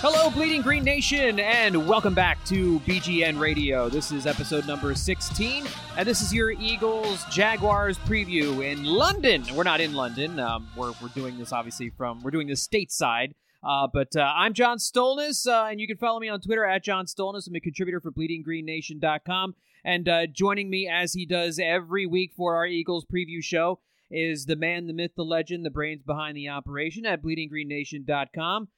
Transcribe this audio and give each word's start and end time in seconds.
Hello, 0.00 0.28
Bleeding 0.28 0.60
Green 0.60 0.84
Nation, 0.84 1.40
and 1.40 1.88
welcome 1.88 2.12
back 2.12 2.44
to 2.44 2.78
BGN 2.80 3.40
Radio. 3.40 3.88
This 3.88 4.12
is 4.12 4.26
episode 4.26 4.66
number 4.66 4.94
16, 4.94 5.66
and 5.96 6.06
this 6.06 6.20
is 6.20 6.34
your 6.34 6.50
Eagles 6.50 7.24
Jaguars 7.30 7.96
preview 8.00 8.62
in 8.62 8.84
London. 8.84 9.42
We're 9.54 9.64
not 9.64 9.80
in 9.80 9.94
London. 9.94 10.38
Um, 10.38 10.68
we're, 10.76 10.92
we're 11.00 11.08
doing 11.14 11.38
this 11.38 11.50
obviously 11.50 11.88
from, 11.88 12.22
we're 12.22 12.30
doing 12.30 12.46
this 12.46 12.64
stateside. 12.64 13.32
Uh, 13.64 13.88
but 13.90 14.14
uh, 14.14 14.32
I'm 14.36 14.52
John 14.52 14.76
Stolnis, 14.76 15.46
uh, 15.46 15.68
and 15.70 15.80
you 15.80 15.86
can 15.86 15.96
follow 15.96 16.20
me 16.20 16.28
on 16.28 16.42
Twitter 16.42 16.66
at 16.66 16.84
John 16.84 17.06
Stolnis. 17.06 17.48
I'm 17.48 17.54
a 17.54 17.60
contributor 17.60 18.00
for 18.00 18.12
BleedingGreenNation.com. 18.12 19.54
And 19.82 20.08
uh, 20.08 20.26
joining 20.26 20.68
me, 20.68 20.86
as 20.92 21.14
he 21.14 21.24
does 21.24 21.58
every 21.58 22.04
week 22.04 22.32
for 22.36 22.54
our 22.56 22.66
Eagles 22.66 23.06
preview 23.06 23.42
show, 23.42 23.80
is 24.10 24.44
the 24.44 24.56
man, 24.56 24.88
the 24.88 24.92
myth, 24.92 25.12
the 25.16 25.24
legend, 25.24 25.64
the 25.64 25.70
brains 25.70 26.02
behind 26.02 26.36
the 26.36 26.50
operation 26.50 27.06
at 27.06 27.22
BleedingGreenNation.com. 27.22 28.68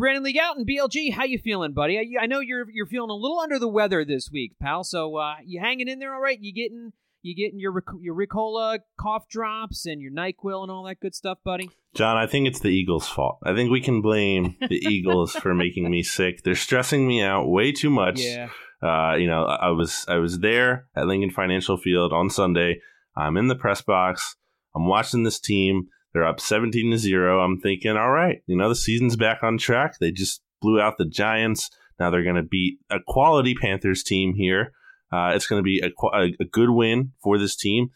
Brandon 0.00 0.24
Lee 0.24 0.32
Gowton, 0.32 0.66
BLG, 0.66 1.12
how 1.12 1.24
you 1.24 1.38
feeling, 1.38 1.74
buddy? 1.74 1.98
I, 1.98 2.22
I, 2.22 2.26
know 2.26 2.40
you're 2.40 2.64
you're 2.70 2.86
feeling 2.86 3.10
a 3.10 3.14
little 3.14 3.38
under 3.38 3.58
the 3.58 3.68
weather 3.68 4.02
this 4.02 4.30
week, 4.32 4.52
pal. 4.58 4.82
So 4.82 5.16
uh, 5.16 5.34
you 5.44 5.60
hanging 5.60 5.88
in 5.88 5.98
there 5.98 6.14
all 6.14 6.22
right? 6.22 6.38
You 6.40 6.54
getting 6.54 6.92
you 7.20 7.36
getting 7.36 7.60
your 7.60 7.84
your 8.00 8.14
Ricola 8.14 8.78
cough 8.98 9.28
drops 9.28 9.84
and 9.84 10.00
your 10.00 10.10
Nyquil 10.10 10.62
and 10.62 10.70
all 10.70 10.84
that 10.84 11.00
good 11.00 11.14
stuff, 11.14 11.36
buddy? 11.44 11.68
John, 11.94 12.16
I 12.16 12.26
think 12.26 12.48
it's 12.48 12.60
the 12.60 12.70
Eagles' 12.70 13.08
fault. 13.08 13.40
I 13.44 13.54
think 13.54 13.70
we 13.70 13.82
can 13.82 14.00
blame 14.00 14.56
the 14.58 14.76
Eagles 14.88 15.32
for 15.32 15.54
making 15.54 15.90
me 15.90 16.02
sick. 16.02 16.44
They're 16.44 16.54
stressing 16.54 17.06
me 17.06 17.20
out 17.22 17.50
way 17.50 17.70
too 17.70 17.90
much. 17.90 18.20
Yeah. 18.20 18.48
Uh, 18.82 19.16
you 19.16 19.26
know, 19.26 19.44
I 19.44 19.68
was 19.68 20.06
I 20.08 20.16
was 20.16 20.38
there 20.38 20.88
at 20.96 21.08
Lincoln 21.08 21.30
Financial 21.30 21.76
Field 21.76 22.14
on 22.14 22.30
Sunday. 22.30 22.80
I'm 23.18 23.36
in 23.36 23.48
the 23.48 23.54
press 23.54 23.82
box. 23.82 24.36
I'm 24.74 24.86
watching 24.86 25.24
this 25.24 25.38
team. 25.38 25.88
They're 26.12 26.26
up 26.26 26.40
17 26.40 26.90
to 26.90 26.98
0. 26.98 27.40
I'm 27.40 27.60
thinking, 27.60 27.96
all 27.96 28.10
right, 28.10 28.42
you 28.46 28.56
know, 28.56 28.68
the 28.68 28.74
season's 28.74 29.16
back 29.16 29.42
on 29.42 29.58
track. 29.58 29.98
They 30.00 30.10
just 30.10 30.42
blew 30.60 30.80
out 30.80 30.98
the 30.98 31.06
Giants. 31.06 31.70
Now 31.98 32.10
they're 32.10 32.24
going 32.24 32.36
to 32.36 32.42
beat 32.42 32.78
a 32.90 32.98
quality 33.06 33.54
Panthers 33.54 34.02
team 34.02 34.34
here. 34.34 34.72
Uh, 35.12 35.32
it's 35.34 35.46
going 35.46 35.60
to 35.60 35.64
be 35.64 35.80
a, 35.80 35.90
a, 36.16 36.32
a, 36.40 36.44
good 36.44 36.70
win 36.70 37.12
for 37.22 37.36
this 37.36 37.56
team. 37.56 37.90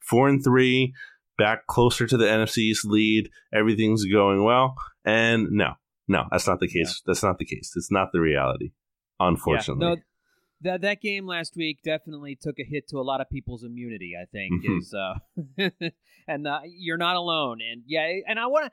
Four 0.00 0.28
and 0.28 0.42
three, 0.42 0.94
back 1.36 1.66
closer 1.66 2.06
to 2.06 2.16
the 2.16 2.24
NFC's 2.24 2.84
lead. 2.84 3.28
Everything's 3.52 4.04
going 4.04 4.44
well. 4.44 4.76
And 5.04 5.48
no, 5.50 5.74
no, 6.06 6.24
that's 6.30 6.46
not 6.46 6.60
the 6.60 6.68
case. 6.68 7.02
Yeah. 7.04 7.10
That's 7.10 7.22
not 7.22 7.38
the 7.38 7.44
case. 7.44 7.72
It's 7.74 7.90
not 7.90 8.12
the 8.12 8.20
reality, 8.20 8.70
unfortunately. 9.18 9.86
Yeah, 9.86 9.94
no, 9.94 10.00
that 10.62 10.82
that 10.82 11.00
game 11.00 11.26
last 11.26 11.56
week 11.56 11.82
definitely 11.82 12.36
took 12.40 12.58
a 12.58 12.64
hit 12.64 12.88
to 12.88 12.98
a 12.98 13.02
lot 13.02 13.20
of 13.20 13.30
people's 13.30 13.64
immunity. 13.64 14.14
I 14.20 14.26
think 14.26 14.64
mm-hmm. 14.64 14.78
is, 14.78 14.94
uh, 14.94 15.90
and 16.28 16.46
uh, 16.46 16.60
you're 16.64 16.98
not 16.98 17.16
alone. 17.16 17.60
And 17.60 17.82
yeah, 17.86 18.20
and 18.26 18.38
I 18.38 18.46
want 18.46 18.66
to. 18.66 18.72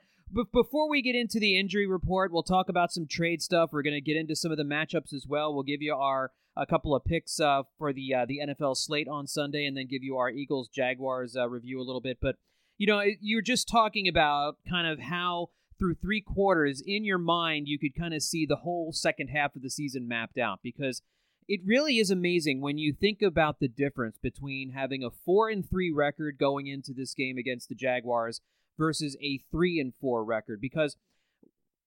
Before 0.52 0.90
we 0.90 1.00
get 1.00 1.14
into 1.14 1.40
the 1.40 1.58
injury 1.58 1.86
report, 1.86 2.32
we'll 2.32 2.42
talk 2.42 2.68
about 2.68 2.92
some 2.92 3.06
trade 3.06 3.40
stuff. 3.40 3.70
We're 3.72 3.80
going 3.80 3.94
to 3.94 4.02
get 4.02 4.14
into 4.14 4.36
some 4.36 4.50
of 4.50 4.58
the 4.58 4.62
matchups 4.62 5.14
as 5.14 5.26
well. 5.26 5.54
We'll 5.54 5.62
give 5.62 5.80
you 5.80 5.94
our 5.94 6.32
a 6.54 6.66
couple 6.66 6.94
of 6.94 7.02
picks 7.02 7.40
uh, 7.40 7.62
for 7.78 7.94
the 7.94 8.14
uh, 8.14 8.26
the 8.26 8.40
NFL 8.46 8.76
slate 8.76 9.08
on 9.08 9.26
Sunday, 9.26 9.64
and 9.64 9.76
then 9.76 9.86
give 9.86 10.02
you 10.02 10.18
our 10.18 10.28
Eagles 10.28 10.68
Jaguars 10.68 11.34
uh, 11.34 11.48
review 11.48 11.80
a 11.80 11.84
little 11.84 12.02
bit. 12.02 12.18
But 12.20 12.36
you 12.76 12.86
know, 12.86 13.02
you're 13.20 13.40
just 13.40 13.68
talking 13.68 14.06
about 14.06 14.58
kind 14.68 14.86
of 14.86 15.00
how 15.00 15.48
through 15.78 15.94
three 15.94 16.20
quarters 16.20 16.82
in 16.84 17.04
your 17.04 17.18
mind 17.18 17.68
you 17.68 17.78
could 17.78 17.94
kind 17.94 18.12
of 18.12 18.22
see 18.22 18.44
the 18.44 18.56
whole 18.56 18.92
second 18.92 19.28
half 19.28 19.54
of 19.54 19.62
the 19.62 19.70
season 19.70 20.08
mapped 20.08 20.36
out 20.36 20.58
because 20.62 21.02
it 21.48 21.60
really 21.64 21.98
is 21.98 22.10
amazing 22.10 22.60
when 22.60 22.76
you 22.76 22.92
think 22.92 23.22
about 23.22 23.58
the 23.58 23.68
difference 23.68 24.18
between 24.22 24.70
having 24.70 25.02
a 25.02 25.10
4 25.10 25.48
and 25.48 25.68
3 25.68 25.90
record 25.90 26.36
going 26.38 26.66
into 26.66 26.92
this 26.92 27.14
game 27.14 27.38
against 27.38 27.68
the 27.68 27.74
Jaguars 27.74 28.42
versus 28.78 29.16
a 29.22 29.38
3 29.50 29.80
and 29.80 29.94
4 29.94 30.24
record 30.24 30.60
because 30.60 30.96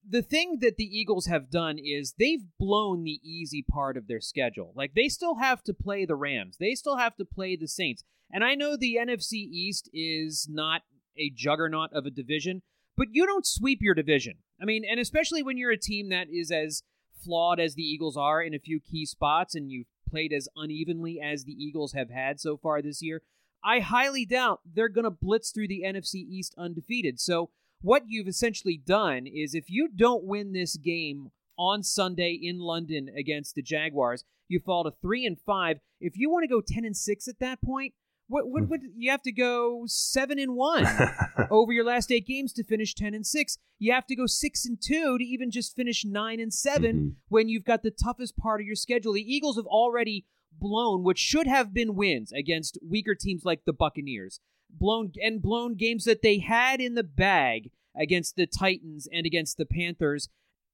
the 0.07 0.23
thing 0.23 0.57
that 0.61 0.77
the 0.77 0.99
Eagles 0.99 1.27
have 1.27 1.51
done 1.51 1.77
is 1.77 2.15
they've 2.17 2.43
blown 2.59 3.03
the 3.03 3.19
easy 3.23 3.63
part 3.63 3.97
of 3.97 4.07
their 4.07 4.19
schedule. 4.19 4.73
Like 4.75 4.93
they 4.95 5.07
still 5.07 5.35
have 5.35 5.61
to 5.63 5.75
play 5.75 6.05
the 6.05 6.15
Rams. 6.15 6.57
They 6.59 6.73
still 6.73 6.97
have 6.97 7.15
to 7.17 7.25
play 7.25 7.55
the 7.55 7.67
Saints. 7.67 8.03
And 8.33 8.43
I 8.43 8.55
know 8.55 8.75
the 8.75 8.97
NFC 8.99 9.33
East 9.33 9.89
is 9.93 10.47
not 10.49 10.81
a 11.17 11.29
juggernaut 11.29 11.93
of 11.93 12.07
a 12.07 12.11
division, 12.11 12.63
but 12.97 13.09
you 13.11 13.27
don't 13.27 13.45
sweep 13.45 13.79
your 13.81 13.93
division. 13.93 14.37
I 14.59 14.65
mean, 14.65 14.83
and 14.89 14.99
especially 14.99 15.43
when 15.43 15.57
you're 15.57 15.71
a 15.71 15.77
team 15.77 16.09
that 16.09 16.27
is 16.31 16.49
as 16.49 16.81
flawed 17.23 17.59
as 17.59 17.75
the 17.75 17.83
Eagles 17.83 18.17
are 18.17 18.41
in 18.41 18.53
a 18.53 18.59
few 18.59 18.79
key 18.79 19.05
spots 19.05 19.55
and 19.55 19.71
you've 19.71 19.87
played 20.09 20.33
as 20.33 20.49
unevenly 20.55 21.19
as 21.21 21.43
the 21.43 21.53
Eagles 21.53 21.93
have 21.93 22.09
had 22.09 22.39
so 22.39 22.57
far 22.57 22.81
this 22.81 23.01
year, 23.01 23.21
I 23.63 23.79
highly 23.79 24.25
doubt 24.25 24.61
they're 24.65 24.89
going 24.89 25.05
to 25.05 25.11
blitz 25.11 25.51
through 25.51 25.67
the 25.67 25.83
NFC 25.85 26.15
East 26.15 26.55
undefeated. 26.57 27.19
So, 27.19 27.49
what 27.81 28.03
you've 28.07 28.27
essentially 28.27 28.77
done 28.77 29.25
is 29.25 29.55
if 29.55 29.69
you 29.69 29.87
don't 29.87 30.23
win 30.23 30.53
this 30.53 30.77
game 30.77 31.31
on 31.57 31.81
Sunday 31.81 32.39
in 32.39 32.59
London 32.59 33.09
against 33.17 33.55
the 33.55 33.63
Jaguars, 33.63 34.23
you 34.47 34.59
fall 34.59 34.83
to 34.83 34.91
3 35.01 35.25
and 35.25 35.39
5. 35.39 35.79
If 35.99 36.15
you 36.15 36.29
want 36.29 36.43
to 36.43 36.47
go 36.47 36.61
10 36.61 36.85
and 36.85 36.95
6 36.95 37.27
at 37.27 37.39
that 37.39 37.61
point, 37.61 37.93
what, 38.31 38.47
what, 38.47 38.69
what, 38.69 38.79
you 38.95 39.11
have 39.11 39.21
to 39.23 39.31
go 39.31 39.83
seven 39.87 40.39
and 40.39 40.55
one 40.55 40.87
over 41.51 41.73
your 41.73 41.83
last 41.83 42.11
eight 42.11 42.25
games 42.25 42.53
to 42.53 42.63
finish 42.63 42.95
ten 42.95 43.13
and 43.13 43.27
six. 43.27 43.57
You 43.77 43.91
have 43.91 44.07
to 44.07 44.15
go 44.15 44.25
six 44.25 44.65
and 44.65 44.81
two 44.81 45.17
to 45.17 45.23
even 45.23 45.51
just 45.51 45.75
finish 45.75 46.05
nine 46.05 46.39
and 46.39 46.53
7 46.53 46.95
mm-hmm. 46.95 47.09
when 47.27 47.49
you've 47.49 47.65
got 47.65 47.83
the 47.83 47.91
toughest 47.91 48.37
part 48.37 48.61
of 48.61 48.67
your 48.67 48.75
schedule. 48.75 49.13
The 49.13 49.21
Eagles 49.21 49.57
have 49.57 49.65
already 49.65 50.25
blown 50.57 51.03
what 51.03 51.17
should 51.17 51.47
have 51.47 51.73
been 51.73 51.95
wins 51.95 52.31
against 52.31 52.77
weaker 52.87 53.15
teams 53.15 53.43
like 53.43 53.65
the 53.65 53.73
Buccaneers, 53.73 54.39
blown 54.69 55.11
and 55.21 55.41
blown 55.41 55.75
games 55.75 56.05
that 56.05 56.21
they 56.21 56.39
had 56.39 56.79
in 56.79 56.95
the 56.95 57.03
bag 57.03 57.71
against 57.99 58.37
the 58.37 58.47
Titans 58.47 59.09
and 59.11 59.25
against 59.25 59.57
the 59.57 59.65
Panthers. 59.65 60.29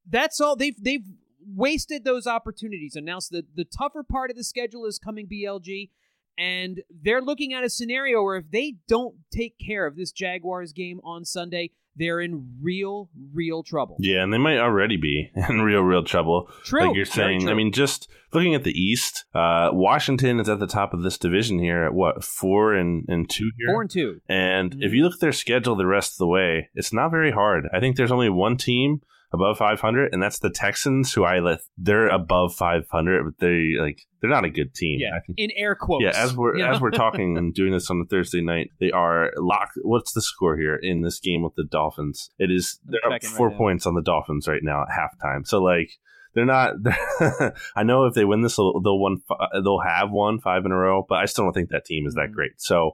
That's 0.08 0.40
all 0.40 0.56
they've 0.56 0.78
they've 0.80 1.06
wasted 1.44 2.04
those 2.04 2.28
opportunities. 2.28 2.96
And 2.96 3.06
now 3.06 3.18
so 3.18 3.38
the, 3.38 3.46
the 3.56 3.66
tougher 3.66 4.04
part 4.04 4.30
of 4.30 4.36
the 4.36 4.44
schedule 4.44 4.86
is 4.86 5.00
coming 5.00 5.28
BLG 5.28 5.90
and 6.38 6.82
they're 7.04 7.22
looking 7.22 7.54
at 7.54 7.64
a 7.64 7.70
scenario 7.70 8.24
where 8.24 8.38
if 8.38 8.52
they 8.52 8.76
don't 8.88 9.16
take 9.32 9.56
care 9.58 9.86
of 9.86 9.96
this 9.96 10.12
Jaguars 10.12 10.74
game 10.74 11.00
on 11.04 11.26
Sunday, 11.26 11.72
they're 11.98 12.22
in 12.22 12.58
real, 12.62 13.10
real 13.34 13.64
trouble. 13.64 13.98
Yeah, 14.00 14.24
and 14.24 14.32
they 14.32 14.38
might 14.38 14.60
already 14.60 14.98
be 14.98 15.32
in 15.50 15.62
real, 15.62 15.82
real 15.82 16.04
trouble. 16.04 16.50
True. 16.64 16.88
Like 16.88 16.96
you're 16.96 17.06
saying. 17.06 17.50
I 17.50 17.54
mean, 17.54 17.72
just 17.72 18.08
looking 18.34 18.56
at 18.56 18.64
the 18.64 18.72
East, 18.72 19.26
uh, 19.34 19.70
Washington 19.74 20.40
is 20.40 20.48
at 20.48 20.60
the 20.60 20.68
top 20.68 20.94
of 20.94 21.02
this 21.02 21.18
division 21.18 21.60
here 21.60 21.84
at 21.84 21.94
what, 21.94 22.24
four 22.24 22.74
and, 22.74 23.06
and 23.08 23.30
two 23.30 23.50
here? 23.58 23.74
Four 23.74 23.82
and 23.82 23.90
two. 23.90 24.22
And 24.30 24.72
mm-hmm. 24.72 24.84
if 24.84 24.94
you 24.94 25.04
look 25.04 25.16
at 25.16 25.20
their 25.20 25.32
schedule 25.32 25.76
the 25.76 25.88
rest 25.88 26.14
of 26.14 26.18
the 26.20 26.28
way, 26.28 26.70
it's 26.76 26.94
not 26.94 27.10
very 27.10 27.32
hard. 27.32 27.68
I 27.74 27.80
think 27.80 27.96
there's 27.96 28.12
only 28.12 28.30
one 28.30 28.58
team 28.58 29.02
above 29.34 29.58
500, 29.58 30.14
and 30.14 30.24
that's 30.24 30.40
the 30.40 30.50
Texans, 30.50 31.14
who 31.14 31.24
I 31.24 31.40
let. 31.40 31.60
They're 31.78 32.08
above 32.08 32.56
500, 32.56 33.24
but 33.26 33.38
they 33.40 33.74
like 33.80 34.02
they're 34.22 34.30
not 34.30 34.46
a 34.46 34.50
good 34.50 34.74
team. 34.74 35.00
Yeah, 35.00 35.16
I 35.16 35.20
think. 35.20 35.38
in 35.38 35.50
air 35.56 35.76
quotes. 35.76 36.04
Yeah, 36.04 36.12
as 36.16 36.36
we're 36.36 36.58
you 36.58 36.64
know? 36.64 36.72
as 36.72 36.82
we're 36.82 36.92
talking 37.06 37.38
and 37.38 37.54
doing 37.54 37.72
this 37.74 37.90
on 37.92 38.02
a 38.02 38.08
Thursday 38.08 38.42
night, 38.42 38.72
they 38.80 38.92
are 38.92 39.32
locked. 39.38 39.74
What's 39.84 40.14
the 40.14 40.22
score 40.22 40.58
here 40.58 40.76
in 40.76 41.02
this 41.02 41.20
game 41.20 41.44
with 41.44 41.56
the 41.56 41.66
Dolphins? 41.66 42.30
It 42.40 42.52
is 42.52 42.80
I'm 42.86 42.92
they're 42.92 43.06
up 43.06 43.12
checking 43.14 43.30
right 43.32 43.38
four 43.38 43.50
now. 43.52 43.58
points 43.58 43.86
on 43.86 43.96
the 43.96 44.02
Dolphins 44.02 44.48
right 44.48 44.64
now 44.64 44.84
at 44.84 44.88
halftime. 44.90 45.46
So 45.46 45.62
like 45.62 45.90
they're 46.34 46.46
not. 46.46 46.74
They're 46.82 47.54
I 47.76 47.84
know 47.84 48.06
if 48.06 48.14
they 48.14 48.26
win 48.26 48.42
this, 48.42 48.56
they'll 48.56 48.80
they'll 48.82 49.00
won 49.00 49.18
fi- 49.28 49.50
they'll 49.64 49.80
have 49.80 50.10
won 50.12 50.40
five 50.40 50.66
in 50.66 50.72
a 50.72 50.78
row, 50.78 51.06
but 51.08 51.16
I 51.20 51.26
still 51.26 51.46
don't 51.46 51.54
think 51.54 51.70
that 51.70 51.86
team 51.86 52.06
is 52.08 52.14
that 52.16 52.30
Mhm. 52.30 52.34
great. 52.34 52.52
So, 52.58 52.92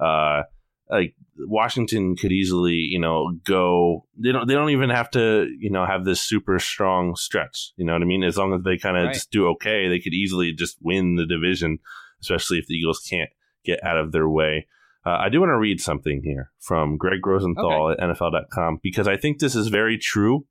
uh, 0.00 0.42
like 0.90 1.14
Washington 1.38 2.16
could 2.16 2.32
easily, 2.32 2.74
you 2.74 2.98
know, 2.98 3.32
go. 3.44 4.06
They 4.18 4.32
don't. 4.32 4.46
They 4.46 4.54
don't 4.54 4.70
even 4.70 4.90
have 4.90 5.10
to, 5.12 5.48
you 5.58 5.70
know, 5.70 5.86
have 5.86 6.04
this 6.04 6.20
super 6.20 6.58
strong 6.58 7.16
stretch. 7.16 7.72
You 7.76 7.86
know 7.86 7.92
what 7.94 8.02
I 8.02 8.06
mean? 8.06 8.22
As 8.22 8.36
long 8.36 8.52
as 8.54 8.62
they 8.62 8.76
kind 8.78 8.96
of 8.96 9.04
Right. 9.04 9.14
just 9.14 9.30
do 9.30 9.48
okay, 9.50 9.88
they 9.88 9.98
could 10.00 10.12
easily 10.14 10.52
just 10.52 10.76
win 10.82 11.16
the 11.16 11.26
division. 11.26 11.78
Especially 12.20 12.58
if 12.58 12.66
the 12.66 12.74
Eagles 12.74 13.00
can't 13.08 13.30
get 13.64 13.82
out 13.84 13.96
of 13.98 14.12
their 14.12 14.28
way. 14.28 14.68
Uh, 15.04 15.16
I 15.18 15.28
do 15.30 15.40
want 15.40 15.50
to 15.50 15.58
read 15.58 15.80
something 15.80 16.20
here 16.22 16.52
from 16.60 16.96
Greg 16.96 17.26
Rosenthal 17.26 17.90
at 17.90 17.98
NFL.com 17.98 18.78
because 18.82 19.08
I 19.08 19.16
think 19.16 19.40
this 19.40 19.56
is 19.56 19.66
very 19.66 19.98
true, 19.98 20.46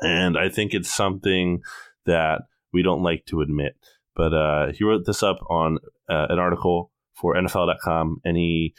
and 0.00 0.36
I 0.36 0.50
think 0.50 0.74
it's 0.74 0.92
something 0.92 1.62
that 2.04 2.42
we 2.74 2.82
don't 2.82 3.02
like 3.02 3.24
to 3.26 3.40
admit. 3.40 3.76
But 4.14 4.34
uh, 4.34 4.72
he 4.72 4.84
wrote 4.84 5.06
this 5.06 5.22
up 5.22 5.38
on 5.48 5.78
uh, 6.10 6.26
an 6.28 6.38
article 6.38 6.92
for 7.14 7.34
NFL.com, 7.34 8.20
and 8.22 8.36
he 8.36 8.74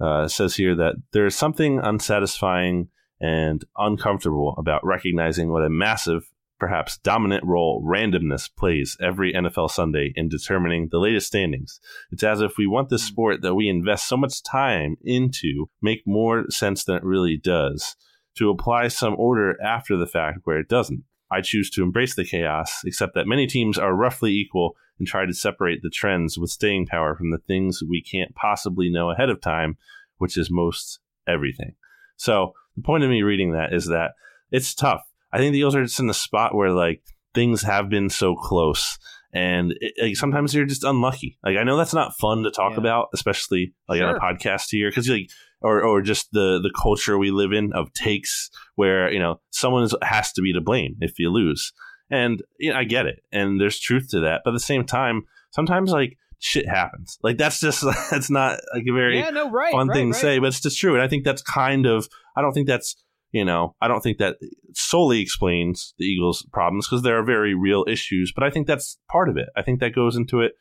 uh, 0.00 0.28
says 0.28 0.56
here 0.56 0.74
that 0.74 0.96
there 1.12 1.26
is 1.26 1.36
something 1.36 1.78
unsatisfying 1.78 2.88
and 3.20 3.64
uncomfortable 3.76 4.54
about 4.58 4.84
recognizing 4.84 5.50
what 5.50 5.64
a 5.64 5.70
massive, 5.70 6.30
perhaps 6.58 6.98
dominant 6.98 7.44
role 7.44 7.82
randomness 7.86 8.50
plays 8.56 8.96
every 9.00 9.32
NFL 9.32 9.70
Sunday 9.70 10.12
in 10.16 10.28
determining 10.28 10.88
the 10.90 10.98
latest 10.98 11.28
standings. 11.28 11.80
It's 12.10 12.22
as 12.22 12.40
if 12.40 12.58
we 12.58 12.66
want 12.66 12.88
this 12.88 13.04
sport 13.04 13.42
that 13.42 13.54
we 13.54 13.68
invest 13.68 14.08
so 14.08 14.16
much 14.16 14.42
time 14.42 14.96
into 15.02 15.66
make 15.80 16.02
more 16.06 16.44
sense 16.50 16.84
than 16.84 16.96
it 16.96 17.04
really 17.04 17.36
does, 17.36 17.96
to 18.36 18.50
apply 18.50 18.88
some 18.88 19.14
order 19.16 19.60
after 19.62 19.96
the 19.96 20.06
fact 20.06 20.40
where 20.44 20.58
it 20.58 20.68
doesn't. 20.68 21.04
I 21.34 21.40
choose 21.40 21.70
to 21.70 21.82
embrace 21.82 22.14
the 22.14 22.24
chaos, 22.24 22.82
except 22.84 23.14
that 23.14 23.26
many 23.26 23.46
teams 23.46 23.78
are 23.78 23.94
roughly 23.94 24.32
equal 24.32 24.76
and 24.98 25.08
try 25.08 25.26
to 25.26 25.32
separate 25.34 25.82
the 25.82 25.90
trends 25.90 26.38
with 26.38 26.50
staying 26.50 26.86
power 26.86 27.16
from 27.16 27.30
the 27.30 27.38
things 27.38 27.82
we 27.82 28.00
can't 28.00 28.34
possibly 28.34 28.88
know 28.88 29.10
ahead 29.10 29.30
of 29.30 29.40
time, 29.40 29.76
which 30.18 30.36
is 30.38 30.50
most 30.50 31.00
everything. 31.26 31.74
So 32.16 32.52
the 32.76 32.82
point 32.82 33.02
of 33.04 33.10
me 33.10 33.22
reading 33.22 33.52
that 33.52 33.72
is 33.72 33.86
that 33.86 34.12
it's 34.52 34.74
tough. 34.74 35.02
I 35.32 35.38
think 35.38 35.52
the 35.52 35.58
Eagles 35.58 35.74
are 35.74 35.82
just 35.82 35.98
in 35.98 36.06
the 36.06 36.14
spot 36.14 36.54
where 36.54 36.70
like 36.70 37.02
things 37.34 37.62
have 37.62 37.88
been 37.88 38.08
so 38.08 38.36
close, 38.36 38.98
and 39.32 39.74
it, 39.80 39.94
like, 40.00 40.16
sometimes 40.16 40.54
you're 40.54 40.64
just 40.64 40.84
unlucky. 40.84 41.38
Like 41.44 41.56
I 41.56 41.64
know 41.64 41.76
that's 41.76 41.94
not 41.94 42.16
fun 42.16 42.44
to 42.44 42.52
talk 42.52 42.72
Yeah. 42.72 42.78
about, 42.78 43.08
especially 43.12 43.74
like 43.88 44.00
on 44.00 44.14
a 44.14 44.20
podcast 44.20 44.66
here, 44.70 44.90
because 44.90 45.08
like 45.08 45.28
or 45.64 45.82
or 45.82 46.02
just 46.02 46.28
the 46.32 46.60
the 46.62 46.72
culture 46.80 47.18
we 47.18 47.30
live 47.30 47.52
in 47.52 47.72
of 47.72 47.92
takes 47.94 48.50
where 48.76 49.10
you 49.10 49.18
know 49.18 49.40
someone 49.50 49.88
has 50.02 50.32
to 50.32 50.42
be 50.42 50.52
to 50.52 50.60
blame 50.60 50.96
if 51.00 51.18
you 51.18 51.30
lose, 51.30 51.72
and 52.10 52.42
you 52.58 52.70
know, 52.70 52.78
I 52.78 52.84
get 52.84 53.06
it, 53.06 53.20
and 53.32 53.60
there's 53.60 53.80
truth 53.80 54.08
to 54.10 54.20
that, 54.20 54.42
but 54.44 54.50
at 54.50 54.54
the 54.54 54.60
same 54.60 54.84
time, 54.84 55.22
sometimes 55.50 55.90
like 55.90 56.18
shit 56.38 56.68
happens. 56.68 57.18
Like 57.22 57.38
that's 57.38 57.58
just 57.58 57.84
that's 58.10 58.30
not 58.30 58.60
like 58.74 58.84
a 58.88 58.92
very 58.92 59.18
yeah, 59.18 59.30
no, 59.30 59.50
right, 59.50 59.72
fun 59.72 59.88
right, 59.88 59.94
thing 59.94 60.10
right. 60.10 60.14
to 60.14 60.20
say, 60.20 60.38
but 60.38 60.48
it's 60.48 60.60
just 60.60 60.78
true. 60.78 60.94
And 60.94 61.02
I 61.02 61.08
think 61.08 61.24
that's 61.24 61.42
kind 61.42 61.86
of, 61.86 62.06
I 62.36 62.42
don't 62.42 62.52
think 62.52 62.68
that's, 62.68 63.02
you 63.32 63.44
know, 63.44 63.74
I 63.80 63.88
don't 63.88 64.02
think 64.02 64.18
that 64.18 64.36
solely 64.74 65.20
explains 65.20 65.94
the 65.98 66.04
Eagles' 66.04 66.46
problems 66.52 66.86
because 66.86 67.02
there 67.02 67.18
are 67.18 67.24
very 67.24 67.54
real 67.54 67.84
issues, 67.88 68.32
but 68.34 68.44
I 68.44 68.50
think 68.50 68.66
that's 68.66 68.98
part 69.10 69.30
of 69.30 69.38
it. 69.38 69.48
I 69.56 69.62
think 69.62 69.80
that 69.80 69.94
goes 69.94 70.16
into 70.16 70.40
it. 70.40 70.52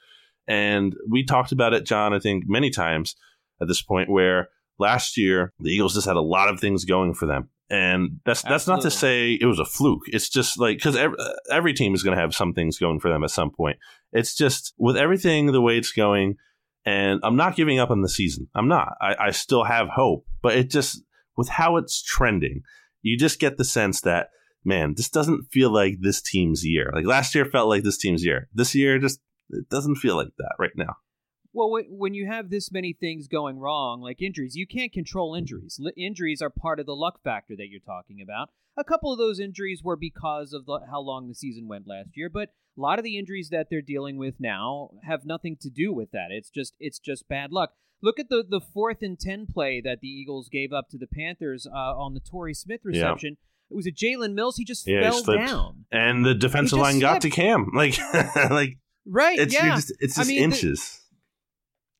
And 0.47 0.95
we 1.09 1.25
talked 1.25 1.51
about 1.51 1.73
it, 1.73 1.85
John, 1.85 2.13
I 2.13 2.19
think 2.19 2.45
many 2.47 2.69
times 2.69 3.15
at 3.61 3.67
this 3.67 3.81
point 3.81 4.09
where 4.09 4.49
last 4.79 5.17
year 5.17 5.53
the 5.59 5.71
Eagles 5.71 5.93
just 5.93 6.07
had 6.07 6.15
a 6.15 6.21
lot 6.21 6.49
of 6.49 6.59
things 6.59 6.85
going 6.85 7.13
for 7.13 7.25
them. 7.25 7.49
And 7.69 8.19
that's 8.25 8.43
that's 8.43 8.67
not 8.67 8.81
to 8.81 8.91
say 8.91 9.33
it 9.33 9.45
was 9.45 9.57
a 9.57 9.65
fluke. 9.65 10.03
It's 10.07 10.29
just 10.29 10.59
like 10.59 10.77
because 10.77 10.95
every, 10.95 11.17
uh, 11.17 11.33
every 11.49 11.73
team 11.73 11.95
is 11.95 12.03
going 12.03 12.15
to 12.15 12.21
have 12.21 12.35
some 12.35 12.53
things 12.53 12.77
going 12.77 12.99
for 12.99 13.09
them 13.09 13.23
at 13.23 13.31
some 13.31 13.49
point. 13.49 13.77
It's 14.11 14.35
just 14.35 14.73
with 14.77 14.95
everything 14.95 15.47
the 15.47 15.61
way 15.61 15.77
it's 15.77 15.91
going, 15.91 16.35
and 16.85 17.19
I'm 17.23 17.35
not 17.35 17.55
giving 17.55 17.79
up 17.79 17.89
on 17.89 18.01
the 18.01 18.09
season. 18.09 18.47
I'm 18.53 18.67
not. 18.67 18.95
I, 19.01 19.15
I 19.19 19.31
still 19.31 19.63
have 19.63 19.87
hope, 19.87 20.25
but 20.43 20.55
it 20.55 20.69
just 20.69 21.01
with 21.35 21.49
how 21.49 21.77
it's 21.77 22.03
trending, 22.03 22.61
you 23.01 23.17
just 23.17 23.39
get 23.39 23.57
the 23.57 23.65
sense 23.65 24.01
that 24.01 24.27
man, 24.65 24.93
this 24.95 25.09
doesn't 25.09 25.51
feel 25.51 25.71
like 25.71 25.95
this 25.99 26.21
team's 26.21 26.63
year. 26.63 26.91
Like 26.93 27.05
last 27.05 27.33
year 27.33 27.45
felt 27.45 27.69
like 27.69 27.83
this 27.83 27.97
team's 27.97 28.23
year. 28.23 28.49
This 28.53 28.75
year 28.75 28.99
just 28.99 29.19
it 29.49 29.69
doesn't 29.69 29.95
feel 29.95 30.15
like 30.15 30.31
that 30.37 30.55
right 30.59 30.71
now. 30.75 30.97
Well, 31.53 31.69
wh- 31.69 31.91
when 31.91 32.13
you 32.13 32.25
have 32.27 32.49
this 32.49 32.71
many 32.71 32.93
things 32.93 33.27
going 33.27 33.59
wrong, 33.59 34.01
like 34.01 34.21
injuries, 34.21 34.55
you 34.55 34.65
can't 34.67 34.91
control 34.91 35.35
injuries. 35.35 35.79
Injuries 35.95 36.41
are 36.41 36.49
part 36.49 36.79
of 36.79 36.85
the 36.85 36.95
luck 36.95 37.21
factor 37.23 37.55
that 37.55 37.67
you're 37.69 37.79
talking 37.79 38.21
about. 38.21 38.49
A 38.75 38.83
couple 38.83 39.11
of 39.11 39.19
those 39.19 39.39
injuries 39.39 39.81
were 39.83 39.95
because 39.95 40.51
of 40.51 40.65
the, 40.65 40.79
how 40.89 40.99
long 40.99 41.27
the 41.27 41.35
season 41.35 41.67
went 41.67 41.87
last 41.87 42.09
year, 42.17 42.27
but 42.29 42.49
a 42.75 42.81
lot 42.81 42.97
of 42.97 43.05
the 43.05 43.19
injuries 43.19 43.49
that 43.49 43.67
they're 43.69 43.83
dealing 43.83 44.17
with 44.17 44.33
now 44.39 44.89
have 45.03 45.25
nothing 45.25 45.55
to 45.61 45.69
do 45.69 45.93
with 45.93 46.09
that. 46.11 46.29
It's 46.31 46.49
just 46.49 46.73
it's 46.79 46.97
just 46.97 47.27
bad 47.27 47.51
luck. 47.51 47.73
Look 48.01 48.17
at 48.19 48.29
the 48.29 48.43
the 48.47 48.59
fourth 48.59 49.03
and 49.03 49.19
ten 49.19 49.45
play 49.45 49.79
that 49.81 49.99
the 50.01 50.07
Eagles 50.07 50.49
gave 50.49 50.73
up 50.73 50.89
to 50.89 50.97
the 50.97 51.05
Panthers 51.05 51.67
uh, 51.67 51.71
on 51.77 52.15
the 52.15 52.19
Torrey 52.19 52.55
Smith 52.55 52.81
reception. 52.83 53.37
It 53.69 53.75
was 53.75 53.85
a 53.85 53.91
Jalen 53.91 54.33
Mills. 54.33 54.57
He 54.57 54.65
just 54.65 54.87
Yeah, 54.87 55.01
fell 55.03 55.23
slipped. 55.23 55.45
down. 55.47 55.85
And 55.91 56.25
the 56.25 56.33
defensive 56.33 56.79
line 56.79 56.97
got 56.97 57.21
to. 57.21 57.29
Cam. 57.29 57.69
Like 57.75 57.95
like 58.49 58.77
Right? 59.05 59.37
it's 59.37 59.53
yeah. 59.53 59.75
just, 59.75 59.93
it's 59.99 60.17
I 60.17 60.21
just 60.21 60.29
mean, 60.29 60.37
the- 60.39 60.43
inches. 60.45 60.99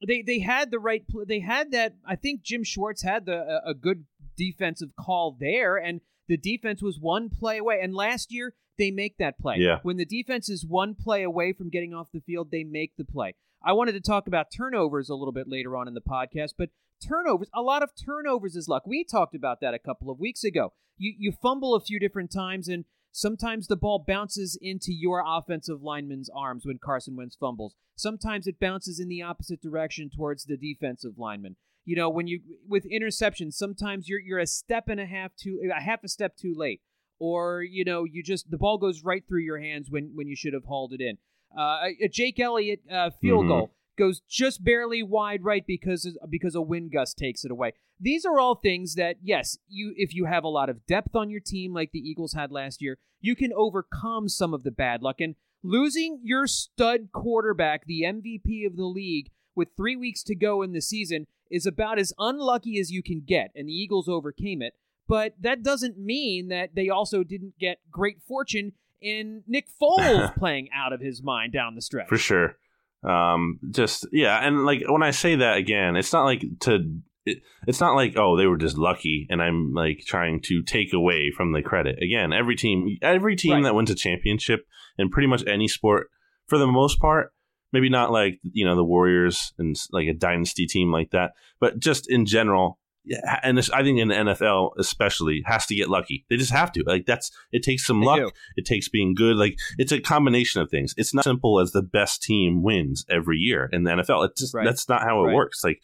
They 0.07 0.21
they 0.21 0.39
had 0.39 0.71
the 0.71 0.79
right 0.79 1.03
they 1.27 1.39
had 1.39 1.71
that 1.71 1.95
I 2.05 2.15
think 2.15 2.41
Jim 2.43 2.63
Schwartz 2.63 3.01
had 3.03 3.25
the 3.25 3.61
a, 3.65 3.71
a 3.71 3.73
good 3.73 4.05
defensive 4.37 4.89
call 4.99 5.37
there 5.39 5.77
and 5.77 6.01
the 6.27 6.37
defense 6.37 6.81
was 6.81 6.99
one 6.99 7.29
play 7.29 7.57
away 7.57 7.79
and 7.81 7.93
last 7.93 8.31
year 8.31 8.53
they 8.77 8.91
make 8.91 9.17
that 9.17 9.37
play. 9.39 9.57
Yeah. 9.59 9.79
When 9.83 9.97
the 9.97 10.05
defense 10.05 10.49
is 10.49 10.65
one 10.65 10.95
play 10.95 11.23
away 11.23 11.53
from 11.53 11.69
getting 11.69 11.93
off 11.93 12.07
the 12.11 12.21
field, 12.21 12.49
they 12.51 12.63
make 12.63 12.93
the 12.97 13.05
play. 13.05 13.35
I 13.63 13.73
wanted 13.73 13.93
to 13.93 14.01
talk 14.01 14.27
about 14.27 14.47
turnovers 14.55 15.09
a 15.09 15.15
little 15.15 15.31
bit 15.31 15.47
later 15.47 15.77
on 15.77 15.87
in 15.87 15.93
the 15.93 16.01
podcast, 16.01 16.53
but 16.57 16.69
turnovers, 17.01 17.49
a 17.53 17.61
lot 17.61 17.83
of 17.83 17.91
turnovers 17.95 18.55
is 18.55 18.67
luck. 18.67 18.83
We 18.85 19.03
talked 19.03 19.35
about 19.35 19.61
that 19.61 19.73
a 19.73 19.79
couple 19.79 20.09
of 20.09 20.19
weeks 20.19 20.43
ago. 20.43 20.73
You 20.97 21.13
you 21.17 21.31
fumble 21.31 21.75
a 21.75 21.79
few 21.79 21.99
different 21.99 22.31
times 22.31 22.67
and 22.67 22.85
Sometimes 23.15 23.67
the 23.67 23.75
ball 23.75 24.03
bounces 24.05 24.57
into 24.59 24.91
your 24.91 25.23
offensive 25.25 25.83
lineman's 25.83 26.31
arms 26.35 26.65
when 26.65 26.79
Carson 26.79 27.15
Wentz 27.15 27.35
fumbles. 27.35 27.75
Sometimes 27.95 28.47
it 28.47 28.59
bounces 28.59 28.99
in 28.99 29.07
the 29.07 29.21
opposite 29.21 29.61
direction 29.61 30.09
towards 30.09 30.45
the 30.45 30.57
defensive 30.57 31.19
lineman. 31.19 31.55
You 31.85 31.95
know, 31.95 32.09
when 32.09 32.25
you 32.25 32.41
with 32.67 32.89
interceptions, 32.89 33.53
sometimes 33.53 34.09
you're 34.09 34.19
you're 34.19 34.39
a 34.39 34.47
step 34.47 34.89
and 34.89 34.99
a 34.99 35.05
half 35.05 35.35
too 35.35 35.61
a 35.71 35.79
half 35.79 36.03
a 36.03 36.07
step 36.07 36.35
too 36.35 36.55
late, 36.57 36.81
or 37.19 37.61
you 37.61 37.85
know 37.85 38.03
you 38.03 38.23
just 38.23 38.49
the 38.49 38.57
ball 38.57 38.79
goes 38.79 39.03
right 39.03 39.23
through 39.27 39.41
your 39.41 39.59
hands 39.59 39.91
when 39.91 40.11
when 40.15 40.27
you 40.27 40.35
should 40.35 40.53
have 40.53 40.63
hauled 40.65 40.91
it 40.93 41.01
in. 41.01 41.17
Uh, 41.55 41.89
a, 42.01 42.07
Jake 42.07 42.39
Elliott 42.39 42.81
uh, 42.91 43.11
field 43.21 43.45
Mhm. 43.45 43.47
goal 43.49 43.75
goes 43.97 44.21
just 44.29 44.63
barely 44.63 45.03
wide 45.03 45.43
right 45.43 45.65
because 45.65 46.17
because 46.29 46.55
a 46.55 46.61
wind 46.61 46.91
gust 46.91 47.17
takes 47.17 47.43
it 47.43 47.51
away. 47.51 47.73
These 47.99 48.25
are 48.25 48.39
all 48.39 48.55
things 48.55 48.95
that 48.95 49.17
yes, 49.21 49.57
you 49.67 49.93
if 49.95 50.13
you 50.13 50.25
have 50.25 50.43
a 50.43 50.49
lot 50.49 50.69
of 50.69 50.85
depth 50.85 51.15
on 51.15 51.29
your 51.29 51.39
team 51.39 51.73
like 51.73 51.91
the 51.91 51.99
Eagles 51.99 52.33
had 52.33 52.51
last 52.51 52.81
year, 52.81 52.97
you 53.21 53.35
can 53.35 53.51
overcome 53.55 54.29
some 54.29 54.53
of 54.53 54.63
the 54.63 54.71
bad 54.71 55.01
luck 55.01 55.19
and 55.19 55.35
losing 55.63 56.19
your 56.23 56.47
stud 56.47 57.09
quarterback, 57.11 57.85
the 57.85 58.03
MVP 58.03 58.65
of 58.65 58.75
the 58.75 58.85
league 58.85 59.29
with 59.55 59.69
3 59.77 59.95
weeks 59.95 60.23
to 60.23 60.35
go 60.35 60.61
in 60.61 60.73
the 60.73 60.81
season 60.81 61.27
is 61.51 61.65
about 61.65 61.99
as 61.99 62.13
unlucky 62.17 62.79
as 62.79 62.91
you 62.91 63.03
can 63.03 63.21
get 63.25 63.51
and 63.55 63.67
the 63.67 63.73
Eagles 63.73 64.09
overcame 64.09 64.61
it. 64.61 64.73
But 65.07 65.35
that 65.39 65.63
doesn't 65.63 65.97
mean 65.97 66.47
that 66.47 66.75
they 66.75 66.89
also 66.89 67.23
didn't 67.23 67.59
get 67.59 67.79
great 67.91 68.21
fortune 68.27 68.73
in 69.01 69.43
Nick 69.47 69.67
Foles 69.81 70.35
playing 70.35 70.69
out 70.73 70.93
of 70.93 71.01
his 71.01 71.21
mind 71.21 71.53
down 71.53 71.75
the 71.75 71.81
stretch. 71.81 72.07
for 72.09 72.17
sure. 72.17 72.57
Um, 73.03 73.59
just 73.71 74.07
yeah, 74.11 74.37
and 74.45 74.65
like 74.65 74.83
when 74.87 75.03
I 75.03 75.11
say 75.11 75.35
that 75.35 75.57
again, 75.57 75.95
it's 75.95 76.13
not 76.13 76.23
like 76.25 76.43
to. 76.61 76.79
It, 77.25 77.37
it's 77.67 77.79
not 77.79 77.95
like 77.95 78.17
oh 78.17 78.35
they 78.37 78.47
were 78.47 78.57
just 78.57 78.77
lucky, 78.77 79.27
and 79.29 79.41
I'm 79.41 79.73
like 79.73 79.99
trying 80.05 80.41
to 80.43 80.61
take 80.63 80.91
away 80.93 81.31
from 81.35 81.53
the 81.53 81.61
credit. 81.61 82.01
Again, 82.03 82.33
every 82.33 82.55
team, 82.55 82.97
every 83.01 83.35
team 83.37 83.53
Right. 83.53 83.63
that 83.63 83.75
wins 83.75 83.89
a 83.89 83.95
championship 83.95 84.65
in 84.97 85.09
pretty 85.09 85.27
much 85.27 85.43
any 85.47 85.67
sport, 85.69 86.09
for 86.47 86.57
the 86.57 86.67
most 86.67 86.99
part, 86.99 87.31
maybe 87.71 87.89
not 87.89 88.11
like 88.11 88.39
you 88.43 88.65
know 88.65 88.75
the 88.75 88.83
Warriors 88.83 89.53
and 89.57 89.75
like 89.91 90.07
a 90.07 90.13
dynasty 90.13 90.65
team 90.65 90.91
like 90.91 91.11
that, 91.11 91.31
but 91.59 91.79
just 91.79 92.09
in 92.09 92.25
general. 92.25 92.77
Yeah, 93.05 93.39
and 93.43 93.57
this, 93.57 93.69
I 93.69 93.83
think 93.83 93.99
in 93.99 94.07
the 94.07 94.15
NFL 94.15 94.71
especially 94.79 95.43
has 95.45 95.65
to 95.65 95.75
get 95.75 95.89
lucky. 95.89 96.25
They 96.29 96.37
just 96.37 96.51
have 96.53 96.71
to. 96.71 96.83
Like 96.85 97.05
that's 97.05 97.31
it 97.51 97.61
takes 97.63 97.85
some 97.85 97.99
They 97.99 98.05
luck. 98.05 98.19
do. 98.19 98.31
It 98.55 98.65
takes 98.65 98.87
being 98.87 99.13
good. 99.13 99.35
Like 99.35 99.57
it's 99.77 99.91
a 99.91 99.99
combination 99.99 100.61
of 100.61 100.69
things. 100.69 100.93
It's 100.97 101.13
not 101.13 101.23
simple 101.25 101.59
as 101.59 101.71
the 101.71 101.81
best 101.81 102.23
team 102.23 102.63
wins 102.63 103.05
every 103.09 103.37
year 103.37 103.69
in 103.73 103.83
the 103.83 103.91
NFL. 103.91 104.25
It's 104.29 104.39
just 104.39 104.53
Right. 104.53 104.63
that's 104.65 104.87
not 104.87 105.01
how 105.03 105.19
it 105.23 105.27
Right. 105.27 105.35
works. 105.35 105.63
Like 105.63 105.81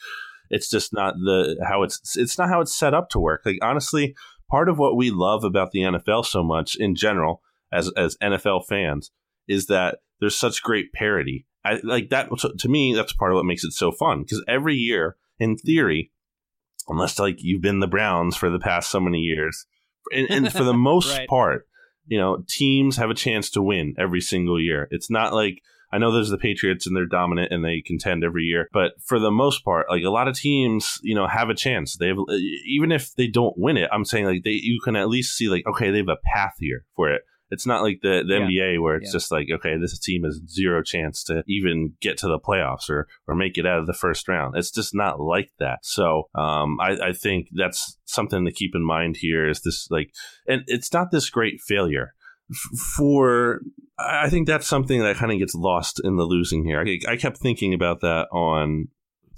it's 0.49 0.69
just 0.69 0.93
not 0.93 1.15
the 1.15 1.57
how 1.67 1.83
it's 1.83 2.15
it's 2.15 2.37
not 2.37 2.47
how 2.49 2.61
it's 2.61 2.73
set 2.75 2.93
up 2.93 3.09
to 3.09 3.19
work. 3.19 3.41
Like 3.45 3.59
honestly, 3.61 4.15
part 4.49 4.69
of 4.69 4.79
what 4.79 4.95
we 4.95 5.11
love 5.11 5.43
about 5.43 5.71
the 5.71 5.81
NFL 5.81 6.25
so 6.25 6.41
much 6.41 6.75
in 6.77 6.95
general 6.95 7.41
as 7.71 7.91
as 7.97 8.15
NFL 8.23 8.65
fans 8.67 9.11
is 9.47 9.65
that 9.67 9.97
there's 10.21 10.35
such 10.37 10.63
great 10.63 10.93
parity. 10.93 11.45
I 11.65 11.79
like 11.83 12.09
that 12.11 12.29
to 12.59 12.69
me 12.69 12.93
that's 12.95 13.11
part 13.13 13.31
of 13.33 13.35
what 13.35 13.45
makes 13.45 13.65
it 13.65 13.73
so 13.73 13.91
fun 13.91 14.21
because 14.21 14.41
every 14.47 14.75
year 14.75 15.17
in 15.37 15.57
theory 15.57 16.11
unless 16.89 17.19
like 17.19 17.37
you've 17.39 17.61
been 17.61 17.79
the 17.79 17.87
Browns 17.87 18.35
for 18.35 18.49
the 18.49 18.59
past 18.59 18.89
so 18.89 18.99
many 18.99 19.19
years 19.19 19.65
and, 20.13 20.29
and 20.29 20.51
for 20.51 20.63
the 20.63 20.73
most 20.91 21.17
Right. 21.17 21.27
part 21.27 21.65
you 22.07 22.17
know 22.17 22.43
teams 22.47 22.97
have 22.97 23.09
a 23.09 23.15
chance 23.15 23.49
to 23.51 23.61
win 23.61 23.93
every 23.97 24.21
single 24.21 24.59
year. 24.59 24.87
It's 24.91 25.09
not 25.09 25.33
like 25.33 25.61
I 25.91 25.97
know 25.97 26.11
there's 26.11 26.29
the 26.29 26.37
Patriots 26.37 26.85
and 26.85 26.95
they're 26.95 27.07
dominant 27.07 27.51
and 27.51 27.65
they 27.65 27.81
contend 27.83 28.23
every 28.23 28.43
year, 28.43 28.67
but 28.71 28.91
for 29.03 29.17
the 29.19 29.31
most 29.31 29.65
part, 29.65 29.87
like 29.89 30.03
a 30.03 30.11
lot 30.11 30.27
of 30.27 30.35
teams, 30.37 30.99
you 31.01 31.15
know, 31.15 31.25
have 31.27 31.49
a 31.49 31.55
chance. 31.55 31.97
They 31.97 32.07
have 32.09 32.17
even 32.67 32.91
if 32.91 33.13
they 33.15 33.27
don't 33.27 33.57
win 33.57 33.77
it. 33.77 33.89
I'm 33.91 34.05
saying 34.05 34.25
like 34.25 34.43
they 34.43 34.51
you 34.51 34.79
can 34.83 34.95
at 34.95 35.09
least 35.09 35.35
see 35.35 35.49
like 35.49 35.65
okay, 35.67 35.89
they 35.89 35.97
have 35.97 36.07
a 36.09 36.17
path 36.35 36.53
here 36.59 36.85
for 36.95 37.11
it. 37.11 37.23
It's 37.51 37.65
not 37.65 37.81
like 37.81 37.99
the, 38.01 38.23
the 38.27 38.35
Yeah. 38.35 38.47
NBA 38.47 38.81
where 38.81 38.95
it's 38.97 39.09
Yeah. 39.09 39.17
just 39.17 39.31
like 39.31 39.47
okay, 39.51 39.77
this 39.77 39.97
team 39.99 40.23
has 40.23 40.39
zero 40.47 40.83
chance 40.83 41.23
to 41.25 41.43
even 41.47 41.93
get 42.01 42.17
to 42.19 42.27
the 42.27 42.39
playoffs 42.39 42.89
or 42.89 43.07
or 43.27 43.35
make 43.35 43.57
it 43.57 43.65
out 43.65 43.79
of 43.79 43.87
the 43.87 43.93
first 43.93 44.27
round. 44.27 44.55
It's 44.57 44.71
just 44.71 44.93
not 44.95 45.19
like 45.19 45.51
that. 45.59 45.79
So 45.83 46.29
um, 46.35 46.79
I, 46.79 47.09
I 47.09 47.13
think 47.13 47.47
that's 47.53 47.97
something 48.05 48.45
to 48.45 48.51
keep 48.51 48.75
in 48.75 48.85
mind 48.85 49.17
here. 49.17 49.49
Is 49.49 49.61
this 49.61 49.87
like, 49.89 50.11
and 50.47 50.63
it's 50.67 50.91
not 50.93 51.11
this 51.11 51.29
great 51.29 51.59
failure 51.61 52.13
for 52.97 53.61
I 53.97 54.29
think 54.29 54.47
that's 54.47 54.67
something 54.67 55.01
that 55.01 55.17
kind 55.17 55.31
of 55.31 55.39
gets 55.39 55.53
lost 55.55 55.99
in 56.03 56.15
the 56.15 56.23
losing 56.23 56.63
here. 56.65 56.81
I, 56.85 57.11
I 57.11 57.17
kept 57.17 57.37
thinking 57.37 57.73
about 57.73 58.01
that 58.01 58.27
on 58.31 58.87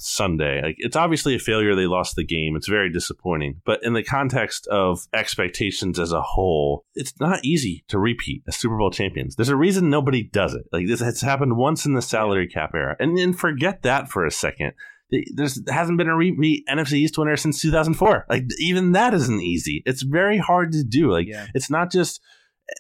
Sunday. 0.02 0.62
Like 0.62 0.76
it's 0.80 0.96
obviously 0.96 1.36
a 1.36 1.40
failure 1.40 1.76
they 1.76 1.86
lost 1.88 2.16
the 2.16 2.24
game. 2.26 2.56
It's 2.56 2.68
very 2.68 2.92
disappointing. 2.92 3.62
But 3.66 3.84
in 3.84 3.94
the 3.94 4.04
context 4.04 4.68
of 4.68 5.08
expectations 5.14 6.00
as 6.00 6.12
a 6.12 6.22
whole, 6.22 6.86
it's 6.96 7.14
not 7.20 7.44
easy 7.46 7.84
to 7.90 8.00
repeat 8.00 8.44
as 8.48 8.56
Super 8.58 8.78
Bowl 8.78 8.92
champions. 8.92 9.36
There's 9.36 9.50
a 9.50 9.56
reason 9.56 9.90
nobody 9.90 10.24
does 10.24 10.54
it. 10.54 10.64
Like 10.72 10.88
this 10.88 11.00
has 11.02 11.22
happened 11.22 11.58
once 11.58 11.86
in 11.86 11.94
the 11.94 12.02
salary 12.02 12.48
cap 12.48 12.72
era. 12.76 12.96
And 13.00 13.18
then 13.18 13.34
forget 13.34 13.84
that 13.84 14.10
for 14.10 14.26
a 14.26 14.32
second. 14.32 14.74
There's 15.36 15.62
hasn't 15.70 15.98
been 15.98 16.08
a 16.08 16.16
repeat 16.16 16.66
NFC 16.70 16.94
East 16.94 17.18
winner 17.18 17.36
since 17.36 17.62
2004. 17.62 18.26
Like 18.30 18.46
even 18.60 18.94
that 18.94 19.14
isn't 19.14 19.42
easy. 19.42 19.84
It's 19.86 20.04
very 20.04 20.38
hard 20.38 20.72
to 20.72 20.84
do. 20.84 21.12
Like 21.12 21.28
Yeah. 21.28 21.48
it's 21.54 21.70
not 21.70 21.92
just 21.92 22.22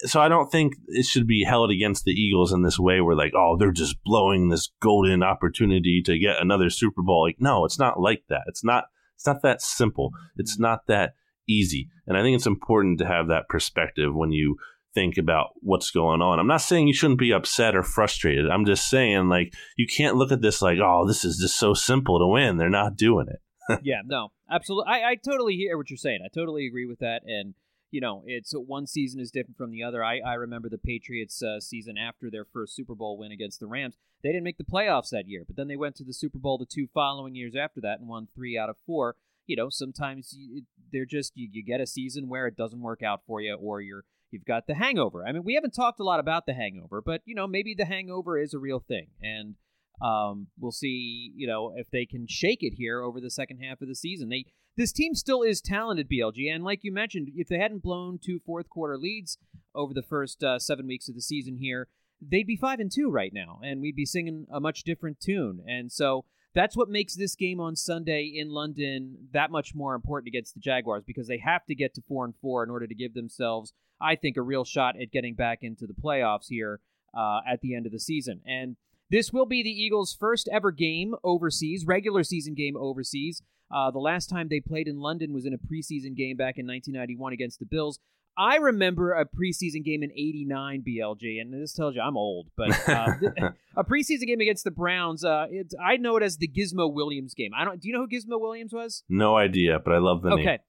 so 0.06 0.20
I 0.22 0.30
don't 0.30 0.52
think 0.52 0.74
it 0.88 1.06
should 1.06 1.28
be 1.28 1.44
held 1.44 1.72
against 1.72 2.06
the 2.06 2.12
Eagles 2.12 2.52
in 2.52 2.64
this 2.64 2.80
way 2.80 3.02
where 3.02 3.16
like, 3.16 3.34
oh, 3.36 3.58
they're 3.58 3.72
just 3.72 4.04
blowing 4.04 4.50
this 4.50 4.72
golden 4.82 5.24
opportunity 5.24 6.02
to 6.06 6.18
get 6.18 6.42
another 6.42 6.70
Super 6.70 7.02
Bowl. 7.02 7.24
Like, 7.24 7.38
no, 7.40 7.66
it's 7.66 7.80
not 7.80 8.00
like 8.00 8.24
that. 8.30 8.44
It's 8.48 8.64
not 8.64 8.86
it's 9.16 9.28
not 9.28 9.42
that 9.44 9.62
simple. 9.62 10.12
It's 10.38 10.58
not 10.58 10.88
that 10.88 11.14
easy. 11.48 11.90
And 12.08 12.18
I 12.18 12.24
think 12.24 12.36
it's 12.36 12.48
important 12.48 13.00
to 13.00 13.06
have 13.06 13.28
that 13.28 13.50
perspective 13.50 14.16
when 14.16 14.32
you 14.32 14.58
think 14.94 15.18
about 15.18 15.50
what's 15.62 15.92
going 15.92 16.22
on. 16.22 16.40
I'm 16.40 16.48
not 16.48 16.62
saying 16.62 16.88
you 16.88 16.94
shouldn't 16.94 17.20
be 17.20 17.32
upset 17.32 17.76
or 17.76 17.84
frustrated. 17.84 18.50
I'm 18.50 18.66
just 18.66 18.90
saying 18.90 19.30
like 19.30 19.54
you 19.78 19.88
can't 19.88 20.16
look 20.16 20.32
at 20.32 20.42
this 20.42 20.62
like, 20.62 20.80
oh, 20.84 21.06
this 21.08 21.24
is 21.24 21.38
just 21.38 21.58
so 21.58 21.74
simple 21.74 22.20
to 22.20 22.28
win. 22.28 22.58
They're 22.58 22.70
not 22.70 22.96
doing 22.96 23.28
it. 23.30 23.80
yeah, 23.84 24.02
no, 24.06 24.30
absolutely. 24.50 24.92
I, 24.92 25.12
I 25.12 25.16
totally 25.16 25.56
hear 25.56 25.78
what 25.78 25.90
you're 25.90 25.98
saying. 25.98 26.20
I 26.26 26.30
totally 26.34 26.66
agree 26.66 26.86
with 26.86 27.00
that. 27.00 27.22
And 27.26 27.54
you 27.92 28.00
know, 28.00 28.24
it's 28.26 28.54
one 28.54 28.88
season 28.88 29.20
is 29.20 29.32
different 29.32 29.58
from 29.58 29.70
the 29.70 29.84
other. 29.84 30.04
I, 30.04 30.20
I 30.20 30.34
remember 30.36 30.70
the 30.70 30.78
Patriots 30.78 31.44
uh, 31.44 31.60
season 31.60 31.98
after 31.98 32.32
their 32.32 32.46
first 32.46 32.74
Super 32.74 32.96
Bowl 32.96 33.18
win 33.18 33.34
against 33.34 33.60
the 33.60 33.68
Rams. 33.68 33.98
They 34.24 34.30
didn't 34.30 34.46
make 34.46 34.58
the 34.58 34.64
playoffs 34.64 35.10
that 35.10 35.28
year, 35.28 35.44
but 35.46 35.58
then 35.58 35.68
they 35.68 35.76
went 35.76 35.96
to 35.98 36.06
the 36.06 36.14
Super 36.14 36.40
Bowl 36.40 36.58
the 36.58 36.66
two 36.66 36.88
following 36.94 37.36
years 37.36 37.54
after 37.56 37.82
that 37.82 38.00
and 38.00 38.08
won 38.08 38.28
three 38.34 38.58
out 38.58 38.70
of 38.70 38.78
four. 38.86 39.18
You 39.46 39.58
know, 39.58 39.70
sometimes 39.70 40.34
you, 40.38 40.64
they're 40.92 41.06
just 41.06 41.34
you, 41.36 41.50
you 41.52 41.64
get 41.64 41.82
a 41.82 41.88
season 41.88 42.30
where 42.30 42.48
it 42.48 42.56
doesn't 42.56 42.82
work 42.82 43.04
out 43.04 43.22
for 43.28 43.42
you, 43.42 43.56
or 43.56 43.82
you're 43.82 44.06
you've 44.32 44.46
got 44.46 44.68
the 44.68 44.76
hangover. 44.76 45.26
I 45.28 45.34
mean, 45.34 45.44
we 45.44 45.56
haven't 45.56 45.74
talked 45.74 46.00
a 46.00 46.06
lot 46.06 46.22
about 46.22 46.46
the 46.46 46.54
hangover, 46.54 47.02
but 47.02 47.22
you 47.26 47.36
know, 47.36 47.48
maybe 47.48 47.76
the 47.78 47.86
hangover 47.86 48.40
is 48.40 48.54
a 48.54 48.60
real 48.60 48.80
thing, 48.80 49.08
and 49.22 49.56
um, 50.02 50.48
we'll 50.58 50.72
see. 50.72 51.34
You 51.36 51.48
know, 51.48 51.74
if 51.76 51.90
they 51.92 52.06
can 52.06 52.26
shake 52.30 52.60
it 52.62 52.76
here 52.78 53.02
over 53.02 53.20
the 53.20 53.32
second 53.32 53.58
half 53.58 53.82
of 53.82 53.90
the 53.90 53.96
season, 53.96 54.30
they 54.30 54.46
this 54.78 54.92
team 54.92 55.16
still 55.16 55.42
is 55.42 55.62
talented, 55.62 56.10
BLG, 56.10 56.54
and 56.54 56.64
like 56.64 56.84
you 56.84 56.92
mentioned, 56.92 57.30
if 57.36 57.48
they 57.48 57.58
hadn't 57.58 57.84
blown 57.84 58.20
two 58.24 58.40
fourth 58.46 58.70
quarter 58.70 58.98
leads 58.98 59.38
over 59.76 59.94
the 59.94 60.02
first 60.02 60.44
uh, 60.44 60.60
seven 60.60 60.88
weeks 60.88 61.10
of 61.10 61.16
the 61.16 61.22
season 61.22 61.58
here, 61.58 61.88
they'd 62.22 62.48
be 62.48 62.56
five 62.56 62.80
and 62.80 62.92
two 62.92 63.10
right 63.10 63.34
now, 63.34 63.60
and 63.64 63.82
we'd 63.82 63.96
be 63.96 64.06
singing 64.06 64.48
a 64.52 64.60
much 64.60 64.84
different 64.84 65.20
tune. 65.20 65.62
And 65.68 65.92
so 65.92 66.26
that's 66.54 66.76
what 66.76 66.90
makes 66.90 67.16
this 67.16 67.36
game 67.36 67.60
on 67.60 67.76
Sunday 67.76 68.32
in 68.36 68.50
London 68.50 69.30
that 69.34 69.52
much 69.52 69.74
more 69.74 69.96
important 69.96 70.28
against 70.28 70.54
the 70.54 70.60
Jaguars 70.60 71.04
because 71.06 71.28
they 71.28 71.38
have 71.40 71.66
to 71.66 71.76
get 71.76 71.94
to 71.96 72.02
four 72.02 72.26
and 72.26 72.36
four 72.42 72.64
in 72.64 72.70
order 72.70 72.88
to 72.88 72.96
give 72.96 73.14
themselves, 73.14 73.74
I 74.02 74.16
think, 74.16 74.38
a 74.38 74.42
real 74.42 74.66
shot 74.66 75.00
at 75.02 75.12
getting 75.12 75.36
back 75.36 75.60
into 75.62 75.88
the 75.88 75.94
playoffs 75.94 76.48
here 76.50 76.82
uh, 77.18 77.40
at 77.50 77.62
the 77.62 77.76
end 77.76 77.86
of 77.86 77.92
the 77.92 78.00
season. 78.00 78.42
And 78.46 78.76
this 79.10 79.32
will 79.32 79.46
be 79.46 79.64
the 79.64 79.70
Eagles' 79.70 80.16
first 80.18 80.50
ever 80.52 80.72
game 80.72 81.16
overseas, 81.24 81.86
regular 81.86 82.24
season 82.24 82.54
game 82.54 82.78
overseas. 82.78 83.42
Uh, 83.74 83.92
the 83.92 84.00
last 84.00 84.30
time 84.30 84.48
they 84.50 84.60
played 84.60 84.88
in 84.88 85.00
London 85.00 85.34
was 85.34 85.46
in 85.46 85.54
a 85.54 85.58
preseason 85.58 86.16
game 86.16 86.38
back 86.38 86.58
in 86.58 86.68
1991 86.68 87.34
against 87.34 87.60
the 87.60 87.66
Bills. 87.66 88.00
I 88.38 88.58
remember 88.58 89.12
a 89.12 89.26
preseason 89.26 89.84
game 89.84 90.04
in 90.04 90.12
'89 90.12 90.84
BLG, 90.88 91.42
and 91.42 91.54
this 91.54 91.74
tells 91.74 91.96
you 91.96 92.02
I'm 92.02 92.16
old. 92.16 92.48
But 92.56 92.70
uh, 92.88 93.08
a 93.76 93.84
preseason 93.84 94.28
game 94.28 94.40
against 94.40 94.64
the 94.64 94.72
Browns, 94.72 95.26
uh, 95.26 95.48
it's, 95.50 95.76
I 95.84 95.98
know 95.98 96.16
it 96.16 96.24
as 96.24 96.38
the 96.38 96.48
Gizmo 96.48 96.92
Williams 96.92 97.34
game. 97.34 97.52
I 97.56 97.66
don't. 97.66 97.82
Do 97.82 97.88
you 97.90 97.94
know 97.94 98.06
who 98.06 98.08
Gizmo 98.08 98.40
Williams 98.40 98.74
was? 98.74 99.04
No 99.10 99.36
idea, 99.36 99.80
but 99.84 99.94
I 99.94 99.98
love 99.98 100.22
the 100.22 100.30
name. 100.30 100.40
Okay, 100.40 100.60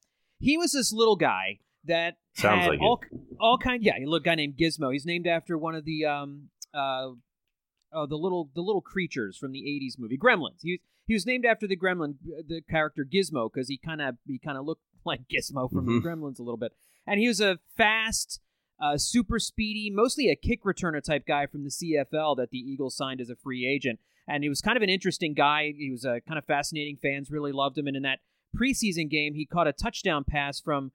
he 0.40 0.58
was 0.58 0.72
this 0.72 0.92
little 0.92 1.16
guy 1.16 1.60
that 1.84 2.14
Sounds 2.34 2.66
like 2.66 2.80
it. 2.80 2.82
all 2.82 3.00
all 3.40 3.58
kind. 3.58 3.82
Yeah, 3.82 3.96
a 3.96 4.04
little 4.04 4.20
guy 4.20 4.34
named 4.34 4.56
Gizmo. 4.56 4.92
He's 4.92 5.06
named 5.06 5.26
after 5.26 5.56
one 5.56 5.74
of 5.74 5.84
the 5.84 6.04
um 6.04 6.48
uh 6.74 7.10
oh 7.92 8.06
the 8.06 8.16
little 8.16 8.50
the 8.54 8.60
little 8.60 8.82
creatures 8.82 9.36
from 9.36 9.52
the 9.52 9.60
'80s 9.60 9.98
movie 9.98 10.18
Gremlins. 10.18 10.60
He 10.62 10.80
he 11.06 11.14
was 11.14 11.26
named 11.26 11.44
after 11.44 11.66
the 11.66 11.76
Gremlin 11.76 12.14
the 12.46 12.60
character 12.68 13.04
Gizmo 13.04 13.50
because 13.52 13.68
he 13.68 13.76
kind 13.78 14.00
of 14.02 14.16
he 14.26 14.38
kind 14.38 14.56
of 14.58 14.64
looked 14.64 14.82
like 15.04 15.22
Gizmo 15.28 15.70
from 15.70 15.86
Mhm. 15.86 16.02
the 16.02 16.08
Gremlins 16.08 16.38
a 16.38 16.42
little 16.42 16.56
bit, 16.56 16.72
and 17.06 17.18
he 17.20 17.28
was 17.28 17.40
a 17.40 17.58
fast. 17.76 18.40
Uh, 18.80 18.96
super 18.98 19.38
speedy, 19.38 19.90
mostly 19.94 20.28
a 20.28 20.34
kick 20.34 20.64
returner 20.64 21.00
type 21.00 21.24
guy 21.24 21.46
from 21.46 21.62
the 21.62 21.70
CFL 21.70 22.34
that 22.36 22.50
the 22.50 22.58
Eagles 22.58 22.96
signed 22.96 23.20
as 23.20 23.30
a 23.30 23.36
free 23.36 23.64
agent. 23.64 24.00
And 24.26 24.42
he 24.42 24.48
was 24.48 24.60
kind 24.60 24.76
of 24.76 24.82
an 24.82 24.88
interesting 24.88 25.34
guy. 25.34 25.72
He 25.76 25.88
was 25.92 26.04
uh, 26.04 26.18
kind 26.26 26.36
of 26.36 26.44
fascinating. 26.46 26.96
Fans 26.96 27.30
really 27.30 27.52
loved 27.52 27.78
him. 27.78 27.86
And 27.86 27.96
in 27.96 28.02
that 28.02 28.18
preseason 28.56 29.08
game, 29.08 29.34
he 29.34 29.46
caught 29.46 29.68
a 29.68 29.72
touchdown 29.72 30.24
pass 30.24 30.58
from 30.60 30.90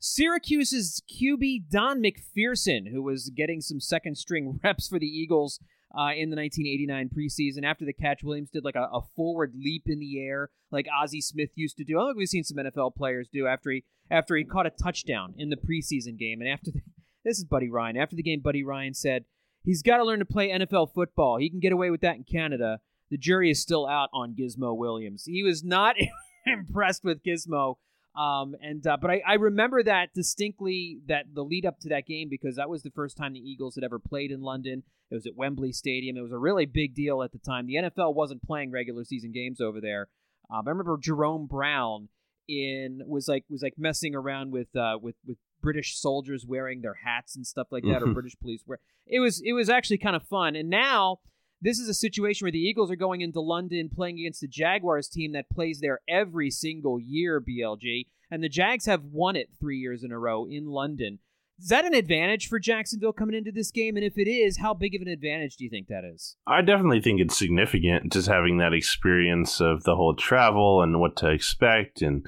Syracuse's 0.00 1.02
QB 1.08 1.68
Don 1.70 2.02
McPherson, 2.02 2.90
who 2.90 3.02
was 3.02 3.30
getting 3.30 3.60
some 3.60 3.78
second 3.78 4.16
string 4.16 4.58
reps 4.64 4.88
for 4.88 4.98
the 4.98 5.06
Eagles 5.06 5.60
uh, 5.96 6.12
in 6.14 6.30
the 6.30 6.36
1989 6.36 7.10
preseason. 7.16 7.64
After 7.64 7.84
the 7.84 7.92
catch, 7.92 8.22
Williams 8.22 8.50
did 8.50 8.64
like 8.64 8.76
a, 8.76 8.88
a 8.92 9.00
forward 9.16 9.54
leap 9.56 9.84
in 9.86 9.98
the 9.98 10.20
air, 10.20 10.50
like 10.70 10.86
Ozzie 10.94 11.20
Smith 11.20 11.50
used 11.54 11.76
to 11.78 11.84
do. 11.84 11.98
I 11.98 12.06
think 12.06 12.18
we've 12.18 12.28
seen 12.28 12.44
some 12.44 12.58
NFL 12.58 12.94
players 12.94 13.28
do 13.32 13.46
after 13.46 13.70
he 13.70 13.84
after 14.10 14.36
he 14.36 14.44
caught 14.44 14.66
a 14.66 14.70
touchdown 14.70 15.34
in 15.36 15.50
the 15.50 15.56
preseason 15.56 16.18
game. 16.18 16.40
And 16.40 16.48
after 16.48 16.70
the, 16.70 16.80
this 17.24 17.38
is 17.38 17.44
Buddy 17.44 17.68
Ryan. 17.68 17.96
After 17.96 18.16
the 18.16 18.22
game, 18.22 18.40
Buddy 18.40 18.64
Ryan 18.64 18.94
said 18.94 19.24
he's 19.64 19.82
got 19.82 19.98
to 19.98 20.04
learn 20.04 20.18
to 20.18 20.24
play 20.24 20.48
NFL 20.48 20.92
football. 20.94 21.38
He 21.38 21.50
can 21.50 21.60
get 21.60 21.72
away 21.72 21.90
with 21.90 22.00
that 22.02 22.16
in 22.16 22.24
Canada. 22.24 22.80
The 23.10 23.18
jury 23.18 23.50
is 23.50 23.60
still 23.62 23.86
out 23.86 24.10
on 24.12 24.34
Gizmo 24.34 24.76
Williams. 24.76 25.24
He 25.24 25.42
was 25.42 25.64
not 25.64 25.96
impressed 26.46 27.04
with 27.04 27.22
Gizmo. 27.22 27.76
Um, 28.16 28.54
and 28.60 28.84
uh, 28.86 28.96
but 29.00 29.10
I, 29.10 29.22
I 29.26 29.34
remember 29.34 29.82
that 29.82 30.12
distinctly 30.14 30.98
that 31.06 31.26
the 31.34 31.42
lead 31.44 31.64
up 31.66 31.78
to 31.80 31.88
that 31.90 32.06
game 32.06 32.28
because 32.28 32.56
that 32.56 32.68
was 32.68 32.82
the 32.82 32.90
first 32.90 33.16
time 33.16 33.32
the 33.32 33.38
Eagles 33.40 33.74
had 33.74 33.84
ever 33.84 33.98
played 33.98 34.30
in 34.32 34.40
London. 34.40 34.82
It 35.10 35.14
was 35.14 35.26
at 35.26 35.36
Wembley 35.36 35.72
Stadium. 35.72 36.16
It 36.16 36.22
was 36.22 36.32
a 36.32 36.38
really 36.38 36.66
big 36.66 36.94
deal 36.94 37.22
at 37.22 37.32
the 37.32 37.38
time. 37.38 37.66
The 37.66 37.74
NFL 37.76 38.14
wasn't 38.14 38.42
playing 38.42 38.70
regular 38.72 39.04
season 39.04 39.32
games 39.32 39.60
over 39.60 39.80
there. 39.80 40.08
Um, 40.52 40.62
I 40.66 40.70
remember 40.70 40.98
Jerome 41.00 41.46
Brown 41.46 42.08
in 42.48 43.02
was 43.06 43.28
like 43.28 43.44
was 43.50 43.62
like 43.62 43.74
messing 43.78 44.14
around 44.14 44.50
with 44.52 44.74
uh, 44.74 44.98
with 45.00 45.16
with 45.26 45.36
British 45.60 45.98
soldiers 46.00 46.44
wearing 46.46 46.80
their 46.80 46.94
hats 47.04 47.36
and 47.36 47.46
stuff 47.46 47.68
like 47.70 47.84
that, 47.84 48.02
or 48.02 48.06
Mhm. 48.06 48.14
British 48.14 48.36
police 48.40 48.62
wear. 48.66 48.78
It 49.06 49.20
was 49.20 49.40
it 49.44 49.52
was 49.52 49.68
actually 49.68 49.98
kind 49.98 50.16
of 50.16 50.22
fun. 50.24 50.56
And 50.56 50.68
now 50.70 51.18
this 51.60 51.78
is 51.78 51.88
a 51.88 51.94
situation 51.94 52.44
where 52.44 52.52
the 52.52 52.58
Eagles 52.58 52.90
are 52.90 52.96
going 52.96 53.20
into 53.20 53.40
London 53.40 53.90
playing 53.92 54.18
against 54.18 54.40
the 54.40 54.48
Jaguars 54.48 55.08
team 55.08 55.32
that 55.32 55.50
plays 55.50 55.80
there 55.80 56.00
every 56.08 56.50
single 56.50 57.00
year, 57.00 57.40
BLG. 57.40 58.06
And 58.30 58.42
the 58.42 58.48
Jags 58.48 58.86
have 58.86 59.04
won 59.04 59.36
it 59.36 59.48
three 59.58 59.78
years 59.78 60.04
in 60.04 60.12
a 60.12 60.18
row 60.18 60.46
in 60.46 60.66
London. 60.66 61.18
Is 61.60 61.70
that 61.70 61.84
an 61.84 61.94
advantage 61.94 62.46
for 62.48 62.60
Jacksonville 62.60 63.12
coming 63.12 63.34
into 63.34 63.50
this 63.50 63.72
game? 63.72 63.96
And 63.96 64.04
if 64.04 64.16
it 64.16 64.28
is, 64.30 64.58
how 64.58 64.74
big 64.74 64.94
of 64.94 65.02
an 65.02 65.08
advantage 65.08 65.56
do 65.56 65.64
you 65.64 65.70
think 65.70 65.88
that 65.88 66.04
is? 66.04 66.36
I 66.46 66.62
definitely 66.62 67.00
think 67.00 67.20
it's 67.20 67.36
significant 67.36 68.12
just 68.12 68.28
having 68.28 68.58
that 68.58 68.72
experience 68.72 69.60
of 69.60 69.82
the 69.82 69.96
whole 69.96 70.14
travel 70.14 70.82
and 70.82 71.00
what 71.00 71.16
to 71.16 71.30
expect 71.30 72.00
and 72.00 72.24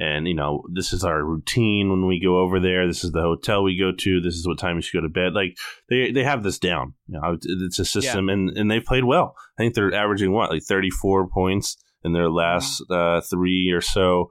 and 0.00 0.26
you 0.26 0.34
know 0.34 0.64
this 0.72 0.94
is 0.94 1.04
our 1.04 1.22
routine 1.22 1.90
when 1.90 2.06
we 2.06 2.18
go 2.18 2.38
over 2.38 2.58
there. 2.58 2.86
This 2.86 3.04
is 3.04 3.12
the 3.12 3.20
hotel 3.20 3.62
we 3.62 3.78
go 3.78 3.92
to. 3.92 4.20
This 4.20 4.34
is 4.34 4.46
what 4.46 4.58
time 4.58 4.76
we 4.76 4.82
should 4.82 4.98
go 4.98 5.06
to 5.06 5.12
bed. 5.12 5.34
Like 5.34 5.58
they 5.90 6.10
they 6.10 6.24
have 6.24 6.42
this 6.42 6.58
down. 6.58 6.94
You 7.06 7.20
know 7.20 7.36
it's 7.42 7.78
a 7.78 7.84
system 7.84 8.30
and 8.30 8.56
and 8.56 8.70
they've 8.70 8.84
played 8.84 9.04
well. 9.04 9.36
I 9.58 9.62
think 9.62 9.74
they're 9.74 9.94
averaging 9.94 10.32
what 10.32 10.50
like 10.50 10.62
34 10.62 11.28
points 11.28 11.76
in 12.02 12.14
their 12.14 12.30
last 12.30 12.82
uh, 12.90 13.20
three 13.20 13.70
or 13.70 13.82
so 13.82 14.30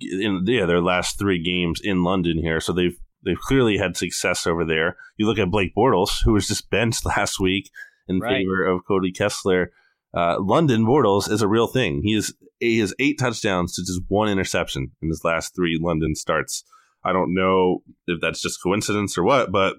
in 0.00 0.44
yeah 0.46 0.66
their 0.66 0.82
last 0.82 1.18
three 1.18 1.42
games 1.42 1.80
in 1.82 2.04
London 2.04 2.38
here, 2.38 2.60
so 2.60 2.74
they've 2.74 2.98
they've 3.24 3.40
clearly 3.40 3.78
had 3.78 3.96
success 3.96 4.46
over 4.46 4.64
there. 4.64 4.96
You 5.16 5.26
look 5.26 5.38
at 5.38 5.50
Blake 5.50 5.74
Bortles, 5.74 6.18
who 6.22 6.34
was 6.34 6.46
just 6.46 6.70
benched 6.70 7.06
last 7.16 7.40
week 7.40 7.70
in 8.08 8.20
right. 8.20 8.36
favor 8.36 8.66
of 8.66 8.82
Cody 8.86 9.10
Kessler. 9.10 9.70
Uh, 10.16 10.36
London 10.40 10.84
Bortles 10.84 11.30
is 11.30 11.42
a 11.42 11.48
real 11.48 11.66
thing. 11.66 12.00
He 12.02 12.14
is 12.14 12.34
he 12.60 12.78
has 12.78 12.94
eight 12.98 13.18
touchdowns 13.18 13.74
to 13.74 13.82
just 13.82 14.00
one 14.08 14.28
interception 14.28 14.92
in 15.02 15.08
his 15.08 15.22
last 15.24 15.54
three 15.54 15.78
London 15.80 16.14
starts. 16.14 16.64
I 17.04 17.12
don't 17.12 17.34
know 17.34 17.82
if 18.06 18.20
that's 18.20 18.42
just 18.42 18.62
coincidence 18.62 19.16
or 19.16 19.22
what, 19.22 19.52
but 19.52 19.76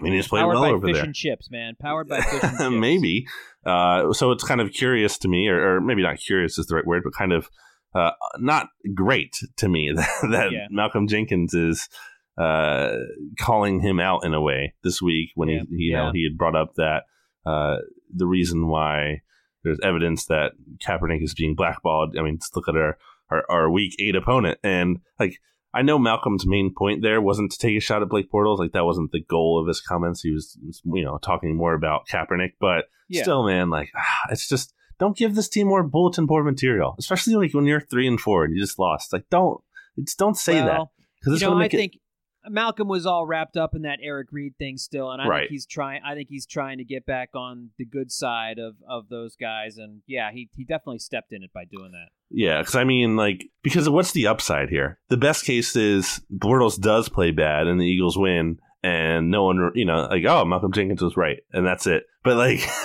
I 0.00 0.02
mean, 0.02 0.12
he's 0.12 0.28
played 0.28 0.42
Powered 0.42 0.54
well 0.54 0.64
over 0.64 0.86
fish 0.86 0.96
there. 0.96 1.04
and 1.04 1.14
chips, 1.14 1.50
man. 1.50 1.74
Powered 1.80 2.08
by 2.08 2.20
fish 2.20 2.42
and 2.42 2.58
chips. 2.58 2.70
maybe. 2.70 3.26
Uh, 3.64 4.12
so 4.12 4.32
it's 4.32 4.44
kind 4.44 4.60
of 4.60 4.72
curious 4.72 5.18
to 5.18 5.28
me, 5.28 5.48
or, 5.48 5.76
or, 5.76 5.80
maybe 5.80 6.02
not 6.02 6.18
curious 6.18 6.58
is 6.58 6.66
the 6.66 6.74
right 6.74 6.86
word, 6.86 7.02
but 7.04 7.14
kind 7.14 7.32
of 7.32 7.48
uh, 7.94 8.10
not 8.38 8.66
great 8.94 9.36
to 9.56 9.68
me 9.68 9.92
that, 9.94 10.08
that 10.30 10.52
yeah. 10.52 10.66
Malcolm 10.70 11.06
Jenkins 11.06 11.54
is 11.54 11.88
uh, 12.36 12.96
calling 13.38 13.80
him 13.80 14.00
out 14.00 14.24
in 14.24 14.34
a 14.34 14.40
way 14.40 14.74
this 14.82 15.00
week 15.00 15.30
when 15.36 15.48
yeah. 15.48 15.60
he, 15.60 15.84
you 15.84 15.92
yeah. 15.92 16.06
know, 16.06 16.12
he 16.12 16.24
had 16.24 16.36
brought 16.36 16.56
up 16.56 16.74
that 16.76 17.04
uh, 17.46 17.76
the 18.14 18.26
reason 18.26 18.66
why 18.66 19.22
there's 19.64 19.80
evidence 19.82 20.26
that 20.26 20.52
Kaepernick 20.86 21.22
is 21.22 21.34
being 21.34 21.54
blackballed. 21.54 22.16
I 22.18 22.22
mean, 22.22 22.34
let's 22.34 22.50
look 22.54 22.68
at 22.68 22.76
our, 22.76 22.98
our, 23.30 23.44
our 23.48 23.70
week 23.70 23.94
eight 23.98 24.14
opponent 24.14 24.58
and 24.62 24.98
like 25.18 25.38
I 25.74 25.82
know 25.82 25.98
Malcolm's 25.98 26.46
main 26.46 26.72
point 26.72 27.02
there 27.02 27.20
wasn't 27.20 27.50
to 27.50 27.58
take 27.58 27.76
a 27.76 27.80
shot 27.80 28.00
at 28.00 28.08
Blake 28.08 28.30
Bortles. 28.30 28.58
Like 28.58 28.72
that 28.72 28.84
wasn't 28.84 29.10
the 29.10 29.24
goal 29.24 29.60
of 29.60 29.66
his 29.66 29.80
comments. 29.80 30.22
He 30.22 30.30
was, 30.30 30.56
you 30.84 31.04
know, 31.04 31.18
talking 31.18 31.56
more 31.56 31.74
about 31.74 32.06
Kaepernick. 32.06 32.52
But 32.60 32.84
yeah. 33.08 33.22
still, 33.22 33.44
man, 33.44 33.70
like 33.70 33.90
ah, 33.96 34.28
it's 34.30 34.48
just 34.48 34.72
don't 35.00 35.16
give 35.16 35.34
this 35.34 35.48
team 35.48 35.66
more 35.66 35.82
bulletin 35.82 36.26
board 36.26 36.44
material, 36.44 36.94
especially 37.00 37.34
like 37.34 37.54
when 37.54 37.66
you're 37.66 37.80
three 37.80 38.06
and 38.06 38.20
four 38.20 38.44
and 38.44 38.54
you 38.54 38.62
just 38.62 38.78
lost. 38.78 39.12
Like 39.12 39.24
don't, 39.30 39.60
just 39.98 40.16
don't 40.16 40.36
say 40.36 40.62
well, 40.62 40.66
that 40.66 41.04
because 41.20 41.42
you 41.42 41.48
know, 41.48 41.58
I 41.58 41.68
think 41.68 41.98
Malcolm 42.48 42.88
was 42.88 43.06
all 43.06 43.26
wrapped 43.26 43.56
up 43.56 43.74
in 43.74 43.82
that 43.82 43.98
Eric 44.02 44.28
Reid 44.30 44.56
thing 44.58 44.76
still, 44.76 45.10
and 45.10 45.20
I 45.20 45.26
right. 45.26 45.40
think 45.40 45.50
he's 45.50 45.66
trying. 45.66 46.02
I 46.04 46.14
think 46.14 46.28
he's 46.28 46.46
trying 46.46 46.78
to 46.78 46.84
get 46.84 47.06
back 47.06 47.30
on 47.34 47.70
the 47.78 47.84
good 47.84 48.12
side 48.12 48.58
of 48.58 48.76
of 48.88 49.08
those 49.08 49.36
guys, 49.36 49.76
and 49.78 50.02
yeah, 50.06 50.30
he 50.32 50.48
he 50.54 50.64
definitely 50.64 50.98
stepped 50.98 51.32
in 51.32 51.42
it 51.42 51.52
by 51.52 51.64
doing 51.64 51.92
that. 51.92 52.08
Yeah, 52.30 52.60
because 52.60 52.74
I 52.74 52.84
mean, 52.84 53.16
like, 53.16 53.46
because 53.62 53.88
what's 53.88 54.12
the 54.12 54.26
upside 54.26 54.68
here? 54.68 54.98
The 55.08 55.16
best 55.16 55.44
case 55.44 55.76
is 55.76 56.20
Bortles 56.32 56.80
does 56.80 57.08
play 57.08 57.30
bad 57.30 57.66
and 57.66 57.80
the 57.80 57.86
Eagles 57.86 58.18
win, 58.18 58.58
and 58.82 59.30
no 59.30 59.44
one, 59.44 59.72
you 59.74 59.84
know, 59.84 60.08
like, 60.10 60.24
oh, 60.26 60.44
Malcolm 60.44 60.72
Jenkins 60.72 61.02
was 61.02 61.16
right, 61.16 61.38
and 61.52 61.66
that's 61.66 61.86
it. 61.86 62.04
But 62.22 62.36
like, 62.36 62.60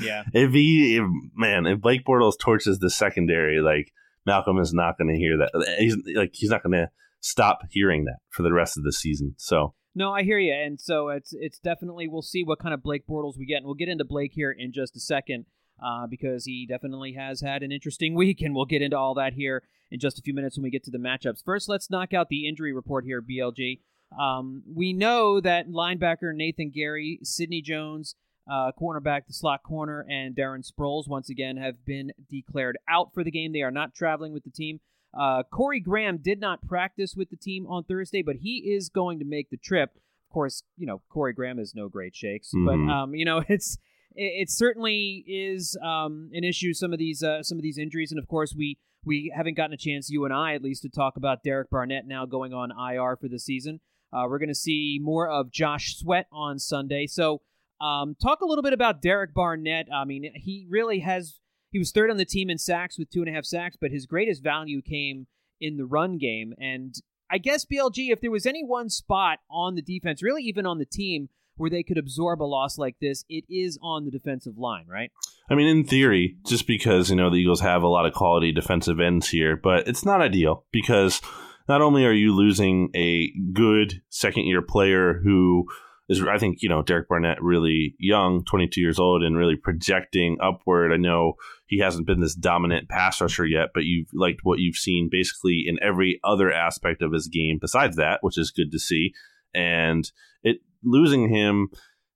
yeah, 0.00 0.24
if 0.32 0.52
he, 0.52 0.96
if, 0.96 1.04
man, 1.34 1.66
if 1.66 1.80
Blake 1.80 2.04
Bortles 2.04 2.38
torches 2.38 2.78
the 2.78 2.90
secondary, 2.90 3.60
like 3.60 3.92
Malcolm 4.26 4.58
is 4.58 4.72
not 4.72 4.96
going 4.96 5.08
to 5.08 5.18
hear 5.18 5.38
that. 5.38 5.76
He's 5.78 5.96
like, 6.14 6.30
he's 6.32 6.50
not 6.50 6.62
going 6.62 6.72
to 6.72 6.90
stop 7.24 7.62
hearing 7.70 8.04
that 8.04 8.18
for 8.28 8.42
the 8.42 8.52
rest 8.52 8.76
of 8.76 8.84
the 8.84 8.92
season. 8.92 9.34
So. 9.38 9.74
No, 9.96 10.12
I 10.12 10.24
hear 10.24 10.38
you, 10.38 10.52
and 10.52 10.80
so 10.80 11.08
it's 11.08 11.32
it's 11.32 11.60
definitely 11.60 12.08
we'll 12.08 12.20
see 12.20 12.42
what 12.42 12.58
kind 12.58 12.74
of 12.74 12.82
Blake 12.82 13.06
Bortles 13.06 13.38
we 13.38 13.46
get, 13.46 13.58
and 13.58 13.66
we'll 13.66 13.76
get 13.76 13.88
into 13.88 14.04
Blake 14.04 14.32
here 14.34 14.50
in 14.50 14.72
just 14.72 14.96
a 14.96 15.00
second 15.00 15.46
uh, 15.80 16.08
because 16.08 16.46
he 16.46 16.66
definitely 16.66 17.12
has 17.12 17.40
had 17.40 17.62
an 17.62 17.70
interesting 17.70 18.14
week, 18.16 18.40
and 18.42 18.54
we'll 18.54 18.64
get 18.64 18.82
into 18.82 18.98
all 18.98 19.14
that 19.14 19.34
here 19.34 19.62
in 19.92 20.00
just 20.00 20.18
a 20.18 20.22
few 20.22 20.34
minutes 20.34 20.56
when 20.56 20.64
we 20.64 20.70
get 20.70 20.82
to 20.84 20.90
the 20.90 20.98
matchups. 20.98 21.44
First, 21.44 21.68
let's 21.68 21.90
knock 21.90 22.12
out 22.12 22.28
the 22.28 22.48
injury 22.48 22.72
report 22.72 23.04
here, 23.04 23.22
BLG. 23.22 23.80
Um, 24.18 24.64
we 24.72 24.92
know 24.92 25.40
that 25.40 25.68
linebacker 25.68 26.34
Nathan 26.34 26.72
Gerry, 26.74 27.20
Sidney 27.22 27.62
Jones, 27.62 28.16
uh, 28.50 28.72
cornerback, 28.80 29.26
the 29.28 29.32
slot 29.32 29.62
corner, 29.62 30.04
and 30.08 30.34
Darren 30.34 30.68
Sproles 30.68 31.08
once 31.08 31.30
again 31.30 31.56
have 31.56 31.84
been 31.84 32.10
declared 32.28 32.78
out 32.88 33.14
for 33.14 33.22
the 33.22 33.30
game. 33.30 33.52
They 33.52 33.62
are 33.62 33.70
not 33.70 33.94
traveling 33.94 34.32
with 34.32 34.42
the 34.42 34.50
team. 34.50 34.80
Uh, 35.18 35.42
Corey 35.44 35.80
Graham 35.80 36.18
did 36.18 36.40
not 36.40 36.66
practice 36.66 37.14
with 37.16 37.30
the 37.30 37.36
team 37.36 37.66
on 37.66 37.84
Thursday, 37.84 38.22
but 38.22 38.36
he 38.36 38.72
is 38.74 38.88
going 38.88 39.18
to 39.18 39.24
make 39.24 39.50
the 39.50 39.56
trip. 39.56 39.90
Of 39.94 40.32
course, 40.32 40.62
you 40.76 40.86
know 40.86 41.02
Corey 41.08 41.32
Graham 41.32 41.58
is 41.58 41.74
no 41.74 41.88
great 41.88 42.14
shakes, 42.14 42.50
mm-hmm. 42.54 42.86
but 42.86 42.92
um, 42.92 43.14
you 43.14 43.24
know 43.24 43.42
it's 43.48 43.78
it, 44.14 44.42
it 44.42 44.50
certainly 44.50 45.24
is 45.26 45.76
um, 45.82 46.30
an 46.32 46.44
issue. 46.44 46.72
Some 46.74 46.92
of 46.92 46.98
these 46.98 47.22
uh, 47.22 47.42
some 47.42 47.58
of 47.58 47.62
these 47.62 47.78
injuries, 47.78 48.10
and 48.10 48.18
of 48.18 48.28
course 48.28 48.54
we 48.56 48.78
we 49.04 49.32
haven't 49.34 49.56
gotten 49.56 49.74
a 49.74 49.78
chance, 49.78 50.10
you 50.10 50.24
and 50.24 50.32
I 50.32 50.54
at 50.54 50.62
least, 50.62 50.82
to 50.82 50.88
talk 50.88 51.16
about 51.16 51.42
Derek 51.42 51.70
Barnett 51.70 52.06
now 52.06 52.26
going 52.26 52.52
on 52.52 52.70
IR 52.70 53.16
for 53.16 53.28
the 53.28 53.38
season. 53.38 53.80
Uh, 54.12 54.26
we're 54.28 54.38
going 54.38 54.48
to 54.48 54.54
see 54.54 54.98
more 55.02 55.28
of 55.28 55.50
Josh 55.50 55.96
Sweat 55.96 56.26
on 56.32 56.58
Sunday. 56.58 57.06
So, 57.06 57.42
um, 57.80 58.16
talk 58.20 58.40
a 58.40 58.46
little 58.46 58.62
bit 58.62 58.72
about 58.72 59.02
Derek 59.02 59.34
Barnett. 59.34 59.88
I 59.92 60.04
mean, 60.04 60.30
he 60.34 60.66
really 60.70 61.00
has. 61.00 61.40
He 61.74 61.80
was 61.80 61.90
third 61.90 62.08
on 62.08 62.18
the 62.18 62.24
team 62.24 62.50
in 62.50 62.58
sacks 62.58 63.00
with 63.00 63.10
two 63.10 63.18
and 63.20 63.28
a 63.28 63.32
half 63.32 63.44
sacks, 63.44 63.76
but 63.80 63.90
his 63.90 64.06
greatest 64.06 64.44
value 64.44 64.80
came 64.80 65.26
in 65.60 65.76
the 65.76 65.84
run 65.84 66.18
game. 66.18 66.54
And 66.56 66.94
I 67.28 67.38
guess 67.38 67.64
BLG, 67.64 68.12
if 68.12 68.20
there 68.20 68.30
was 68.30 68.46
any 68.46 68.64
one 68.64 68.88
spot 68.88 69.40
on 69.50 69.74
the 69.74 69.82
defense, 69.82 70.22
really 70.22 70.44
even 70.44 70.66
on 70.66 70.78
the 70.78 70.84
team, 70.84 71.30
where 71.56 71.68
they 71.68 71.82
could 71.82 71.98
absorb 71.98 72.40
a 72.40 72.44
loss 72.44 72.78
like 72.78 72.94
this, 73.00 73.24
it 73.28 73.42
is 73.50 73.76
on 73.82 74.04
the 74.04 74.12
defensive 74.12 74.56
line, 74.56 74.86
right? 74.86 75.10
I 75.50 75.56
mean, 75.56 75.66
in 75.66 75.84
theory, 75.84 76.36
just 76.46 76.68
because, 76.68 77.10
you 77.10 77.16
know, 77.16 77.28
the 77.28 77.38
Eagles 77.38 77.62
have 77.62 77.82
a 77.82 77.88
lot 77.88 78.06
of 78.06 78.14
quality 78.14 78.52
defensive 78.52 79.00
ends 79.00 79.28
here, 79.30 79.56
but 79.56 79.88
it's 79.88 80.04
not 80.04 80.20
ideal 80.20 80.66
because 80.70 81.20
not 81.68 81.82
only 81.82 82.04
are 82.04 82.12
you 82.12 82.32
losing 82.32 82.90
a 82.94 83.32
good 83.52 84.00
second 84.10 84.44
year 84.44 84.62
player 84.62 85.20
who 85.24 85.66
is, 86.08 86.22
I 86.22 86.38
think, 86.38 86.58
you 86.60 86.68
know, 86.68 86.82
Derek 86.82 87.08
Barnett 87.08 87.42
really 87.42 87.94
young, 87.98 88.44
22 88.44 88.80
years 88.80 88.98
old, 88.98 89.22
and 89.22 89.36
really 89.36 89.56
projecting 89.56 90.36
upward. 90.42 90.92
I 90.92 90.96
know 90.96 91.34
he 91.66 91.78
hasn't 91.78 92.06
been 92.06 92.20
this 92.20 92.34
dominant 92.34 92.88
pass 92.88 93.20
rusher 93.20 93.46
yet, 93.46 93.70
but 93.72 93.84
you've 93.84 94.08
liked 94.12 94.40
what 94.42 94.58
you've 94.58 94.76
seen 94.76 95.08
basically 95.10 95.64
in 95.66 95.78
every 95.82 96.20
other 96.22 96.52
aspect 96.52 97.02
of 97.02 97.12
his 97.12 97.28
game 97.28 97.58
besides 97.60 97.96
that, 97.96 98.18
which 98.22 98.38
is 98.38 98.50
good 98.50 98.70
to 98.72 98.78
see. 98.78 99.12
And 99.54 100.10
it 100.42 100.58
losing 100.82 101.28
him, 101.28 101.68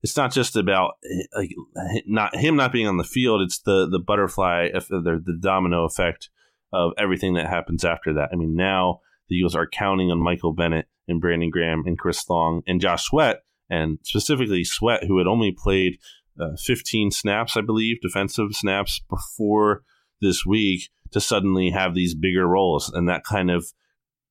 it's 0.02 0.16
not 0.16 0.32
just 0.32 0.54
about 0.56 0.94
like 1.34 1.50
not 2.06 2.36
him 2.36 2.56
not 2.56 2.72
being 2.72 2.86
on 2.86 2.98
the 2.98 3.04
field. 3.04 3.42
It's 3.42 3.60
the 3.60 3.88
the 3.88 3.98
butterfly, 3.98 4.68
the, 4.72 5.20
the 5.24 5.38
domino 5.40 5.84
effect 5.84 6.30
of 6.72 6.92
everything 6.98 7.34
that 7.34 7.48
happens 7.48 7.84
after 7.84 8.14
that. 8.14 8.28
I 8.32 8.36
mean, 8.36 8.54
now 8.54 9.00
the 9.28 9.36
Eagles 9.36 9.54
are 9.54 9.66
counting 9.66 10.10
on 10.10 10.22
Michael 10.22 10.52
Bennett 10.52 10.86
and 11.06 11.20
Brandon 11.20 11.50
Graham 11.50 11.84
and 11.86 11.98
Chris 11.98 12.28
Long 12.28 12.62
and 12.66 12.80
Josh 12.80 13.04
Sweat, 13.04 13.42
and 13.70 13.98
specifically 14.02 14.64
Sweat, 14.64 15.04
who 15.04 15.18
had 15.18 15.26
only 15.26 15.52
played 15.52 15.98
uh, 16.40 16.56
15 16.58 17.10
snaps, 17.10 17.56
I 17.56 17.60
believe, 17.60 18.00
defensive 18.00 18.52
snaps 18.52 19.00
before 19.08 19.82
this 20.20 20.46
week, 20.46 20.88
to 21.10 21.20
suddenly 21.20 21.70
have 21.70 21.94
these 21.94 22.14
bigger 22.14 22.46
roles, 22.46 22.90
and 22.90 23.08
that 23.08 23.24
kind 23.24 23.50
of 23.50 23.72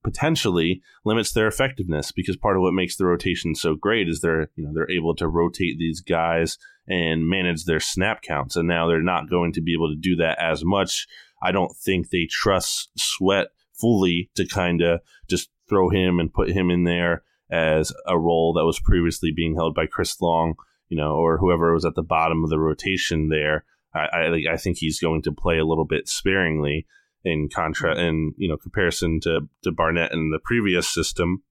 potentially 0.04 0.82
limits 1.04 1.32
their 1.32 1.47
effectiveness 1.47 2.12
because 2.12 2.38
part 2.38 2.56
of 2.56 2.62
what 2.62 2.73
makes 2.73 2.95
the 2.95 3.06
rotation 3.06 3.56
so 3.56 3.76
great 3.76 4.08
is 4.08 4.21
they're 4.21 4.50
you 4.56 4.63
know 4.63 4.71
they're 4.73 4.89
able 4.89 5.13
to 5.13 5.28
rotate 5.28 5.78
these 5.78 6.00
guys 6.02 6.58
and 6.88 7.28
manage 7.28 7.65
their 7.65 7.80
snap 7.82 8.21
counts 8.21 8.56
and 8.56 8.67
now 8.67 8.88
they're 8.88 9.02
not 9.02 9.30
going 9.30 9.52
to 9.52 9.62
be 9.62 9.73
able 9.73 9.89
to 9.89 10.00
do 10.00 10.15
that 10.15 10.39
as 10.39 10.63
much. 10.63 11.08
I 11.41 11.52
don't 11.52 11.76
think 11.76 12.10
they 12.10 12.28
trust 12.30 12.89
sweat 12.97 13.47
fully 13.73 14.30
to 14.36 14.47
kind 14.47 14.82
of 14.82 15.02
just 15.30 15.50
throw 15.67 15.89
him 15.89 16.19
and 16.19 16.34
put 16.34 16.50
him 16.50 16.69
in 16.71 16.84
there 16.84 17.23
as 17.52 17.92
a 18.06 18.18
role 18.18 18.54
that 18.54 18.66
was 18.66 18.80
previously 18.80 19.32
being 19.36 19.56
held 19.56 19.74
by 19.74 19.86
chris 19.86 20.20
long 20.22 20.56
you 20.90 20.98
know 20.98 21.14
or 21.14 21.38
whoever 21.38 21.74
was 21.74 21.86
at 21.86 21.96
the 21.96 22.04
bottom 22.04 22.44
of 22.44 22.50
the 22.50 22.60
rotation 22.60 23.30
there 23.30 23.64
i 23.96 24.00
i, 24.00 24.54
I 24.54 24.58
think 24.58 24.78
he's 24.78 25.00
going 25.00 25.22
to 25.24 25.32
play 25.32 25.58
a 25.58 25.66
little 25.66 25.86
bit 25.86 26.08
sparingly 26.08 26.86
in 27.28 27.50
contra 27.50 27.98
in 27.98 28.34
you 28.38 28.48
know 28.48 28.58
comparison 28.58 29.20
to 29.22 29.42
to 29.64 29.72
Barnett 29.72 30.14
in 30.14 30.32
the 30.32 30.40
previous 30.44 30.88
system. 30.88 31.44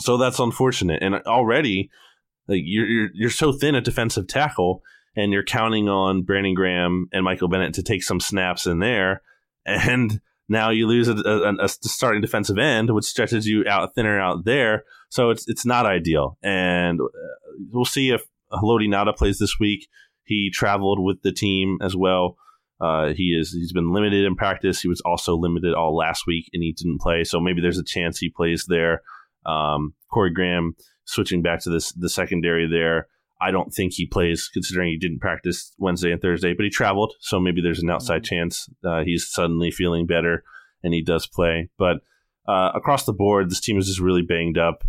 So 0.00 0.16
that's 0.16 0.38
unfortunate. 0.38 1.02
And 1.02 1.14
already, 1.26 1.90
like 2.48 2.62
you're 2.64 2.86
you're, 2.86 3.10
you're 3.14 3.30
so 3.30 3.52
thin 3.52 3.74
at 3.74 3.84
defensive 3.84 4.26
tackle, 4.26 4.82
and 5.16 5.32
you're 5.32 5.44
counting 5.44 5.88
on 5.88 6.22
Brandon 6.22 6.54
Graham 6.54 7.08
and 7.12 7.24
Michael 7.24 7.48
Bennett 7.48 7.74
to 7.74 7.82
take 7.82 8.02
some 8.02 8.20
snaps 8.20 8.66
in 8.66 8.78
there, 8.78 9.22
and 9.66 10.20
now 10.48 10.70
you 10.70 10.86
lose 10.86 11.08
a, 11.08 11.14
a, 11.14 11.64
a 11.64 11.68
starting 11.68 12.20
defensive 12.20 12.58
end, 12.58 12.90
which 12.90 13.04
stretches 13.04 13.46
you 13.46 13.64
out 13.68 13.94
thinner 13.94 14.20
out 14.20 14.44
there. 14.44 14.84
So 15.12 15.28
it's 15.28 15.46
it's 15.46 15.66
not 15.66 15.84
ideal. 15.84 16.38
And 16.42 16.98
uh, 16.98 17.04
we'll 17.70 17.84
see 17.84 18.08
if 18.08 18.22
Haloti 18.50 18.88
Ngata 18.88 19.14
plays 19.14 19.38
this 19.38 19.58
week. 19.60 19.86
He 20.24 20.50
traveled 20.50 21.04
with 21.04 21.20
the 21.20 21.32
team 21.32 21.76
as 21.82 21.94
well. 21.94 22.38
Uh, 22.80 23.12
he 23.12 23.36
is 23.38 23.52
he's 23.52 23.74
been 23.74 23.92
limited 23.92 24.24
in 24.24 24.36
practice. 24.36 24.80
He 24.80 24.88
was 24.88 25.02
also 25.02 25.36
limited 25.36 25.74
all 25.74 25.94
last 25.94 26.26
week, 26.26 26.48
and 26.54 26.62
he 26.62 26.72
didn't 26.72 27.02
play. 27.02 27.24
So 27.24 27.40
maybe 27.40 27.60
there's 27.60 27.76
a 27.78 27.84
chance 27.84 28.18
he 28.18 28.30
plays 28.30 28.64
there. 28.68 29.02
Um, 29.44 29.92
Corey 30.10 30.32
Graham 30.32 30.76
switching 31.04 31.42
back 31.42 31.60
to 31.64 31.70
this 31.70 31.92
the 31.92 32.08
secondary 32.08 32.66
there. 32.66 33.06
I 33.38 33.50
don't 33.50 33.70
think 33.70 33.92
he 33.92 34.06
plays, 34.06 34.48
considering 34.50 34.88
he 34.88 34.96
didn't 34.96 35.20
practice 35.20 35.74
Wednesday 35.76 36.12
and 36.12 36.22
Thursday, 36.22 36.54
but 36.54 36.64
he 36.64 36.70
traveled, 36.70 37.12
so 37.20 37.38
maybe 37.38 37.60
there's 37.60 37.82
an 37.82 37.90
outside 37.90 38.22
mm-hmm. 38.22 38.34
chance 38.34 38.68
uh, 38.82 39.02
he's 39.02 39.28
suddenly 39.28 39.70
feeling 39.70 40.06
better 40.06 40.42
and 40.82 40.94
he 40.94 41.02
does 41.02 41.26
play. 41.26 41.68
But 41.76 41.98
uh, 42.48 42.70
across 42.74 43.04
the 43.04 43.12
board, 43.12 43.50
this 43.50 43.60
team 43.60 43.76
is 43.76 43.88
just 43.88 44.00
really 44.00 44.22
banged 44.22 44.56
up. 44.56 44.84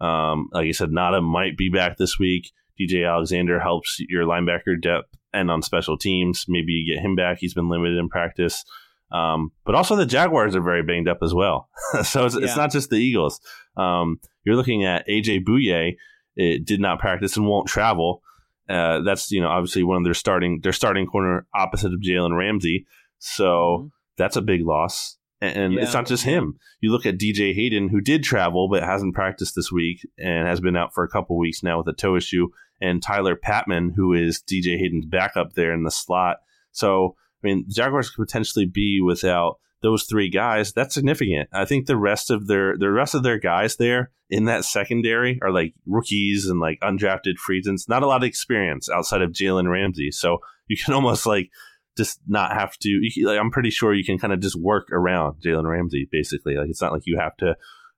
Um, 0.00 0.48
like 0.52 0.66
I 0.68 0.72
said, 0.72 0.90
Ngata 0.90 1.22
might 1.22 1.56
be 1.56 1.68
back 1.70 1.96
this 1.96 2.18
week. 2.18 2.50
DJ 2.80 3.08
Alexander 3.08 3.58
helps 3.58 3.98
your 4.08 4.24
linebacker 4.24 4.80
depth 4.80 5.08
and 5.32 5.50
on 5.50 5.62
special 5.62 5.98
teams. 5.98 6.44
Maybe 6.48 6.72
you 6.72 6.94
get 6.94 7.02
him 7.04 7.16
back. 7.16 7.38
He's 7.40 7.54
been 7.54 7.68
limited 7.68 7.98
in 7.98 8.08
practice. 8.08 8.64
Um, 9.10 9.50
but 9.64 9.74
also 9.74 9.96
the 9.96 10.06
Jaguars 10.06 10.54
are 10.54 10.60
very 10.62 10.82
banged 10.82 11.08
up 11.08 11.18
as 11.22 11.34
well. 11.34 11.68
so 12.04 12.26
it's, 12.26 12.36
Yeah. 12.36 12.44
it's 12.44 12.56
not 12.56 12.70
just 12.70 12.90
the 12.90 12.96
Eagles. 12.96 13.40
Um, 13.76 14.20
you're 14.44 14.56
looking 14.56 14.84
at 14.84 15.06
AJ 15.08 15.44
Bouye. 15.44 15.96
It 16.36 16.64
did 16.64 16.80
not 16.80 17.00
practice 17.00 17.36
and 17.36 17.46
won't 17.46 17.66
travel. 17.68 18.22
Uh, 18.68 19.00
that's 19.00 19.30
you 19.32 19.40
know 19.40 19.48
obviously 19.48 19.82
one 19.82 19.96
of 19.96 20.04
their 20.04 20.14
starting 20.14 20.60
their 20.62 20.72
starting 20.74 21.06
corner 21.06 21.46
opposite 21.54 21.92
of 21.92 22.00
Jalen 22.00 22.36
Ramsey. 22.36 22.86
So 23.18 23.44
Mhm. 23.86 23.90
that's 24.18 24.36
a 24.36 24.42
big 24.42 24.64
loss. 24.64 25.17
And, 25.40 25.56
and 25.56 25.74
it's 25.78 25.94
not 25.94 26.06
just 26.06 26.24
him. 26.24 26.58
You 26.80 26.90
look 26.90 27.06
at 27.06 27.18
DJ 27.18 27.54
Hayden, 27.54 27.88
who 27.88 28.00
did 28.00 28.24
travel 28.24 28.68
but 28.68 28.82
hasn't 28.82 29.14
practiced 29.14 29.54
this 29.54 29.70
week 29.70 30.06
and 30.18 30.48
has 30.48 30.60
been 30.60 30.76
out 30.76 30.92
for 30.94 31.04
a 31.04 31.08
couple 31.08 31.38
weeks 31.38 31.62
now 31.62 31.78
with 31.78 31.88
a 31.88 31.92
toe 31.92 32.16
issue, 32.16 32.48
and 32.80 33.02
Tyler 33.02 33.36
Patmon, 33.36 33.90
who 33.94 34.12
is 34.14 34.42
DJ 34.42 34.78
Hayden's 34.78 35.06
backup 35.06 35.52
there 35.52 35.72
in 35.72 35.84
the 35.84 35.90
slot. 35.90 36.38
So 36.72 37.16
I 37.42 37.46
mean, 37.46 37.64
the 37.68 37.74
Jaguars 37.74 38.10
could 38.10 38.26
potentially 38.26 38.66
be 38.66 39.00
without 39.00 39.58
those 39.82 40.04
three 40.04 40.28
guys. 40.28 40.72
That's 40.72 40.94
significant. 40.94 41.48
I 41.52 41.64
think 41.64 41.86
the 41.86 41.96
rest 41.96 42.30
of 42.30 42.46
their 42.46 42.76
the 42.76 42.90
rest 42.90 43.14
of 43.14 43.22
their 43.22 43.38
guys 43.38 43.76
there 43.76 44.10
in 44.28 44.46
that 44.46 44.64
secondary 44.64 45.38
are 45.42 45.52
like 45.52 45.74
rookies 45.86 46.46
and 46.46 46.60
like 46.60 46.80
undrafted 46.80 47.36
free 47.36 47.58
agents. 47.58 47.88
Not 47.88 48.02
a 48.02 48.06
lot 48.06 48.22
of 48.22 48.26
experience 48.26 48.90
outside 48.90 49.22
of 49.22 49.30
Jalen 49.30 49.70
Ramsey. 49.70 50.10
So 50.10 50.38
you 50.66 50.76
can 50.76 50.94
almost 50.94 51.26
like 51.26 51.50
just 51.98 52.20
not 52.26 52.52
have 52.52 52.78
to. 52.78 52.88
You, 52.88 53.26
like, 53.26 53.38
I'm 53.38 53.50
pretty 53.50 53.70
sure 53.70 53.92
you 53.92 54.04
can 54.04 54.18
kind 54.18 54.32
of 54.32 54.40
just 54.40 54.56
work 54.56 54.88
around 54.90 55.42
Jalen 55.42 55.68
Ramsey. 55.68 56.08
Basically, 56.10 56.54
like 56.54 56.70
it's 56.70 56.80
not 56.80 56.92
like 56.92 57.02
you 57.04 57.18
have 57.18 57.36
to 57.38 57.56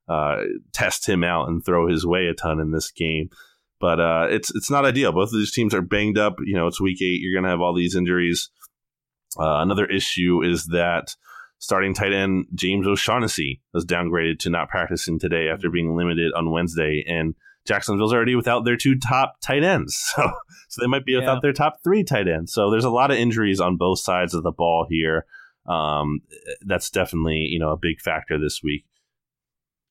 uh, 0.09 0.41
test 0.73 1.07
him 1.07 1.23
out 1.23 1.47
and 1.47 1.63
throw 1.63 1.87
his 1.87 2.05
way 2.05 2.25
a 2.25 2.33
ton 2.33 2.59
in 2.59 2.71
this 2.71 2.91
game. 2.91 3.29
But 3.79 3.99
uh, 3.99 4.27
it's 4.29 4.53
it's 4.53 4.69
not 4.69 4.85
ideal. 4.85 5.13
Both 5.13 5.29
of 5.29 5.39
these 5.39 5.53
teams 5.53 5.73
are 5.73 5.81
banged 5.81 6.17
up. 6.17 6.35
You 6.43 6.55
know, 6.55 6.67
it's 6.67 6.81
week 6.81 7.01
eight. 7.01 7.21
You're 7.21 7.33
going 7.33 7.45
to 7.45 7.49
have 7.49 7.61
all 7.61 7.73
these 7.73 7.95
injuries. 7.95 8.49
Uh, 9.39 9.61
another 9.61 9.85
issue 9.85 10.41
is 10.43 10.65
that 10.67 11.15
starting 11.59 11.93
tight 11.93 12.11
end 12.11 12.47
James 12.53 12.85
O'Shaughnessy 12.85 13.61
was 13.73 13.85
downgraded 13.85 14.39
to 14.39 14.49
not 14.49 14.69
practicing 14.69 15.19
today 15.19 15.47
after 15.47 15.69
being 15.69 15.95
limited 15.95 16.33
on 16.35 16.51
Wednesday, 16.51 17.03
and 17.07 17.35
Jacksonville's 17.67 18.13
already 18.13 18.35
without 18.35 18.65
their 18.65 18.77
two 18.77 18.95
top 18.97 19.35
tight 19.41 19.63
ends, 19.63 19.95
so 20.15 20.31
so 20.69 20.81
they 20.81 20.87
might 20.87 21.05
be 21.05 21.15
without 21.15 21.35
Yeah. 21.35 21.39
their 21.41 21.53
top 21.53 21.77
three 21.83 22.03
tight 22.03 22.27
ends. 22.27 22.53
So 22.53 22.69
there's 22.71 22.85
a 22.85 22.89
lot 22.89 23.11
of 23.11 23.17
injuries 23.17 23.59
on 23.59 23.77
both 23.77 23.99
sides 23.99 24.33
of 24.33 24.43
the 24.43 24.51
ball 24.51 24.85
here. 24.89 25.25
Um, 25.67 26.21
that's 26.65 26.89
definitely 26.89 27.37
you 27.49 27.59
know 27.59 27.71
a 27.71 27.77
big 27.77 28.01
factor 28.01 28.39
this 28.39 28.61
week. 28.63 28.85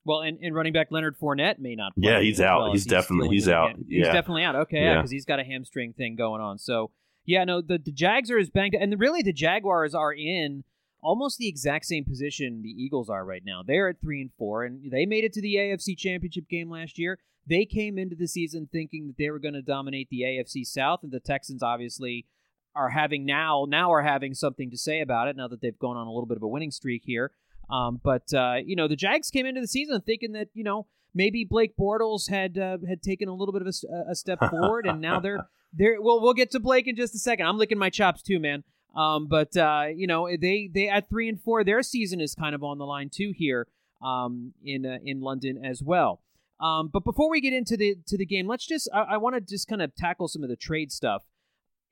Well, 0.04 0.20
and, 0.22 0.38
and 0.42 0.54
running 0.54 0.72
back 0.72 0.88
Leonard 0.90 1.18
Fournette 1.18 1.58
may 1.58 1.74
not. 1.74 1.94
Play 1.94 2.10
Yeah, 2.10 2.20
he's 2.20 2.40
out. 2.40 2.62
well 2.62 2.72
He's 2.72 2.82
as 2.82 2.86
definitely- 2.86 3.28
he's 3.28 3.48
out. 3.48 3.70
again. 3.72 3.84
He's 3.88 4.06
definitely 4.06 4.42
out. 4.44 4.56
Okay, 4.56 4.78
yeah, 4.78 4.84
Yeah. 4.92 4.96
because 4.96 5.10
he's 5.10 5.26
got 5.26 5.38
a 5.40 5.44
hamstring 5.44 5.92
thing 5.92 6.16
going 6.16 6.40
on. 6.40 6.58
So 6.58 6.90
yeah, 7.26 7.44
no, 7.44 7.60
the 7.60 7.78
the 7.78 7.92
Jags 7.92 8.30
are 8.30 8.38
as 8.38 8.50
banged, 8.50 8.74
and 8.74 8.98
really 8.98 9.22
the 9.22 9.32
Jaguars 9.32 9.94
are 9.94 10.12
in 10.12 10.64
almost 11.02 11.38
the 11.38 11.48
exact 11.48 11.84
same 11.84 12.04
position 12.04 12.62
the 12.62 12.70
Eagles 12.70 13.08
are 13.08 13.24
right 13.24 13.42
now. 13.44 13.62
They're 13.64 13.88
at 13.90 14.00
three 14.02 14.20
and 14.22 14.30
four, 14.38 14.64
and 14.64 14.90
they 14.90 15.06
made 15.06 15.24
it 15.24 15.32
to 15.34 15.42
the 15.42 15.54
AFC 15.56 15.96
Championship 15.96 16.48
game 16.48 16.70
last 16.70 16.98
year. 16.98 17.18
They 17.46 17.64
came 17.64 17.98
into 17.98 18.16
the 18.16 18.28
season 18.28 18.68
thinking 18.70 19.06
that 19.08 19.16
they 19.18 19.30
were 19.30 19.38
going 19.38 19.54
to 19.54 19.62
dominate 19.62 20.08
the 20.10 20.22
AFC 20.22 20.64
South, 20.64 21.00
and 21.02 21.12
the 21.12 21.20
Texans 21.20 21.62
obviously 21.62 22.26
are 22.74 22.90
having 22.90 23.24
now 23.24 23.66
now 23.68 23.92
are 23.92 24.02
having 24.02 24.32
something 24.34 24.70
to 24.70 24.78
say 24.78 25.00
about 25.00 25.26
it 25.26 25.36
now 25.36 25.48
that 25.48 25.60
they've 25.60 25.78
gone 25.78 25.96
on 25.96 26.06
a 26.06 26.12
little 26.12 26.26
bit 26.26 26.36
of 26.36 26.42
a 26.42 26.48
winning 26.48 26.70
streak 26.70 27.02
here. 27.04 27.32
Um, 27.68 28.00
but 28.02 28.32
uh, 28.32 28.56
you 28.64 28.76
know, 28.76 28.88
the 28.88 28.96
Jags 28.96 29.30
came 29.30 29.46
into 29.46 29.60
the 29.60 29.68
season 29.68 30.00
thinking 30.00 30.32
that 30.32 30.48
you 30.54 30.64
know 30.64 30.86
maybe 31.14 31.44
Blake 31.44 31.76
Bortles 31.76 32.28
had 32.28 32.58
uh, 32.58 32.78
had 32.88 33.02
taken 33.02 33.28
a 33.28 33.34
little 33.34 33.52
bit 33.52 33.62
of 33.62 33.74
a 34.08 34.14
step 34.14 34.38
forward, 34.50 34.86
and 34.86 35.00
now 35.00 35.20
they're 35.20 35.46
they're 35.72 36.00
well. 36.00 36.20
We'll 36.20 36.34
get 36.34 36.50
to 36.52 36.60
Blake 36.60 36.86
in 36.86 36.96
just 36.96 37.14
a 37.14 37.18
second. 37.18 37.46
I'm 37.46 37.58
licking 37.58 37.78
my 37.78 37.90
chops 37.90 38.22
too, 38.22 38.38
man. 38.38 38.64
Um, 38.94 39.28
but 39.28 39.56
uh, 39.56 39.86
you 39.94 40.06
know, 40.06 40.28
they 40.28 40.68
they 40.72 40.88
at 40.88 41.08
three 41.08 41.28
and 41.28 41.40
four, 41.40 41.64
their 41.64 41.82
season 41.82 42.20
is 42.20 42.34
kind 42.34 42.54
of 42.54 42.62
on 42.62 42.78
the 42.78 42.86
line 42.86 43.10
too 43.12 43.32
here 43.36 43.68
um, 44.02 44.52
in 44.64 44.84
uh, 44.86 44.98
in 45.04 45.20
London 45.20 45.64
as 45.64 45.82
well. 45.82 46.20
Um, 46.60 46.90
but 46.92 47.04
before 47.04 47.30
we 47.30 47.40
get 47.40 47.52
into 47.52 47.76
the 47.76 47.96
to 48.06 48.18
the 48.18 48.26
game, 48.26 48.46
let's 48.46 48.66
just 48.66 48.88
I, 48.92 49.02
I 49.12 49.16
want 49.16 49.34
to 49.34 49.40
just 49.40 49.66
kind 49.68 49.82
of 49.82 49.94
tackle 49.94 50.28
some 50.28 50.42
of 50.42 50.48
the 50.48 50.56
trade 50.56 50.92
stuff 50.92 51.24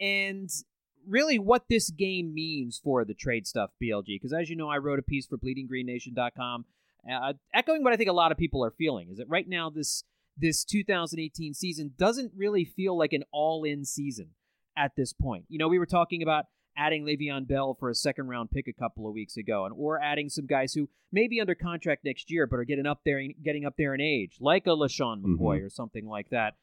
and 0.01 0.51
really 1.07 1.39
what 1.39 1.65
this 1.69 1.91
game 1.91 2.35
means 2.35 2.79
for 2.83 3.05
the 3.05 3.15
trade 3.15 3.47
stuff, 3.47 3.71
BLG. 3.83 4.17
Because 4.17 4.33
as 4.33 4.51
you 4.51 4.57
know, 4.57 4.69
I 4.69 4.79
wrote 4.79 4.99
a 4.99 5.03
piece 5.03 5.27
for 5.27 5.39
BleedingGreenNation.com, 5.39 6.65
uh, 7.11 7.33
echoing 7.55 7.83
what 7.83 7.93
I 7.93 7.97
think 7.97 8.11
a 8.11 8.15
lot 8.15 8.31
of 8.31 8.39
people 8.39 8.63
are 8.65 8.71
feeling. 8.71 9.09
Is 9.11 9.19
that 9.19 9.29
right 9.29 9.49
now 9.49 9.71
this 9.71 10.05
this 10.37 10.65
2018 10.65 11.55
season 11.55 11.93
doesn't 11.99 12.33
really 12.37 12.65
feel 12.65 12.97
like 12.97 13.13
an 13.13 13.25
all-in 13.33 13.85
season 13.85 14.31
at 14.77 14.93
this 14.97 15.13
point. 15.13 15.45
You 15.49 15.59
know, 15.59 15.67
we 15.67 15.79
were 15.79 15.87
talking 15.87 16.23
about 16.23 16.45
adding 16.79 17.05
Le'Veon 17.05 17.47
Bell 17.47 17.77
for 17.79 17.91
a 17.91 17.95
second 17.95 18.29
round 18.29 18.51
pick 18.51 18.69
a 18.69 18.73
couple 18.73 19.07
of 19.07 19.15
weeks 19.15 19.37
ago, 19.37 19.65
and 19.65 19.75
or 19.77 20.01
adding 20.01 20.29
some 20.29 20.47
guys 20.47 20.73
who 20.73 20.89
may 21.13 21.27
be 21.27 21.41
under 21.41 21.55
contract 21.55 22.05
next 22.05 22.31
year 22.31 22.47
but 22.47 22.59
are 22.59 22.65
getting 22.65 22.87
up 22.87 23.01
there 23.05 23.21
getting 23.45 23.67
up 23.67 23.75
there 23.77 23.95
in 23.95 24.01
age, 24.01 24.37
like 24.41 24.67
a 24.67 24.71
LeSean 24.71 25.21
mm-hmm. 25.21 25.35
McCoy 25.35 25.65
or 25.65 25.69
something 25.71 26.07
like 26.07 26.31
that, 26.31 26.55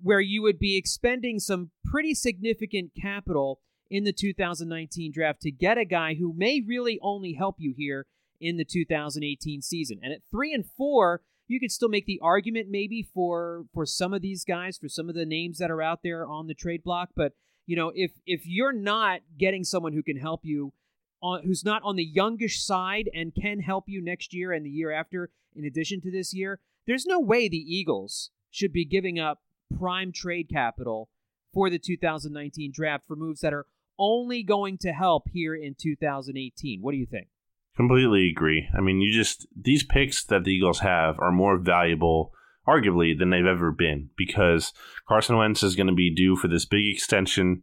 where 0.00 0.20
you 0.20 0.42
would 0.42 0.58
be 0.58 0.76
expending 0.76 1.38
some 1.38 1.70
pretty 1.84 2.14
significant 2.14 2.92
capital 3.00 3.60
in 3.90 4.04
the 4.04 4.12
2019 4.12 5.12
draft 5.12 5.40
to 5.42 5.50
get 5.50 5.78
a 5.78 5.84
guy 5.84 6.14
who 6.14 6.34
may 6.36 6.62
really 6.66 6.98
only 7.02 7.34
help 7.34 7.56
you 7.58 7.74
here 7.76 8.06
in 8.40 8.56
the 8.56 8.64
2018 8.64 9.62
season. 9.62 9.98
And 10.02 10.12
at 10.12 10.20
three 10.30 10.52
and 10.52 10.64
four, 10.64 11.22
you 11.46 11.58
could 11.58 11.72
still 11.72 11.88
make 11.88 12.06
the 12.06 12.20
argument 12.22 12.68
maybe 12.70 13.02
for 13.02 13.64
for 13.72 13.86
some 13.86 14.12
of 14.12 14.22
these 14.22 14.44
guys, 14.44 14.78
for 14.78 14.88
some 14.88 15.08
of 15.08 15.14
the 15.14 15.26
names 15.26 15.58
that 15.58 15.70
are 15.70 15.82
out 15.82 16.00
there 16.02 16.26
on 16.26 16.46
the 16.46 16.54
trade 16.54 16.82
block. 16.84 17.10
But 17.16 17.32
you 17.68 17.76
know, 17.76 17.92
if 17.94 18.12
if 18.26 18.46
you're 18.46 18.72
not 18.72 19.20
getting 19.38 19.62
someone 19.62 19.92
who 19.92 20.02
can 20.02 20.16
help 20.16 20.40
you, 20.42 20.72
on 21.20 21.42
who's 21.44 21.66
not 21.66 21.82
on 21.84 21.96
the 21.96 22.04
youngish 22.04 22.64
side 22.64 23.10
and 23.14 23.34
can 23.34 23.60
help 23.60 23.84
you 23.88 24.02
next 24.02 24.32
year 24.32 24.52
and 24.52 24.64
the 24.64 24.70
year 24.70 24.90
after, 24.90 25.28
in 25.54 25.66
addition 25.66 26.00
to 26.00 26.10
this 26.10 26.32
year, 26.32 26.60
there's 26.86 27.04
no 27.04 27.20
way 27.20 27.46
the 27.46 27.58
Eagles 27.58 28.30
should 28.50 28.72
be 28.72 28.86
giving 28.86 29.18
up 29.18 29.42
prime 29.78 30.12
trade 30.12 30.48
capital 30.50 31.10
for 31.52 31.68
the 31.68 31.78
2019 31.78 32.72
draft 32.72 33.04
for 33.06 33.16
moves 33.16 33.42
that 33.42 33.52
are 33.52 33.66
only 33.98 34.42
going 34.42 34.78
to 34.78 34.92
help 34.92 35.24
here 35.30 35.54
in 35.54 35.74
2018. 35.78 36.80
What 36.80 36.92
do 36.92 36.96
you 36.96 37.06
think? 37.06 37.28
Completely 37.76 38.30
agree. 38.30 38.66
I 38.74 38.80
mean, 38.80 39.02
you 39.02 39.12
just 39.12 39.46
these 39.54 39.84
picks 39.84 40.24
that 40.24 40.44
the 40.44 40.52
Eagles 40.52 40.78
have 40.78 41.18
are 41.18 41.32
more 41.32 41.58
valuable, 41.58 42.32
arguably, 42.68 43.18
than 43.18 43.30
they've 43.30 43.46
ever 43.46 43.72
been 43.72 44.10
because 44.16 44.72
Carson 45.08 45.36
Wentz 45.36 45.62
is 45.62 45.76
going 45.76 45.86
to 45.86 45.94
be 45.94 46.14
due 46.14 46.36
for 46.36 46.48
this 46.48 46.64
big 46.64 46.86
extension. 46.86 47.62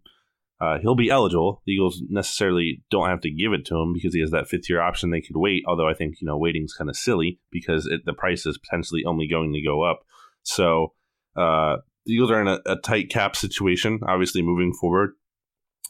Uh, 0.60 0.80
he'll 0.80 0.96
be 0.96 1.10
eligible. 1.10 1.62
The 1.66 1.74
Eagles 1.74 2.02
necessarily 2.10 2.82
don't 2.90 3.10
have 3.10 3.22
to 3.22 3.30
give 3.30 3.54
it 3.54 3.66
to 3.66 3.76
him 3.76 3.94
because 3.94 4.14
he 4.14 4.22
has 4.22 4.32
that 4.32 4.48
fifth 4.48 4.70
year 4.70 4.82
option. 4.82 5.12
They 5.12 5.22
could 5.22 5.36
wait, 5.36 5.64
although 5.68 5.88
I 5.90 5.94
think 5.94 6.16
you 6.22 6.28
know 6.28 6.38
waiting's 6.38 6.74
kind 6.74 6.90
of 6.90 6.96
silly 6.96 7.40
because 7.52 7.86
it, 7.86 8.02
the 8.06 8.14
price 8.14 8.46
is 8.46 8.58
potentially 8.58 9.04
only 9.06 9.28
going 9.28 9.54
to 9.54 9.62
go 9.62 9.84
up. 9.84 10.02
So 10.44 10.94
uh, 11.36 11.78
the 12.06 12.14
Eagles 12.14 12.32
are 12.32 12.42
in 12.42 12.48
a, 12.48 12.60
a 12.66 12.76
tight 12.78 13.10
cap 13.10 13.36
situation, 13.36 14.00
obviously 14.08 14.42
moving 14.42 14.74
forward. 14.74 15.12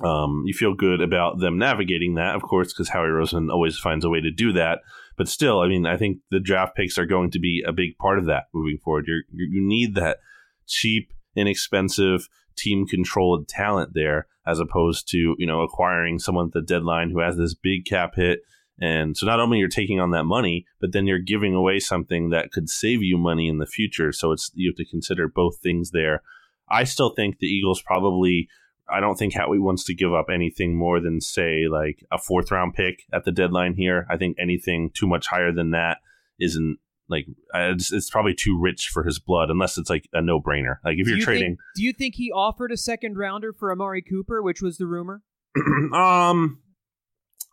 Um, 0.04 0.44
you 0.46 0.54
feel 0.54 0.74
good 0.74 1.00
about 1.00 1.40
them 1.40 1.58
navigating 1.58 2.16
that, 2.16 2.36
of 2.36 2.42
course, 2.42 2.74
because 2.74 2.90
Howie 2.90 3.08
Roseman 3.08 3.52
always 3.52 3.78
finds 3.78 4.04
a 4.04 4.10
way 4.10 4.20
to 4.20 4.32
do 4.32 4.52
that. 4.54 4.80
But 5.18 5.28
still, 5.28 5.62
I 5.62 5.68
mean, 5.68 5.86
I 5.86 5.98
think 5.98 6.20
the 6.30 6.40
draft 6.40 6.76
picks 6.76 6.98
are 6.98 7.06
going 7.06 7.32
to 7.32 7.40
be 7.40 7.64
a 7.66 7.72
big 7.72 7.98
part 7.98 8.20
of 8.20 8.26
that 8.26 8.46
moving 8.54 8.78
forward. 8.78 9.06
You 9.08 9.24
you 9.32 9.62
need 9.66 9.96
that 9.96 10.20
cheap, 10.68 11.14
inexpensive, 11.36 12.28
team 12.58 12.86
controlled 12.86 13.48
talent 13.48 13.92
there, 13.94 14.28
as 14.46 14.60
opposed 14.60 15.08
to 15.10 15.36
you 15.38 15.46
know 15.46 15.62
acquiring 15.62 16.20
someone 16.20 16.48
at 16.48 16.54
the 16.54 16.62
deadline 16.62 17.12
who 17.12 17.20
has 17.20 17.38
this 17.38 17.54
big 17.54 17.86
cap 17.86 18.16
hit. 18.16 18.40
And 18.80 19.16
so 19.16 19.26
not 19.26 19.40
only 19.40 19.60
you're 19.60 19.70
taking 19.70 20.02
on 20.02 20.12
that 20.12 20.26
money, 20.26 20.66
but 20.82 20.92
then 20.92 21.08
you're 21.08 21.20
giving 21.20 21.54
away 21.54 21.80
something 21.80 22.30
that 22.32 22.52
could 22.52 22.70
save 22.70 23.02
you 23.02 23.18
money 23.18 23.48
in 23.48 23.58
the 23.58 23.66
future. 23.66 24.12
So 24.12 24.34
it's 24.34 24.52
you 24.54 24.70
have 24.70 24.76
to 24.76 24.86
consider 24.86 25.30
both 25.30 25.60
things 25.60 25.92
there. 25.92 26.22
I 26.70 26.84
still 26.84 27.12
think 27.12 27.38
the 27.38 27.48
Eagles 27.48 27.82
probably 27.82 28.50
I 28.90 29.00
don't 29.00 29.16
think 29.16 29.34
Howie 29.34 29.60
wants 29.60 29.84
to 29.86 29.96
give 29.96 30.14
up 30.14 30.28
anything 30.32 30.76
more 30.76 31.00
than 31.00 31.22
say 31.22 31.68
like 31.70 32.06
a 32.12 32.18
fourth 32.18 32.52
round 32.52 32.74
pick 32.74 33.04
at 33.12 33.26
the 33.26 33.32
deadline 33.32 33.74
here. 33.74 34.06
I 34.10 34.18
think 34.18 34.38
anything 34.40 34.92
too 34.94 35.08
much 35.08 35.28
higher 35.28 35.52
than 35.52 35.72
that 35.72 35.98
isn't 36.40 36.78
like 37.08 37.26
it's, 37.54 37.92
it's 37.92 38.10
probably 38.10 38.34
too 38.34 38.60
rich 38.60 38.90
for 38.92 39.04
his 39.04 39.20
blood 39.20 39.50
unless 39.50 39.78
it's 39.78 39.90
like 39.90 40.08
a 40.14 40.22
no 40.22 40.40
brainer. 40.40 40.78
Like 40.84 40.98
if 40.98 41.06
Do 41.06 41.12
you're 41.12 41.20
you 41.20 41.26
trading, 41.26 41.50
think, 41.52 41.60
do 41.76 41.84
you 41.84 41.94
think 41.94 42.16
he 42.16 42.32
offered 42.32 42.72
a 42.72 42.78
second 42.78 43.18
rounder 43.18 43.54
for 43.54 43.72
Amari 43.72 44.02
Cooper, 44.02 44.42
which 44.42 44.62
was 44.62 44.78
the 44.78 44.88
rumor? 44.88 45.22
um, 45.94 46.60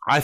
I 0.07 0.23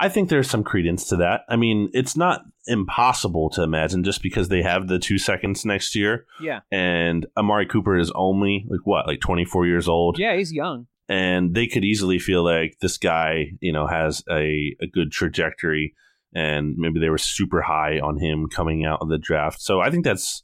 I 0.00 0.08
think 0.08 0.28
there's 0.28 0.48
some 0.48 0.62
credence 0.62 1.08
to 1.08 1.16
that. 1.16 1.40
I 1.48 1.56
mean, 1.56 1.90
it's 1.92 2.16
not 2.16 2.42
impossible 2.66 3.50
to 3.50 3.62
imagine 3.62 4.04
just 4.04 4.22
because 4.22 4.48
they 4.48 4.62
have 4.62 4.86
the 4.88 4.98
two 4.98 5.18
seconds 5.18 5.64
next 5.64 5.94
year, 5.96 6.24
Yeah, 6.40 6.60
and 6.70 7.26
Amari 7.36 7.66
Cooper 7.66 7.98
is 7.98 8.12
only 8.14 8.64
like 8.68 8.80
what, 8.84 9.06
like 9.06 9.20
24 9.20 9.66
years 9.66 9.88
old. 9.88 10.18
yeah, 10.18 10.36
he's 10.36 10.52
young. 10.52 10.86
and 11.08 11.54
they 11.54 11.66
could 11.66 11.84
easily 11.84 12.18
feel 12.18 12.44
like 12.44 12.76
this 12.80 12.96
guy, 12.98 13.46
you 13.60 13.72
know, 13.72 13.86
has 13.86 14.22
a, 14.30 14.76
a 14.80 14.86
good 14.92 15.10
trajectory, 15.10 15.94
and 16.34 16.74
maybe 16.76 17.00
they 17.00 17.08
were 17.10 17.18
super 17.18 17.62
high 17.62 17.98
on 17.98 18.18
him 18.20 18.46
coming 18.48 18.84
out 18.84 19.00
of 19.00 19.08
the 19.08 19.18
draft. 19.18 19.60
So 19.60 19.80
I 19.80 19.90
think 19.90 20.04
that's, 20.04 20.42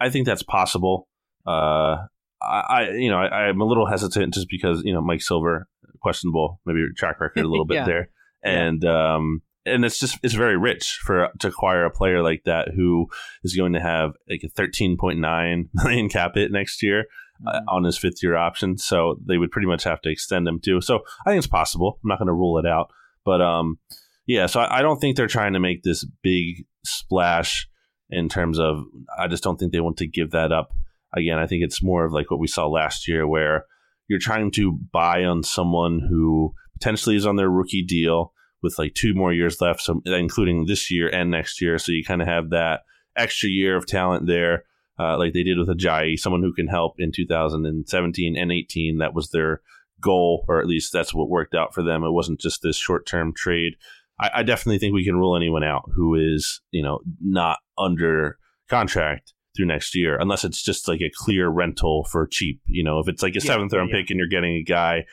I 0.00 0.10
think 0.10 0.26
that's 0.26 0.42
possible. 0.42 1.08
Uh, 1.46 1.96
I, 2.42 2.60
I 2.68 2.90
you 2.90 3.08
know, 3.10 3.18
I, 3.18 3.48
I'm 3.48 3.60
a 3.60 3.64
little 3.64 3.86
hesitant 3.86 4.34
just 4.34 4.48
because 4.50 4.82
you 4.84 4.92
know 4.92 5.00
Mike 5.00 5.22
Silver 5.22 5.66
questionable, 6.00 6.60
maybe 6.66 6.80
track 6.96 7.20
record 7.20 7.44
a 7.44 7.48
little 7.48 7.64
bit 7.72 7.76
Yeah. 7.76 7.84
there, 7.86 8.08
and 8.42 8.84
um, 8.84 9.42
and 9.64 9.84
it's 9.84 9.98
just 9.98 10.18
it's 10.22 10.34
very 10.34 10.56
rich 10.56 10.98
for 11.04 11.28
to 11.40 11.48
acquire 11.48 11.84
a 11.84 11.90
player 11.90 12.22
like 12.22 12.42
that 12.44 12.68
who 12.74 13.06
is 13.44 13.54
going 13.56 13.72
to 13.74 13.80
have 13.80 14.12
like 14.28 14.42
a 14.44 14.48
13.9 14.48 15.68
million 15.74 16.08
cap 16.08 16.32
hit 16.34 16.50
next 16.52 16.82
year 16.82 17.04
uh, 17.46 17.60
Mhm. 17.60 17.64
on 17.68 17.84
his 17.84 17.98
fifth 17.98 18.22
year 18.22 18.36
option. 18.36 18.76
So 18.78 19.18
they 19.26 19.38
would 19.38 19.50
pretty 19.50 19.68
much 19.68 19.84
have 19.84 20.00
to 20.02 20.10
extend 20.10 20.46
him 20.48 20.60
too. 20.60 20.80
So 20.80 21.00
I 21.26 21.30
think 21.30 21.38
it's 21.38 21.46
possible. 21.46 21.98
I'm 22.02 22.08
not 22.08 22.18
going 22.18 22.26
to 22.28 22.32
rule 22.34 22.58
it 22.58 22.66
out, 22.66 22.90
but 23.24 23.40
um, 23.40 23.78
yeah. 24.26 24.46
So 24.46 24.60
I, 24.60 24.78
I 24.78 24.82
don't 24.82 24.98
think 25.00 25.16
they're 25.16 25.26
trying 25.26 25.52
to 25.54 25.60
make 25.60 25.82
this 25.82 26.04
big 26.22 26.64
splash 26.84 27.68
in 28.10 28.28
terms 28.28 28.58
of. 28.58 28.84
I 29.18 29.26
just 29.28 29.42
don't 29.42 29.58
think 29.58 29.72
they 29.72 29.80
want 29.80 29.96
to 29.98 30.06
give 30.06 30.30
that 30.32 30.52
up. 30.52 30.72
Again, 31.16 31.38
I 31.38 31.46
think 31.46 31.62
it's 31.62 31.82
more 31.82 32.04
of 32.04 32.12
like 32.12 32.30
what 32.30 32.40
we 32.40 32.46
saw 32.46 32.66
last 32.68 33.06
year, 33.08 33.26
where 33.26 33.66
you're 34.08 34.18
trying 34.18 34.50
to 34.52 34.72
buy 34.92 35.24
on 35.24 35.42
someone 35.42 36.00
who 36.08 36.54
potentially 36.82 37.16
is 37.16 37.26
on 37.26 37.36
their 37.36 37.48
rookie 37.50 37.84
deal 37.84 38.32
with 38.62 38.78
like 38.78 38.94
two 38.94 39.14
more 39.14 39.32
years 39.32 39.60
left, 39.60 39.80
so 39.80 40.00
including 40.04 40.66
this 40.66 40.90
year 40.90 41.08
and 41.08 41.30
next 41.30 41.60
year. 41.60 41.78
So 41.78 41.92
you 41.92 42.04
kind 42.04 42.20
of 42.22 42.28
have 42.28 42.50
that 42.50 42.80
extra 43.16 43.48
year 43.48 43.76
of 43.76 43.86
talent 43.86 44.26
there, 44.26 44.64
uh, 44.98 45.16
like 45.18 45.32
they 45.32 45.42
did 45.42 45.58
with 45.58 45.68
Ajayi, 45.68 46.18
someone 46.18 46.42
who 46.42 46.52
can 46.52 46.68
help 46.68 46.94
in 46.98 47.12
2017 47.12 48.36
and 48.36 48.52
18. 48.52 48.98
That 48.98 49.14
was 49.14 49.30
their 49.30 49.60
goal, 50.00 50.44
or 50.48 50.60
at 50.60 50.66
least 50.66 50.92
that's 50.92 51.14
what 51.14 51.28
worked 51.28 51.54
out 51.54 51.74
for 51.74 51.82
them. 51.82 52.04
It 52.04 52.12
wasn't 52.12 52.40
just 52.40 52.62
this 52.62 52.76
short 52.76 53.06
term 53.06 53.32
trade. 53.36 53.74
I, 54.20 54.30
I 54.36 54.42
definitely 54.42 54.78
think 54.78 54.94
we 54.94 55.04
can 55.04 55.16
rule 55.16 55.36
anyone 55.36 55.64
out 55.64 55.88
who 55.94 56.14
is, 56.14 56.60
you 56.70 56.82
know, 56.82 57.00
not 57.20 57.58
under 57.78 58.38
contract 58.68 59.32
through 59.56 59.66
next 59.66 59.94
year, 59.94 60.16
unless 60.18 60.44
it's 60.44 60.62
just 60.62 60.88
like 60.88 61.00
a 61.00 61.10
clear 61.14 61.48
rental 61.48 62.04
for 62.10 62.26
cheap. 62.26 62.60
You 62.66 62.84
know, 62.84 62.98
if 63.00 63.08
it's 63.08 63.22
like 63.22 63.34
a 63.34 63.40
Yeah, 63.42 63.52
seventh 63.52 63.72
round 63.72 63.90
yeah. 63.90 64.00
pick 64.00 64.10
and 64.10 64.18
you're 64.18 64.28
getting 64.28 64.54
a 64.56 64.62
guy, 64.62 65.04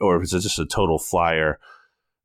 or 0.00 0.16
if 0.16 0.22
it's 0.22 0.32
just 0.32 0.58
a 0.58 0.66
total 0.66 0.98
flyer, 0.98 1.58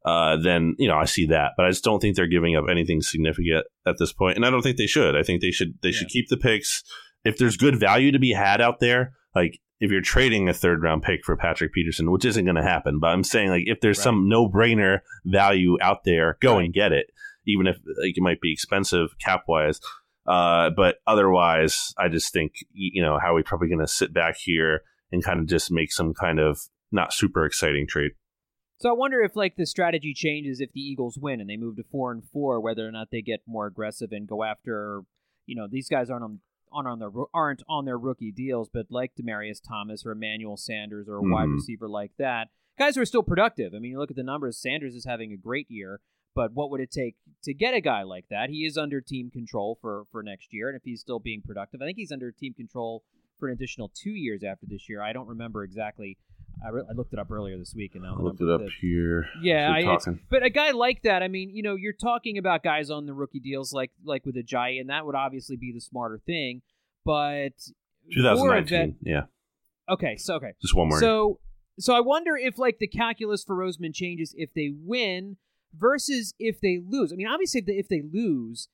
uh, 0.05 0.38
then 0.38 0.75
you 0.77 0.88
know 0.88 0.97
I 0.97 1.05
see 1.05 1.25
that. 1.27 1.51
But 1.57 1.65
I 1.65 1.69
just 1.69 1.83
don't 1.83 1.99
think 1.99 2.15
they're 2.15 2.27
giving 2.27 2.55
up 2.55 2.65
anything 2.69 3.01
significant 3.01 3.65
at 3.88 3.95
this 3.99 4.12
point, 4.13 4.36
and 4.36 4.45
I 4.45 4.49
don't 4.49 4.62
think 4.62 4.77
they 4.77 4.88
should. 4.88 5.15
I 5.15 5.23
think 5.23 5.41
they 5.41 5.51
should 5.51 5.75
they 5.81 5.91
should 5.91 6.09
keep 6.09 6.29
the 6.29 6.38
picks. 6.38 6.83
If 7.23 7.38
there's 7.38 7.55
good 7.57 7.79
value 7.79 8.12
to 8.12 8.19
be 8.19 8.33
had 8.33 8.59
out 8.59 8.79
there, 8.81 9.13
like 9.33 9.59
if 9.79 9.91
you're 9.91 10.01
trading 10.01 10.49
a 10.49 10.53
third 10.53 10.81
round 10.83 11.03
pick 11.03 11.23
for 11.25 11.36
Patrick 11.38 11.73
Peterson, 11.73 12.12
which 12.12 12.25
isn't 12.25 12.45
going 12.45 12.55
to 12.57 12.63
happen, 12.63 12.99
but 12.99 13.07
I'm 13.07 13.23
saying 13.23 13.49
like 13.49 13.63
if 13.65 13.79
there's 13.81 13.97
Right. 13.99 14.03
some 14.03 14.27
no 14.29 14.49
brainer 14.49 14.99
value 15.25 15.77
out 15.81 16.03
there, 16.03 16.38
go 16.41 16.55
Right. 16.57 16.65
and 16.65 16.73
get 16.73 16.91
it, 16.91 17.07
even 17.47 17.67
if 17.67 17.77
like 18.01 18.17
it 18.17 18.21
might 18.21 18.41
be 18.41 18.51
expensive 18.51 19.17
cap 19.23 19.43
wise. 19.47 19.79
Uh, 20.27 20.69
but 20.75 20.97
otherwise, 21.07 21.93
I 21.97 22.07
just 22.09 22.31
think 22.33 22.53
you 22.73 23.01
know 23.01 23.17
Howie 23.19 23.43
probably 23.43 23.67
going 23.69 23.79
to 23.79 23.88
sit 23.88 24.13
back 24.13 24.36
here 24.38 24.81
and 25.12 25.23
kind 25.23 25.39
of 25.39 25.47
just 25.47 25.71
make 25.71 25.91
some 25.91 26.13
kind 26.13 26.39
of 26.39 26.59
not 26.93 27.13
super 27.13 27.45
exciting 27.45 27.88
trade. 27.88 28.12
So 28.79 28.89
I 28.89 28.93
wonder 28.93 29.21
if 29.21 29.36
like 29.36 29.56
the 29.56 29.65
strategy 29.65 30.13
changes 30.13 30.60
if 30.60 30.71
the 30.73 30.82
Eagles 30.82 31.17
win 31.17 31.39
and 31.39 31.49
they 31.49 31.58
move 31.58 31.77
to 31.77 31.84
four 31.84 32.12
and 32.12 32.23
four, 32.23 32.60
whether 32.60 32.88
or 32.88 32.91
not 32.91 33.10
they 33.12 33.21
get 33.21 33.41
more 33.47 33.65
aggressive 33.65 34.12
and 34.12 34.27
go 34.27 34.43
after, 34.43 35.01
you 35.45 35.56
know, 35.56 35.67
these 35.69 35.88
guys 35.89 36.10
aren't 36.10 36.23
on 36.23 36.39
aren't 36.71 36.88
on 36.88 36.99
their 36.99 37.12
aren't 37.34 37.63
on 37.69 37.86
their 37.86 37.97
rookie 37.97 38.32
deals, 38.32 38.67
but 38.73 38.88
like 38.89 39.13
Demaryius 39.15 39.62
Thomas 39.65 40.06
or 40.06 40.12
Emmanuel 40.12 40.58
Sanders 40.58 41.08
or 41.08 41.15
a 41.17 41.21
wide 41.21 41.47
Mhm. 41.47 41.53
receiver 41.56 41.88
like 41.88 42.12
that, 42.17 42.49
guys 42.77 42.95
who 42.95 43.01
are 43.01 43.06
still 43.06 43.23
productive. 43.23 43.73
I 43.73 43.79
mean, 43.79 43.91
you 43.91 43.99
look 43.99 44.10
at 44.12 44.17
the 44.17 44.23
numbers. 44.23 44.58
Sanders 44.60 44.95
is 44.95 45.06
having 45.06 45.32
a 45.32 45.38
great 45.38 45.69
year, 45.69 46.01
but 46.36 46.51
what 46.53 46.69
would 46.71 46.82
it 46.82 46.91
take 46.91 47.15
to 47.43 47.53
get 47.53 47.73
a 47.75 47.79
guy 47.82 48.01
like 48.03 48.27
that? 48.29 48.49
He 48.49 48.65
is 48.65 48.77
under 48.77 48.99
team 49.01 49.29
control 49.29 49.77
for 49.79 50.06
for 50.12 50.23
next 50.23 50.51
year, 50.51 50.67
and 50.67 50.75
if 50.75 50.84
he's 50.84 50.99
still 51.01 51.19
being 51.19 51.41
productive, 51.41 51.82
I 51.82 51.86
think 51.86 51.97
he's 51.97 52.12
under 52.12 52.32
team 52.32 52.53
control 52.53 53.03
for 53.39 53.47
an 53.47 53.53
additional 53.53 53.89
two 53.93 54.12
years 54.13 54.43
after 54.43 54.65
this 54.65 54.89
year. 54.89 55.01
I 55.01 55.13
don't 55.13 55.27
remember 55.27 55.63
exactly. 55.63 56.17
I, 56.65 56.69
re- 56.69 56.83
I 56.89 56.93
looked 56.93 57.13
it 57.13 57.19
up 57.19 57.31
earlier 57.31 57.57
this 57.57 57.73
week, 57.75 57.95
and 57.95 58.03
now 58.03 58.15
I 58.17 58.21
looked 58.21 58.41
it 58.41 58.49
up 58.49 58.61
the- 58.61 58.69
here. 58.81 59.27
yeah, 59.41 59.71
I, 59.71 59.97
but 60.29 60.43
a 60.43 60.49
guy 60.49 60.71
like 60.71 61.03
that, 61.03 61.23
I 61.23 61.27
mean, 61.27 61.49
you 61.49 61.63
know, 61.63 61.75
you're 61.75 61.93
talking 61.93 62.37
about 62.37 62.63
guys 62.63 62.89
on 62.89 63.05
the 63.05 63.13
rookie 63.13 63.39
deals 63.39 63.73
like 63.73 63.91
like 64.03 64.25
with 64.25 64.35
Ajayi, 64.35 64.79
and 64.79 64.89
that 64.89 65.05
would 65.05 65.15
obviously 65.15 65.55
be 65.55 65.71
the 65.73 65.81
smarter 65.81 66.19
thing. 66.25 66.61
But 67.05 67.53
for 68.13 68.19
a 68.19 68.23
vet- 68.23 68.35
2019. 68.69 68.95
Yeah, 69.01 69.23
okay, 69.89 70.15
so 70.17 70.35
okay, 70.35 70.53
just 70.61 70.75
one 70.75 70.89
more. 70.89 70.99
so 70.99 71.39
so 71.79 71.95
I 71.95 72.01
wonder 72.01 72.35
if 72.37 72.57
like 72.57 72.77
the 72.79 72.87
calculus 72.87 73.43
for 73.43 73.55
Roseman 73.55 73.93
changes 73.93 74.33
if 74.37 74.53
they 74.53 74.71
win 74.73 75.37
versus 75.75 76.33
if 76.39 76.61
they 76.61 76.79
lose. 76.85 77.11
I 77.11 77.15
mean, 77.15 77.27
obviously, 77.27 77.59
if 77.61 77.65
they, 77.65 77.73
if 77.73 77.87
they 77.89 78.01
lose, 78.01 78.67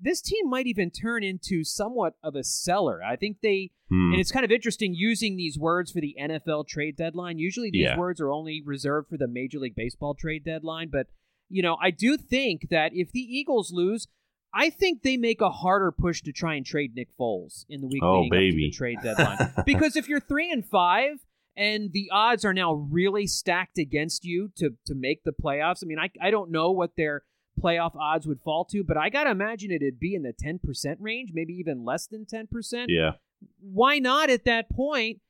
this 0.00 0.20
team 0.22 0.48
might 0.48 0.66
even 0.66 0.90
turn 0.90 1.22
into 1.22 1.62
somewhat 1.64 2.14
of 2.22 2.34
a 2.34 2.42
seller. 2.44 3.00
I 3.02 3.16
think 3.16 3.38
they 3.42 3.70
Hmm. 3.90 4.12
and 4.12 4.20
it's 4.20 4.30
kind 4.30 4.44
of 4.44 4.52
interesting 4.52 4.94
using 4.94 5.36
these 5.36 5.58
words 5.58 5.90
for 5.90 6.00
the 6.00 6.14
NFL 6.18 6.64
trade 6.68 6.96
deadline. 6.96 7.38
Usually 7.38 7.70
these 7.70 7.82
Yeah. 7.82 7.98
words 7.98 8.20
are 8.20 8.30
only 8.30 8.62
reserved 8.64 9.08
for 9.08 9.16
the 9.16 9.26
Major 9.26 9.58
League 9.58 9.74
Baseball 9.74 10.14
trade 10.14 10.44
deadline, 10.44 10.88
but 10.90 11.08
you 11.48 11.60
know, 11.62 11.76
I 11.82 11.90
do 11.90 12.16
think 12.16 12.68
that 12.70 12.92
if 12.94 13.10
the 13.10 13.18
Eagles 13.20 13.72
lose, 13.72 14.06
I 14.54 14.70
think 14.70 15.02
they 15.02 15.16
make 15.16 15.40
a 15.40 15.50
harder 15.50 15.90
push 15.90 16.22
to 16.22 16.32
try 16.32 16.54
and 16.54 16.64
trade 16.64 16.94
Nick 16.94 17.08
Foles 17.18 17.64
in 17.68 17.80
the 17.80 17.88
week 17.88 18.02
Oh, 18.02 18.20
leading 18.22 18.26
up 18.32 18.36
to 18.36 18.38
baby. 18.38 18.66
the 18.66 18.70
trade 18.70 18.98
deadline. 19.02 19.52
because 19.66 19.96
if 19.96 20.08
you're 20.08 20.20
3 20.20 20.52
and 20.52 20.64
5 20.64 21.26
and 21.56 21.90
the 21.92 22.08
odds 22.12 22.44
are 22.44 22.54
now 22.54 22.72
really 22.74 23.26
stacked 23.26 23.76
against 23.76 24.24
you 24.24 24.52
to 24.56 24.76
to 24.86 24.94
make 24.94 25.24
the 25.24 25.32
playoffs. 25.32 25.82
I 25.82 25.86
mean, 25.86 25.98
I 25.98 26.10
I 26.20 26.30
don't 26.30 26.52
know 26.52 26.70
what 26.70 26.94
their 26.96 27.24
playoff 27.60 27.96
odds 27.96 28.26
would 28.26 28.40
fall 28.40 28.64
to, 28.66 28.82
but 28.82 28.96
I 28.96 29.08
got 29.08 29.24
to 29.24 29.30
imagine 29.30 29.70
it'd 29.70 30.00
be 30.00 30.14
in 30.14 30.22
the 30.22 30.32
10% 30.32 30.96
range, 31.00 31.30
maybe 31.34 31.52
even 31.54 31.84
less 31.84 32.06
than 32.06 32.24
10% 32.24 32.86
yeah, 32.88 33.12
why 33.60 33.98
not 33.98 34.30
at 34.30 34.44
that 34.44 34.70
point 34.70 35.20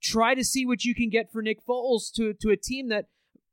try 0.00 0.34
to 0.34 0.44
see 0.44 0.66
what 0.66 0.84
you 0.84 0.94
can 0.94 1.08
get 1.08 1.32
for 1.32 1.42
Nick 1.42 1.64
Foles 1.66 2.12
to 2.14 2.34
to 2.34 2.50
a 2.50 2.56
team 2.56 2.88
that 2.88 3.06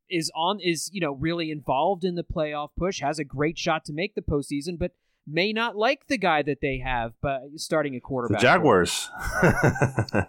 is 0.10 0.32
on 0.36 0.60
is 0.60 0.90
you 0.94 1.02
know 1.02 1.14
really 1.14 1.52
involved 1.52 2.04
in 2.04 2.16
the 2.16 2.24
playoff 2.24 2.70
push, 2.78 3.02
has 3.02 3.20
a 3.20 3.24
great 3.24 3.58
shot 3.58 3.86
to 3.86 3.94
make 3.94 4.16
the 4.16 4.22
postseason, 4.22 4.78
but 4.78 4.92
may 5.26 5.54
not 5.54 5.76
like 5.76 6.08
the 6.08 6.18
guy 6.18 6.42
that 6.42 6.60
they 6.62 6.80
have, 6.80 7.14
but 7.22 7.42
starting 7.56 7.94
a 7.94 7.98
the 7.98 8.02
quarterback. 8.02 8.42
Jaguars. 8.42 9.10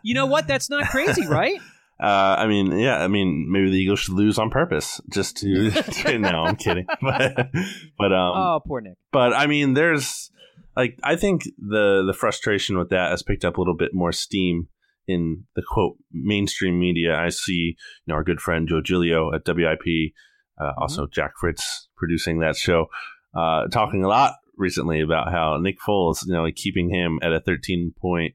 You 0.02 0.14
know 0.14 0.26
what? 0.26 0.46
That's 0.46 0.70
not 0.70 0.88
crazy, 0.88 1.26
right? 1.28 1.60
Uh, 2.00 2.34
I 2.38 2.46
mean, 2.48 2.76
yeah, 2.78 3.04
I 3.04 3.08
mean, 3.08 3.46
maybe 3.50 3.70
the 3.70 3.76
Eagles 3.76 4.00
should 4.00 4.14
lose 4.14 4.38
on 4.38 4.50
purpose 4.50 5.00
just 5.12 5.36
to. 5.38 5.70
no, 6.18 6.44
I'm 6.44 6.56
kidding, 6.56 6.86
but 7.00 7.36
but 7.98 8.12
um, 8.12 8.32
oh, 8.36 8.60
poor 8.66 8.80
Nick. 8.80 8.94
but 9.12 9.32
I 9.32 9.46
mean, 9.46 9.74
there's 9.74 10.30
like 10.76 10.98
I 11.04 11.14
think 11.16 11.44
the 11.56 12.02
the 12.04 12.12
frustration 12.12 12.78
with 12.78 12.90
that 12.90 13.10
has 13.10 13.22
picked 13.22 13.44
up 13.44 13.56
a 13.56 13.60
little 13.60 13.76
bit 13.76 13.94
more 13.94 14.12
steam 14.12 14.68
in 15.06 15.44
the 15.54 15.62
quote 15.62 15.96
mainstream 16.12 16.80
media. 16.80 17.16
I 17.16 17.28
see, 17.28 17.76
you 17.76 17.76
know, 18.08 18.14
our 18.14 18.24
good 18.24 18.40
friend 18.40 18.68
Joe 18.68 18.80
Giglio 18.80 19.32
at 19.32 19.46
WIP, 19.46 20.12
uh, 20.60 20.72
also 20.78 21.06
Jack 21.06 21.32
Fritz 21.38 21.88
producing 21.96 22.40
that 22.40 22.56
show, 22.56 22.86
uh, 23.36 23.68
talking 23.68 24.02
a 24.02 24.08
lot 24.08 24.32
recently 24.56 25.00
about 25.00 25.30
how 25.30 25.58
Nick 25.58 25.76
Foles, 25.86 26.26
you 26.26 26.32
know, 26.32 26.42
like 26.42 26.56
keeping 26.56 26.90
him 26.90 27.20
at 27.22 27.32
a 27.32 27.40
thirteen 27.40 27.94
point 28.00 28.34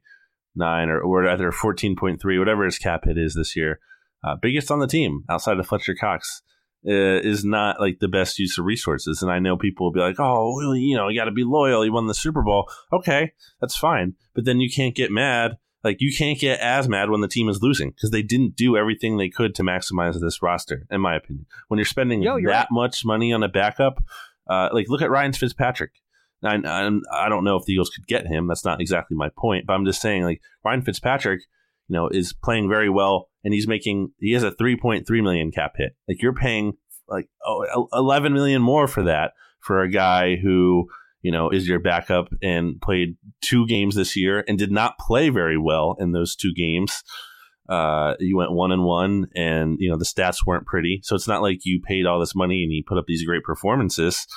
nine 0.56 0.90
or, 0.90 1.00
or 1.00 1.24
rather 1.24 1.52
point 1.98 2.22
three, 2.22 2.40
whatever 2.40 2.66
his 2.66 2.78
cap 2.78 3.06
hit 3.06 3.18
is 3.18 3.34
this 3.34 3.56
year, 3.56 3.80
uh, 4.24 4.36
biggest 4.42 4.72
on 4.72 4.80
the 4.80 4.88
team 4.88 5.24
outside 5.30 5.60
of 5.60 5.68
Fletcher 5.68 5.96
Cox 6.00 6.42
uh, 6.88 6.92
is 6.92 7.44
not 7.44 7.80
like 7.80 8.00
the 8.00 8.08
best 8.08 8.40
use 8.40 8.58
of 8.58 8.66
resources. 8.66 9.22
And 9.22 9.32
I 9.32 9.40
know 9.40 9.58
people 9.58 9.86
will 9.86 9.94
be 9.94 10.00
like, 10.00 10.20
oh, 10.20 10.54
well, 10.56 10.76
you 10.76 10.96
know, 10.96 11.08
you 11.08 11.20
got 11.20 11.26
to 11.26 11.32
be 11.32 11.44
loyal. 11.44 11.86
You 11.86 11.94
won 11.94 12.08
the 12.08 12.14
Super 12.14 12.42
Bowl. 12.42 12.70
Okay, 12.92 13.34
that's 13.62 13.78
fine. 13.78 14.16
But 14.34 14.46
then 14.46 14.60
you 14.60 14.70
can't 14.70 14.96
get 14.96 15.12
mad. 15.12 15.58
Like, 15.82 15.98
you 16.02 16.14
can't 16.18 16.38
get 16.38 16.60
as 16.60 16.90
mad 16.90 17.10
when 17.10 17.22
the 17.22 17.28
team 17.30 17.48
is 17.48 17.62
losing 17.62 17.92
because 17.92 18.12
they 18.12 18.22
didn't 18.22 18.58
do 18.58 18.76
everything 18.76 19.18
they 19.18 19.30
could 19.30 19.56
to 19.56 19.64
maximize 19.64 20.20
this 20.20 20.42
roster, 20.42 20.86
in 20.92 21.00
my 21.00 21.16
opinion. 21.16 21.46
When 21.70 21.78
you're 21.78 21.86
spending 21.86 22.22
Yo, 22.22 22.36
that 22.36 22.42
you're 22.42 22.52
right. 22.52 22.68
much 22.70 23.06
money 23.06 23.32
on 23.32 23.44
a 23.44 23.48
backup, 23.48 24.04
uh, 24.50 24.68
like, 24.74 24.88
look 24.90 25.02
at 25.02 25.10
Ryan 25.10 25.32
Fitzpatrick. 25.32 25.92
I, 26.44 26.56
I, 26.56 26.90
I 27.26 27.30
don't 27.30 27.44
know 27.44 27.58
if 27.58 27.66
the 27.66 27.74
Eagles 27.74 27.90
could 27.90 28.08
get 28.08 28.28
him. 28.28 28.48
That's 28.48 28.66
not 28.66 28.82
exactly 28.82 29.18
my 29.18 29.30
point. 29.38 29.66
But 29.68 29.74
I'm 29.74 29.86
just 29.86 30.02
saying, 30.02 30.24
like, 30.24 30.42
Ryan 30.64 30.82
Fitzpatrick 30.82 31.42
you 31.90 31.96
know, 31.96 32.08
is 32.08 32.34
playing 32.34 32.70
very 32.70 32.90
well, 32.90 33.30
and 33.44 33.54
he's 33.54 33.68
making 33.68 34.12
he 34.20 34.34
has 34.34 34.44
a 34.44 34.52
3.3 34.52 35.06
million 35.24 35.52
cap 35.52 35.74
hit. 35.76 35.96
Like 36.08 36.22
you're 36.22 36.34
paying 36.34 36.74
like 37.08 37.28
oh, 37.46 37.88
11 37.92 38.32
million 38.32 38.62
more 38.62 38.88
for 38.88 39.04
that 39.04 39.34
for 39.60 39.82
a 39.82 39.90
guy 39.90 40.36
who 40.36 40.88
you 41.22 41.32
know 41.32 41.50
is 41.50 41.68
your 41.68 41.80
backup 41.80 42.30
and 42.42 42.80
played 42.80 43.18
two 43.42 43.66
games 43.66 43.96
this 43.96 44.16
year 44.16 44.46
and 44.48 44.58
did 44.58 44.72
not 44.72 45.00
play 45.00 45.30
very 45.30 45.58
well 45.58 45.98
in 46.00 46.12
those 46.12 46.36
two 46.36 46.54
games. 46.54 47.04
Uh, 47.68 48.16
you 48.20 48.38
went 48.38 48.52
one 48.52 48.72
and 48.72 48.84
one, 48.84 49.28
and 49.36 49.78
you 49.80 49.90
know 49.90 49.98
the 49.98 50.06
stats 50.06 50.46
weren't 50.46 50.68
pretty. 50.68 51.02
So 51.04 51.16
it's 51.16 51.28
not 51.28 51.42
like 51.42 51.60
you 51.64 51.82
paid 51.84 52.06
all 52.06 52.20
this 52.20 52.36
money 52.36 52.64
and 52.64 52.72
you 52.72 52.84
put 52.88 53.00
up 53.00 53.06
these 53.08 53.26
great 53.26 53.44
performances. 53.44 54.28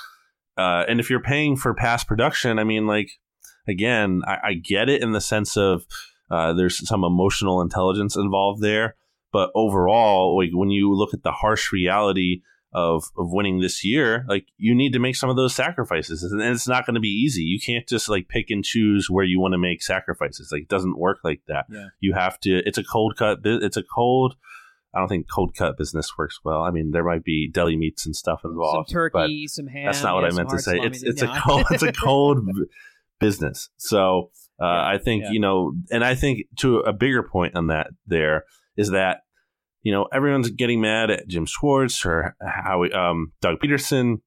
Uh, 0.57 0.83
and 0.87 0.99
if 0.99 1.09
you're 1.09 1.21
paying 1.21 1.55
for 1.55 1.73
past 1.73 2.07
production, 2.07 2.59
I 2.59 2.63
mean, 2.63 2.87
like 2.87 3.09
again, 3.67 4.21
I, 4.27 4.37
I 4.43 4.53
get 4.53 4.89
it 4.89 5.01
in 5.01 5.11
the 5.11 5.21
sense 5.21 5.57
of 5.57 5.85
uh, 6.29 6.53
there's 6.53 6.87
some 6.87 7.03
emotional 7.03 7.61
intelligence 7.61 8.15
involved 8.15 8.61
there. 8.61 8.95
But 9.31 9.49
overall, 9.55 10.37
like 10.37 10.51
when 10.53 10.69
you 10.69 10.93
look 10.93 11.13
at 11.13 11.23
the 11.23 11.31
harsh 11.31 11.71
reality 11.71 12.41
of 12.71 13.05
of 13.17 13.31
winning 13.31 13.59
this 13.59 13.83
year, 13.83 14.25
like 14.27 14.45
you 14.57 14.75
need 14.75 14.93
to 14.93 14.99
make 14.99 15.15
some 15.15 15.29
of 15.29 15.35
those 15.35 15.55
sacrifices, 15.55 16.23
and 16.23 16.41
it's 16.41 16.67
not 16.67 16.85
going 16.85 16.95
to 16.95 16.99
be 16.99 17.07
easy. 17.07 17.41
You 17.41 17.59
can't 17.59 17.87
just 17.87 18.09
like 18.09 18.27
pick 18.27 18.49
and 18.49 18.63
choose 18.63 19.09
where 19.09 19.25
you 19.25 19.39
want 19.39 19.53
to 19.53 19.57
make 19.57 19.81
sacrifices. 19.81 20.49
Like 20.51 20.63
it 20.63 20.69
doesn't 20.69 20.99
work 20.99 21.19
like 21.23 21.41
that. 21.47 21.65
Yeah. 21.69 21.87
You 21.99 22.13
have 22.13 22.39
to. 22.41 22.61
It's 22.65 22.77
a 22.77 22.83
cold 22.83 23.15
cut. 23.17 23.39
It's 23.43 23.77
a 23.77 23.83
cold 23.83 24.35
I 24.93 24.99
don't 24.99 25.07
think 25.07 25.27
cold 25.29 25.55
cut 25.55 25.77
business 25.77 26.11
works 26.17 26.39
well. 26.43 26.61
I 26.61 26.71
mean, 26.71 26.91
there 26.91 27.03
might 27.03 27.23
be 27.23 27.49
deli 27.51 27.75
meats 27.75 28.05
and 28.05 28.15
stuff 28.15 28.41
involved. 28.45 28.89
Some 28.89 28.93
turkey, 28.93 29.47
some 29.47 29.67
ham. 29.67 29.85
That's 29.85 30.03
not 30.03 30.15
what 30.15 30.23
yeah, 30.23 30.29
I 30.29 30.31
meant 30.33 30.49
to 30.49 30.59
say. 30.59 30.77
It's 30.77 31.01
it's 31.01 31.21
No, 31.21 31.31
a 31.31 31.39
cold 31.39 31.65
it's 31.71 31.83
a 31.83 31.91
cold 32.03 32.47
business. 33.19 33.69
So 33.77 34.29
uh, 34.61 34.65
Yeah, 34.65 34.87
I 34.87 34.97
think 34.99 35.23
yeah. 35.23 35.31
you 35.31 35.39
know, 35.39 35.73
and 35.91 36.03
I 36.03 36.15
think 36.15 36.41
to 36.59 36.79
a 36.79 36.93
bigger 36.93 37.23
point 37.23 37.55
on 37.55 37.67
that 37.67 37.87
there 38.05 38.45
is 38.77 38.91
that 38.91 39.21
you 39.81 39.91
know 39.91 40.07
everyone's 40.13 40.51
getting 40.51 40.81
mad 40.81 41.09
at 41.09 41.27
Jim 41.27 41.45
Schwartz 41.45 42.05
or 42.05 42.35
how 42.41 42.83
um, 42.93 43.33
Doug 43.41 43.59
Pederson, 43.59 44.21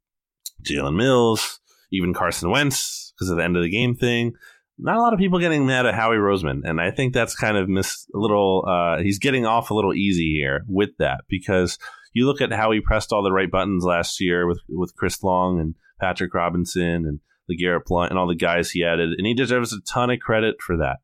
Jalen 0.62 0.96
Mills, 0.96 1.60
even 1.92 2.12
Carson 2.12 2.50
Wentz 2.50 3.12
because 3.14 3.30
of 3.30 3.36
the 3.36 3.44
end 3.44 3.56
of 3.56 3.62
the 3.62 3.70
game 3.70 3.94
thing. 3.94 4.32
Not 4.78 4.96
a 4.96 5.00
lot 5.00 5.14
of 5.14 5.18
people 5.18 5.38
getting 5.38 5.66
mad 5.66 5.86
at 5.86 5.94
Howie 5.94 6.16
Roseman, 6.16 6.60
and 6.64 6.80
I 6.80 6.90
think 6.90 7.14
that's 7.14 7.34
kind 7.34 7.56
of 7.56 7.68
miss 7.68 8.06
a 8.14 8.18
little. 8.18 8.64
Uh, 8.68 9.02
he's 9.02 9.18
getting 9.18 9.46
off 9.46 9.70
a 9.70 9.74
little 9.74 9.94
easy 9.94 10.34
here 10.34 10.64
with 10.68 10.90
that 10.98 11.22
because 11.28 11.78
you 12.12 12.26
look 12.26 12.40
at 12.40 12.52
how 12.52 12.70
he 12.72 12.80
pressed 12.80 13.12
all 13.12 13.22
the 13.22 13.32
right 13.32 13.50
buttons 13.50 13.84
last 13.84 14.20
year 14.20 14.46
with 14.46 14.60
with 14.68 14.94
Chris 14.96 15.22
Long 15.22 15.60
and 15.60 15.74
Patrick 15.98 16.34
Robinson 16.34 17.06
and 17.06 17.20
LeGarrette 17.50 17.84
Blunt 17.86 18.10
and 18.10 18.18
all 18.18 18.26
the 18.26 18.34
guys 18.34 18.70
he 18.70 18.84
added, 18.84 19.14
and 19.16 19.26
he 19.26 19.34
deserves 19.34 19.72
a 19.72 19.80
ton 19.80 20.10
of 20.10 20.18
credit 20.20 20.56
for 20.60 20.76
that. 20.76 20.98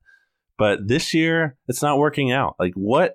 But 0.58 0.86
this 0.86 1.14
year, 1.14 1.56
it's 1.66 1.82
not 1.82 1.98
working 1.98 2.30
out. 2.30 2.56
Like 2.58 2.74
what 2.74 3.14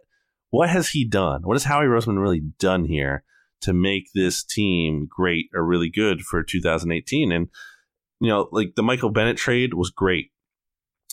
what 0.50 0.70
has 0.70 0.90
he 0.90 1.08
done? 1.08 1.42
What 1.44 1.56
has 1.56 1.66
Howie 1.66 1.86
Roseman 1.86 2.22
really 2.22 2.42
done 2.60 2.86
here 2.86 3.24
to 3.62 3.74
make 3.74 4.10
this 4.14 4.44
team 4.44 5.08
great 5.10 5.50
or 5.54 5.66
really 5.66 5.90
good 5.90 6.22
for 6.22 6.44
2018? 6.44 7.32
And 7.32 7.48
you 8.20 8.30
know, 8.30 8.48
like 8.52 8.76
the 8.76 8.84
Michael 8.84 9.12
Bennett 9.12 9.38
trade 9.38 9.74
was 9.74 9.92
great, 9.92 10.32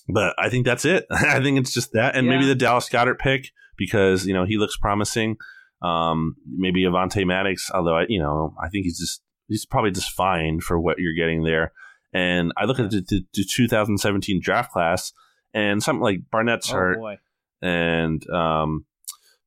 but 0.09 0.35
I 0.38 0.49
think 0.49 0.64
that's 0.67 0.85
it. 0.85 1.07
I 1.11 1.40
think 1.40 1.59
it's 1.59 1.73
just 1.73 1.93
that, 1.93 2.17
and 2.17 2.27
maybe 2.29 2.47
the 2.47 2.55
Dallas 2.55 2.88
Goedert 2.88 3.19
pick 3.19 3.51
because 3.77 4.27
you 4.27 4.35
know 4.35 4.45
he 4.45 4.57
looks 4.59 4.77
promising. 4.77 5.37
Um, 5.83 6.37
maybe 6.47 6.83
Avonte 6.85 7.27
Maddox, 7.27 7.71
although 7.73 7.97
I, 7.97 8.07
you 8.09 8.19
know, 8.19 8.55
I 8.62 8.69
think 8.69 8.85
he's 8.85 8.99
just 8.99 9.23
he's 9.49 9.67
probably 9.67 9.90
just 9.90 10.11
fine 10.11 10.61
for 10.61 10.81
what 10.81 10.99
you're 10.99 11.14
getting 11.14 11.45
there. 11.45 11.73
And 12.12 12.53
I 12.57 12.64
look 12.64 12.79
at 12.79 12.90
the, 12.90 13.01
the, 13.01 13.25
the 13.35 13.45
2017 13.45 14.40
draft 14.40 14.73
class, 14.73 15.12
and 15.53 15.83
something 15.83 16.03
like 16.03 16.21
Barnett's 16.31 16.71
Oh 16.73 16.77
hurt, 16.77 16.99
boy. 16.99 17.19
and 17.61 18.27
um, 18.31 18.87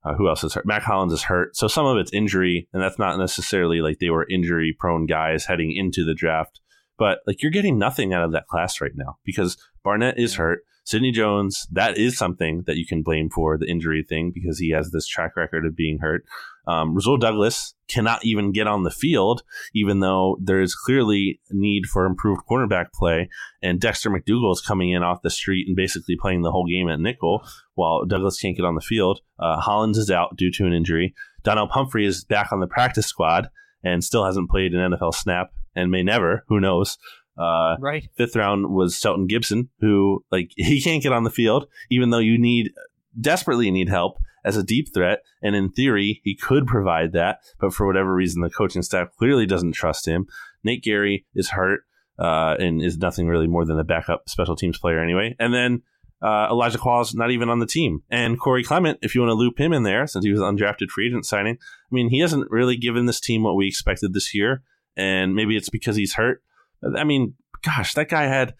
uh, 0.03 0.13
who 0.15 0.27
else 0.27 0.43
is 0.43 0.53
hurt? 0.53 0.65
Mack 0.65 0.83
Hollins 0.83 1.13
is 1.13 1.23
hurt. 1.23 1.55
So 1.55 1.67
some 1.67 1.85
of 1.85 1.97
it's 1.97 2.13
injury, 2.13 2.67
and 2.73 2.83
that's 2.83 2.99
not 2.99 3.17
necessarily 3.17 3.81
like 3.81 3.99
they 3.99 4.09
were 4.09 4.27
injury 4.29 4.75
prone 4.77 5.05
guys 5.05 5.45
heading 5.45 5.71
into 5.75 6.03
the 6.03 6.13
draft. 6.13 6.59
But 6.97 7.19
like 7.27 7.41
you're 7.41 7.51
getting 7.51 7.77
nothing 7.77 8.13
out 8.13 8.23
of 8.23 8.31
that 8.31 8.47
class 8.47 8.81
right 8.81 8.95
now 8.95 9.17
because 9.23 9.57
Barnett 9.83 10.17
is 10.17 10.35
hurt. 10.35 10.63
Sidney 10.87 11.11
Jones, 11.11 11.67
that 11.69 11.97
is 11.97 12.17
something 12.17 12.63
that 12.65 12.77
you 12.77 12.85
can 12.85 13.03
blame 13.03 13.29
for 13.29 13.57
the 13.57 13.69
injury 13.69 14.05
thing 14.07 14.31
because 14.33 14.57
he 14.57 14.69
has 14.69 14.89
this 14.89 15.05
track 15.05 15.35
record 15.35 15.65
of 15.65 15.75
being 15.75 15.99
hurt. 15.99 16.23
Um, 16.65 16.97
Douglas 17.19 17.75
cannot 17.89 18.23
even 18.23 18.53
get 18.53 18.67
on 18.67 18.83
the 18.83 18.89
field, 18.89 19.43
even 19.75 19.99
though 19.99 20.37
there 20.41 20.61
is 20.61 20.75
clearly 20.75 21.41
a 21.49 21.53
need 21.53 21.87
for 21.87 22.05
improved 22.05 22.43
cornerback 22.49 22.93
play. 22.93 23.29
And 23.61 23.81
Dexter 23.81 24.09
McDougle 24.09 24.53
is 24.53 24.61
coming 24.61 24.91
in 24.91 25.03
off 25.03 25.21
the 25.23 25.29
street 25.29 25.67
and 25.67 25.75
basically 25.75 26.15
playing 26.15 26.43
the 26.43 26.51
whole 26.51 26.65
game 26.65 26.87
at 26.87 27.01
nickel 27.01 27.45
while 27.75 28.05
Douglas 28.05 28.39
can't 28.39 28.55
get 28.55 28.65
on 28.65 28.75
the 28.75 28.81
field. 28.81 29.19
Uh, 29.37 29.59
Hollins 29.59 29.97
is 29.97 30.09
out 30.09 30.37
due 30.37 30.51
to 30.51 30.65
an 30.65 30.73
injury. 30.73 31.13
Donnel 31.43 31.67
Pumphrey 31.67 32.05
is 32.05 32.23
back 32.23 32.53
on 32.53 32.61
the 32.61 32.67
practice 32.67 33.07
squad 33.07 33.49
and 33.83 34.03
still 34.03 34.25
hasn't 34.25 34.49
played 34.49 34.73
an 34.73 34.91
NFL 34.91 35.13
snap 35.13 35.51
and 35.77 35.91
may 35.91 36.03
never. 36.03 36.43
Who 36.49 36.59
knows? 36.59 36.97
Uh, 37.37 37.75
Right. 37.79 38.09
fifth 38.17 38.35
round 38.35 38.71
was 38.73 38.97
Shelton 38.99 39.27
Gibson, 39.27 39.69
who 39.79 40.23
like 40.31 40.51
he 40.57 40.81
can't 40.81 41.03
get 41.03 41.13
on 41.13 41.23
the 41.23 41.29
field, 41.29 41.67
even 41.89 42.09
though 42.09 42.17
you 42.19 42.37
need 42.37 42.71
desperately 43.19 43.71
need 43.71 43.89
help 43.89 44.17
as 44.43 44.57
a 44.57 44.63
deep 44.63 44.93
threat. 44.93 45.19
And 45.41 45.55
in 45.55 45.69
theory, 45.71 46.21
he 46.23 46.35
could 46.35 46.67
provide 46.67 47.11
that, 47.13 47.39
but 47.59 47.73
for 47.73 47.85
whatever 47.85 48.13
reason, 48.13 48.41
the 48.41 48.49
coaching 48.49 48.81
staff 48.81 49.09
clearly 49.17 49.45
doesn't 49.45 49.73
trust 49.73 50.07
him. 50.07 50.27
Nate 50.63 50.83
Gerry 50.83 51.25
is 51.35 51.49
hurt 51.51 51.81
uh, 52.19 52.55
and 52.59 52.81
is 52.81 52.97
nothing 52.97 53.27
really 53.27 53.47
more 53.47 53.65
than 53.65 53.79
a 53.79 53.83
backup 53.83 54.29
special 54.29 54.55
teams 54.55 54.79
player 54.79 54.99
anyway. 54.99 55.35
And 55.39 55.53
then 55.53 55.83
uh, 56.21 56.47
Elijah 56.49 56.79
Qualls 56.79 57.15
not 57.15 57.29
even 57.31 57.49
on 57.49 57.59
the 57.59 57.67
team, 57.67 58.01
and 58.09 58.39
Corey 58.39 58.63
Clement, 58.63 58.97
if 59.03 59.13
you 59.13 59.21
want 59.21 59.29
to 59.29 59.35
loop 59.35 59.59
him 59.59 59.71
in 59.73 59.83
there, 59.83 60.07
since 60.07 60.25
he 60.25 60.31
was 60.31 60.41
undrafted 60.41 60.89
free 60.89 61.07
agent 61.07 61.25
signing. 61.27 61.57
I 61.61 61.93
mean, 61.95 62.09
he 62.09 62.19
hasn't 62.19 62.49
really 62.49 62.75
given 62.77 63.05
this 63.05 63.19
team 63.19 63.43
what 63.43 63.55
we 63.55 63.67
expected 63.67 64.13
this 64.13 64.33
year, 64.33 64.63
and 64.97 65.35
maybe 65.35 65.55
it's 65.55 65.69
because 65.69 65.95
he's 65.95 66.15
hurt. 66.15 66.41
I 66.97 67.03
mean, 67.05 67.35
gosh, 67.63 67.93
that 67.93 68.09
guy 68.09 68.23
had 68.23 68.53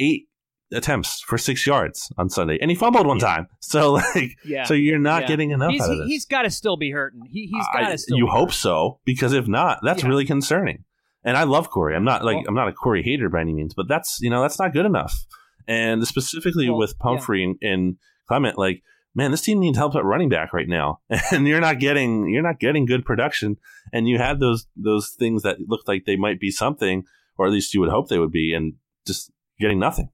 eight 0.00 0.24
attempts 0.72 1.20
for 1.20 1.36
six 1.38 1.66
yards 1.66 2.10
on 2.18 2.30
Sunday, 2.30 2.58
and 2.60 2.70
he 2.70 2.74
fumbled 2.74 3.06
one 3.06 3.18
time. 3.18 3.46
So 3.60 3.92
like, 3.92 4.32
Yeah. 4.44 4.64
so 4.64 4.74
you're 4.74 4.98
not 4.98 5.22
Yeah. 5.22 5.28
getting 5.28 5.50
enough 5.50 5.70
he's, 5.70 5.80
out 5.82 5.90
of 5.92 5.98
this. 5.98 6.06
he's 6.08 6.26
got 6.26 6.42
to 6.42 6.50
still 6.50 6.76
be 6.76 6.90
hurting. 6.90 7.22
He, 7.30 7.46
he's 7.52 7.66
got 7.72 7.88
to 7.90 7.96
still. 7.98 8.16
you 8.18 8.26
hope 8.26 8.48
hurting. 8.48 8.52
so, 8.54 9.00
because 9.04 9.32
if 9.32 9.46
not, 9.46 9.78
that's 9.82 10.02
Yeah. 10.02 10.08
really 10.08 10.24
concerning. 10.26 10.84
And 11.24 11.36
I 11.36 11.44
love 11.44 11.70
Corey. 11.70 11.94
I'm 11.94 12.04
not 12.04 12.24
like 12.24 12.36
Well- 12.38 12.44
I'm 12.48 12.54
not 12.54 12.68
a 12.68 12.72
Corey 12.72 13.02
hater 13.02 13.28
by 13.28 13.40
any 13.42 13.54
means, 13.54 13.74
but 13.74 13.86
that's 13.88 14.18
you 14.20 14.28
know 14.30 14.42
that's 14.42 14.58
not 14.58 14.72
good 14.72 14.84
enough. 14.86 15.14
And 15.68 16.06
specifically 16.08 16.68
Well, 16.68 16.78
with 16.78 16.98
Pumphrey 16.98 17.44
and, 17.44 17.56
and 17.62 17.96
Clement, 18.28 18.58
like 18.58 18.82
man, 19.14 19.30
this 19.30 19.42
team 19.42 19.60
needs 19.60 19.78
help 19.78 19.94
at 19.94 20.04
running 20.04 20.28
back 20.28 20.52
right 20.52 20.68
now, 20.68 21.00
and 21.32 21.46
you're 21.46 21.60
not 21.60 21.78
getting 21.78 22.28
you're 22.28 22.42
not 22.42 22.60
getting 22.60 22.86
good 22.86 23.04
production. 23.04 23.56
And 23.92 24.08
you 24.08 24.18
had 24.18 24.40
those 24.40 24.66
those 24.76 25.10
things 25.10 25.42
that 25.42 25.58
looked 25.66 25.88
like 25.88 26.04
they 26.04 26.16
might 26.16 26.40
be 26.40 26.50
something, 26.50 27.04
or 27.36 27.46
at 27.46 27.52
least 27.52 27.74
you 27.74 27.80
would 27.80 27.90
hope 27.90 28.08
they 28.08 28.18
would 28.18 28.32
be, 28.32 28.52
and 28.54 28.74
just 29.06 29.30
getting 29.58 29.78
nothing. 29.78 30.10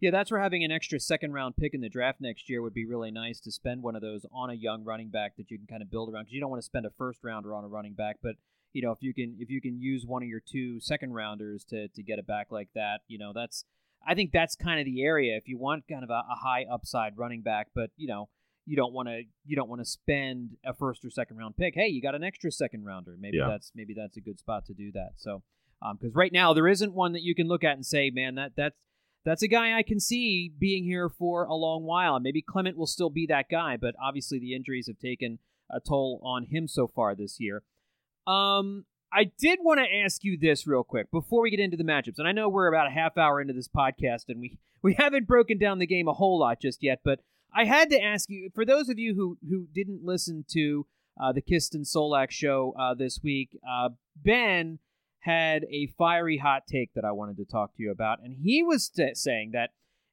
Yeah, 0.00 0.10
that's 0.10 0.30
where 0.30 0.40
having 0.40 0.64
an 0.64 0.70
extra 0.70 0.98
second 0.98 1.34
round 1.34 1.56
pick 1.56 1.74
in 1.74 1.82
the 1.82 1.90
draft 1.90 2.22
next 2.22 2.48
year 2.48 2.62
would 2.62 2.72
be 2.72 2.86
really 2.86 3.10
nice 3.10 3.38
to 3.40 3.52
spend 3.52 3.82
one 3.82 3.94
of 3.94 4.00
those 4.00 4.24
on 4.32 4.48
a 4.48 4.54
young 4.54 4.82
running 4.82 5.10
back 5.10 5.36
that 5.36 5.50
you 5.50 5.58
can 5.58 5.66
kind 5.66 5.82
of 5.82 5.90
build 5.90 6.08
around 6.08 6.22
because 6.22 6.32
you 6.32 6.40
don't 6.40 6.48
want 6.48 6.62
to 6.62 6.66
spend 6.66 6.86
a 6.86 6.90
first 6.96 7.18
rounder 7.22 7.54
on 7.54 7.64
a 7.64 7.68
running 7.68 7.92
back, 7.92 8.16
but 8.22 8.36
you 8.72 8.82
know 8.82 8.92
if 8.92 8.98
you 9.02 9.12
can 9.12 9.36
if 9.38 9.50
you 9.50 9.60
can 9.60 9.78
use 9.78 10.06
one 10.06 10.22
of 10.22 10.28
your 10.28 10.40
two 10.40 10.80
second 10.80 11.12
rounders 11.12 11.64
to 11.64 11.88
to 11.88 12.02
get 12.02 12.18
a 12.18 12.22
back 12.22 12.46
like 12.50 12.68
that, 12.74 13.00
you 13.08 13.18
know 13.18 13.32
that's 13.34 13.64
I 14.06 14.14
think 14.14 14.32
that's 14.32 14.56
kind 14.56 14.80
of 14.80 14.86
the 14.86 15.02
area 15.02 15.36
if 15.36 15.46
you 15.48 15.58
want 15.58 15.84
kind 15.88 16.02
of 16.04 16.10
a, 16.10 16.22
a 16.30 16.36
high 16.42 16.64
upside 16.70 17.16
running 17.18 17.42
back, 17.42 17.68
but 17.74 17.90
you 17.96 18.08
know 18.08 18.28
you 18.66 18.76
don't 18.76 18.92
want 18.92 19.08
to 19.08 19.22
you 19.44 19.56
don't 19.56 19.68
want 19.68 19.80
to 19.80 19.84
spend 19.84 20.50
a 20.64 20.72
first 20.74 21.04
or 21.04 21.10
second 21.10 21.36
round 21.36 21.56
pick. 21.56 21.74
Hey, 21.74 21.88
you 21.88 22.00
got 22.02 22.14
an 22.14 22.22
extra 22.24 22.50
second 22.52 22.84
rounder. 22.84 23.16
Maybe 23.18 23.36
Yeah. 23.38 23.48
that's 23.48 23.72
maybe 23.74 23.94
that's 23.94 24.16
a 24.16 24.20
good 24.20 24.38
spot 24.38 24.64
to 24.66 24.74
do 24.74 24.92
that. 24.92 25.12
So 25.16 25.42
because 25.98 26.14
right 26.14 26.32
now 26.32 26.52
there 26.52 26.68
isn't 26.68 26.92
one 26.92 27.12
that 27.12 27.22
you 27.22 27.34
can 27.34 27.48
look 27.48 27.64
at 27.64 27.74
and 27.74 27.84
say, 27.86 28.10
man, 28.10 28.34
that 28.36 28.52
that's 28.56 28.76
that's 29.24 29.42
a 29.42 29.48
guy 29.48 29.76
I 29.76 29.82
can 29.82 30.00
see 30.00 30.50
being 30.58 30.84
here 30.84 31.08
for 31.08 31.44
a 31.44 31.54
long 31.54 31.84
while. 31.84 32.16
And 32.16 32.22
maybe 32.22 32.42
Clement 32.42 32.76
will 32.76 32.86
still 32.86 33.10
be 33.10 33.26
that 33.26 33.46
guy, 33.50 33.76
but 33.76 33.94
obviously 34.02 34.38
the 34.38 34.54
injuries 34.54 34.86
have 34.88 34.98
taken 34.98 35.38
a 35.70 35.78
toll 35.80 36.20
on 36.22 36.46
him 36.46 36.66
so 36.68 36.86
far 36.86 37.14
this 37.14 37.38
year. 37.38 37.62
Um, 38.26 38.84
I 39.12 39.24
did 39.38 39.58
want 39.62 39.80
to 39.80 39.96
ask 40.04 40.22
you 40.22 40.38
this 40.38 40.66
real 40.66 40.84
quick 40.84 41.10
before 41.10 41.42
we 41.42 41.50
get 41.50 41.60
into 41.60 41.76
the 41.76 41.84
matchups, 41.84 42.18
and 42.18 42.28
I 42.28 42.32
know 42.32 42.48
we're 42.48 42.68
about 42.68 42.86
a 42.86 42.94
half 42.94 43.18
hour 43.18 43.40
into 43.40 43.52
this 43.52 43.68
podcast, 43.68 44.24
and 44.28 44.40
we 44.40 44.58
we 44.82 44.94
haven't 44.94 45.26
broken 45.26 45.58
down 45.58 45.78
the 45.78 45.86
game 45.86 46.08
a 46.08 46.12
whole 46.12 46.38
lot 46.38 46.60
just 46.60 46.82
yet, 46.82 47.00
but 47.04 47.20
I 47.54 47.64
had 47.64 47.90
to 47.90 48.00
ask 48.00 48.30
you 48.30 48.50
for 48.54 48.64
those 48.64 48.88
of 48.88 48.98
you 48.98 49.14
who 49.14 49.38
who 49.48 49.66
didn't 49.74 50.04
listen 50.04 50.44
to 50.52 50.86
uh, 51.20 51.32
the 51.32 51.42
Kist 51.42 51.74
and 51.74 51.84
Solak 51.84 52.30
show 52.30 52.74
uh, 52.78 52.94
this 52.94 53.20
week, 53.22 53.58
uh, 53.68 53.90
Ben 54.16 54.78
had 55.20 55.64
a 55.64 55.88
fiery 55.98 56.38
hot 56.38 56.62
take 56.66 56.94
that 56.94 57.04
I 57.04 57.12
wanted 57.12 57.36
to 57.38 57.44
talk 57.44 57.76
to 57.76 57.82
you 57.82 57.90
about, 57.90 58.20
and 58.22 58.36
he 58.42 58.62
was 58.62 58.88
t- 58.88 59.14
saying 59.14 59.50
that 59.52 59.70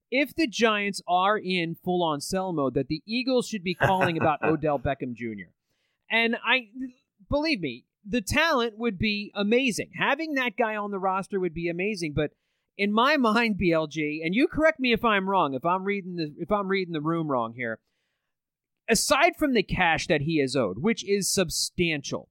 if 0.09 0.33
the 0.35 0.47
Giants 0.47 1.01
are 1.07 1.37
in 1.37 1.75
full 1.83 2.03
on 2.03 2.21
sell 2.21 2.51
mode, 2.53 2.73
that 2.73 2.87
the 2.87 3.03
Eagles 3.05 3.47
should 3.47 3.63
be 3.63 3.75
calling 3.75 4.17
about 4.17 4.39
Odell 4.43 4.79
Beckham 4.79 5.13
Jr. 5.13 5.51
And 6.09 6.37
I 6.43 6.69
believe 7.29 7.59
me, 7.59 7.85
the 8.07 8.21
talent 8.21 8.77
would 8.77 8.97
be 8.97 9.31
amazing. 9.35 9.91
Having 9.97 10.35
that 10.35 10.57
guy 10.57 10.75
on 10.75 10.91
the 10.91 10.99
roster 10.99 11.39
would 11.39 11.53
be 11.53 11.67
amazing, 11.67 12.13
but 12.13 12.31
in 12.77 12.93
my 12.93 13.17
mind, 13.17 13.59
BLG, 13.59 14.19
and 14.23 14.35
you 14.35 14.47
correct 14.47 14.79
me 14.79 14.93
if 14.93 15.03
I'm 15.03 15.29
wrong, 15.29 15.53
if 15.53 15.65
I'm 15.65 15.83
reading 15.83 16.15
the 16.15 16.33
if 16.37 16.51
I'm 16.51 16.67
reading 16.67 16.93
the 16.93 17.01
room 17.01 17.27
wrong 17.29 17.53
here. 17.55 17.79
Aside 18.89 19.35
from 19.37 19.53
the 19.53 19.63
cash 19.63 20.07
that 20.07 20.21
he 20.21 20.39
is 20.39 20.55
owed, 20.55 20.77
which 20.79 21.03
is 21.03 21.33
substantial, 21.33 22.29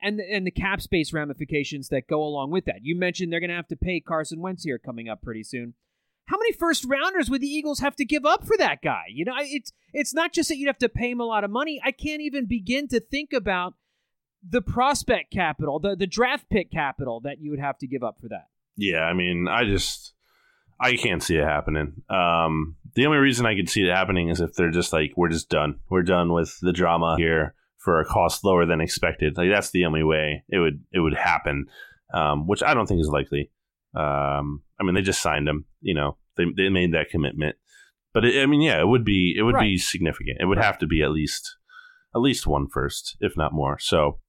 and 0.00 0.20
and 0.20 0.46
the 0.46 0.52
cap 0.52 0.80
space 0.80 1.12
ramifications 1.12 1.88
that 1.88 2.06
go 2.06 2.22
along 2.22 2.50
with 2.50 2.66
that. 2.66 2.80
You 2.82 2.96
mentioned 2.96 3.32
they're 3.32 3.40
going 3.40 3.50
to 3.50 3.56
have 3.56 3.68
to 3.68 3.76
pay 3.76 4.00
Carson 4.00 4.40
Wentz 4.40 4.62
here 4.64 4.78
coming 4.78 5.08
up 5.08 5.22
pretty 5.22 5.42
soon. 5.42 5.74
How 6.26 6.36
many 6.38 6.52
first 6.52 6.84
rounders 6.84 7.30
would 7.30 7.40
the 7.40 7.46
Eagles 7.46 7.80
have 7.80 7.96
to 7.96 8.04
give 8.04 8.26
up 8.26 8.46
for 8.46 8.56
that 8.58 8.82
guy? 8.82 9.04
You 9.08 9.24
know, 9.24 9.34
it's 9.38 9.72
it's 9.92 10.14
not 10.14 10.32
just 10.32 10.48
that 10.50 10.58
you'd 10.58 10.68
have 10.68 10.78
to 10.78 10.88
pay 10.88 11.10
him 11.10 11.20
a 11.20 11.24
lot 11.24 11.42
of 11.42 11.50
money. 11.50 11.80
I 11.82 11.90
can't 11.90 12.20
even 12.20 12.46
begin 12.46 12.86
to 12.88 13.00
think 13.00 13.32
about 13.32 13.74
the 14.48 14.62
prospect 14.62 15.32
capital, 15.32 15.78
the 15.78 15.96
the 15.96 16.06
draft 16.06 16.48
pick 16.50 16.70
capital 16.70 17.20
that 17.20 17.40
you 17.40 17.50
would 17.50 17.60
have 17.60 17.78
to 17.78 17.86
give 17.86 18.02
up 18.02 18.18
for 18.20 18.28
that. 18.28 18.46
Yeah, 18.76 19.00
I 19.00 19.12
mean, 19.14 19.48
I 19.48 19.64
just 19.64 20.12
I 20.80 20.96
can't 20.96 21.22
see 21.22 21.36
it 21.36 21.44
happening. 21.44 22.02
Um, 22.10 22.76
the 22.94 23.06
only 23.06 23.18
reason 23.18 23.46
I 23.46 23.54
could 23.56 23.68
see 23.70 23.82
it 23.82 23.92
happening 23.94 24.28
is 24.28 24.40
if 24.40 24.54
they're 24.54 24.70
just 24.70 24.92
like, 24.92 25.12
we're 25.16 25.28
just 25.30 25.48
done. 25.48 25.80
We're 25.90 26.02
done 26.02 26.32
with 26.32 26.56
the 26.60 26.72
drama 26.72 27.16
here 27.18 27.54
for 27.78 28.00
a 28.00 28.04
cost 28.04 28.44
lower 28.44 28.66
than 28.66 28.80
expected. 28.80 29.36
Like 29.36 29.50
that's 29.50 29.70
the 29.70 29.84
only 29.86 30.02
way 30.02 30.44
it 30.48 30.58
would 30.58 30.82
it 30.92 31.00
would 31.00 31.14
happen, 31.14 31.66
um, 32.12 32.46
which 32.46 32.62
I 32.62 32.74
don't 32.74 32.86
think 32.86 33.00
is 33.00 33.08
likely. 33.08 33.50
Um, 33.94 34.62
I 34.78 34.84
mean, 34.84 34.94
they 34.94 35.02
just 35.02 35.22
signed 35.22 35.48
him. 35.48 35.64
You 35.80 35.94
know, 35.94 36.16
they 36.36 36.44
they 36.56 36.68
made 36.68 36.92
that 36.92 37.10
commitment. 37.10 37.56
But 38.12 38.24
it, 38.24 38.42
I 38.42 38.46
mean, 38.46 38.60
yeah, 38.60 38.80
it 38.80 38.86
would 38.88 39.04
be 39.04 39.34
it 39.36 39.42
would 39.42 39.58
be 39.58 39.78
significant. 39.78 40.38
It 40.40 40.46
would 40.46 40.58
Right. 40.58 40.64
have 40.66 40.78
to 40.78 40.86
be 40.86 41.02
at 41.02 41.10
least 41.10 41.56
at 42.14 42.20
least 42.20 42.46
one 42.46 42.66
first, 42.68 43.16
if 43.20 43.36
not 43.36 43.52
more. 43.52 43.78
So 43.78 44.20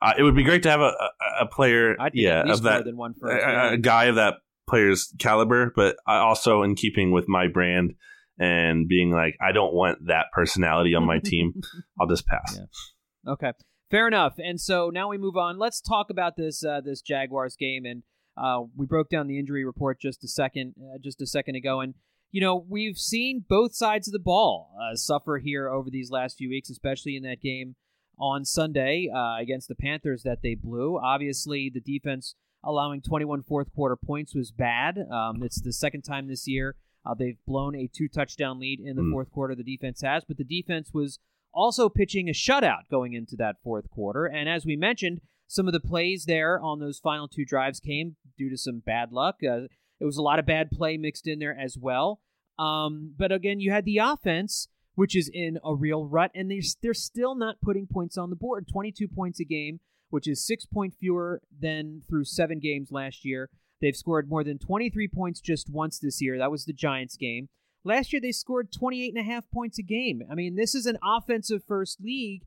uh, 0.00 0.12
it 0.16 0.22
would 0.22 0.36
be 0.36 0.44
great 0.44 0.62
to 0.62 0.70
have 0.70 0.80
a, 0.80 0.92
a, 0.92 1.10
a 1.42 1.46
player, 1.46 1.96
yeah, 2.12 2.42
of 2.50 2.62
that 2.62 2.86
a, 2.86 3.72
a- 3.72 3.76
guy 3.78 4.06
of 4.06 4.14
that 4.16 4.34
player's 4.68 5.12
caliber, 5.18 5.72
but 5.74 5.96
I 6.06 6.18
also 6.18 6.62
in 6.62 6.74
keeping 6.74 7.10
with 7.10 7.28
my 7.28 7.48
brand 7.48 7.94
and 8.38 8.86
being 8.86 9.10
like, 9.10 9.36
I 9.40 9.52
don't 9.52 9.74
want 9.74 10.06
that 10.06 10.26
personality 10.32 10.94
on 10.94 11.04
my 11.04 11.18
team. 11.18 11.54
I'll 12.00 12.06
just 12.06 12.26
pass. 12.26 12.56
Yeah. 12.56 13.32
Okay, 13.32 13.52
fair 13.90 14.06
enough. 14.06 14.34
And 14.38 14.60
so 14.60 14.90
now 14.90 15.08
we 15.08 15.18
move 15.18 15.36
on. 15.36 15.58
Let's 15.58 15.80
talk 15.80 16.10
about 16.10 16.36
this 16.36 16.64
uh, 16.64 16.80
this 16.84 17.02
Jaguars 17.02 17.56
game. 17.56 17.84
And 17.84 18.02
uh, 18.36 18.62
we 18.76 18.86
broke 18.86 19.08
down 19.08 19.26
the 19.26 19.38
injury 19.38 19.64
report 19.64 20.00
just 20.00 20.22
a 20.22 20.28
second 20.28 20.74
uh, 20.80 20.98
just 21.02 21.20
a 21.20 21.26
second 21.26 21.56
ago. 21.56 21.80
And 21.80 21.94
you 22.30 22.40
know 22.40 22.64
we've 22.68 22.96
seen 22.98 23.44
both 23.48 23.74
sides 23.74 24.06
of 24.06 24.12
the 24.12 24.18
ball 24.20 24.70
uh, 24.80 24.94
suffer 24.94 25.38
here 25.38 25.68
over 25.68 25.90
these 25.90 26.10
last 26.10 26.36
few 26.38 26.48
weeks, 26.48 26.70
especially 26.70 27.16
in 27.16 27.24
that 27.24 27.40
game 27.42 27.74
on 28.20 28.44
Sunday 28.44 29.08
uh, 29.14 29.36
against 29.40 29.68
the 29.68 29.74
Panthers 29.74 30.22
that 30.24 30.42
they 30.42 30.54
blew. 30.54 30.98
Obviously, 30.98 31.70
the 31.72 31.80
defense 31.80 32.34
allowing 32.64 33.00
21 33.00 33.42
fourth 33.42 33.72
quarter 33.74 33.96
points 33.96 34.34
was 34.34 34.50
bad. 34.50 34.98
Um, 35.10 35.42
it's 35.42 35.60
the 35.60 35.72
second 35.72 36.02
time 36.02 36.26
this 36.28 36.46
year 36.48 36.74
uh, 37.06 37.14
they've 37.14 37.38
blown 37.46 37.74
a 37.76 37.86
two 37.86 38.08
touchdown 38.08 38.58
lead 38.58 38.80
in 38.80 38.96
the 38.96 39.02
Mm. 39.02 39.12
fourth 39.12 39.30
quarter. 39.30 39.54
The 39.54 39.62
defense 39.62 40.00
has, 40.02 40.24
but 40.24 40.36
the 40.36 40.44
defense 40.44 40.92
was 40.92 41.18
also 41.54 41.88
pitching 41.88 42.28
a 42.28 42.32
shutout 42.32 42.88
going 42.90 43.12
into 43.14 43.36
that 43.36 43.56
fourth 43.62 43.88
quarter. 43.90 44.26
And 44.26 44.48
as 44.48 44.66
we 44.66 44.76
mentioned, 44.76 45.20
some 45.46 45.66
of 45.66 45.72
the 45.72 45.80
plays 45.80 46.24
there 46.26 46.60
on 46.60 46.78
those 46.80 46.98
final 46.98 47.26
two 47.28 47.44
drives 47.44 47.80
came 47.80 48.16
due 48.36 48.50
to 48.50 48.56
some 48.58 48.80
bad 48.84 49.12
luck. 49.12 49.36
Uh, 49.42 49.68
it 50.00 50.04
was 50.04 50.16
a 50.18 50.22
lot 50.22 50.38
of 50.38 50.44
bad 50.46 50.70
play 50.70 50.96
mixed 50.98 51.26
in 51.26 51.38
there 51.38 51.56
as 51.58 51.78
well. 51.78 52.20
Um, 52.58 53.14
but 53.16 53.32
again, 53.32 53.60
you 53.60 53.70
had 53.70 53.84
the 53.84 53.98
offense, 53.98 54.68
which 54.98 55.14
is 55.14 55.30
in 55.32 55.60
a 55.64 55.72
real 55.76 56.06
rut, 56.06 56.32
and 56.34 56.50
they're, 56.50 56.58
they're 56.82 56.92
still 56.92 57.36
not 57.36 57.60
putting 57.62 57.86
points 57.86 58.18
on 58.18 58.30
the 58.30 58.36
board. 58.36 58.66
22 58.66 59.06
points 59.06 59.38
a 59.38 59.44
game, 59.44 59.78
which 60.10 60.26
is 60.26 60.44
six 60.44 60.66
point 60.66 60.92
fewer 60.92 61.40
than 61.56 62.02
through 62.08 62.24
seven 62.24 62.58
games 62.58 62.90
last 62.90 63.24
year. 63.24 63.48
They've 63.80 63.94
scored 63.94 64.28
more 64.28 64.42
than 64.42 64.58
23 64.58 65.06
points 65.06 65.40
just 65.40 65.70
once 65.70 66.00
this 66.00 66.20
year. 66.20 66.36
That 66.36 66.50
was 66.50 66.64
the 66.64 66.72
Giants 66.72 67.16
game. 67.16 67.48
Last 67.84 68.12
year, 68.12 68.20
they 68.20 68.32
scored 68.32 68.72
28 68.72 69.14
and 69.14 69.24
a 69.24 69.32
half 69.32 69.48
points 69.52 69.78
a 69.78 69.84
game. 69.84 70.24
I 70.28 70.34
mean, 70.34 70.56
this 70.56 70.74
is 70.74 70.84
an 70.84 70.98
offensive 71.00 71.62
first 71.62 72.00
league, 72.00 72.42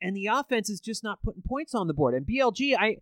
and 0.00 0.14
the 0.14 0.26
offense 0.26 0.70
is 0.70 0.78
just 0.78 1.02
not 1.02 1.20
putting 1.24 1.42
points 1.42 1.74
on 1.74 1.88
the 1.88 1.94
board. 1.94 2.14
And 2.14 2.24
BLG, 2.24 2.76
I, 2.78 2.98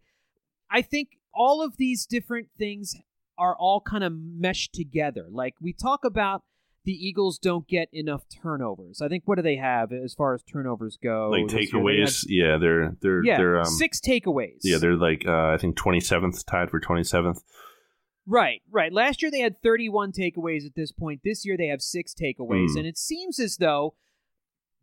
I 0.71 0.81
think 0.81 1.19
all 1.35 1.63
of 1.63 1.77
these 1.77 2.07
different 2.07 2.49
things 2.57 2.97
are 3.37 3.55
all 3.55 3.83
kind 3.83 4.05
of 4.05 4.15
meshed 4.17 4.73
together. 4.73 5.27
Like 5.31 5.57
we 5.61 5.75
talk 5.75 6.03
about 6.03 6.45
the 6.87 6.93
Eagles 6.93 7.39
don't 7.39 7.66
get 7.66 7.89
enough 7.93 8.22
turnovers. 8.43 9.03
I 9.03 9.09
think 9.09 9.24
what 9.26 9.37
do 9.37 9.43
they 9.43 9.57
have 9.57 9.93
as 9.93 10.14
far 10.14 10.34
as 10.34 10.43
turnovers 10.45 10.97
go? 11.03 11.30
Like 11.30 11.41
year? 11.41 11.49
They 11.49 11.66
takeaways, 11.66 12.24
yeah, 12.28 12.57
they're 12.59 12.97
they're 13.03 13.24
yeah, 13.24 13.37
they're 13.37 13.61
um, 13.61 13.66
six 13.66 14.01
takeaways. 14.01 14.61
yeah, 14.62 14.78
they're 14.78 14.97
like 14.97 15.24
uh, 15.26 15.49
I 15.49 15.59
think 15.59 15.76
twenty 15.76 16.01
seventh, 16.01 16.47
tied 16.47 16.70
for 16.70 16.80
twenty 16.80 17.05
seventh. 17.05 17.43
Right, 18.28 18.62
right. 18.70 18.93
Last 18.93 19.22
year 19.22 19.30
they 19.30 19.39
had 19.39 19.62
31 19.62 20.11
takeaways 20.11 20.66
at 20.66 20.74
this 20.74 20.91
point. 20.91 21.20
This 21.24 21.47
year 21.47 21.57
they 21.57 21.68
have 21.68 21.80
six 21.80 22.12
takeaways. 22.12 22.70
Mm. 22.70 22.78
And 22.78 22.87
it 22.89 22.99
seems 22.99 23.39
as 23.39 23.59
though 23.59 23.95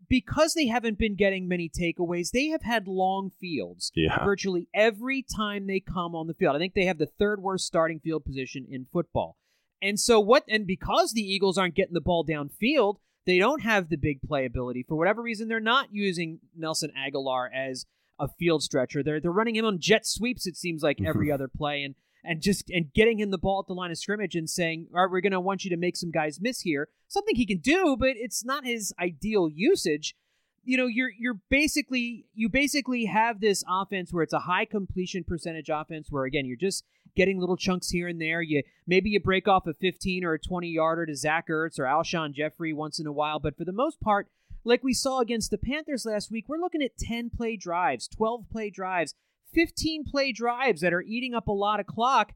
because 0.08 0.54
they 0.54 0.68
haven't 0.68 0.98
been 0.98 1.16
getting 1.16 1.50
many 1.50 1.70
takeaways, 1.70 2.32
they 2.32 2.48
have 2.48 2.62
had 2.62 2.88
long 2.88 3.32
fields 3.42 3.92
Yeah, 3.96 4.24
virtually 4.24 4.70
every 4.74 5.24
time 5.24 5.68
they 5.68 5.82
come 5.82 6.16
on 6.16 6.28
the 6.28 6.34
field. 6.34 6.56
I 6.56 6.60
think 6.60 6.74
they 6.74 6.86
have 6.86 6.98
the 6.98 7.06
third 7.06 7.42
worst 7.42 7.66
starting 7.66 8.00
field 8.00 8.24
position 8.24 8.66
in 8.70 8.86
football. 8.94 9.36
And 9.84 10.00
so 10.00 10.20
what 10.20 10.44
and 10.48 10.66
because 10.66 11.12
the 11.12 11.22
Eagles 11.22 11.58
aren't 11.58 11.76
getting 11.76 11.94
the 11.94 12.02
ball 12.02 12.26
downfield, 12.26 12.96
they 13.26 13.38
don't 13.38 13.62
have 13.62 13.90
the 13.90 13.98
big 13.98 14.22
playability. 14.22 14.86
For 14.88 14.96
whatever 14.96 15.22
reason, 15.22 15.50
they're 15.50 15.60
not 15.60 15.90
using 15.92 16.40
Nelson 16.56 16.92
Agholor 16.98 17.50
as 17.54 17.86
a 18.18 18.28
field 18.28 18.64
stretcher. 18.64 19.04
They're 19.04 19.20
they're 19.20 19.32
running 19.32 19.58
him 19.58 19.66
on 19.66 19.80
jet 19.80 20.08
sweeps, 20.08 20.48
it 20.48 20.56
seems 20.56 20.82
like 20.82 21.02
every 21.06 21.28
mm-hmm. 21.28 21.34
other 21.34 21.50
play 21.50 21.84
and 21.84 21.96
and 22.24 22.42
just 22.42 22.70
and 22.70 22.94
getting 22.94 23.20
him 23.20 23.32
the 23.32 23.38
ball 23.38 23.60
at 23.60 23.68
the 23.68 23.74
line 23.74 23.92
of 23.92 23.98
scrimmage 23.98 24.36
and 24.36 24.50
saying, 24.50 24.88
"All 24.94 25.02
right, 25.02 25.12
we're 25.12 25.22
going 25.22 25.34
to 25.34 25.42
want 25.42 25.66
you 25.66 25.70
to 25.72 25.78
make 25.78 25.98
some 25.98 26.12
guys 26.12 26.40
miss 26.40 26.62
here." 26.62 26.88
Something 27.10 27.36
he 27.36 27.46
can 27.46 27.60
do, 27.60 27.98
but 28.00 28.14
it's 28.16 28.46
not 28.46 28.66
his 28.66 28.94
ideal 29.00 29.50
usage. 29.54 30.16
You 30.64 30.78
know, 30.78 30.88
you're 30.88 31.12
you're 31.20 31.40
basically 31.50 32.26
you 32.34 32.48
basically 32.48 33.06
have 33.06 33.42
this 33.42 33.64
offense 33.68 34.14
where 34.14 34.24
it's 34.24 34.34
a 34.34 34.40
high 34.40 34.66
completion 34.66 35.26
percentage 35.26 35.70
offense 35.70 36.08
where 36.10 36.24
again 36.24 36.46
you're 36.46 36.56
just 36.56 36.86
getting 37.16 37.40
little 37.40 37.58
chunks 37.58 37.90
here 37.90 38.08
and 38.08 38.22
there. 38.22 38.42
You 38.42 38.64
maybe 38.88 39.10
you 39.10 39.20
break 39.20 39.48
off 39.48 39.68
a 39.68 39.74
15 39.74 40.24
or 40.24 40.34
a 40.34 40.40
20 40.40 40.68
yarder 40.68 41.06
to 41.06 41.16
Zach 41.16 41.48
Ertz 41.48 41.80
or 41.80 41.84
Alshon 41.84 42.34
Jeffery 42.34 42.74
once 42.74 43.00
in 43.00 43.08
a 43.08 43.12
while, 43.12 43.40
but 43.40 43.58
for 43.58 43.66
the 43.66 43.72
most 43.72 44.00
part, 44.00 44.28
like 44.64 44.84
we 44.84 44.94
saw 44.94 45.20
against 45.20 45.52
the 45.52 45.58
Panthers 45.58 46.06
last 46.06 46.32
week, 46.32 46.46
we're 46.48 46.60
looking 46.60 46.82
at 46.82 46.98
10 46.98 47.30
play 47.30 47.58
drives, 47.58 48.08
12 48.08 48.50
play 48.50 48.70
drives, 48.70 49.16
15 49.54 50.06
play 50.06 50.32
drives 50.32 50.82
that 50.82 50.94
are 50.94 51.02
eating 51.02 51.34
up 51.34 51.48
a 51.48 51.52
lot 51.52 51.80
of 51.80 51.86
clock. 51.86 52.34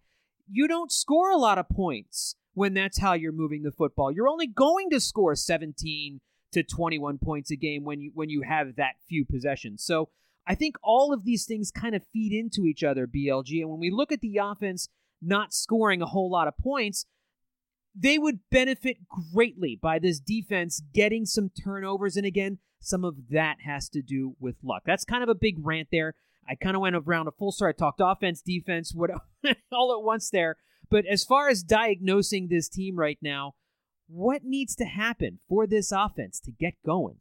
You 0.49 0.67
don't 0.67 0.91
score 0.91 1.31
a 1.31 1.37
lot 1.37 1.57
of 1.57 1.69
points 1.69 2.35
when 2.53 2.73
that's 2.73 2.99
how 2.99 3.13
you're 3.13 3.31
moving 3.31 3.63
the 3.63 3.71
football. 3.71 4.11
You're 4.11 4.27
only 4.27 4.47
going 4.47 4.89
to 4.91 4.99
score 4.99 5.35
17 5.35 6.21
to 6.53 6.63
21 6.63 7.17
points 7.17 7.51
a 7.51 7.55
game 7.55 7.83
when 7.83 8.01
you 8.01 8.11
when 8.13 8.29
you 8.29 8.41
have 8.41 8.75
that 8.77 8.95
few 9.07 9.25
possessions. 9.25 9.83
So 9.83 10.09
I 10.47 10.55
think 10.55 10.77
all 10.81 11.13
of 11.13 11.25
these 11.25 11.45
things 11.45 11.71
kind 11.71 11.93
of 11.93 12.03
feed 12.13 12.31
into 12.31 12.65
each 12.65 12.83
other, 12.83 13.05
BLG. 13.05 13.61
And 13.61 13.69
when 13.69 13.79
we 13.79 13.91
look 13.91 14.11
at 14.11 14.21
the 14.21 14.37
offense 14.37 14.87
not 15.21 15.53
scoring 15.53 16.01
a 16.01 16.05
whole 16.05 16.31
lot 16.31 16.47
of 16.47 16.57
points, 16.57 17.05
they 17.93 18.17
would 18.17 18.39
benefit 18.49 18.97
greatly 19.33 19.77
by 19.81 19.99
this 19.99 20.19
defense 20.19 20.81
getting 20.93 21.25
some 21.25 21.49
turnovers. 21.49 22.15
And 22.15 22.25
again, 22.25 22.59
some 22.79 23.03
of 23.03 23.15
that 23.31 23.57
has 23.65 23.89
to 23.89 24.01
do 24.01 24.35
with 24.39 24.55
luck. 24.63 24.83
That's 24.85 25.03
kind 25.03 25.23
of 25.23 25.29
a 25.29 25.35
big 25.35 25.55
rant 25.59 25.89
there. 25.91 26.15
I 26.47 26.55
kind 26.55 26.75
of 26.75 26.81
went 26.81 26.95
around 26.95 27.27
a 27.27 27.31
full 27.31 27.51
story. 27.51 27.73
I 27.75 27.77
talked 27.77 27.99
offense, 28.01 28.41
defense, 28.41 28.93
what 28.93 29.11
all 29.71 29.93
at 29.93 30.03
once 30.03 30.29
there. 30.29 30.55
But 30.89 31.05
as 31.05 31.25
far 31.25 31.49
as 31.49 31.63
diagnosing 31.63 32.47
this 32.47 32.69
team 32.69 32.97
right 32.97 33.17
now, 33.21 33.55
what 34.07 34.43
needs 34.45 34.75
to 34.75 34.85
happen 34.85 35.39
for 35.49 35.67
this 35.67 35.91
offense 35.91 36.39
to 36.41 36.51
get 36.51 36.75
going? 36.85 37.17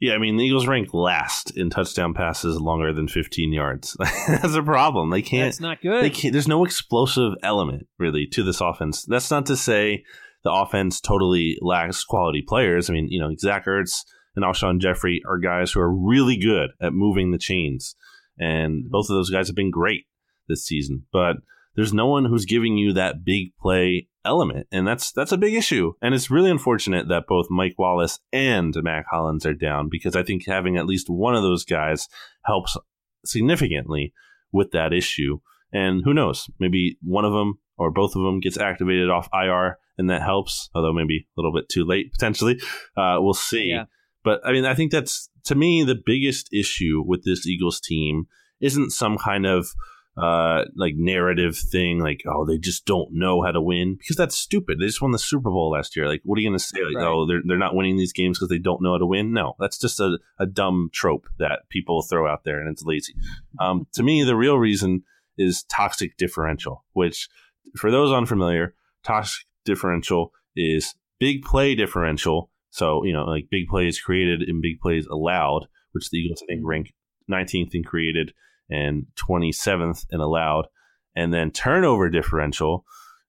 Yeah. 0.00 0.14
I 0.14 0.18
mean, 0.18 0.36
the 0.36 0.44
Eagles 0.44 0.66
rank 0.66 0.94
last 0.94 1.56
in 1.56 1.70
touchdown 1.70 2.14
passes 2.14 2.60
longer 2.60 2.92
than 2.92 3.08
fifteen 3.08 3.52
yards. 3.52 3.96
That's 4.28 4.54
a 4.54 4.62
problem. 4.62 5.10
They 5.10 5.22
can't. 5.22 5.46
That's 5.46 5.60
not 5.60 5.82
good. 5.82 6.02
They 6.02 6.10
can't, 6.10 6.32
there's 6.32 6.48
no 6.48 6.64
explosive 6.64 7.34
element 7.42 7.86
really 7.98 8.26
to 8.28 8.42
this 8.42 8.60
offense. 8.60 9.04
That's 9.04 9.30
not 9.30 9.46
to 9.46 9.56
say 9.56 10.04
the 10.42 10.52
offense 10.52 11.00
totally 11.00 11.58
lacks 11.60 12.04
quality 12.04 12.42
players. 12.46 12.88
I 12.88 12.94
mean, 12.94 13.08
you 13.08 13.20
know, 13.20 13.34
Zach 13.38 13.66
Ertz 13.66 14.04
and 14.36 14.44
Alshon 14.44 14.80
Jeffery 14.80 15.22
are 15.28 15.38
guys 15.38 15.72
who 15.72 15.80
are 15.80 15.92
really 15.92 16.36
good 16.36 16.70
at 16.80 16.92
moving 16.92 17.30
the 17.30 17.38
chains, 17.38 17.94
and 18.38 18.84
mm-hmm. 18.84 18.90
both 18.90 19.10
of 19.10 19.16
those 19.16 19.30
guys 19.30 19.48
have 19.48 19.56
been 19.56 19.70
great 19.70 20.06
this 20.48 20.64
season. 20.64 21.06
But 21.12 21.36
there's 21.80 21.94
no 21.94 22.08
one 22.08 22.26
who's 22.26 22.44
giving 22.44 22.76
you 22.76 22.92
that 22.92 23.24
big 23.24 23.56
play 23.58 24.06
element, 24.22 24.66
and 24.70 24.86
that's 24.86 25.12
that's 25.12 25.32
a 25.32 25.38
big 25.38 25.54
issue. 25.54 25.94
And 26.02 26.14
it's 26.14 26.30
really 26.30 26.50
unfortunate 26.50 27.08
that 27.08 27.26
both 27.26 27.46
Mike 27.48 27.76
Wallace 27.78 28.18
and 28.34 28.74
Mack 28.82 29.06
Hollins 29.10 29.46
are 29.46 29.54
down 29.54 29.88
because 29.90 30.14
I 30.14 30.22
think 30.22 30.42
having 30.46 30.76
at 30.76 30.84
least 30.84 31.08
one 31.08 31.34
of 31.34 31.42
those 31.42 31.64
guys 31.64 32.06
helps 32.44 32.76
significantly 33.24 34.12
with 34.52 34.72
that 34.72 34.92
issue. 34.92 35.38
And 35.72 36.02
who 36.04 36.12
knows, 36.12 36.50
maybe 36.58 36.98
one 37.02 37.24
of 37.24 37.32
them 37.32 37.60
or 37.78 37.90
both 37.90 38.14
of 38.14 38.24
them 38.24 38.40
gets 38.40 38.58
activated 38.58 39.08
off 39.08 39.30
IR, 39.32 39.78
and 39.96 40.10
that 40.10 40.20
helps. 40.20 40.68
Although 40.74 40.92
maybe 40.92 41.28
a 41.34 41.40
little 41.40 41.54
bit 41.54 41.70
too 41.70 41.86
late 41.86 42.12
potentially. 42.12 42.60
Uh, 42.94 43.16
we'll 43.20 43.32
see. 43.32 43.70
Yeah. 43.70 43.84
But 44.22 44.42
I 44.44 44.52
mean, 44.52 44.66
I 44.66 44.74
think 44.74 44.92
that's 44.92 45.30
to 45.44 45.54
me 45.54 45.82
the 45.82 45.98
biggest 46.04 46.52
issue 46.52 47.02
with 47.06 47.24
this 47.24 47.46
Eagles 47.46 47.80
team 47.80 48.26
isn't 48.60 48.90
some 48.90 49.16
kind 49.16 49.46
of 49.46 49.68
uh 50.16 50.64
like 50.74 50.94
narrative 50.96 51.56
thing 51.56 52.00
like 52.00 52.22
oh 52.26 52.44
they 52.44 52.58
just 52.58 52.84
don't 52.84 53.10
know 53.12 53.42
how 53.42 53.52
to 53.52 53.60
win 53.60 53.94
because 53.94 54.16
that's 54.16 54.36
stupid. 54.36 54.78
They 54.78 54.86
just 54.86 55.00
won 55.00 55.12
the 55.12 55.18
super 55.18 55.50
bowl 55.50 55.70
last 55.70 55.96
year. 55.96 56.08
Like 56.08 56.20
what 56.24 56.36
are 56.36 56.40
you 56.40 56.48
going 56.48 56.58
to 56.58 56.64
say? 56.64 56.82
Like 56.82 56.96
Right. 56.96 57.06
oh 57.06 57.26
they're, 57.26 57.42
they're 57.44 57.56
not 57.58 57.74
winning 57.74 57.96
these 57.96 58.12
games 58.12 58.38
because 58.38 58.48
they 58.48 58.58
don't 58.58 58.82
know 58.82 58.92
how 58.92 58.98
to 58.98 59.06
win? 59.06 59.32
No. 59.32 59.54
That's 59.58 59.78
just 59.78 60.00
a, 60.00 60.18
a 60.38 60.46
dumb 60.46 60.90
trope 60.92 61.26
that 61.38 61.68
people 61.68 62.02
throw 62.02 62.26
out 62.30 62.44
there 62.44 62.60
and 62.60 62.68
it's 62.68 62.82
lazy. 62.84 63.14
Um 63.60 63.86
to 63.94 64.02
me 64.02 64.24
the 64.24 64.36
real 64.36 64.58
reason 64.58 65.04
is 65.38 65.62
toxic 65.64 66.16
differential 66.16 66.84
which 66.92 67.28
for 67.76 67.90
those 67.90 68.12
unfamiliar 68.12 68.74
toxic 69.04 69.46
differential 69.64 70.32
is 70.56 70.94
big 71.20 71.42
play 71.42 71.74
differential. 71.76 72.50
So 72.70 73.04
you 73.04 73.12
know 73.12 73.24
like 73.24 73.46
big 73.50 73.68
plays 73.68 74.00
created 74.00 74.42
and 74.42 74.60
big 74.60 74.80
plays 74.80 75.06
allowed 75.06 75.68
which 75.92 76.10
the 76.10 76.18
eagles 76.18 76.42
i 76.42 76.46
think 76.46 76.62
rank 76.64 76.92
19th 77.30 77.74
in 77.74 77.84
created 77.84 78.32
and 78.70 79.06
27th 79.16 80.06
in 80.10 80.20
allowed, 80.20 80.66
and 81.14 81.34
then 81.34 81.50
turnover 81.50 82.08
differential, 82.08 82.84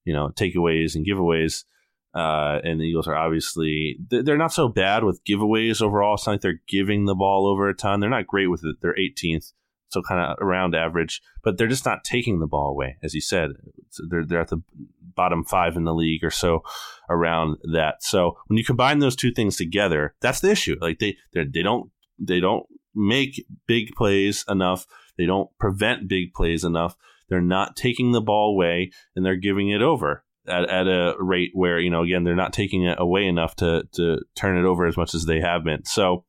you 0.05 0.13
know, 0.13 0.29
takeaways 0.29 0.95
and 0.95 1.05
giveaways. 1.05 1.63
Uh, 2.13 2.59
and 2.63 2.79
the 2.79 2.83
Eagles 2.83 3.07
are 3.07 3.15
obviously 3.15 3.97
they're 4.09 4.37
not 4.37 4.51
so 4.51 4.67
bad 4.67 5.03
with 5.03 5.23
giveaways 5.23 5.81
overall. 5.81 6.15
It's 6.15 6.27
not 6.27 6.33
like 6.33 6.41
they're 6.41 6.61
giving 6.67 7.05
the 7.05 7.15
ball 7.15 7.47
over 7.47 7.69
a 7.69 7.73
ton. 7.73 7.99
They're 7.99 8.09
not 8.09 8.27
great 8.27 8.47
with 8.47 8.65
it. 8.65 8.75
They're 8.81 8.95
18th, 8.95 9.53
so 9.87 10.01
kind 10.01 10.19
of 10.19 10.37
around 10.45 10.75
average. 10.75 11.21
But 11.41 11.57
they're 11.57 11.67
just 11.67 11.85
not 11.85 12.03
taking 12.03 12.39
the 12.39 12.47
ball 12.47 12.67
away, 12.67 12.97
as 13.01 13.13
you 13.13 13.21
said. 13.21 13.51
They're 14.09 14.25
they're 14.25 14.41
at 14.41 14.49
the 14.49 14.61
bottom 15.15 15.43
five 15.43 15.75
in 15.75 15.85
the 15.85 15.93
league 15.93 16.23
or 16.23 16.31
so 16.31 16.63
around 17.09 17.57
that. 17.71 18.03
So 18.03 18.37
when 18.47 18.57
you 18.57 18.65
combine 18.65 18.99
those 18.99 19.15
two 19.15 19.31
things 19.31 19.55
together, 19.55 20.13
that's 20.21 20.41
the 20.41 20.51
issue. 20.51 20.77
Like 20.81 20.99
they 20.99 21.15
they 21.33 21.61
don't 21.61 21.91
they 22.19 22.39
don't 22.39 22.65
make 22.93 23.45
big 23.67 23.91
plays 23.95 24.43
enough. 24.49 24.85
They 25.17 25.25
don't 25.25 25.49
prevent 25.59 26.07
big 26.07 26.33
plays 26.33 26.63
enough. 26.63 26.95
They're 27.29 27.41
not 27.41 27.75
taking 27.75 28.11
the 28.11 28.21
ball 28.21 28.53
away 28.53 28.91
and 29.15 29.25
they're 29.25 29.35
giving 29.35 29.69
it 29.69 29.81
over 29.81 30.23
at, 30.47 30.69
at 30.69 30.87
a 30.87 31.15
rate 31.19 31.51
where, 31.53 31.79
you 31.79 31.89
know, 31.89 32.03
again, 32.03 32.23
they're 32.23 32.35
not 32.35 32.53
taking 32.53 32.83
it 32.83 32.99
away 32.99 33.25
enough 33.25 33.55
to, 33.57 33.83
to 33.93 34.19
turn 34.35 34.57
it 34.57 34.67
over 34.67 34.85
as 34.85 34.97
much 34.97 35.13
as 35.13 35.25
they 35.25 35.39
have 35.39 35.63
been. 35.63 35.85
So 35.85 36.25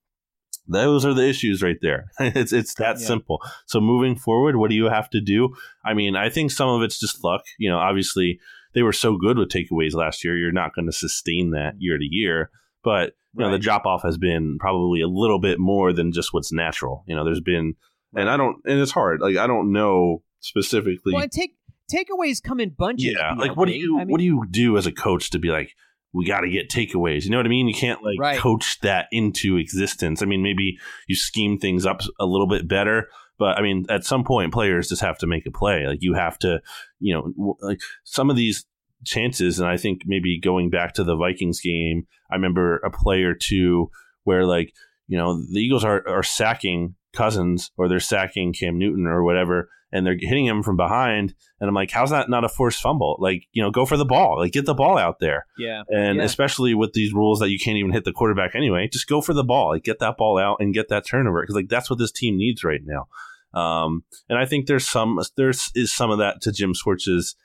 those 0.69 1.05
are 1.05 1.15
the 1.15 1.29
issues 1.29 1.63
right 1.63 1.79
there. 1.83 2.11
it's 2.21 2.53
it's 2.53 2.75
that 2.75 3.01
yeah. 3.01 3.07
simple. 3.07 3.41
So 3.67 3.81
moving 3.81 4.17
forward, 4.17 4.57
what 4.57 4.71
do 4.71 4.77
you 4.77 4.87
have 4.87 5.11
to 5.11 5.21
do? 5.21 5.55
I 5.85 5.95
mean, 5.95 6.15
I 6.15 6.29
think 6.29 6.51
some 6.51 6.69
of 6.69 6.83
it's 6.83 7.01
just 7.01 7.25
luck. 7.25 7.43
You 7.59 7.71
know, 7.71 7.79
obviously 7.79 8.39
they 8.75 8.83
were 8.83 8.93
so 8.93 9.17
good 9.17 9.39
with 9.39 9.49
takeaways 9.49 9.95
last 9.95 10.25
year. 10.25 10.37
You're 10.37 10.53
not 10.53 10.75
going 10.75 10.87
to 10.87 10.93
sustain 10.93 11.51
that 11.51 11.75
year 11.79 11.99
to 11.99 12.05
year. 12.05 12.51
But 12.85 13.13
you 13.35 13.45
right. 13.45 13.47
know, 13.47 13.53
the 13.53 13.59
drop 13.59 13.87
off 13.87 14.03
has 14.03 14.19
been 14.19 14.59
probably 14.59 15.01
a 15.01 15.09
little 15.09 15.39
bit 15.39 15.59
more 15.59 15.93
than 15.93 16.13
just 16.13 16.33
what's 16.33 16.53
natural. 16.53 17.05
You 17.07 17.15
know, 17.15 17.25
there's 17.25 17.41
been, 17.41 17.75
and 18.15 18.29
I 18.29 18.37
don't, 18.37 18.57
and 18.65 18.81
it's 18.81 18.93
hard. 18.93 19.21
Like 19.21 19.37
I 19.37 19.47
don't 19.47 19.73
know 19.73 20.23
specifically. 20.41 21.13
Well, 21.15 21.29
take 21.29 21.57
takeaways 21.93 22.43
come 22.43 22.61
in 22.61 22.71
bunches. 22.71 23.15
Yeah, 23.19 23.35
like 23.35 23.57
what 23.57 23.69
do 23.69 23.75
you 23.75 23.97
I 23.97 24.05
mean, 24.05 24.09
what 24.09 24.19
do 24.19 24.25
you 24.25 24.45
do 24.51 24.77
as 24.77 24.87
a 24.87 24.93
coach 24.93 25.31
to 25.31 25.39
be 25.39 25.49
like, 25.49 25.71
we 26.13 26.27
got 26.27 26.41
to 26.41 26.51
get 26.51 26.69
takeaways. 26.69 27.25
You 27.25 27.31
know 27.31 27.39
what 27.39 27.47
I 27.47 27.51
mean? 27.51 27.69
You 27.69 27.75
can't 27.75 28.03
like 28.03 28.19
right. 28.19 28.39
coach 28.39 28.79
that 28.81 29.07
into 29.13 29.57
existence. 29.57 30.23
I 30.23 30.27
mean, 30.27 30.43
maybe 30.43 30.79
you 31.07 31.17
scheme 31.17 31.59
things 31.59 31.87
up 31.87 32.01
a 32.21 32.27
little 32.27 32.47
bit 32.47 32.69
better, 32.69 33.09
but 33.39 33.59
I 33.59 33.63
mean, 33.63 33.87
at 33.89 34.05
some 34.05 34.25
point, 34.25 34.53
players 34.53 34.89
just 34.89 35.03
have 35.03 35.19
to 35.19 35.27
make 35.27 35.47
a 35.47 35.51
play. 35.51 35.87
Like 35.87 35.99
you 36.01 36.15
have 36.15 36.39
to, 36.41 36.61
you 37.01 37.15
know, 37.15 37.57
like 37.61 37.81
some 38.05 38.31
of 38.31 38.37
these 38.37 38.67
chances, 39.05 39.59
and 39.59 39.69
I 39.69 39.77
think 39.77 40.03
maybe 40.07 40.39
going 40.39 40.71
back 40.71 40.95
to 40.95 41.05
the 41.05 41.17
Vikings 41.17 41.61
game, 41.61 42.07
I 42.31 42.35
remember 42.35 42.77
a 42.79 42.91
play 42.91 43.23
or 43.23 43.35
two 43.35 43.91
where 44.25 44.45
like 44.45 44.73
you 45.09 45.19
know 45.19 45.43
the 45.51 45.59
Eagles 45.59 45.85
are 45.85 46.07
are 46.07 46.23
sacking 46.23 46.95
Cousins 47.13 47.71
or 47.77 47.89
they're 47.89 48.01
sacking 48.01 48.53
Cam 48.53 48.79
Newton 48.79 49.07
or 49.07 49.23
whatever, 49.23 49.69
and 49.93 50.07
they're 50.07 50.17
hitting 50.19 50.47
him 50.47 50.63
from 50.63 50.77
behind. 50.77 51.35
And 51.61 51.69
I'm 51.69 51.75
like, 51.75 51.91
how's 51.91 52.11
that 52.11 52.31
not 52.31 52.45
a 52.45 52.49
forced 52.49 52.81
fumble? 52.81 53.17
Like, 53.21 53.47
you 53.53 53.63
know, 53.63 53.71
go 53.71 53.85
for 53.85 53.97
the 53.97 54.05
ball, 54.05 54.39
like 54.39 54.53
get 54.53 54.67
the 54.67 54.75
ball 54.75 54.99
out 54.99 55.19
there. 55.21 55.47
Yeah. 55.59 55.83
And 55.89 56.19
yeah. 56.19 56.25
especially 56.25 56.75
with 56.75 56.93
these 56.93 57.13
rules 57.13 57.41
that 57.41 57.51
you 57.51 57.59
can't 57.59 57.77
even 57.77 57.93
hit 57.93 58.05
the 58.05 58.13
quarterback 58.13 58.55
anyway, 58.55 58.89
just 58.91 59.07
go 59.07 59.21
for 59.21 59.35
the 59.35 59.45
ball, 59.45 59.71
like 59.71 59.85
get 59.85 59.99
that 59.99 60.17
ball 60.17 60.39
out 60.39 60.57
and 60.61 60.75
get 60.75 60.89
that 60.89 61.07
turnover 61.07 61.43
because 61.43 61.57
like 61.57 61.69
that's 61.69 61.91
what 61.91 61.99
this 61.99 62.13
team 62.13 62.37
needs 62.37 62.65
right 62.65 62.81
now. 62.85 63.07
Um, 63.55 64.05
and 64.29 64.39
I 64.39 64.47
think 64.47 64.67
there's 64.67 64.89
some 64.89 65.19
there's 65.37 65.71
is 65.75 65.93
some 65.93 66.11
of 66.11 66.19
that 66.19 66.41
to 66.43 66.53
Jim 66.53 66.73
Schwartz's 66.75 67.37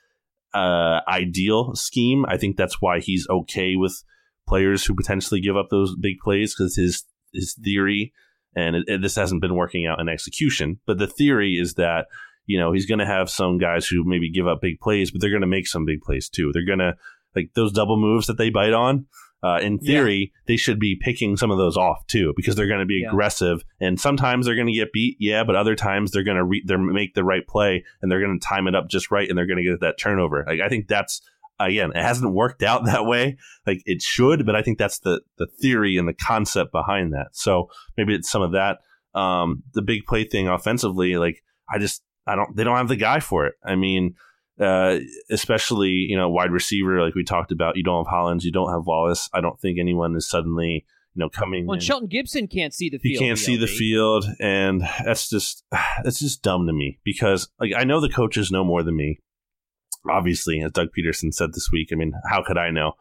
uh, 0.54 1.00
ideal 1.06 1.74
scheme. 1.74 2.24
I 2.26 2.38
think 2.38 2.56
that's 2.56 2.80
why 2.80 3.00
he's 3.00 3.26
okay 3.28 3.76
with 3.76 4.02
players 4.46 4.84
who 4.84 4.94
potentially 4.94 5.40
give 5.40 5.56
up 5.56 5.68
those 5.70 5.94
big 6.00 6.18
plays 6.24 6.54
because 6.54 6.76
his 6.76 7.04
his 7.32 7.54
theory 7.62 8.12
and 8.54 8.76
it, 8.76 8.84
it, 8.86 9.02
this 9.02 9.16
hasn't 9.16 9.40
been 9.40 9.54
working 9.54 9.86
out 9.86 10.00
in 10.00 10.08
execution. 10.08 10.80
But 10.86 10.98
the 10.98 11.06
theory 11.06 11.54
is 11.54 11.74
that 11.74 12.06
you 12.46 12.58
know 12.58 12.72
he's 12.72 12.86
going 12.86 13.00
to 13.00 13.06
have 13.06 13.30
some 13.30 13.58
guys 13.58 13.86
who 13.86 14.04
maybe 14.04 14.30
give 14.30 14.46
up 14.46 14.60
big 14.60 14.80
plays, 14.80 15.10
but 15.10 15.20
they're 15.20 15.30
going 15.30 15.42
to 15.42 15.46
make 15.46 15.66
some 15.66 15.84
big 15.84 16.00
plays 16.02 16.28
too. 16.28 16.50
They're 16.52 16.64
going 16.64 16.78
to 16.78 16.94
like 17.34 17.50
those 17.54 17.72
double 17.72 17.96
moves 17.96 18.26
that 18.26 18.38
they 18.38 18.50
bite 18.50 18.72
on. 18.72 19.06
Uh, 19.40 19.58
in 19.62 19.78
theory, 19.78 20.32
yeah. 20.34 20.40
they 20.48 20.56
should 20.56 20.80
be 20.80 20.98
picking 21.00 21.36
some 21.36 21.52
of 21.52 21.58
those 21.58 21.76
off 21.76 22.04
too 22.08 22.32
because 22.34 22.56
they're 22.56 22.66
going 22.66 22.80
to 22.80 22.86
be 22.86 23.02
yeah. 23.02 23.08
aggressive. 23.08 23.62
And 23.80 24.00
sometimes 24.00 24.44
they're 24.44 24.56
going 24.56 24.66
to 24.66 24.72
get 24.72 24.92
beat, 24.92 25.16
yeah, 25.20 25.44
but 25.44 25.54
other 25.54 25.76
times 25.76 26.10
they're 26.10 26.24
going 26.24 26.38
to 26.38 26.44
re- 26.44 26.64
they're 26.66 26.76
make 26.76 27.14
the 27.14 27.22
right 27.22 27.46
play 27.46 27.84
and 28.02 28.10
they're 28.10 28.18
going 28.18 28.36
to 28.36 28.44
time 28.44 28.66
it 28.66 28.74
up 28.74 28.88
just 28.88 29.12
right 29.12 29.28
and 29.28 29.38
they're 29.38 29.46
going 29.46 29.62
to 29.62 29.70
get 29.70 29.80
that 29.80 29.96
turnover. 29.96 30.44
Like 30.44 30.60
I 30.60 30.68
think 30.68 30.88
that's 30.88 31.22
again, 31.60 31.90
it 31.94 32.02
hasn't 32.02 32.32
worked 32.32 32.62
out 32.62 32.84
that 32.86 33.04
way. 33.04 33.36
Like 33.66 33.82
it 33.84 34.02
should, 34.02 34.46
but 34.46 34.56
I 34.56 34.62
think 34.62 34.78
that's 34.78 35.00
the 35.00 35.20
the 35.38 35.46
theory 35.60 35.96
and 35.96 36.08
the 36.08 36.14
concept 36.14 36.72
behind 36.72 37.12
that. 37.12 37.28
So 37.32 37.70
maybe 37.96 38.14
it's 38.14 38.30
some 38.30 38.42
of 38.42 38.52
that. 38.52 38.78
Um, 39.14 39.62
the 39.74 39.82
big 39.82 40.04
play 40.06 40.24
thing 40.24 40.48
offensively, 40.48 41.16
like 41.16 41.42
I 41.72 41.78
just 41.78 42.02
I 42.26 42.36
don't 42.36 42.54
they 42.56 42.64
don't 42.64 42.76
have 42.76 42.88
the 42.88 42.96
guy 42.96 43.20
for 43.20 43.46
it. 43.46 43.54
I 43.64 43.74
mean, 43.74 44.14
uh, 44.60 44.98
especially 45.30 45.90
you 45.90 46.16
know 46.16 46.28
wide 46.28 46.50
receiver 46.50 47.02
like 47.02 47.14
we 47.14 47.24
talked 47.24 47.52
about. 47.52 47.76
You 47.76 47.82
don't 47.82 48.04
have 48.04 48.10
Hollins, 48.10 48.44
you 48.44 48.52
don't 48.52 48.72
have 48.72 48.86
Wallace. 48.86 49.28
I 49.32 49.40
don't 49.40 49.58
think 49.60 49.78
anyone 49.78 50.14
is 50.16 50.28
suddenly 50.28 50.84
you 51.14 51.20
know 51.20 51.28
coming. 51.28 51.66
Well, 51.66 51.80
Shelton 51.80 52.08
Gibson 52.08 52.46
can't 52.46 52.74
see 52.74 52.90
the 52.90 52.98
field. 52.98 53.20
He 53.20 53.26
can't 53.26 53.38
see 53.38 53.56
the 53.56 53.66
field, 53.66 54.26
and 54.40 54.82
that's 55.04 55.28
just 55.28 55.64
that's 56.04 56.20
just 56.20 56.42
dumb 56.42 56.66
to 56.66 56.72
me 56.72 56.98
because 57.04 57.48
like 57.58 57.72
I 57.76 57.84
know 57.84 58.00
the 58.00 58.08
coaches 58.08 58.50
know 58.50 58.64
more 58.64 58.82
than 58.82 58.96
me 58.96 59.20
obviously, 60.10 60.60
as 60.60 60.72
Doug 60.72 60.88
Pederson 60.96 61.32
said 61.32 61.52
this 61.52 61.70
week, 61.72 61.88
I 61.92 61.96
mean, 61.96 62.12
how 62.30 62.42
could 62.42 62.58
I 62.58 62.70
know 62.70 62.92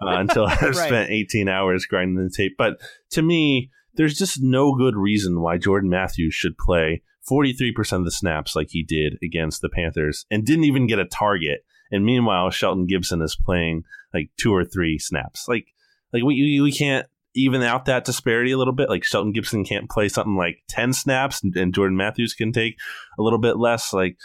uh, 0.00 0.06
until 0.18 0.46
I've 0.46 0.60
right. 0.62 0.74
spent 0.74 1.10
18 1.10 1.48
hours 1.48 1.86
grinding 1.86 2.22
the 2.22 2.30
tape? 2.34 2.54
But 2.58 2.78
to 3.10 3.22
me, 3.22 3.70
there's 3.94 4.18
just 4.18 4.40
no 4.40 4.74
good 4.74 4.96
reason 4.96 5.40
why 5.40 5.58
Jordan 5.58 5.90
Matthews 5.90 6.34
should 6.34 6.56
play 6.58 7.02
43% 7.28 7.92
of 7.92 8.04
the 8.04 8.10
snaps 8.10 8.56
like 8.56 8.68
he 8.70 8.82
did 8.82 9.18
against 9.22 9.60
the 9.60 9.68
Panthers 9.68 10.24
and 10.30 10.46
didn't 10.46 10.64
even 10.64 10.86
get 10.86 10.98
a 10.98 11.04
target. 11.04 11.64
And 11.90 12.04
meanwhile, 12.04 12.50
Shelton 12.50 12.86
Gibson 12.86 13.22
is 13.22 13.36
playing 13.36 13.84
like 14.14 14.30
two 14.38 14.54
or 14.54 14.64
three 14.64 14.98
snaps. 14.98 15.46
Like, 15.48 15.66
like 16.12 16.22
we 16.22 16.60
we 16.60 16.72
can't 16.72 17.06
even 17.34 17.62
out 17.62 17.84
that 17.84 18.04
disparity 18.04 18.52
a 18.52 18.58
little 18.58 18.72
bit. 18.72 18.88
Like 18.88 19.04
Shelton 19.04 19.32
Gibson 19.32 19.64
can't 19.64 19.90
play 19.90 20.08
something 20.08 20.36
like 20.36 20.58
10 20.68 20.92
snaps 20.92 21.42
and, 21.42 21.54
and 21.56 21.74
Jordan 21.74 21.96
Matthews 21.96 22.34
can 22.34 22.52
take 22.52 22.76
a 23.18 23.22
little 23.22 23.38
bit 23.38 23.56
less. 23.56 23.92
Like, 23.92 24.16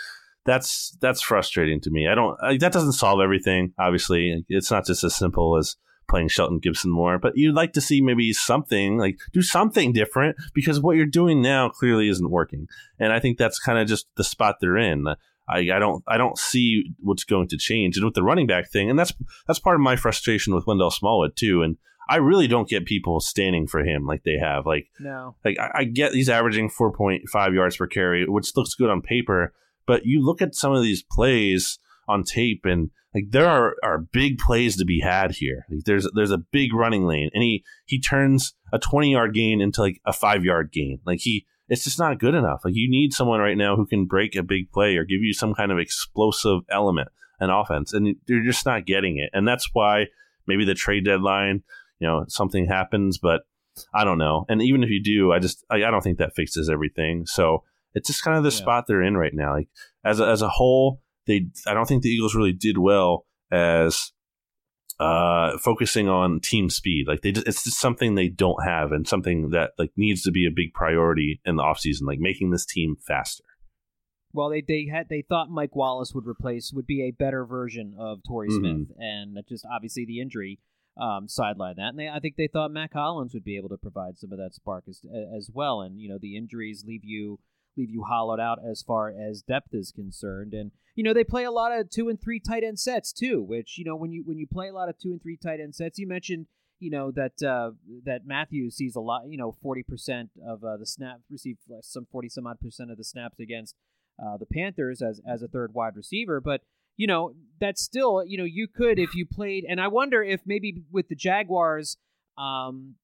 that's 0.46 0.96
that's 1.02 1.22
frustrating 1.22 1.80
to 1.82 1.89
me. 1.89 2.08
I 2.08 2.16
don't 2.16 2.38
I, 2.41 2.58
that 2.58 2.74
doesn't 2.74 2.94
solve 2.94 3.20
everything. 3.22 3.74
Obviously, 3.80 4.46
it's 4.50 4.72
not 4.72 4.86
just 4.86 5.04
as 5.04 5.16
simple 5.16 5.58
as 5.58 5.76
playing 6.10 6.28
Shelton 6.28 6.60
Gibson 6.60 6.91
more, 6.91 7.18
but 7.18 7.34
you'd 7.36 7.56
like 7.56 7.74
to 7.74 7.82
see 7.82 8.02
maybe 8.02 8.34
something 8.34 8.98
like 8.98 9.18
do 9.32 9.41
something 9.41 9.94
different 9.94 10.36
because 10.54 10.80
what 10.80 10.96
you're 10.98 11.06
doing 11.06 11.41
now 11.41 11.70
clearly 11.70 12.10
isn't 12.10 12.30
working. 12.30 12.68
And 13.00 13.14
I 13.14 13.20
think 13.20 13.38
that's 13.38 13.60
kind 13.60 13.80
of 13.80 13.88
just 13.88 14.08
the 14.16 14.24
spot 14.24 14.58
they're 14.60 14.78
in. 14.78 15.08
I, 15.48 15.60
I 15.60 15.80
don't 15.80 16.04
I 16.08 16.18
don't 16.18 16.38
see 16.38 16.84
what's 17.00 17.24
going 17.24 17.48
to 17.50 17.58
change. 17.58 17.98
And 17.98 18.06
with 18.06 18.16
the 18.16 18.24
running 18.24 18.48
back 18.48 18.70
thing, 18.70 18.89
and 18.89 18.98
that's 18.98 19.14
that's 19.48 19.60
part 19.60 19.76
of 19.76 19.82
my 19.82 19.96
frustration 19.96 20.54
with 20.54 20.68
Wendell 20.68 20.91
Smallwood 20.91 21.36
too. 21.36 21.62
And 21.62 21.78
I 22.10 22.18
really 22.18 22.48
don't 22.48 22.70
get 22.70 22.86
people 22.86 23.20
standing 23.20 23.68
for 23.68 23.80
him 23.80 24.06
like 24.06 24.24
they 24.24 24.38
have. 24.38 24.66
Like 24.66 24.88
no, 25.00 25.36
like 25.44 25.58
I, 25.60 25.72
I 25.74 25.84
get 25.86 26.14
he's 26.14 26.30
averaging 26.30 26.70
four 26.70 26.91
point 26.91 27.28
five 27.30 27.54
yards 27.54 27.78
per 27.78 27.88
carry, 27.88 28.28
which 28.28 28.56
looks 28.56 28.76
good 28.76 28.89
on 28.89 29.02
paper 29.02 29.54
but 29.86 30.06
you 30.06 30.24
look 30.24 30.42
at 30.42 30.56
some 30.56 30.74
of 30.74 30.84
these 30.84 31.04
plays 31.04 31.80
on 32.08 32.24
tape 32.24 32.62
and 32.66 32.90
like 33.14 33.26
there 33.30 33.48
are, 33.48 33.76
are 33.84 34.00
big 34.00 34.40
plays 34.40 34.78
to 34.78 34.86
be 34.86 35.00
had 35.00 35.32
here. 35.32 35.66
Like 35.70 35.84
there's 35.86 36.08
there's 36.16 36.32
a 36.32 36.38
big 36.38 36.74
running 36.74 37.06
lane 37.06 37.30
and 37.34 37.44
he 37.44 37.64
he 37.86 38.02
turns 38.02 38.54
a 38.72 38.80
20 38.80 39.12
yard 39.12 39.34
gain 39.34 39.62
into 39.62 39.82
like 39.82 40.02
a 40.06 40.14
5 40.14 40.44
yard 40.44 40.72
gain. 40.72 41.00
Like 41.06 41.20
he 41.22 41.46
it's 41.70 41.84
just 41.84 42.00
not 42.00 42.20
good 42.20 42.34
enough. 42.34 42.62
Like 42.66 42.76
you 42.76 42.90
need 42.90 43.14
someone 43.14 43.40
right 43.40 43.58
now 43.58 43.76
who 43.76 43.86
can 43.86 44.06
break 44.06 44.36
a 44.36 44.44
big 44.44 44.72
play 44.72 44.96
or 44.98 45.06
give 45.06 45.22
you 45.22 45.34
some 45.34 45.54
kind 45.54 45.72
of 45.72 45.80
explosive 45.80 46.62
element 46.70 47.10
and 47.40 47.52
offense 47.52 47.94
and 47.94 48.16
you're 48.26 48.44
just 48.44 48.66
not 48.66 48.86
getting 48.86 49.18
it. 49.18 49.30
And 49.34 49.48
that's 49.48 49.70
why 49.74 50.08
maybe 50.48 50.66
the 50.66 50.74
trade 50.74 51.06
deadline, 51.06 51.64
you 52.00 52.08
know, 52.08 52.26
something 52.28 52.66
happens, 52.66 53.18
but 53.18 53.42
I 53.94 54.04
don't 54.04 54.18
know. 54.18 54.46
And 54.50 54.62
even 54.62 54.84
if 54.84 54.90
you 54.90 55.02
do, 55.02 55.32
I 55.32 55.40
just 55.40 55.64
I, 55.70 55.78
I 55.78 55.92
don't 55.92 56.02
think 56.02 56.18
that 56.18 56.36
fixes 56.36 56.70
everything. 56.70 57.26
So 57.26 57.64
it's 57.94 58.08
just 58.08 58.24
kind 58.24 58.38
of 58.38 58.44
the 58.44 58.50
yeah. 58.50 58.62
spot 58.62 58.86
they're 58.88 59.04
in 59.04 59.18
right 59.18 59.34
now. 59.34 59.54
Like 59.54 59.70
as 60.04 60.20
a, 60.20 60.28
as 60.28 60.41
a 60.41 60.50
whole, 60.50 61.02
they 61.28 61.48
I 61.68 61.74
don't 61.74 61.88
think 61.88 62.04
the 62.04 62.10
Eagles 62.10 62.36
really 62.36 62.54
did 62.54 62.78
well 62.78 63.26
as 63.52 64.12
uh, 65.00 65.58
focusing 65.58 66.08
on 66.08 66.39
team 66.39 66.70
speed. 66.70 67.08
Like 67.08 67.22
they 67.22 67.32
just, 67.32 67.48
it's 67.48 67.64
just 67.64 67.80
something 67.80 68.16
they 68.16 68.30
don't 68.30 68.64
have 68.64 68.91
and 68.91 69.08
something 69.08 69.50
that 69.50 69.72
like 69.78 69.91
needs 69.98 70.24
to 70.24 70.32
be 70.32 70.46
a 70.46 70.52
big 70.54 70.74
priority 70.74 71.41
in 71.46 71.56
the 71.56 71.64
offseason, 71.64 72.08
like 72.08 72.20
making 72.20 72.52
this 72.52 72.66
team 72.66 72.96
faster. 73.06 73.44
Well, 74.34 74.50
they 74.50 74.64
they 74.68 74.88
had 74.91 75.10
they 75.10 75.22
thought 75.22 75.50
Mike 75.50 75.76
Wallace 75.76 76.14
would 76.14 76.26
replace 76.26 76.72
would 76.74 76.88
be 76.88 77.04
a 77.04 77.12
better 77.12 77.46
version 77.46 77.96
of 78.00 78.20
Torrey 78.28 78.50
mm-hmm. 78.50 78.60
Smith, 78.60 78.98
and 78.98 79.38
just 79.48 79.66
obviously 79.72 80.06
the 80.06 80.20
injury 80.20 80.60
um, 80.98 81.28
sideline 81.28 81.76
that. 81.78 81.89
And 81.89 82.00
they, 82.00 82.10
I 82.10 82.20
think 82.20 82.36
they 82.36 82.48
thought 82.48 82.72
Mack 82.72 82.94
Hollins 82.94 83.34
would 83.34 83.44
be 83.44 83.58
able 83.58 83.70
to 83.70 83.78
provide 83.78 84.18
some 84.18 84.32
of 84.32 84.39
that 84.39 84.56
spark 84.56 84.86
as 84.88 85.02
as 85.36 85.50
well. 85.54 85.82
And 85.82 86.00
you 86.00 86.10
know 86.10 86.18
the 86.20 86.36
injuries 86.36 86.84
leave 86.86 87.04
you 87.04 87.39
leave 87.78 87.89
you 87.89 88.03
hollowed 88.03 88.39
out 88.39 88.59
as 88.69 88.82
far 88.82 89.09
as 89.09 89.41
depth 89.41 89.74
is 89.74 89.91
concerned. 89.91 90.53
And 90.53 90.71
you 90.95 91.03
know 91.03 91.13
they 91.13 91.24
play 91.24 91.43
a 91.43 91.51
lot 91.51 91.71
of 91.71 91.89
two 91.89 92.09
and 92.09 92.21
three 92.21 92.39
tight 92.39 92.63
end 92.63 92.80
sets 92.80 93.11
too, 93.11 93.41
which 93.41 93.78
you 93.78 93.86
know 93.86 93.95
when 93.95 94.11
you 94.11 94.24
when 94.26 94.38
you 94.38 94.47
play 94.47 94.69
a 94.69 94.74
lot 94.74 94.89
of 94.89 94.97
two 94.97 95.11
and 95.11 95.21
three 95.21 95.38
tight 95.38 95.59
end 95.59 95.76
sets, 95.76 95.97
you 95.97 96.07
mentioned 96.07 96.47
you 96.80 96.91
know 96.91 97.11
that 97.11 97.41
uh, 97.41 97.71
that 98.05 98.26
Matthews 98.26 98.76
sees 98.76 98.95
a 98.95 98.99
lot, 98.99 99.24
you 99.28 99.38
know, 99.38 99.55
forty 99.61 99.84
percent 99.84 100.30
of 100.45 100.63
uh, 100.63 100.78
the 100.78 100.86
snap 100.86 101.21
received 101.32 101.59
some 101.82 102.05
forty 102.11 102.30
some 102.30 102.45
odd 102.45 102.59
percent 102.59 102.91
of 102.91 102.97
the 102.97 103.03
snaps 103.03 103.39
against 103.39 103.76
uh, 104.21 104.38
the 104.38 104.45
Panthers 104.45 105.01
as 105.01 105.21
as 105.28 105.41
a 105.41 105.47
third 105.47 105.74
wide 105.74 105.95
receiver, 105.95 106.41
but 106.41 106.61
you 106.97 107.07
know 107.07 107.34
that's 107.59 107.82
still 107.82 108.24
you 108.26 108.38
know 108.38 108.43
you 108.43 108.67
could 108.67 108.99
if 108.99 109.15
you 109.15 109.26
played, 109.26 109.65
and 109.67 109.80
I 109.80 109.88
wonder 109.88 110.21
if 110.21 110.41
maybe 110.45 110.84
with 110.91 111.07
the 111.07 111.15
Jaguars. 111.15 111.97
Um, 112.38 112.95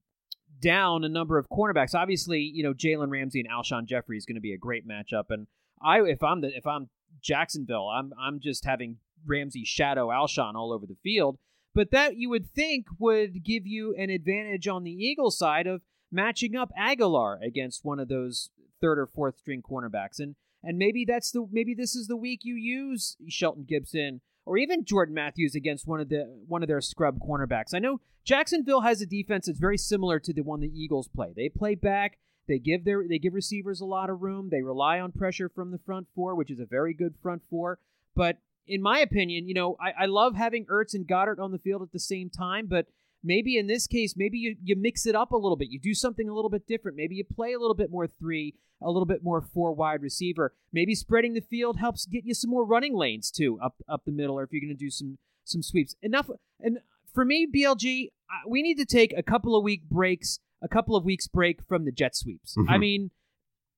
down 0.60 1.03
a 1.03 1.10
number 1.10 1.38
of 1.38 1.47
cornerbacks. 1.49 1.95
Obviously, 1.95 2.39
you 2.39 2.64
know 2.64 2.74
Jalen 2.74 3.10
Ramsey 3.10 3.41
and 3.41 3.49
Alshon 3.49 3.86
Jeffery 3.86 4.18
is 4.18 4.26
going 4.26 4.36
to 4.36 4.41
be 4.41 4.53
a 4.53 4.57
great 4.57 4.88
matchup. 4.88 5.26
And 5.30 5.47
I, 5.82 6.01
if 6.01 6.24
I'm 6.24 6.41
the, 6.41 6.55
if 6.55 6.68
I'm 6.68 6.89
Jacksonville, 7.22 7.88
I'm 7.88 8.12
I'm 8.20 8.39
just 8.39 8.66
having 8.66 8.97
Ramsey 9.26 9.64
shadow 9.66 10.07
Alshon 10.07 10.55
all 10.55 10.72
over 10.74 10.86
the 10.86 10.97
field. 11.03 11.38
But 11.76 11.91
that 11.91 12.18
you 12.18 12.30
would 12.30 12.49
think 12.53 12.88
would 12.97 13.43
give 13.43 13.66
you 13.66 13.95
an 13.97 14.10
advantage 14.10 14.68
on 14.68 14.84
the 14.84 14.91
Eagle 14.91 15.32
side 15.32 15.68
of 15.68 15.82
matching 16.12 16.55
up 16.55 16.72
Agholor 16.80 17.38
against 17.45 17.86
one 17.86 17.99
of 17.99 18.07
those 18.07 18.49
third 18.82 18.97
or 18.97 19.07
fourth 19.07 19.38
string 19.38 19.62
cornerbacks. 19.62 20.20
And 20.20 20.36
and 20.64 20.78
maybe 20.78 21.05
that's 21.05 21.32
the 21.32 21.47
maybe 21.51 21.74
this 21.74 21.95
is 21.95 22.07
the 22.07 22.18
week 22.18 22.41
you 22.43 22.55
use 22.55 23.18
Shelton 23.28 23.66
Gibson 23.68 24.22
or 24.46 24.58
even 24.58 24.86
Jordan 24.86 25.16
Matthews 25.16 25.56
against 25.56 25.88
one 25.88 26.00
of 26.00 26.10
the 26.10 26.26
one 26.48 26.64
of 26.64 26.68
their 26.68 26.82
scrub 26.82 27.20
cornerbacks. 27.20 27.74
I 27.74 27.80
know 27.80 28.02
Jacksonville 28.24 28.82
has 28.82 29.02
a 29.02 29.06
defense 29.06 29.46
that's 29.46 29.60
very 29.60 29.78
similar 29.78 30.20
to 30.20 30.34
the 30.34 30.42
one 30.42 30.60
the 30.60 30.72
Eagles 30.74 31.08
play. 31.08 31.34
They 31.36 31.50
play 31.50 31.76
back, 31.76 32.18
they 32.48 32.60
give 32.60 32.84
their 32.84 33.08
they 33.08 33.20
give 33.20 33.34
receivers 33.34 33.82
a 33.82 33.86
lot 33.86 34.10
of 34.10 34.22
room, 34.22 34.50
they 34.50 34.62
rely 34.62 35.00
on 35.00 35.12
pressure 35.12 35.50
from 35.50 35.72
the 35.72 35.80
front 35.80 36.08
four, 36.16 36.36
which 36.36 36.52
is 36.52 36.60
a 36.60 36.66
very 36.66 36.94
good 36.94 37.16
front 37.22 37.42
four. 37.50 37.80
But 38.16 38.38
in 38.68 38.82
my 38.82 39.00
opinion, 39.00 39.48
you 39.48 39.54
know, 39.54 39.78
I, 39.80 40.04
I 40.04 40.06
love 40.06 40.36
having 40.36 40.66
Ertz 40.66 40.94
and 40.94 41.08
Goedert 41.08 41.40
on 41.40 41.52
the 41.52 41.58
field 41.58 41.82
at 41.82 41.92
the 41.92 42.00
same 42.00 42.30
time, 42.30 42.68
but 42.68 42.86
maybe 43.24 43.57
in 43.57 43.67
this 43.67 43.88
case, 43.88 44.15
maybe 44.15 44.38
you, 44.38 44.55
you 44.63 44.76
mix 44.76 45.05
it 45.05 45.15
up 45.15 45.32
a 45.32 45.38
little 45.38 45.55
bit. 45.55 45.70
You 45.70 45.80
do 45.80 45.93
something 45.93 46.28
a 46.28 46.34
little 46.34 46.49
bit 46.49 46.67
different. 46.67 46.97
Maybe 46.97 47.15
you 47.15 47.24
play 47.24 47.53
a 47.53 47.59
little 47.59 47.76
bit 47.76 47.91
more 47.91 48.07
three, 48.07 48.55
a 48.82 48.88
little 48.88 49.05
bit 49.05 49.24
more 49.24 49.41
four 49.41 49.74
wide 49.74 50.01
receiver. 50.01 50.53
Maybe 50.72 50.95
spreading 50.95 51.34
the 51.34 51.41
field 51.41 51.78
helps 51.78 52.05
get 52.05 52.26
you 52.26 52.34
some 52.34 52.49
more 52.49 52.65
running 52.65 52.95
lanes 52.95 53.32
too 53.32 53.59
up 53.61 53.76
up 53.88 54.05
the 54.05 54.11
middle, 54.11 54.38
or 54.38 54.43
if 54.43 54.51
you're 54.51 54.61
going 54.61 54.76
to 54.76 54.86
do 54.86 54.89
some 54.89 55.17
some 55.43 55.61
sweeps. 55.61 55.95
Enough. 56.01 56.30
And 56.59 56.80
for 57.13 57.26
me, 57.26 57.47
BLG, 57.47 58.09
we 58.47 58.61
need 58.61 58.78
to 58.78 58.86
take 58.86 59.13
a 59.17 59.24
couple 59.24 59.55
of 59.55 59.63
week 59.63 59.84
breaks, 59.89 60.39
a 60.61 60.67
couple 60.67 60.95
of 60.95 61.03
weeks 61.03 61.28
break 61.28 61.59
from 61.67 61.86
the 61.86 61.91
jet 61.91 62.15
sweeps. 62.15 62.55
Mm-hmm. 62.55 62.70
I 62.70 62.78
mean, 62.78 63.11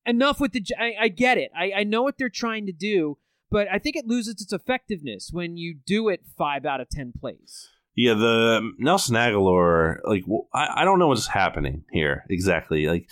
enough 0.06 0.40
with 0.40 0.54
the. 0.54 0.64
I, 0.78 0.94
I 1.02 1.08
get 1.08 1.38
it. 1.38 1.52
I, 1.56 1.72
I 1.78 1.84
know 1.84 2.04
what 2.04 2.18
they're 2.18 2.30
trying 2.30 2.66
to 2.68 2.72
do, 2.72 3.18
but 3.50 3.68
I 3.72 3.80
think 3.80 3.96
it 3.96 4.06
loses 4.06 4.42
its 4.42 4.54
effectiveness 4.54 5.30
when 5.32 5.58
you 5.58 5.76
do 5.86 6.10
it 6.10 6.22
five 6.38 6.66
out 6.66 6.82
of 6.82 6.90
ten 6.90 7.14
plays. 7.18 7.70
Yeah, 7.96 8.14
the 8.14 8.58
um, 8.60 8.76
Nelson 8.80 9.16
Agholor, 9.16 9.98
like 10.06 10.24
I, 10.54 10.82
I 10.82 10.86
don't 10.86 11.00
know 11.00 11.08
what's 11.08 11.28
happening 11.28 11.84
here 11.92 12.24
exactly. 12.30 12.88
Like 12.88 13.10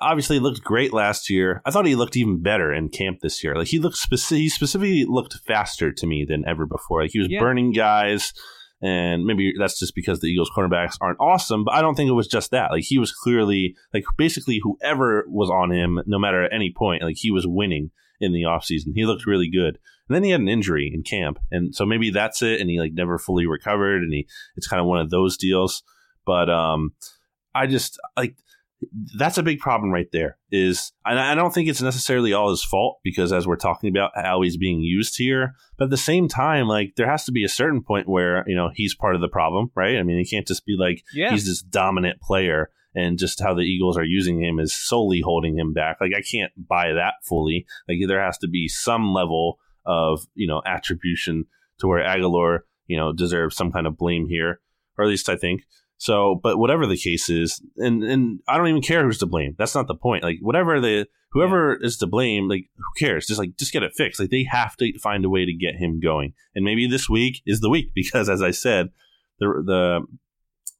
obviously 0.00 0.36
he 0.36 0.40
looked 0.40 0.62
great 0.62 0.92
last 0.92 1.28
year. 1.28 1.60
I 1.64 1.70
thought 1.70 1.86
he 1.86 1.96
looked 1.96 2.16
even 2.16 2.42
better 2.42 2.72
in 2.72 2.88
camp 2.88 3.18
this 3.20 3.42
year. 3.42 3.56
Like 3.56 3.68
he 3.68 3.78
looked 3.78 3.96
speci- 3.96 4.36
he 4.36 4.48
specifically 4.48 5.04
looked 5.06 5.38
faster 5.46 5.92
to 5.92 6.06
me 6.06 6.24
than 6.28 6.46
ever 6.46 6.66
before. 6.66 7.02
Like 7.02 7.10
he 7.12 7.18
was 7.18 7.28
yeah. 7.28 7.40
burning 7.40 7.72
guys 7.72 8.32
and 8.82 9.24
maybe 9.24 9.52
that's 9.58 9.78
just 9.78 9.94
because 9.94 10.20
the 10.20 10.28
Eagles 10.28 10.50
cornerbacks 10.56 10.96
aren't 11.00 11.20
awesome, 11.20 11.64
but 11.64 11.74
I 11.74 11.82
don't 11.82 11.94
think 11.94 12.08
it 12.08 12.14
was 12.14 12.28
just 12.28 12.50
that. 12.52 12.70
Like 12.70 12.84
he 12.84 12.98
was 12.98 13.12
clearly 13.12 13.74
like 13.92 14.04
basically 14.16 14.60
whoever 14.62 15.24
was 15.28 15.50
on 15.50 15.70
him, 15.70 16.00
no 16.06 16.18
matter 16.18 16.44
at 16.44 16.52
any 16.52 16.72
point, 16.74 17.02
like 17.02 17.16
he 17.18 17.30
was 17.30 17.46
winning 17.46 17.90
in 18.20 18.32
the 18.32 18.42
offseason. 18.42 18.92
He 18.94 19.06
looked 19.06 19.26
really 19.26 19.50
good. 19.50 19.78
And 20.08 20.14
then 20.16 20.22
he 20.22 20.30
had 20.30 20.40
an 20.40 20.48
injury 20.48 20.90
in 20.92 21.02
camp. 21.02 21.38
And 21.50 21.74
so 21.74 21.86
maybe 21.86 22.10
that's 22.10 22.42
it 22.42 22.60
and 22.60 22.68
he 22.68 22.78
like 22.80 22.92
never 22.92 23.18
fully 23.18 23.46
recovered 23.46 24.02
and 24.02 24.12
he 24.12 24.26
it's 24.56 24.68
kind 24.68 24.80
of 24.80 24.86
one 24.86 25.00
of 25.00 25.10
those 25.10 25.36
deals. 25.36 25.82
But 26.26 26.50
um 26.50 26.92
I 27.54 27.66
just 27.66 27.98
like 28.16 28.36
that's 29.18 29.38
a 29.38 29.42
big 29.42 29.58
problem 29.58 29.92
right 29.92 30.10
there 30.12 30.38
is 30.50 30.92
and 31.04 31.18
i 31.18 31.34
don't 31.34 31.52
think 31.52 31.68
it's 31.68 31.82
necessarily 31.82 32.32
all 32.32 32.50
his 32.50 32.64
fault 32.64 32.98
because 33.04 33.32
as 33.32 33.46
we're 33.46 33.56
talking 33.56 33.90
about 33.90 34.10
how 34.14 34.40
he's 34.40 34.56
being 34.56 34.80
used 34.80 35.16
here 35.18 35.54
but 35.76 35.84
at 35.84 35.90
the 35.90 35.96
same 35.96 36.28
time 36.28 36.66
like 36.66 36.94
there 36.96 37.10
has 37.10 37.24
to 37.24 37.32
be 37.32 37.44
a 37.44 37.48
certain 37.48 37.82
point 37.82 38.08
where 38.08 38.42
you 38.46 38.56
know 38.56 38.70
he's 38.74 38.94
part 38.94 39.14
of 39.14 39.20
the 39.20 39.28
problem 39.28 39.70
right 39.74 39.98
i 39.98 40.02
mean 40.02 40.18
he 40.18 40.24
can't 40.24 40.46
just 40.46 40.64
be 40.64 40.76
like 40.78 41.02
yeah. 41.12 41.30
he's 41.30 41.46
this 41.46 41.60
dominant 41.60 42.20
player 42.20 42.70
and 42.94 43.18
just 43.18 43.42
how 43.42 43.54
the 43.54 43.62
eagles 43.62 43.96
are 43.96 44.04
using 44.04 44.42
him 44.42 44.58
is 44.58 44.76
solely 44.76 45.20
holding 45.20 45.58
him 45.58 45.72
back 45.72 45.98
like 46.00 46.12
i 46.16 46.22
can't 46.22 46.52
buy 46.68 46.92
that 46.92 47.14
fully 47.22 47.66
like 47.88 47.98
there 48.06 48.22
has 48.22 48.38
to 48.38 48.48
be 48.48 48.68
some 48.68 49.12
level 49.12 49.58
of 49.86 50.26
you 50.34 50.46
know 50.46 50.62
attribution 50.66 51.44
to 51.78 51.86
where 51.86 52.04
agholor 52.04 52.60
you 52.86 52.96
know 52.96 53.12
deserves 53.12 53.56
some 53.56 53.72
kind 53.72 53.86
of 53.86 53.96
blame 53.96 54.26
here 54.28 54.60
or 54.98 55.04
at 55.04 55.08
least 55.08 55.28
i 55.28 55.36
think 55.36 55.62
so, 56.00 56.40
but 56.42 56.56
whatever 56.56 56.86
the 56.86 56.96
case 56.96 57.28
is, 57.28 57.62
and 57.76 58.02
and 58.02 58.40
I 58.48 58.56
don't 58.56 58.68
even 58.68 58.80
care 58.80 59.04
who's 59.04 59.18
to 59.18 59.26
blame. 59.26 59.54
That's 59.58 59.74
not 59.74 59.86
the 59.86 59.94
point. 59.94 60.24
Like 60.24 60.38
whatever 60.40 60.80
the 60.80 61.06
whoever 61.32 61.76
yeah. 61.78 61.86
is 61.86 61.98
to 61.98 62.06
blame, 62.06 62.48
like 62.48 62.70
who 62.74 62.82
cares? 62.98 63.26
Just 63.26 63.38
like 63.38 63.54
just 63.58 63.70
get 63.70 63.82
it 63.82 63.92
fixed. 63.94 64.18
Like 64.18 64.30
they 64.30 64.46
have 64.50 64.78
to 64.78 64.98
find 64.98 65.26
a 65.26 65.28
way 65.28 65.44
to 65.44 65.52
get 65.52 65.74
him 65.74 66.00
going. 66.00 66.32
And 66.54 66.64
maybe 66.64 66.86
this 66.86 67.10
week 67.10 67.42
is 67.44 67.60
the 67.60 67.68
week 67.68 67.92
because, 67.94 68.30
as 68.30 68.40
I 68.40 68.50
said, 68.50 68.88
the 69.40 69.62
the 69.62 70.00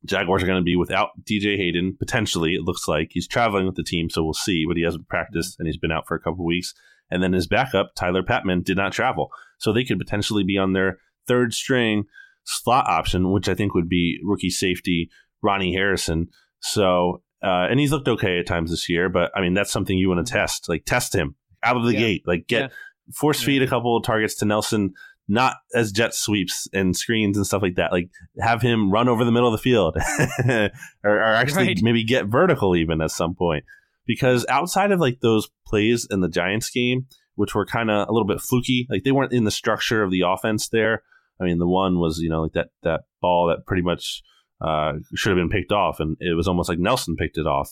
Jaguars 0.04 0.42
are 0.42 0.46
going 0.46 0.60
to 0.60 0.64
be 0.64 0.76
without 0.76 1.10
DJ 1.24 1.56
Hayden 1.56 1.96
potentially. 1.98 2.54
It 2.54 2.62
looks 2.62 2.88
like 2.88 3.10
he's 3.12 3.28
traveling 3.28 3.66
with 3.66 3.76
the 3.76 3.82
team, 3.82 4.08
so 4.08 4.24
we'll 4.24 4.32
see. 4.32 4.64
But 4.66 4.76
he 4.76 4.82
hasn't 4.82 5.08
practiced 5.08 5.56
and 5.58 5.66
he's 5.66 5.76
been 5.76 5.92
out 5.92 6.06
for 6.06 6.14
a 6.14 6.20
couple 6.20 6.44
weeks. 6.44 6.74
And 7.10 7.22
then 7.22 7.32
his 7.32 7.46
backup 7.46 7.94
Tyler 7.96 8.22
Patmon 8.22 8.64
did 8.64 8.76
not 8.76 8.92
travel, 8.92 9.30
so 9.58 9.72
they 9.72 9.84
could 9.84 9.98
potentially 9.98 10.44
be 10.44 10.56
on 10.56 10.72
their 10.72 10.98
third 11.26 11.52
string 11.52 12.04
slot 12.44 12.86
option, 12.86 13.32
which 13.32 13.48
I 13.48 13.54
think 13.54 13.74
would 13.74 13.88
be 13.88 14.18
rookie 14.24 14.50
safety 14.50 15.10
Ronnie 15.42 15.74
Harrison. 15.74 16.28
So, 16.60 17.22
uh, 17.42 17.66
and 17.70 17.80
he's 17.80 17.90
looked 17.90 18.08
okay 18.08 18.38
at 18.38 18.46
times 18.46 18.70
this 18.70 18.88
year, 18.88 19.08
but 19.08 19.30
I 19.34 19.40
mean, 19.40 19.54
that's 19.54 19.72
something 19.72 19.96
you 19.96 20.08
want 20.08 20.24
to 20.26 20.32
test. 20.32 20.68
Like, 20.68 20.84
test 20.84 21.14
him 21.14 21.34
out 21.62 21.76
of 21.76 21.84
the 21.84 21.94
yeah. 21.94 21.98
gate. 21.98 22.22
Like, 22.26 22.46
get 22.46 22.62
yeah. 22.62 22.68
force 23.14 23.42
feed 23.42 23.62
yeah. 23.62 23.66
a 23.66 23.70
couple 23.70 23.96
of 23.96 24.04
targets 24.04 24.36
to 24.36 24.44
Nelson, 24.44 24.94
not 25.30 25.56
as 25.74 25.92
jet 25.92 26.12
sweeps 26.12 26.68
and 26.72 26.96
screens 26.96 27.36
and 27.36 27.46
stuff 27.46 27.62
like 27.62 27.76
that. 27.76 27.92
Like, 27.92 28.10
have 28.40 28.60
him 28.60 28.90
run 28.90 29.08
over 29.08 29.24
the 29.24 29.30
middle 29.30 29.48
of 29.48 29.52
the 29.52 29.62
field 29.62 29.96
or, 30.48 30.70
or, 31.04 31.22
actually 31.22 31.68
right. 31.68 31.78
maybe 31.82 32.02
get 32.02 32.26
vertical 32.26 32.74
even 32.74 33.00
at 33.00 33.12
some 33.12 33.36
point. 33.36 33.64
Because 34.06 34.44
outside 34.48 34.90
of 34.90 34.98
like 34.98 35.20
those 35.20 35.48
plays 35.66 36.06
in 36.10 36.20
the 36.20 36.28
Giants 36.28 36.68
game, 36.68 37.06
which 37.36 37.54
were 37.54 37.64
kind 37.64 37.90
of 37.90 38.08
a 38.08 38.12
little 38.12 38.26
bit 38.26 38.40
fluky, 38.40 38.88
like 38.90 39.04
they 39.04 39.12
weren't 39.12 39.32
in 39.32 39.44
the 39.44 39.52
structure 39.52 40.02
of 40.02 40.10
the 40.10 40.22
offense 40.26 40.68
there. 40.68 41.04
I 41.40 41.44
mean, 41.44 41.58
the 41.58 41.68
one 41.68 42.00
was 42.00 42.18
you 42.18 42.28
know 42.28 42.42
like 42.42 42.52
that 42.54 42.68
that 42.82 43.02
ball 43.22 43.48
that 43.48 43.66
pretty 43.66 43.82
much 43.82 44.22
uh, 44.60 44.94
should 45.14 45.30
have 45.30 45.38
been 45.38 45.48
picked 45.48 45.70
off, 45.70 46.00
and 46.00 46.16
it 46.18 46.36
was 46.36 46.48
almost 46.48 46.68
like 46.68 46.80
Nelson 46.80 47.14
picked 47.14 47.38
it 47.38 47.46
off. 47.46 47.70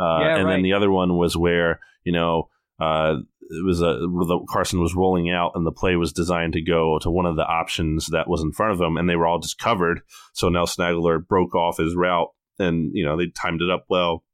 Uh, 0.00 0.20
yeah, 0.20 0.36
and 0.36 0.44
right. 0.44 0.52
then 0.52 0.62
the 0.62 0.72
other 0.72 0.90
one 0.90 1.16
was 1.16 1.36
where 1.36 1.80
you 2.04 2.12
know 2.12 2.48
uh, 2.80 3.16
it 3.48 3.64
was 3.64 3.80
a 3.80 3.98
the 4.00 4.44
Carson 4.48 4.80
was 4.80 4.94
rolling 4.94 5.30
out, 5.30 5.52
and 5.54 5.66
the 5.66 5.72
play 5.72 5.96
was 5.96 6.12
designed 6.12 6.54
to 6.54 6.62
go 6.62 6.98
to 7.00 7.10
one 7.10 7.26
of 7.26 7.36
the 7.36 7.46
options 7.46 8.06
that 8.08 8.28
was 8.28 8.42
in 8.42 8.52
front 8.52 8.72
of 8.72 8.80
him, 8.80 8.96
and 8.96 9.08
they 9.08 9.16
were 9.16 9.26
all 9.26 9.38
just 9.38 9.58
covered. 9.58 10.00
So 10.32 10.48
Nelson 10.48 10.84
Agholor 10.84 11.26
broke 11.26 11.54
off 11.54 11.78
his 11.78 11.94
route, 11.94 12.28
and 12.58 12.90
you 12.92 13.04
know 13.04 13.16
they 13.16 13.26
timed 13.28 13.62
it 13.62 13.70
up 13.70 13.84
well, 13.88 14.24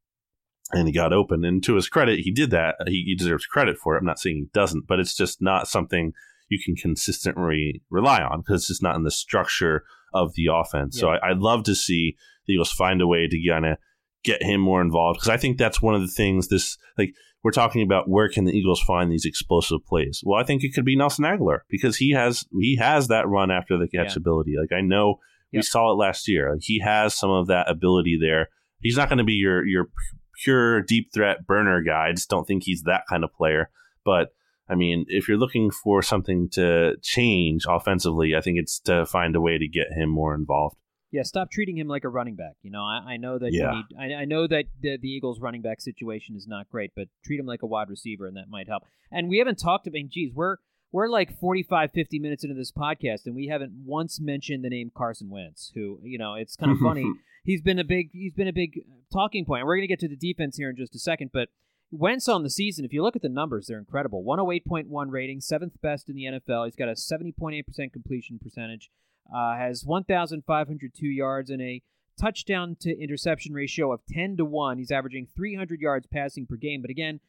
and 0.72 0.88
he 0.88 0.94
got 0.94 1.12
open. 1.12 1.44
And 1.44 1.62
to 1.64 1.74
his 1.74 1.88
credit, 1.88 2.20
he 2.20 2.30
did 2.30 2.50
that. 2.50 2.76
He, 2.86 3.04
he 3.06 3.14
deserves 3.14 3.46
credit 3.46 3.76
for 3.76 3.94
it. 3.94 4.00
I'm 4.00 4.06
not 4.06 4.18
saying 4.18 4.36
he 4.36 4.46
doesn't, 4.52 4.86
but 4.86 4.98
it's 4.98 5.14
just 5.14 5.42
not 5.42 5.68
something 5.68 6.12
you 6.48 6.58
can 6.62 6.76
consistently 6.76 7.82
rely 7.90 8.22
on 8.22 8.40
because 8.40 8.62
it's 8.62 8.68
just 8.68 8.82
not 8.82 8.96
in 8.96 9.04
the 9.04 9.10
structure 9.10 9.84
of 10.12 10.34
the 10.34 10.48
offense. 10.52 10.96
Yeah. 10.96 11.00
So 11.00 11.08
I, 11.08 11.32
would 11.32 11.40
love 11.40 11.64
to 11.64 11.74
see 11.74 12.16
the 12.46 12.54
Eagles 12.54 12.72
find 12.72 13.00
a 13.00 13.06
way 13.06 13.26
to 13.26 13.48
kind 13.48 13.66
of 13.66 13.78
get 14.24 14.42
him 14.42 14.60
more 14.60 14.80
involved 14.80 15.18
because 15.18 15.30
I 15.30 15.36
think 15.36 15.58
that's 15.58 15.82
one 15.82 15.94
of 15.94 16.00
the 16.00 16.08
things 16.08 16.48
this 16.48 16.76
like 16.96 17.14
we're 17.42 17.50
talking 17.50 17.82
about 17.82 18.08
where 18.08 18.28
can 18.28 18.44
the 18.44 18.52
Eagles 18.52 18.80
find 18.80 19.10
these 19.10 19.24
explosive 19.24 19.84
plays? 19.86 20.22
Well, 20.24 20.40
I 20.40 20.44
think 20.44 20.62
it 20.62 20.72
could 20.74 20.84
be 20.84 20.96
Nelson 20.96 21.24
Agholor 21.24 21.60
because 21.68 21.96
he 21.96 22.12
has 22.12 22.44
he 22.60 22.76
has 22.76 23.08
that 23.08 23.28
run 23.28 23.50
after 23.50 23.76
the 23.76 23.88
catch 23.88 24.14
yeah. 24.14 24.20
ability. 24.20 24.54
Like 24.60 24.76
I 24.76 24.80
know 24.80 25.18
yep. 25.50 25.60
we 25.60 25.62
saw 25.62 25.90
it 25.90 25.96
last 25.96 26.28
year. 26.28 26.52
Like, 26.52 26.62
he 26.62 26.80
has 26.80 27.14
some 27.14 27.30
of 27.30 27.48
that 27.48 27.68
ability 27.68 28.18
there. 28.20 28.48
He's 28.80 28.96
not 28.96 29.08
going 29.08 29.18
to 29.18 29.24
be 29.24 29.34
your 29.34 29.66
your 29.66 29.88
pure 30.42 30.82
deep 30.82 31.10
threat 31.12 31.46
burner 31.46 31.82
guy. 31.82 32.08
I 32.08 32.12
just 32.12 32.30
don't 32.30 32.46
think 32.46 32.62
he's 32.64 32.82
that 32.82 33.02
kind 33.08 33.24
of 33.24 33.32
player. 33.32 33.70
But 34.04 34.28
I 34.68 34.74
mean, 34.74 35.04
if 35.08 35.28
you're 35.28 35.38
looking 35.38 35.70
for 35.70 36.02
something 36.02 36.48
to 36.52 36.94
change 37.02 37.64
offensively, 37.68 38.34
I 38.36 38.40
think 38.40 38.58
it's 38.58 38.78
to 38.80 39.04
find 39.06 39.36
a 39.36 39.40
way 39.40 39.58
to 39.58 39.68
get 39.68 39.88
him 39.92 40.08
more 40.08 40.34
involved. 40.34 40.76
Yeah, 41.12 41.22
stop 41.22 41.50
treating 41.50 41.76
him 41.76 41.88
like 41.88 42.04
a 42.04 42.08
running 42.08 42.36
back. 42.36 42.56
You 42.62 42.70
know, 42.70 42.82
I, 42.82 43.12
I 43.12 43.16
know 43.18 43.38
that 43.38 43.52
yeah. 43.52 43.70
Need, 43.70 43.84
I, 43.98 44.22
I, 44.22 44.24
know 44.24 44.46
that 44.46 44.64
the, 44.80 44.96
the, 44.96 45.08
Eagles' 45.08 45.40
running 45.40 45.60
back 45.60 45.80
situation 45.80 46.34
is 46.34 46.48
not 46.48 46.70
great, 46.70 46.92
but 46.96 47.08
treat 47.22 47.38
him 47.38 47.46
like 47.46 47.62
a 47.62 47.66
wide 47.66 47.90
receiver, 47.90 48.26
and 48.26 48.36
that 48.38 48.48
might 48.48 48.66
help. 48.66 48.84
And 49.10 49.28
we 49.28 49.38
haven't 49.38 49.58
talked 49.58 49.86
about. 49.86 50.08
Geez, 50.08 50.32
we're 50.34 50.56
we're 50.90 51.08
like 51.08 51.38
45, 51.38 51.92
50 51.92 52.18
minutes 52.18 52.44
into 52.44 52.56
this 52.56 52.72
podcast, 52.72 53.26
and 53.26 53.34
we 53.34 53.48
haven't 53.48 53.72
once 53.84 54.20
mentioned 54.20 54.64
the 54.64 54.70
name 54.70 54.90
Carson 54.94 55.28
Wentz. 55.28 55.70
Who, 55.74 56.00
you 56.02 56.18
know, 56.18 56.34
it's 56.34 56.56
kind 56.56 56.72
of 56.72 56.78
funny. 56.82 57.10
He's 57.44 57.60
been 57.60 57.78
a 57.78 57.84
big 57.84 58.10
he's 58.12 58.34
been 58.34 58.48
a 58.48 58.52
big 58.52 58.80
uh, 58.80 58.94
talking 59.12 59.44
point. 59.44 59.66
We're 59.66 59.76
going 59.76 59.88
to 59.88 59.88
get 59.88 60.00
to 60.00 60.08
the 60.08 60.16
defense 60.16 60.56
here 60.56 60.70
in 60.70 60.76
just 60.76 60.94
a 60.94 60.98
second, 60.98 61.30
but 61.32 61.50
Wentz 61.92 62.26
on 62.26 62.42
the 62.42 62.50
season, 62.50 62.86
if 62.86 62.92
you 62.94 63.02
look 63.02 63.16
at 63.16 63.22
the 63.22 63.28
numbers, 63.28 63.66
they're 63.66 63.78
incredible. 63.78 64.24
108.1 64.24 65.10
rating, 65.10 65.42
seventh 65.42 65.78
best 65.82 66.08
in 66.08 66.16
the 66.16 66.24
NFL. 66.24 66.64
He's 66.64 66.74
got 66.74 66.88
a 66.88 66.92
70.8% 66.92 67.92
completion 67.92 68.38
percentage, 68.38 68.90
uh, 69.34 69.56
has 69.56 69.84
1,502 69.84 71.06
yards 71.06 71.50
and 71.50 71.60
a 71.60 71.82
touchdown 72.20 72.76
to 72.80 72.98
interception 72.98 73.52
ratio 73.54 73.92
of 73.92 74.00
10 74.08 74.36
to 74.36 74.44
1. 74.44 74.78
He's 74.78 74.90
averaging 74.90 75.28
300 75.34 75.80
yards 75.80 76.06
passing 76.06 76.46
per 76.46 76.56
game. 76.56 76.82
But 76.82 76.90
again, 76.90 77.20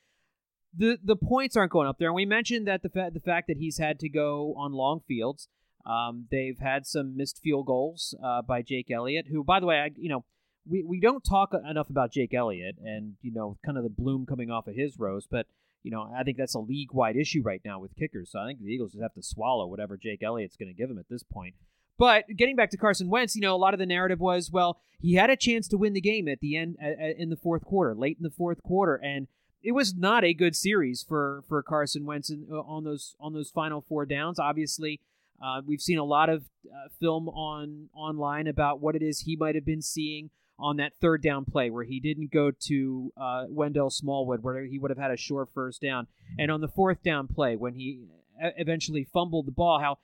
the 0.75 0.97
the 1.03 1.15
points 1.15 1.55
aren't 1.55 1.71
going 1.71 1.87
up 1.87 1.97
there. 1.99 2.09
And 2.09 2.15
we 2.15 2.25
mentioned 2.25 2.67
that 2.67 2.81
the, 2.81 2.89
fa- 2.89 3.11
the 3.13 3.19
fact 3.19 3.47
that 3.47 3.57
he's 3.57 3.77
had 3.77 3.99
to 3.99 4.09
go 4.09 4.53
on 4.57 4.73
long 4.73 5.01
fields. 5.07 5.47
Um, 5.85 6.27
they've 6.31 6.59
had 6.59 6.87
some 6.87 7.17
missed 7.17 7.41
field 7.43 7.65
goals 7.65 8.15
uh, 8.23 8.41
by 8.41 8.61
Jake 8.61 8.89
Elliott, 8.89 9.25
who, 9.29 9.43
by 9.43 9.59
the 9.59 9.65
way, 9.65 9.79
I, 9.79 9.91
you 9.97 10.07
know, 10.07 10.23
we, 10.65 10.81
we 10.81 10.99
don't 10.99 11.23
talk 11.23 11.53
enough 11.69 11.89
about 11.89 12.13
Jake 12.13 12.33
Elliott 12.33 12.77
and, 12.81 13.15
you 13.21 13.33
know, 13.33 13.57
kind 13.65 13.77
of 13.77 13.83
the 13.83 13.89
bloom 13.89 14.25
coming 14.25 14.49
off 14.49 14.67
of 14.67 14.75
his 14.75 14.97
rose, 14.97 15.27
but, 15.29 15.45
you 15.83 15.91
know, 15.91 16.09
I 16.15 16.23
think 16.23 16.37
that's 16.37 16.55
a 16.55 16.59
league 16.59 16.93
wide 16.93 17.17
issue 17.17 17.41
right 17.43 17.61
now 17.65 17.79
with 17.79 17.97
kickers. 17.97 18.31
So 18.31 18.39
I 18.39 18.47
think 18.47 18.59
the 18.59 18.67
Eagles 18.67 18.93
just 18.93 19.01
have 19.01 19.13
to 19.15 19.21
swallow 19.21 19.67
whatever 19.67 19.97
Jake 19.97 20.23
Elliott's 20.23 20.55
going 20.55 20.69
to 20.69 20.73
give 20.73 20.87
them 20.87 20.97
at 20.97 21.09
this 21.09 21.23
point. 21.23 21.55
But 21.97 22.25
getting 22.35 22.55
back 22.55 22.71
to 22.71 22.77
Carson 22.77 23.09
Wentz, 23.09 23.35
you 23.35 23.41
know, 23.41 23.55
a 23.55 23.57
lot 23.57 23.73
of 23.73 23.79
the 23.79 23.85
narrative 23.85 24.19
was, 24.19 24.51
well, 24.51 24.79
he 24.99 25.15
had 25.15 25.29
a 25.29 25.35
chance 25.35 25.67
to 25.69 25.77
win 25.77 25.93
the 25.93 26.01
game 26.01 26.27
at 26.27 26.39
the 26.39 26.57
end 26.57 26.77
in 27.17 27.29
the 27.29 27.35
fourth 27.35 27.63
quarter, 27.63 27.93
late 27.93 28.17
in 28.17 28.23
the 28.23 28.31
fourth 28.31 28.63
quarter, 28.63 28.95
and 28.95 29.27
it 29.63 29.71
was 29.71 29.95
not 29.95 30.23
a 30.23 30.33
good 30.33 30.55
series 30.55 31.03
for 31.03 31.43
for 31.47 31.63
Carson 31.63 32.05
Wentz 32.05 32.29
in, 32.29 32.47
uh, 32.51 32.59
on 32.61 32.83
those 32.83 33.15
on 33.19 33.33
those 33.33 33.49
final 33.49 33.81
four 33.81 34.05
downs. 34.05 34.37
Obviously, 34.37 34.99
uh, 35.41 35.61
we've 35.65 35.81
seen 35.81 35.97
a 35.97 36.03
lot 36.03 36.29
of 36.29 36.43
uh, 36.67 36.89
film 36.99 37.29
on 37.29 37.89
online 37.93 38.47
about 38.47 38.81
what 38.81 38.95
it 38.95 39.01
is 39.01 39.21
he 39.21 39.35
might 39.35 39.55
have 39.55 39.65
been 39.65 39.81
seeing 39.81 40.29
on 40.59 40.77
that 40.77 40.93
third 41.01 41.23
down 41.23 41.45
play 41.45 41.69
where 41.69 41.83
he 41.83 41.99
didn't 41.99 42.31
go 42.31 42.51
to 42.51 43.11
uh, 43.17 43.45
Wendell 43.49 43.89
Smallwood, 43.89 44.43
where 44.43 44.63
he 44.63 44.77
would 44.77 44.91
have 44.91 44.97
had 44.97 45.11
a 45.11 45.17
short 45.17 45.49
first 45.53 45.81
down, 45.81 46.07
and 46.37 46.51
on 46.51 46.61
the 46.61 46.67
fourth 46.67 47.01
down 47.01 47.27
play 47.27 47.55
when 47.55 47.73
he 47.73 48.03
uh, 48.43 48.49
eventually 48.57 49.07
fumbled 49.11 49.47
the 49.47 49.51
ball, 49.51 49.79
how 49.79 49.97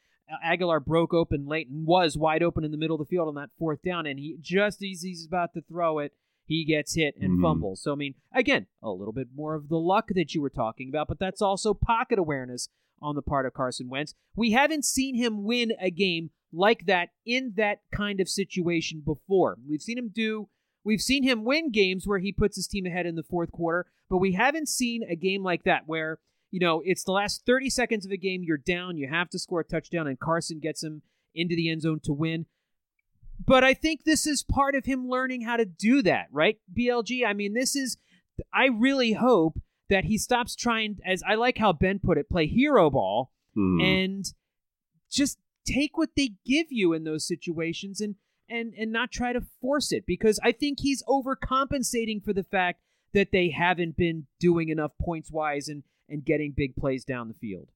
Agholor 0.45 0.83
broke 0.83 1.13
open 1.13 1.47
late 1.47 1.69
and 1.69 1.85
was 1.85 2.17
wide 2.17 2.43
open 2.43 2.63
in 2.63 2.71
the 2.71 2.77
middle 2.77 2.95
of 2.99 3.07
the 3.07 3.09
field 3.09 3.27
on 3.27 3.35
that 3.35 3.49
fourth 3.57 3.81
down, 3.81 4.05
and 4.05 4.19
he 4.19 4.37
just 4.39 4.83
as 4.83 5.01
he's 5.01 5.25
about 5.25 5.53
to 5.53 5.61
throw 5.61 5.99
it, 5.99 6.13
he 6.45 6.65
gets 6.65 6.95
hit 6.95 7.15
and 7.19 7.33
mm-hmm. 7.33 7.43
fumbles. 7.43 7.81
So 7.81 7.91
I 7.91 7.95
mean, 7.95 8.15
again, 8.33 8.67
a 8.81 8.91
little 8.91 9.13
bit 9.13 9.27
more 9.35 9.55
of 9.55 9.69
the 9.69 9.77
luck 9.77 10.09
that 10.15 10.33
you 10.33 10.41
were 10.41 10.49
talking 10.49 10.89
about, 10.89 11.07
but 11.07 11.19
that's 11.19 11.41
also 11.41 11.73
pocket 11.73 12.19
awareness 12.19 12.69
on 13.01 13.15
the 13.15 13.21
part 13.21 13.45
of 13.45 13.53
Carson 13.53 13.89
Wentz. 13.89 14.13
We 14.35 14.51
haven't 14.51 14.85
seen 14.85 15.15
him 15.15 15.43
win 15.43 15.73
a 15.79 15.89
game 15.91 16.31
like 16.51 16.85
that 16.87 17.09
in 17.25 17.53
that 17.57 17.79
kind 17.91 18.19
of 18.19 18.27
situation 18.27 19.01
before. 19.05 19.57
We've 19.67 19.81
seen 19.81 19.97
him 19.97 20.11
do 20.13 20.49
we've 20.83 21.01
seen 21.01 21.23
him 21.23 21.43
win 21.43 21.71
games 21.71 22.07
where 22.07 22.19
he 22.19 22.31
puts 22.31 22.55
his 22.55 22.67
team 22.67 22.85
ahead 22.85 23.05
in 23.05 23.15
the 23.15 23.23
fourth 23.23 23.51
quarter, 23.51 23.85
but 24.09 24.17
we 24.17 24.33
haven't 24.33 24.69
seen 24.69 25.03
a 25.03 25.15
game 25.15 25.43
like 25.43 25.63
that 25.63 25.83
where 25.85 26.19
you 26.51 26.59
know, 26.59 26.81
it's 26.83 27.03
the 27.03 27.11
last 27.11 27.45
30 27.45 27.69
seconds 27.69 28.05
of 28.05 28.11
a 28.11 28.17
game, 28.17 28.43
you're 28.43 28.57
down, 28.57 28.97
you 28.97 29.07
have 29.07 29.29
to 29.29 29.39
score 29.39 29.61
a 29.61 29.63
touchdown, 29.63 30.07
and 30.07 30.19
Carson 30.19 30.59
gets 30.59 30.83
him 30.83 31.01
into 31.35 31.55
the 31.55 31.69
end 31.69 31.81
zone 31.81 31.99
to 32.03 32.13
win. 32.13 32.45
But 33.45 33.63
I 33.63 33.73
think 33.73 34.03
this 34.03 34.27
is 34.27 34.43
part 34.43 34.75
of 34.75 34.85
him 34.85 35.07
learning 35.07 35.41
how 35.41 35.57
to 35.57 35.65
do 35.65 36.01
that, 36.03 36.27
right? 36.31 36.57
BLG, 36.75 37.25
I 37.25 37.33
mean, 37.33 37.53
this 37.53 37.75
is, 37.75 37.97
I 38.53 38.65
really 38.65 39.13
hope 39.13 39.59
that 39.89 40.05
he 40.05 40.17
stops 40.17 40.55
trying, 40.55 40.97
as 41.05 41.23
I 41.27 41.35
like 41.35 41.57
how 41.57 41.73
Ben 41.73 41.99
put 41.99 42.17
it, 42.17 42.29
play 42.29 42.47
hero 42.47 42.89
ball 42.89 43.31
mm. 43.55 43.81
and 43.81 44.25
just 45.09 45.39
take 45.65 45.97
what 45.97 46.09
they 46.15 46.31
give 46.45 46.67
you 46.69 46.93
in 46.93 47.03
those 47.03 47.27
situations 47.27 48.01
and, 48.01 48.15
and, 48.49 48.73
and 48.77 48.91
not 48.91 49.11
try 49.11 49.33
to 49.33 49.41
force 49.61 49.91
it 49.91 50.05
because 50.05 50.39
I 50.43 50.51
think 50.51 50.79
he's 50.81 51.03
overcompensating 51.03 52.23
for 52.23 52.33
the 52.33 52.43
fact 52.43 52.81
that 53.13 53.31
they 53.31 53.49
haven't 53.49 53.97
been 53.97 54.27
doing 54.39 54.69
enough 54.69 54.91
points 54.99 55.31
wise 55.31 55.67
and 55.67 55.83
and 56.09 56.25
getting 56.25 56.53
big 56.55 56.75
plays 56.75 57.03
down 57.03 57.27
the 57.27 57.33
field. 57.33 57.69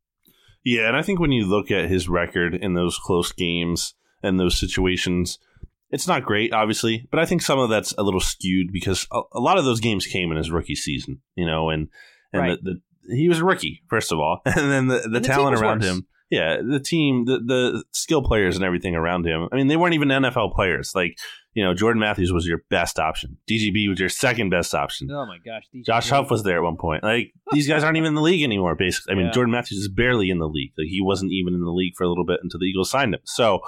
Yeah, 0.63 0.87
and 0.87 0.95
I 0.95 1.01
think 1.01 1.19
when 1.19 1.31
you 1.31 1.45
look 1.45 1.71
at 1.71 1.89
his 1.89 2.07
record 2.07 2.55
in 2.55 2.73
those 2.73 2.97
close 2.97 3.31
games 3.31 3.95
and 4.21 4.39
those 4.39 4.57
situations, 4.57 5.37
it's 5.89 6.07
not 6.07 6.23
great, 6.23 6.53
obviously, 6.53 7.07
but 7.11 7.19
I 7.19 7.25
think 7.25 7.41
some 7.41 7.59
of 7.59 7.69
that's 7.69 7.93
a 7.97 8.03
little 8.03 8.21
skewed 8.21 8.71
because 8.71 9.05
a, 9.11 9.21
a 9.33 9.39
lot 9.39 9.57
of 9.57 9.65
those 9.65 9.79
games 9.79 10.07
came 10.07 10.31
in 10.31 10.37
his 10.37 10.51
rookie 10.51 10.75
season, 10.75 11.21
you 11.35 11.45
know, 11.45 11.69
and 11.69 11.89
and 12.31 12.41
right. 12.41 12.59
the, 12.63 12.79
the, 13.05 13.15
he 13.15 13.27
was 13.27 13.39
a 13.39 13.45
rookie 13.45 13.83
first 13.87 14.11
of 14.11 14.19
all, 14.19 14.41
and 14.45 14.71
then 14.71 14.87
the, 14.87 14.99
the, 14.99 15.17
and 15.17 15.25
talent 15.25 15.57
around 15.57 15.81
worse. 15.81 15.89
him 15.89 16.07
yeah, 16.33 16.57
the 16.67 16.79
team, 16.79 17.25
the 17.25 17.37
the 17.37 17.83
skill 17.91 18.23
players 18.23 18.55
and 18.55 18.65
everything 18.65 18.95
around 18.95 19.27
him. 19.27 19.47
I 19.51 19.55
mean, 19.55 19.67
they 19.67 19.77
weren't 19.77 19.93
even 19.93 20.07
NFL 20.07 20.55
players. 20.55 20.93
Like, 20.95 21.19
you 21.53 21.63
know, 21.63 21.75
Jordan 21.75 21.99
Matthews 21.99 22.33
was 22.33 22.47
your 22.47 22.63
best 22.71 22.97
option. 22.97 23.37
DGB 23.47 23.87
was 23.87 23.99
your 23.99 24.09
second 24.09 24.49
best 24.49 24.73
option. 24.73 25.11
Oh 25.11 25.27
my 25.27 25.37
gosh, 25.37 25.67
DGB. 25.71 25.85
Josh 25.85 26.09
Huff 26.09 26.31
was 26.31 26.41
there 26.41 26.57
at 26.57 26.63
one 26.63 26.77
point. 26.77 27.03
Like, 27.03 27.33
these 27.51 27.67
guys 27.67 27.83
aren't 27.83 27.97
even 27.97 28.07
in 28.07 28.15
the 28.15 28.21
league 28.21 28.41
anymore. 28.41 28.73
Basically, 28.73 29.13
I 29.13 29.15
mean, 29.15 29.27
yeah. 29.27 29.31
Jordan 29.31 29.51
Matthews 29.51 29.77
is 29.77 29.89
barely 29.89 30.31
in 30.31 30.39
the 30.39 30.49
league. 30.49 30.73
Like, 30.75 30.87
he 30.87 31.01
wasn't 31.03 31.31
even 31.33 31.53
in 31.53 31.61
the 31.61 31.71
league 31.71 31.93
for 31.95 32.03
a 32.03 32.09
little 32.09 32.25
bit 32.25 32.39
until 32.41 32.59
the 32.59 32.65
Eagles 32.65 32.89
signed 32.89 33.13
him. 33.13 33.21
So, 33.25 33.59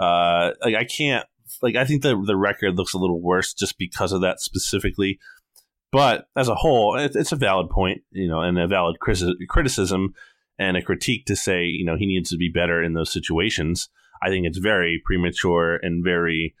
uh, 0.00 0.50
like, 0.64 0.74
I 0.74 0.84
can't. 0.84 1.26
Like, 1.62 1.76
I 1.76 1.84
think 1.84 2.02
the 2.02 2.20
the 2.26 2.36
record 2.36 2.76
looks 2.76 2.94
a 2.94 2.98
little 2.98 3.22
worse 3.22 3.54
just 3.54 3.78
because 3.78 4.10
of 4.10 4.22
that 4.22 4.40
specifically. 4.40 5.20
But 5.92 6.26
as 6.34 6.48
a 6.48 6.56
whole, 6.56 6.96
it, 6.96 7.14
it's 7.14 7.32
a 7.32 7.36
valid 7.36 7.70
point, 7.70 8.02
you 8.10 8.26
know, 8.26 8.40
and 8.40 8.58
a 8.58 8.66
valid 8.66 8.96
criticism 8.98 10.14
and 10.60 10.76
a 10.76 10.82
critique 10.82 11.24
to 11.24 11.34
say, 11.34 11.64
you 11.64 11.84
know, 11.84 11.96
he 11.96 12.06
needs 12.06 12.28
to 12.30 12.36
be 12.36 12.50
better 12.52 12.84
in 12.84 12.92
those 12.92 13.10
situations. 13.10 13.88
I 14.22 14.28
think 14.28 14.46
it's 14.46 14.58
very 14.58 15.02
premature 15.04 15.80
and 15.82 16.04
very 16.04 16.54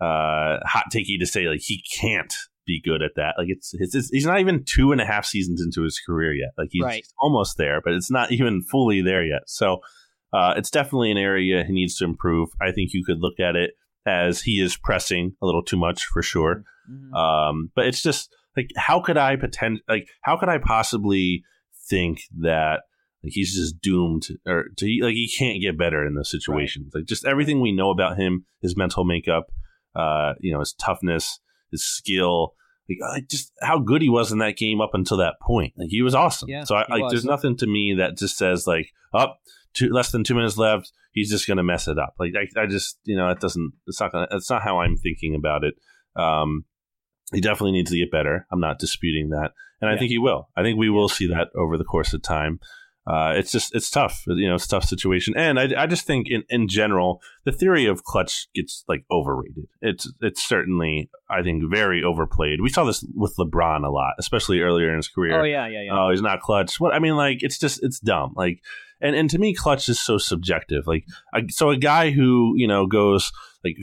uh, 0.00 0.58
hot 0.66 0.86
takey 0.92 1.20
to 1.20 1.26
say 1.26 1.44
like 1.44 1.60
he 1.62 1.80
can't 1.98 2.34
be 2.66 2.82
good 2.84 3.00
at 3.00 3.12
that. 3.14 3.34
Like 3.38 3.46
it's, 3.48 3.72
it's, 3.74 3.94
it's, 3.94 4.08
he's 4.08 4.26
not 4.26 4.40
even 4.40 4.64
two 4.66 4.90
and 4.90 5.00
a 5.00 5.06
half 5.06 5.24
seasons 5.24 5.62
into 5.62 5.84
his 5.84 6.00
career 6.04 6.34
yet. 6.34 6.50
Like 6.58 6.70
he's 6.72 6.82
right. 6.82 7.06
almost 7.20 7.56
there, 7.56 7.80
but 7.80 7.92
it's 7.92 8.10
not 8.10 8.32
even 8.32 8.60
fully 8.60 9.00
there 9.02 9.24
yet. 9.24 9.42
So 9.46 9.78
uh, 10.32 10.54
it's 10.56 10.70
definitely 10.70 11.12
an 11.12 11.18
area 11.18 11.62
he 11.64 11.72
needs 11.72 11.96
to 11.98 12.04
improve. 12.04 12.48
I 12.60 12.72
think 12.72 12.92
you 12.92 13.04
could 13.04 13.20
look 13.20 13.38
at 13.38 13.54
it 13.54 13.74
as 14.04 14.42
he 14.42 14.60
is 14.60 14.76
pressing 14.76 15.36
a 15.40 15.46
little 15.46 15.62
too 15.62 15.76
much 15.76 16.06
for 16.06 16.22
sure. 16.22 16.64
Mm-hmm. 16.90 17.14
Um, 17.14 17.70
but 17.76 17.86
it's 17.86 18.02
just 18.02 18.34
like 18.56 18.70
how 18.76 19.00
could 19.00 19.16
I 19.16 19.36
pretend 19.36 19.80
like 19.88 20.08
how 20.22 20.36
could 20.36 20.48
I 20.48 20.58
possibly 20.58 21.44
think 21.88 22.22
that 22.40 22.82
like 23.24 23.32
he's 23.32 23.54
just 23.54 23.80
doomed, 23.80 24.28
or 24.46 24.66
to 24.76 24.98
like 25.02 25.14
he 25.14 25.32
can't 25.34 25.62
get 25.62 25.78
better 25.78 26.06
in 26.06 26.14
those 26.14 26.30
situations. 26.30 26.92
Right. 26.94 27.00
Like 27.00 27.08
just 27.08 27.24
everything 27.24 27.60
we 27.60 27.72
know 27.72 27.90
about 27.90 28.18
him, 28.18 28.44
his 28.60 28.76
mental 28.76 29.04
makeup, 29.04 29.46
uh, 29.96 30.34
you 30.40 30.52
know, 30.52 30.60
his 30.60 30.74
toughness, 30.74 31.40
his 31.70 31.82
skill, 31.82 32.52
like 32.88 33.28
just 33.30 33.50
how 33.62 33.78
good 33.78 34.02
he 34.02 34.10
was 34.10 34.30
in 34.30 34.38
that 34.38 34.58
game 34.58 34.82
up 34.82 34.90
until 34.92 35.16
that 35.16 35.36
point. 35.40 35.72
Like 35.78 35.88
he 35.88 36.02
was 36.02 36.14
awesome. 36.14 36.50
Yeah, 36.50 36.64
so 36.64 36.74
I, 36.74 36.84
like, 36.90 37.02
was. 37.04 37.12
there's 37.12 37.24
nothing 37.24 37.56
to 37.56 37.66
me 37.66 37.94
that 37.94 38.18
just 38.18 38.36
says 38.36 38.66
like, 38.66 38.90
up 39.14 39.38
oh, 39.38 39.50
two, 39.72 39.90
less 39.90 40.12
than 40.12 40.22
two 40.22 40.34
minutes 40.34 40.58
left, 40.58 40.92
he's 41.12 41.30
just 41.30 41.48
gonna 41.48 41.64
mess 41.64 41.88
it 41.88 41.98
up. 41.98 42.14
Like 42.18 42.32
I, 42.36 42.60
I 42.60 42.66
just, 42.66 42.98
you 43.04 43.16
know, 43.16 43.30
it 43.30 43.40
doesn't. 43.40 43.72
It's 43.86 44.00
not 44.00 44.12
gonna. 44.12 44.28
It's 44.32 44.50
not 44.50 44.62
how 44.62 44.80
I'm 44.80 44.98
thinking 44.98 45.34
about 45.34 45.64
it. 45.64 45.76
Um, 46.14 46.66
he 47.32 47.40
definitely 47.40 47.72
needs 47.72 47.90
to 47.90 47.96
get 47.96 48.12
better. 48.12 48.46
I'm 48.52 48.60
not 48.60 48.78
disputing 48.78 49.30
that, 49.30 49.52
and 49.80 49.88
yeah. 49.88 49.94
I 49.94 49.98
think 49.98 50.10
he 50.10 50.18
will. 50.18 50.50
I 50.54 50.62
think 50.62 50.78
we 50.78 50.90
will 50.90 51.08
see 51.08 51.26
that 51.28 51.48
over 51.56 51.78
the 51.78 51.84
course 51.84 52.12
of 52.12 52.20
time 52.20 52.60
uh, 53.06 53.34
it's 53.36 53.52
just 53.52 53.74
it's 53.74 53.90
tough. 53.90 54.24
You 54.26 54.48
know, 54.48 54.54
it's 54.54 54.64
a 54.64 54.68
tough 54.68 54.84
situation, 54.84 55.34
and 55.36 55.60
I, 55.60 55.82
I 55.82 55.86
just 55.86 56.06
think 56.06 56.28
in, 56.30 56.42
in 56.48 56.68
general 56.68 57.20
the 57.44 57.52
theory 57.52 57.84
of 57.84 58.02
clutch 58.02 58.48
gets 58.54 58.82
like 58.88 59.04
overrated. 59.10 59.66
It's 59.82 60.10
it's 60.22 60.46
certainly 60.46 61.10
I 61.28 61.42
think 61.42 61.64
very 61.70 62.02
overplayed. 62.02 62.62
We 62.62 62.70
saw 62.70 62.84
this 62.84 63.04
with 63.14 63.36
LeBron 63.36 63.84
a 63.84 63.90
lot, 63.90 64.14
especially 64.18 64.60
earlier 64.60 64.88
in 64.88 64.96
his 64.96 65.08
career. 65.08 65.38
Oh 65.38 65.44
yeah, 65.44 65.66
yeah, 65.66 65.82
yeah. 65.82 65.92
Oh, 65.92 66.10
he's 66.10 66.22
not 66.22 66.40
clutch. 66.40 66.80
What 66.80 66.94
I 66.94 66.98
mean, 66.98 67.16
like 67.16 67.42
it's 67.42 67.58
just 67.58 67.82
it's 67.82 68.00
dumb. 68.00 68.32
Like 68.36 68.60
and 69.02 69.14
and 69.14 69.28
to 69.30 69.38
me, 69.38 69.54
clutch 69.54 69.86
is 69.90 70.00
so 70.00 70.16
subjective. 70.16 70.86
Like 70.86 71.04
so, 71.50 71.68
a 71.70 71.76
guy 71.76 72.10
who 72.10 72.54
you 72.56 72.66
know 72.66 72.86
goes 72.86 73.30
like 73.64 73.76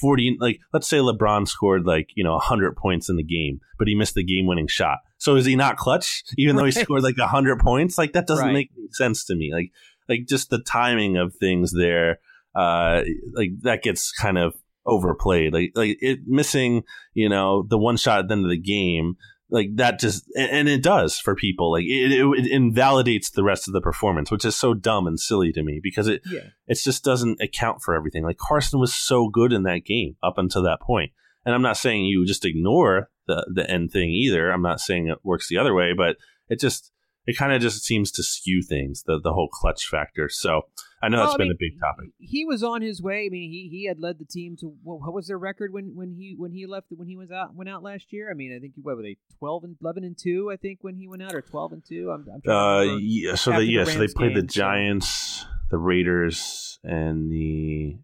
40 0.00 0.38
like 0.40 0.58
let's 0.72 0.88
say 0.88 0.96
lebron 0.96 1.46
scored 1.46 1.84
like 1.84 2.08
you 2.14 2.24
know 2.24 2.32
100 2.32 2.74
points 2.74 3.10
in 3.10 3.16
the 3.16 3.22
game 3.22 3.60
but 3.78 3.86
he 3.86 3.94
missed 3.94 4.14
the 4.14 4.24
game 4.24 4.46
winning 4.46 4.66
shot 4.66 4.98
so 5.18 5.36
is 5.36 5.46
he 5.46 5.56
not 5.56 5.76
clutch? 5.76 6.24
Even 6.36 6.56
right. 6.56 6.62
though 6.62 6.66
he 6.66 6.72
scored 6.72 7.02
like 7.02 7.18
100 7.18 7.60
points? 7.60 7.98
Like 7.98 8.12
that 8.12 8.26
doesn't 8.26 8.46
right. 8.46 8.52
make 8.52 8.70
sense 8.92 9.24
to 9.26 9.34
me. 9.34 9.52
Like 9.52 9.72
like 10.08 10.26
just 10.28 10.50
the 10.50 10.60
timing 10.60 11.16
of 11.16 11.34
things 11.34 11.72
there 11.72 12.18
uh 12.54 13.02
like 13.34 13.50
that 13.62 13.82
gets 13.82 14.12
kind 14.12 14.38
of 14.38 14.54
overplayed. 14.84 15.52
Like 15.52 15.72
like 15.74 15.98
it 16.00 16.20
missing 16.26 16.84
you 17.14 17.28
know 17.28 17.64
the 17.68 17.78
one 17.78 17.96
shot 17.96 18.20
at 18.20 18.28
the 18.28 18.32
end 18.32 18.44
of 18.44 18.50
the 18.50 18.60
game 18.60 19.16
like 19.48 19.68
that 19.76 20.00
just 20.00 20.24
and 20.36 20.68
it 20.68 20.82
does 20.82 21.18
for 21.18 21.34
people. 21.34 21.72
Like 21.72 21.84
it, 21.84 22.12
it, 22.12 22.26
it, 22.38 22.50
invalidates 22.50 23.30
the 23.30 23.44
rest 23.44 23.68
of 23.68 23.74
the 23.74 23.80
performance 23.80 24.30
which 24.30 24.44
is 24.44 24.56
so 24.56 24.74
dumb 24.74 25.06
and 25.06 25.18
silly 25.18 25.52
to 25.52 25.62
me 25.62 25.80
because 25.82 26.08
it 26.08 26.22
yeah. 26.26 26.40
it 26.66 26.78
just 26.82 27.04
doesn't 27.04 27.40
account 27.40 27.80
for 27.82 27.94
everything. 27.94 28.22
Like 28.24 28.38
carson 28.38 28.80
was 28.80 28.94
so 28.94 29.28
good 29.28 29.52
in 29.52 29.62
that 29.62 29.84
game 29.84 30.16
up 30.22 30.36
until 30.36 30.62
that 30.64 30.80
point. 30.80 31.12
And 31.44 31.54
i'm 31.54 31.62
not 31.62 31.76
saying 31.76 32.04
you 32.04 32.26
just 32.26 32.44
ignore 32.44 33.08
the 33.26 33.46
the 33.52 33.68
end 33.70 33.90
thing 33.90 34.10
either 34.10 34.50
i'm 34.50 34.62
not 34.62 34.80
saying 34.80 35.08
it 35.08 35.18
works 35.22 35.48
the 35.48 35.58
other 35.58 35.74
way 35.74 35.92
but 35.96 36.16
it 36.48 36.60
just 36.60 36.92
it 37.26 37.36
kind 37.36 37.52
of 37.52 37.60
just 37.60 37.82
seems 37.84 38.10
to 38.10 38.22
skew 38.22 38.62
things 38.62 39.02
the 39.06 39.20
the 39.22 39.32
whole 39.32 39.48
clutch 39.48 39.86
factor 39.86 40.28
so 40.28 40.62
I 41.02 41.08
know 41.08 41.18
well, 41.18 41.26
that's 41.26 41.34
I 41.34 41.38
been 41.38 41.50
a 41.50 41.58
big 41.58 41.78
topic. 41.78 42.10
He 42.18 42.44
was 42.44 42.62
on 42.62 42.80
his 42.80 43.02
way. 43.02 43.26
I 43.26 43.28
mean, 43.28 43.50
he 43.50 43.68
he 43.70 43.86
had 43.86 44.00
led 44.00 44.18
the 44.18 44.24
team 44.24 44.56
to 44.60 44.74
what 44.82 45.12
was 45.12 45.28
their 45.28 45.38
record 45.38 45.72
when 45.72 45.94
when 45.94 46.10
he 46.10 46.34
when 46.36 46.52
he 46.52 46.66
left 46.66 46.86
when 46.90 47.06
he 47.06 47.16
was 47.16 47.30
out 47.30 47.54
went 47.54 47.68
out 47.68 47.82
last 47.82 48.12
year. 48.12 48.30
I 48.30 48.34
mean, 48.34 48.54
I 48.56 48.58
think 48.58 48.72
what 48.80 48.96
were 48.96 49.02
they 49.02 49.18
12 49.38 49.64
and 49.64 49.76
11 49.82 50.04
and 50.04 50.18
two? 50.18 50.50
I 50.50 50.56
think 50.56 50.78
when 50.80 50.96
he 50.96 51.06
went 51.06 51.22
out 51.22 51.34
or 51.34 51.42
12 51.42 51.72
and 51.72 51.82
two. 51.86 52.10
I'm, 52.10 52.26
I'm 52.32 52.50
uh, 52.50 52.96
yeah. 52.98 53.34
So 53.34 53.52
they 53.52 53.62
yeah. 53.62 53.84
The 53.84 53.92
so 53.92 53.98
they 53.98 54.08
played 54.08 54.34
game, 54.34 54.40
the 54.40 54.46
Giants, 54.46 55.08
so. 55.08 55.46
the 55.70 55.78
Raiders, 55.78 56.78
and 56.82 57.30
the 57.30 57.98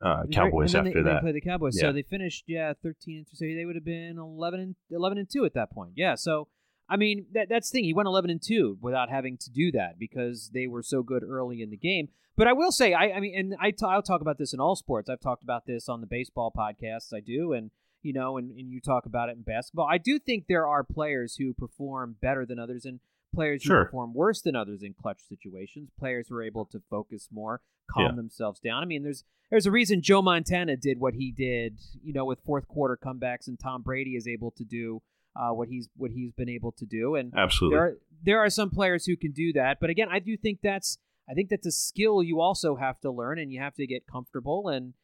uh, 0.00 0.22
Cowboys 0.32 0.74
after 0.74 0.90
they, 0.90 1.02
that. 1.02 1.14
They 1.14 1.20
played 1.20 1.34
the 1.34 1.40
Cowboys, 1.40 1.76
yeah. 1.76 1.88
so 1.88 1.92
they 1.92 2.02
finished 2.02 2.44
yeah 2.46 2.72
13 2.82 3.18
and 3.18 3.26
two. 3.26 3.36
So 3.36 3.44
they 3.44 3.64
would 3.64 3.74
have 3.74 3.84
been 3.84 4.18
11 4.18 4.60
and 4.60 4.76
11 4.90 5.18
and 5.18 5.28
two 5.30 5.44
at 5.44 5.54
that 5.54 5.70
point. 5.70 5.92
Yeah, 5.96 6.14
so. 6.14 6.48
I 6.90 6.96
mean, 6.96 7.26
that, 7.34 7.50
that's 7.50 7.68
the 7.68 7.76
thing. 7.76 7.84
He 7.84 7.92
went 7.92 8.06
11 8.06 8.30
and 8.30 8.40
2 8.42 8.78
without 8.80 9.10
having 9.10 9.36
to 9.42 9.50
do 9.50 9.70
that 9.72 9.98
because 9.98 10.52
they 10.54 10.66
were 10.66 10.82
so 10.82 11.02
good 11.02 11.22
early 11.22 11.60
in 11.60 11.68
the 11.68 11.76
game. 11.76 12.08
But 12.38 12.46
I 12.46 12.52
will 12.52 12.70
say, 12.70 12.94
I, 12.94 13.10
I 13.10 13.20
mean, 13.20 13.34
and 13.36 13.56
I 13.60 13.72
t- 13.72 13.84
I'll 13.84 14.00
talk 14.00 14.20
about 14.20 14.38
this 14.38 14.54
in 14.54 14.60
all 14.60 14.76
sports. 14.76 15.10
I've 15.10 15.20
talked 15.20 15.42
about 15.42 15.66
this 15.66 15.88
on 15.88 16.00
the 16.00 16.06
baseball 16.06 16.52
podcasts. 16.56 17.12
I 17.12 17.18
do, 17.18 17.52
and 17.52 17.72
you 18.00 18.12
know, 18.12 18.36
and, 18.38 18.52
and 18.52 18.70
you 18.70 18.80
talk 18.80 19.06
about 19.06 19.28
it 19.28 19.36
in 19.36 19.42
basketball. 19.42 19.88
I 19.90 19.98
do 19.98 20.20
think 20.20 20.44
there 20.46 20.66
are 20.66 20.84
players 20.84 21.34
who 21.34 21.52
perform 21.52 22.14
better 22.22 22.46
than 22.46 22.60
others, 22.60 22.84
and 22.84 23.00
players 23.34 23.62
who 23.62 23.70
perform 23.70 24.14
worse 24.14 24.40
than 24.42 24.56
others 24.56 24.82
in 24.82 24.94
clutch 24.94 25.20
situations, 25.28 25.90
players 25.98 26.28
who 26.28 26.36
are 26.36 26.42
able 26.42 26.64
to 26.66 26.80
focus 26.90 27.28
more, 27.30 27.60
calm 27.90 28.04
Yeah. 28.06 28.12
themselves 28.16 28.60
down. 28.60 28.82
I 28.82 28.86
mean, 28.86 29.02
there's 29.02 29.24
there's 29.50 29.66
a 29.66 29.70
reason 29.70 30.02
Joe 30.02 30.20
Montana 30.20 30.76
did 30.76 30.98
what 31.00 31.14
he 31.14 31.32
did, 31.32 31.80
you 32.02 32.12
know, 32.12 32.24
with 32.26 32.38
fourth 32.44 32.68
quarter 32.68 32.98
comebacks, 33.02 33.48
and 33.48 33.58
Tom 33.58 33.82
Brady 33.82 34.14
is 34.16 34.26
able 34.28 34.50
to 34.52 34.64
do 34.64 35.00
uh, 35.36 35.50
what 35.50 35.68
he's 35.68 35.88
what 35.96 36.10
he's 36.10 36.32
been 36.32 36.48
able 36.48 36.72
to 36.72 36.84
do. 36.84 37.14
And 37.14 37.32
Absolutely. 37.36 37.76
there 37.76 37.84
are 37.84 37.98
there 38.22 38.38
are 38.40 38.50
some 38.50 38.70
players 38.70 39.06
who 39.06 39.16
can 39.16 39.32
do 39.32 39.52
that, 39.54 39.78
but 39.80 39.88
again, 39.90 40.08
I 40.10 40.18
do 40.18 40.36
think 40.36 40.60
that's 40.62 40.98
I 41.30 41.34
think 41.34 41.50
that's 41.50 41.66
a 41.66 41.72
skill 41.72 42.22
you 42.22 42.40
also 42.40 42.76
have 42.76 42.98
to 43.00 43.10
learn, 43.10 43.38
and 43.38 43.52
you 43.52 43.60
have 43.60 43.74
to 43.74 43.86
get 43.86 44.06
comfortable. 44.06 44.68
And 44.68 44.94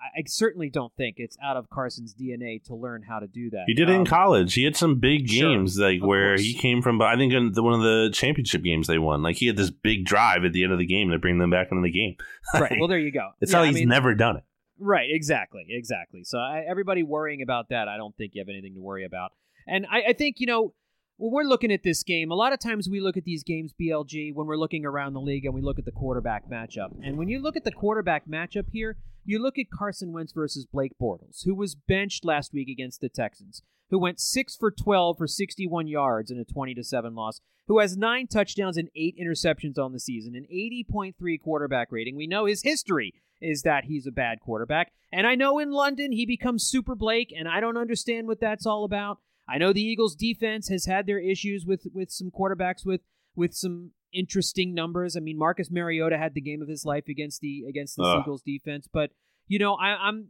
I, 0.00 0.20
I 0.20 0.22
certainly 0.26 0.70
don't 0.70 0.92
think 0.96 1.16
it's 1.18 1.36
out 1.42 1.56
of 1.56 1.68
Carson's 1.70 2.14
DNA 2.14 2.62
to 2.64 2.74
learn 2.74 3.02
how 3.02 3.18
to 3.20 3.26
do 3.26 3.50
that. 3.50 3.64
He 3.66 3.74
did 3.74 3.88
it 3.88 3.92
in 3.92 4.00
Um, 4.00 4.06
college. 4.06 4.54
He 4.54 4.64
had 4.64 4.76
some 4.76 4.98
big 5.00 5.28
sure, 5.28 5.50
games, 5.56 5.78
like 5.78 6.02
where 6.02 6.30
course. 6.32 6.40
he 6.42 6.54
came 6.54 6.82
from. 6.82 7.00
I 7.02 7.16
think 7.16 7.32
in 7.32 7.52
the, 7.52 7.62
one 7.62 7.74
of 7.74 7.80
the 7.82 8.10
championship 8.12 8.62
games 8.62 8.86
they 8.86 8.98
won, 8.98 9.22
like 9.22 9.36
he 9.36 9.46
had 9.46 9.56
this 9.56 9.70
big 9.70 10.04
drive 10.04 10.44
at 10.44 10.52
the 10.52 10.62
end 10.64 10.72
of 10.72 10.78
the 10.78 10.86
game 10.86 11.10
to 11.10 11.18
bring 11.18 11.38
them 11.38 11.50
back 11.50 11.68
into 11.70 11.82
the 11.82 11.90
game. 11.92 12.16
Right. 12.60 12.76
Well, 12.78 12.88
there 12.88 12.98
you 12.98 13.10
go. 13.12 13.30
it's 13.40 13.52
Yeah, 13.52 13.58
how 13.58 13.64
I 13.64 13.66
he's 13.68 13.76
mean, 13.76 13.88
never 13.88 14.14
done 14.14 14.36
it. 14.36 14.44
Right, 14.78 15.08
exactly, 15.10 15.64
exactly. 15.68 16.24
So 16.24 16.38
I, 16.38 16.64
everybody 16.68 17.02
worrying 17.02 17.42
about 17.42 17.68
that, 17.70 17.88
I 17.88 17.96
don't 17.96 18.14
think 18.16 18.34
you 18.34 18.40
have 18.40 18.48
anything 18.48 18.74
to 18.74 18.80
worry 18.80 19.04
about. 19.04 19.32
And 19.66 19.86
I, 19.90 20.02
I 20.08 20.12
think 20.12 20.40
you 20.40 20.46
know 20.46 20.74
when 21.16 21.32
we're 21.32 21.48
looking 21.48 21.72
at 21.72 21.82
this 21.82 22.02
game, 22.02 22.30
a 22.30 22.34
lot 22.34 22.52
of 22.52 22.58
times 22.58 22.88
we 22.88 23.00
look 23.00 23.16
at 23.16 23.24
these 23.24 23.44
games, 23.44 23.72
BLG, 23.80 24.34
when 24.34 24.46
we're 24.46 24.56
looking 24.56 24.84
around 24.84 25.12
the 25.12 25.20
league 25.20 25.44
and 25.44 25.54
we 25.54 25.62
look 25.62 25.78
at 25.78 25.84
the 25.84 25.92
quarterback 25.92 26.48
matchup. 26.50 26.90
And 27.02 27.16
when 27.16 27.28
you 27.28 27.40
look 27.40 27.56
at 27.56 27.64
the 27.64 27.72
quarterback 27.72 28.26
matchup 28.26 28.66
here, 28.72 28.96
you 29.24 29.40
look 29.40 29.58
at 29.58 29.70
Carson 29.70 30.12
Wentz 30.12 30.32
versus 30.32 30.66
Blake 30.66 30.92
Bortles, 31.00 31.44
who 31.44 31.54
was 31.54 31.74
benched 31.74 32.24
last 32.24 32.52
week 32.52 32.68
against 32.68 33.00
the 33.00 33.08
Texans, 33.08 33.62
who 33.90 33.98
went 33.98 34.20
six 34.20 34.56
for 34.56 34.70
twelve 34.70 35.16
for 35.16 35.26
sixty-one 35.26 35.86
yards 35.86 36.30
in 36.30 36.38
a 36.38 36.44
twenty 36.44 36.74
to 36.74 36.84
seven 36.84 37.14
loss, 37.14 37.40
who 37.68 37.78
has 37.78 37.96
nine 37.96 38.26
touchdowns 38.26 38.76
and 38.76 38.90
eight 38.94 39.16
interceptions 39.18 39.78
on 39.78 39.92
the 39.92 40.00
season, 40.00 40.34
an 40.34 40.46
eighty 40.50 40.84
point 40.88 41.16
three 41.18 41.38
quarterback 41.38 41.88
rating. 41.90 42.16
We 42.16 42.26
know 42.26 42.44
his 42.44 42.62
history 42.62 43.14
is 43.40 43.62
that 43.62 43.84
he's 43.84 44.06
a 44.06 44.12
bad 44.12 44.40
quarterback. 44.40 44.92
And 45.12 45.26
I 45.26 45.36
know 45.36 45.58
in 45.58 45.70
London 45.70 46.12
he 46.12 46.26
becomes 46.26 46.64
Super 46.64 46.94
Blake, 46.94 47.32
and 47.36 47.48
I 47.48 47.60
don't 47.60 47.76
understand 47.76 48.26
what 48.26 48.40
that's 48.40 48.66
all 48.66 48.84
about. 48.84 49.18
I 49.48 49.58
know 49.58 49.72
the 49.72 49.82
Eagles 49.82 50.14
defense 50.14 50.68
has 50.68 50.86
had 50.86 51.06
their 51.06 51.18
issues 51.18 51.64
with 51.66 51.86
with 51.92 52.10
some 52.10 52.30
quarterbacks 52.30 52.84
with 52.84 53.02
with 53.36 53.54
some 53.54 53.90
interesting 54.12 54.74
numbers. 54.74 55.16
I 55.16 55.20
mean, 55.20 55.38
Marcus 55.38 55.70
Mariota 55.70 56.16
had 56.16 56.34
the 56.34 56.40
game 56.40 56.62
of 56.62 56.68
his 56.68 56.84
life 56.84 57.04
against 57.08 57.40
the 57.40 57.64
against 57.68 57.96
the 57.96 58.04
Ugh. 58.04 58.20
Eagles 58.20 58.42
defense, 58.42 58.88
but 58.90 59.10
you 59.46 59.58
know, 59.58 59.74
I, 59.74 60.08
I'm 60.08 60.28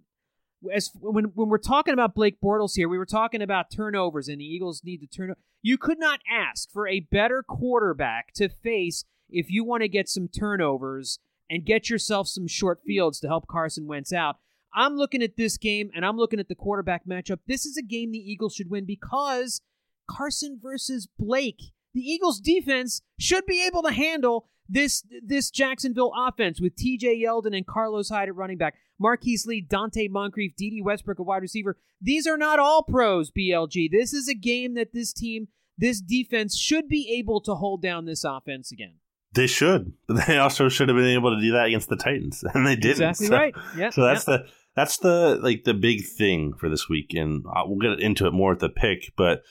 as 0.73 0.91
when 1.01 1.27
when 1.35 1.49
we're 1.49 1.59
talking 1.59 1.95
about 1.95 2.15
Blake 2.15 2.41
Bortles 2.41 2.75
here, 2.75 2.89
we 2.89 2.99
were 2.99 3.07
talking 3.07 3.43
about 3.43 3.71
turnovers, 3.71 4.29
and 4.29 4.41
the 4.41 4.45
Eagles 4.45 4.83
need 4.85 4.99
to 4.99 5.07
turn. 5.07 5.35
You 5.63 5.79
could 5.79 5.99
not 5.99 6.21
ask 6.31 6.71
for 6.71 6.89
a 6.89 7.01
better 7.01 7.43
quarterback 7.43 8.33
to 8.35 8.49
face 8.49 9.05
if 9.31 9.51
you 9.51 9.65
want 9.65 9.83
to 9.83 9.89
get 9.89 10.09
some 10.09 10.29
turnovers 10.29 11.19
and 11.51 11.65
get 11.65 11.91
yourself 11.91 12.29
some 12.29 12.47
short 12.47 12.81
fields 12.87 13.21
to 13.21 13.29
help 13.29 13.47
Carson 13.47 13.87
Wentz 13.87 14.13
out. 14.13 14.37
I'm 14.75 14.97
looking 14.97 15.23
at 15.23 15.37
this 15.37 15.57
game 15.57 15.91
and 15.95 16.05
I'm 16.05 16.17
looking 16.17 16.41
at 16.41 16.49
the 16.49 16.55
quarterback 16.55 17.07
matchup. 17.07 17.39
This 17.47 17.65
is 17.67 17.77
a 17.77 17.83
game 17.83 18.13
the 18.13 18.19
Eagles 18.19 18.55
should 18.55 18.71
win 18.71 18.85
because 18.85 19.61
Carson 20.09 20.59
versus 20.63 21.07
Blake. 21.19 21.61
The 21.95 22.01
Eagles 22.01 22.41
defense 22.41 23.03
should 23.19 23.47
be 23.47 23.65
able 23.67 23.83
to 23.83 23.93
handle 23.93 24.49
this 24.69 25.05
this 25.25 25.51
Jacksonville 25.51 26.13
offense 26.17 26.61
with 26.61 26.75
TJ 26.75 27.23
Yeldon 27.23 27.57
and 27.57 27.67
Carlos 27.67 28.09
Hyde 28.09 28.29
at 28.29 28.35
running 28.35 28.57
back, 28.59 28.75
Marquise 28.99 29.47
Lee, 29.47 29.65
Donte 29.65 30.11
Moncrief, 30.11 30.57
Dede 30.57 30.83
Westbrook 30.85 31.21
at 31.21 31.27
wide 31.27 31.43
receiver. 31.43 31.77
These 32.01 32.27
are 32.27 32.39
not 32.39 32.59
all 32.59 32.83
pros, 32.83 33.31
BLG. 33.31 33.91
This 33.91 34.13
is 34.13 34.29
a 34.29 34.35
game 34.35 34.75
that 34.75 34.93
this 34.93 35.13
team, 35.13 35.49
this 35.79 36.01
defense 36.01 36.57
should 36.57 36.89
be 36.89 37.15
able 37.19 37.41
to 37.43 37.55
hold 37.55 37.83
down 37.83 38.07
this 38.07 38.25
offense 38.25 38.73
again. 38.73 38.95
They 39.35 39.47
should, 39.47 39.93
but 40.09 40.27
they 40.27 40.39
also 40.39 40.69
should 40.69 40.89
have 40.89 40.97
been 40.97 41.07
able 41.15 41.35
to 41.35 41.41
do 41.41 41.53
that 41.53 41.67
against 41.67 41.89
the 41.89 41.97
Titans, 41.97 42.43
and 42.55 42.67
they 42.67 42.77
didn't. 42.77 43.03
Exactly 43.09 43.27
So- 43.27 43.37
right. 43.37 43.55
Yeah. 43.77 43.91
So 43.91 44.03
that's 44.03 44.25
the 44.25 44.47
that's 44.77 44.99
the 44.99 45.39
like 45.43 45.65
the 45.65 45.75
big 45.75 46.05
thing 46.05 46.55
for 46.59 46.69
this 46.69 46.89
week, 46.89 47.13
and 47.15 47.45
uh, 47.55 47.63
we'll 47.67 47.79
get 47.79 48.01
into 48.05 48.27
it 48.27 48.33
more 48.33 48.53
at 48.53 48.59
the 48.61 48.69
pick. 48.69 49.13
But 49.17 49.43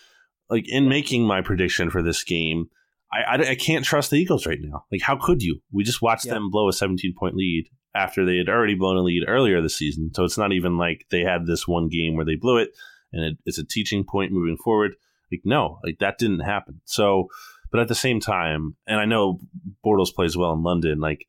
like 0.50 0.68
in 0.70 0.90
making 0.90 1.24
my 1.26 1.42
prediction 1.42 1.90
for 1.90 2.02
this 2.04 2.24
game, 2.24 2.70
I, 3.12 3.36
I, 3.36 3.50
I 3.52 3.56
can't 3.56 3.86
trust 3.86 4.12
the 4.12 4.18
Eagles 4.18 4.46
right 4.46 4.60
now. 4.62 4.86
Like, 4.92 5.02
how 5.02 5.16
could 5.16 5.42
you? 5.42 5.62
We 5.72 5.84
just 5.84 6.02
watched 6.02 6.26
Yeah. 6.26 6.34
them 6.34 6.50
blow 6.52 6.68
a 6.68 6.74
17 6.74 7.14
point 7.18 7.36
lead 7.36 7.66
after 7.96 8.26
they 8.26 8.38
had 8.38 8.50
already 8.50 8.76
blown 8.76 8.98
a 8.98 9.02
lead 9.02 9.24
earlier 9.28 9.62
this 9.62 9.78
season. 9.78 10.12
So 10.14 10.24
it's 10.24 10.38
not 10.38 10.52
even 10.52 10.78
like 10.78 11.06
they 11.12 11.22
had 11.22 11.46
this 11.46 11.68
one 11.68 11.90
game 11.90 12.16
where 12.16 12.26
they 12.26 12.36
blew 12.36 12.58
it, 12.58 12.70
and 13.12 13.24
it, 13.24 13.38
it's 13.46 13.60
a 13.60 13.66
teaching 13.66 14.04
point 14.04 14.32
moving 14.32 14.58
forward. 14.58 14.96
Like, 15.32 15.42
no, 15.46 15.80
like 15.84 16.00
that 16.00 16.18
didn't 16.18 16.42
happen. 16.42 16.82
So, 16.86 17.28
but 17.72 17.80
at 17.80 17.88
the 17.88 17.96
same 17.96 18.20
time, 18.20 18.76
and 18.86 19.00
I 19.00 19.06
know 19.06 19.40
Bortles 19.86 20.14
plays 20.14 20.36
well 20.38 20.54
in 20.54 20.62
London, 20.64 21.00
like 21.00 21.26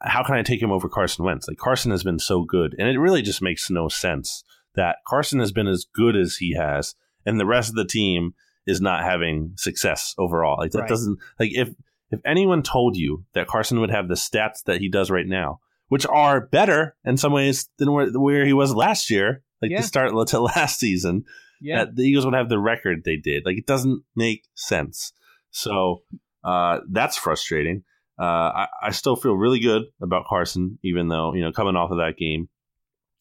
how 0.00 0.22
can 0.24 0.34
I 0.36 0.42
take 0.42 0.60
him 0.62 0.72
over 0.72 0.88
Carson 0.88 1.24
Wentz? 1.24 1.48
Like 1.48 1.58
Carson 1.58 1.90
has 1.90 2.02
been 2.02 2.18
so 2.18 2.44
good, 2.44 2.74
and 2.78 2.88
it 2.88 2.98
really 2.98 3.22
just 3.22 3.42
makes 3.42 3.70
no 3.70 3.88
sense 3.88 4.44
that 4.74 4.98
Carson 5.06 5.40
has 5.40 5.52
been 5.52 5.66
as 5.68 5.86
good 5.94 6.16
as 6.16 6.36
he 6.36 6.54
has, 6.54 6.94
and 7.26 7.38
the 7.40 7.46
rest 7.46 7.70
of 7.70 7.74
the 7.76 7.84
team 7.84 8.34
is 8.66 8.80
not 8.80 9.02
having 9.04 9.52
success 9.56 10.14
overall. 10.18 10.56
Like 10.58 10.72
that 10.72 10.80
Right. 10.80 10.88
doesn't 10.88 11.18
like 11.38 11.50
if 11.54 11.70
if 12.10 12.20
anyone 12.24 12.62
told 12.62 12.96
you 12.96 13.24
that 13.34 13.46
Carson 13.46 13.80
would 13.80 13.90
have 13.90 14.08
the 14.08 14.14
stats 14.14 14.64
that 14.66 14.80
he 14.80 14.88
does 14.88 15.10
right 15.10 15.26
now, 15.26 15.60
which 15.88 16.04
are 16.06 16.40
better 16.40 16.96
in 17.04 17.16
some 17.16 17.32
ways 17.32 17.68
than 17.78 17.92
where, 17.92 18.10
where 18.10 18.44
he 18.44 18.52
was 18.52 18.74
last 18.74 19.10
year, 19.10 19.42
like 19.62 19.70
Yeah. 19.70 19.78
to 19.78 19.82
start 19.84 20.10
to 20.28 20.40
last 20.40 20.78
season, 20.80 21.24
Yeah. 21.60 21.84
that 21.84 21.96
the 21.96 22.02
Eagles 22.02 22.24
would 22.24 22.34
have 22.34 22.48
the 22.48 22.58
record 22.58 23.02
they 23.04 23.16
did. 23.16 23.44
Like 23.46 23.58
it 23.58 23.66
doesn't 23.66 24.02
make 24.16 24.44
sense. 24.54 25.12
So 25.52 26.02
uh, 26.44 26.80
that's 26.90 27.16
frustrating. 27.16 27.84
Uh, 28.20 28.24
I, 28.64 28.66
I 28.82 28.90
still 28.90 29.16
feel 29.16 29.32
really 29.34 29.60
good 29.60 29.84
about 30.02 30.26
Carson, 30.26 30.78
even 30.82 31.08
though 31.08 31.32
you 31.34 31.40
know 31.42 31.52
coming 31.52 31.74
off 31.76 31.90
of 31.90 31.96
that 31.98 32.16
game, 32.18 32.48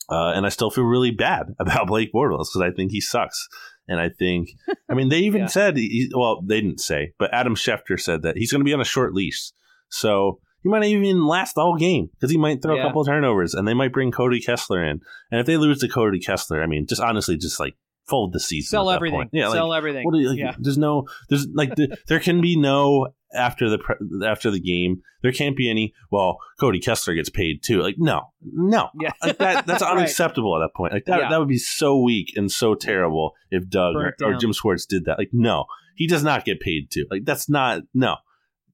uh, 0.09 0.33
and 0.35 0.45
I 0.45 0.49
still 0.49 0.69
feel 0.69 0.83
really 0.83 1.11
bad 1.11 1.47
about 1.59 1.87
Blake 1.87 2.11
Bortles 2.13 2.47
because 2.51 2.61
I 2.61 2.71
think 2.71 2.91
he 2.91 2.99
sucks. 3.01 3.47
And 3.87 3.99
I 3.99 4.09
think, 4.09 4.49
I 4.87 4.93
mean, 4.93 5.09
they 5.09 5.17
even 5.29 5.41
Yeah. 5.41 5.47
said, 5.47 5.75
he, 5.77 6.11
well, 6.15 6.41
they 6.45 6.61
didn't 6.61 6.79
say, 6.79 7.13
but 7.17 7.33
Adam 7.33 7.55
Schefter 7.55 7.99
said 7.99 8.21
that 8.21 8.37
he's 8.37 8.51
going 8.51 8.59
to 8.61 8.65
be 8.65 8.73
on 8.73 8.81
a 8.81 8.85
short 8.85 9.15
leash. 9.15 9.51
So 9.89 10.39
he 10.61 10.69
might 10.69 10.79
not 10.79 10.87
even 10.89 11.25
last 11.25 11.55
the 11.55 11.61
whole 11.61 11.75
game 11.77 12.09
because 12.13 12.29
he 12.29 12.37
might 12.37 12.61
throw 12.61 12.75
Yeah. 12.75 12.81
a 12.81 12.85
couple 12.85 13.01
of 13.01 13.07
turnovers 13.07 13.55
and 13.55 13.67
they 13.67 13.73
might 13.73 13.91
bring 13.91 14.11
Cody 14.11 14.39
Kessler 14.41 14.83
in. 14.83 14.99
And 15.31 15.39
if 15.41 15.47
they 15.47 15.57
lose 15.57 15.79
to 15.79 15.87
Cody 15.87 16.19
Kessler, 16.19 16.61
I 16.61 16.67
mean, 16.67 16.85
just 16.87 17.01
honestly, 17.01 17.35
just 17.35 17.59
like 17.59 17.77
fold 18.10 18.34
the 18.34 18.39
season. 18.39 18.70
Sell 18.70 18.89
at 18.89 18.93
that 18.93 18.97
everything. 18.97 19.18
point. 19.20 19.30
Yeah, 19.34 19.47
like, 19.47 19.55
Sell 19.57 19.74
everything. 19.74 20.05
what 20.05 20.14
do 20.14 20.20
you, 20.20 20.30
like, 20.30 20.39
yeah. 20.39 20.55
There's 20.60 20.78
no. 20.78 21.07
There's 21.30 21.47
like 21.53 21.76
the, 21.76 21.97
there 22.07 22.20
can 22.20 22.41
be 22.41 22.55
no 22.57 23.07
after 23.34 23.70
the 23.70 23.78
pre- 23.78 23.97
after 24.26 24.49
the 24.51 24.60
game. 24.60 25.01
There 25.22 25.32
can't 25.32 25.55
be 25.55 25.70
any. 25.70 25.93
Well, 26.12 26.38
Cody 26.60 26.80
Kessler 26.80 27.14
gets 27.14 27.30
paid 27.30 27.62
too. 27.64 27.82
Like 27.82 27.95
no, 27.97 28.32
no. 28.41 28.89
Yeah. 28.99 29.12
Like 29.22 29.38
that. 29.38 29.66
That's 29.68 29.82
Right. 29.84 29.97
unacceptable 29.97 30.55
at 30.55 30.66
that 30.66 30.76
point. 30.76 30.93
Like 30.93 31.05
that. 31.05 31.20
Yeah. 31.22 31.30
That 31.30 31.39
would 31.39 31.47
be 31.49 31.57
so 31.57 31.97
weak 32.01 32.34
and 32.36 32.51
so 32.51 32.76
terrible 32.76 33.34
if 33.51 33.70
Doug 33.70 33.95
or, 33.95 34.16
or. 34.24 34.34
Jim 34.36 34.53
Schwartz 34.53 34.86
did 34.86 35.05
that. 35.05 35.18
Like 35.18 35.30
no, 35.34 35.66
he 35.95 36.07
does 36.07 36.24
not 36.24 36.45
get 36.45 36.60
paid 36.60 36.89
too. 36.91 37.05
Like 37.12 37.26
that's 37.26 37.49
not 37.49 37.82
no. 37.93 38.16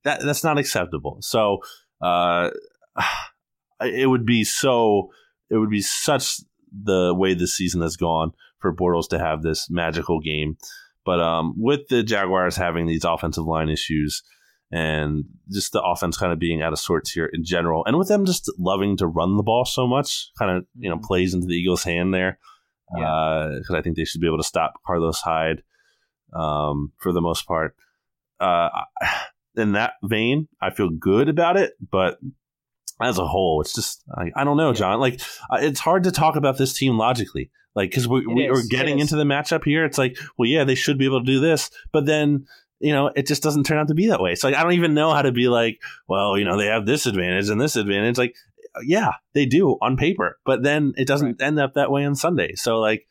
That 0.03 0.21
that's 0.21 0.43
not 0.43 0.59
acceptable. 0.59 1.17
So, 1.21 1.59
uh, 2.01 2.51
it 3.81 4.07
would 4.07 4.25
be 4.25 4.43
so. 4.43 5.09
It 5.49 5.57
would 5.57 5.69
be 5.69 5.81
such 5.81 6.37
the 6.71 7.13
way 7.15 7.33
this 7.33 7.55
season 7.55 7.81
has 7.81 7.95
gone 7.95 8.31
for 8.65 8.75
Bortles 8.75 9.09
to 9.09 9.19
have 9.19 9.43
this 9.43 9.69
magical 9.69 10.19
game. 10.19 10.57
But 11.05 11.19
um, 11.21 11.53
with 11.55 11.87
the 11.89 12.01
Jaguars 12.01 12.55
having 12.55 12.87
these 12.87 13.03
offensive 13.05 13.45
line 13.45 13.69
issues 13.69 14.23
and 14.71 15.23
just 15.51 15.71
the 15.71 15.81
offense 15.83 16.17
kind 16.17 16.33
of 16.33 16.39
being 16.39 16.63
out 16.63 16.73
of 16.73 16.79
sorts 16.79 17.11
here 17.11 17.29
in 17.31 17.43
general, 17.45 17.83
and 17.85 17.97
with 17.97 18.07
them 18.07 18.25
just 18.25 18.51
loving 18.57 18.97
to 18.97 19.05
run 19.05 19.37
the 19.37 19.43
ball 19.43 19.65
so 19.65 19.85
much, 19.85 20.31
kind 20.39 20.49
of 20.57 20.65
you 20.77 20.89
know 20.89 20.97
Mhm. 20.97 21.03
plays 21.03 21.33
into 21.35 21.45
the 21.45 21.53
Eagles' 21.53 21.83
hand 21.83 22.13
there. 22.13 22.39
Because 22.91 23.71
I 23.75 23.81
think 23.81 23.95
they 23.97 24.05
should 24.05 24.21
be 24.21 24.27
able 24.27 24.37
to 24.37 24.43
stop 24.43 24.73
Carlos 24.85 25.19
Hyde 25.21 25.61
um, 26.33 26.91
for 26.99 27.11
the 27.11 27.21
most 27.21 27.47
part. 27.47 27.75
Uh, 28.39 28.69
in 29.55 29.73
that 29.73 29.93
vein, 30.03 30.47
I 30.61 30.69
feel 30.71 30.89
good 30.89 31.29
about 31.29 31.55
it, 31.57 31.73
but 31.91 32.17
as 33.01 33.17
a 33.19 33.25
whole, 33.27 33.61
it's 33.61 33.73
just 33.73 34.03
I, 34.17 34.31
I 34.35 34.43
don't 34.43 34.57
know, 34.57 34.69
Yeah. 34.69 34.73
John. 34.75 34.99
Like 34.99 35.21
uh, 35.51 35.57
it's 35.61 35.79
hard 35.79 36.03
to 36.05 36.11
talk 36.11 36.35
about 36.35 36.57
this 36.57 36.73
team 36.73 36.97
logically, 36.97 37.51
like 37.75 37.89
because 37.89 38.07
we, 38.07 38.25
we 38.25 38.47
are 38.47 38.61
getting 38.69 38.99
into 38.99 39.15
the 39.15 39.23
matchup 39.23 39.63
here. 39.63 39.85
It's 39.85 39.97
like, 39.97 40.17
well, 40.37 40.47
yeah, 40.47 40.63
they 40.63 40.75
should 40.75 40.97
be 40.97 41.05
able 41.05 41.19
to 41.19 41.25
do 41.25 41.39
this, 41.39 41.69
but 41.91 42.05
then 42.05 42.47
you 42.79 42.93
know 42.93 43.11
it 43.15 43.27
just 43.27 43.43
doesn't 43.43 43.65
turn 43.65 43.77
out 43.77 43.89
to 43.89 43.93
be 43.93 44.07
that 44.07 44.21
way. 44.21 44.35
So 44.35 44.47
like, 44.47 44.57
I 44.57 44.63
don't 44.63 44.73
even 44.73 44.93
know 44.93 45.11
how 45.13 45.21
to 45.21 45.31
be 45.31 45.49
like, 45.49 45.81
well, 46.07 46.37
you 46.37 46.45
know, 46.45 46.57
they 46.57 46.67
have 46.67 46.85
this 46.85 47.05
advantage 47.05 47.49
and 47.49 47.59
this 47.59 47.75
advantage. 47.75 48.17
Like, 48.17 48.35
yeah, 48.83 49.11
they 49.33 49.45
do 49.45 49.77
on 49.81 49.97
paper, 49.97 50.39
but 50.45 50.63
then 50.63 50.93
it 50.97 51.07
doesn't 51.07 51.41
end 51.41 51.59
up 51.59 51.73
that 51.73 51.91
way 51.91 52.05
on 52.05 52.15
Sunday. 52.15 52.55
So 52.55 52.79
like, 52.79 53.07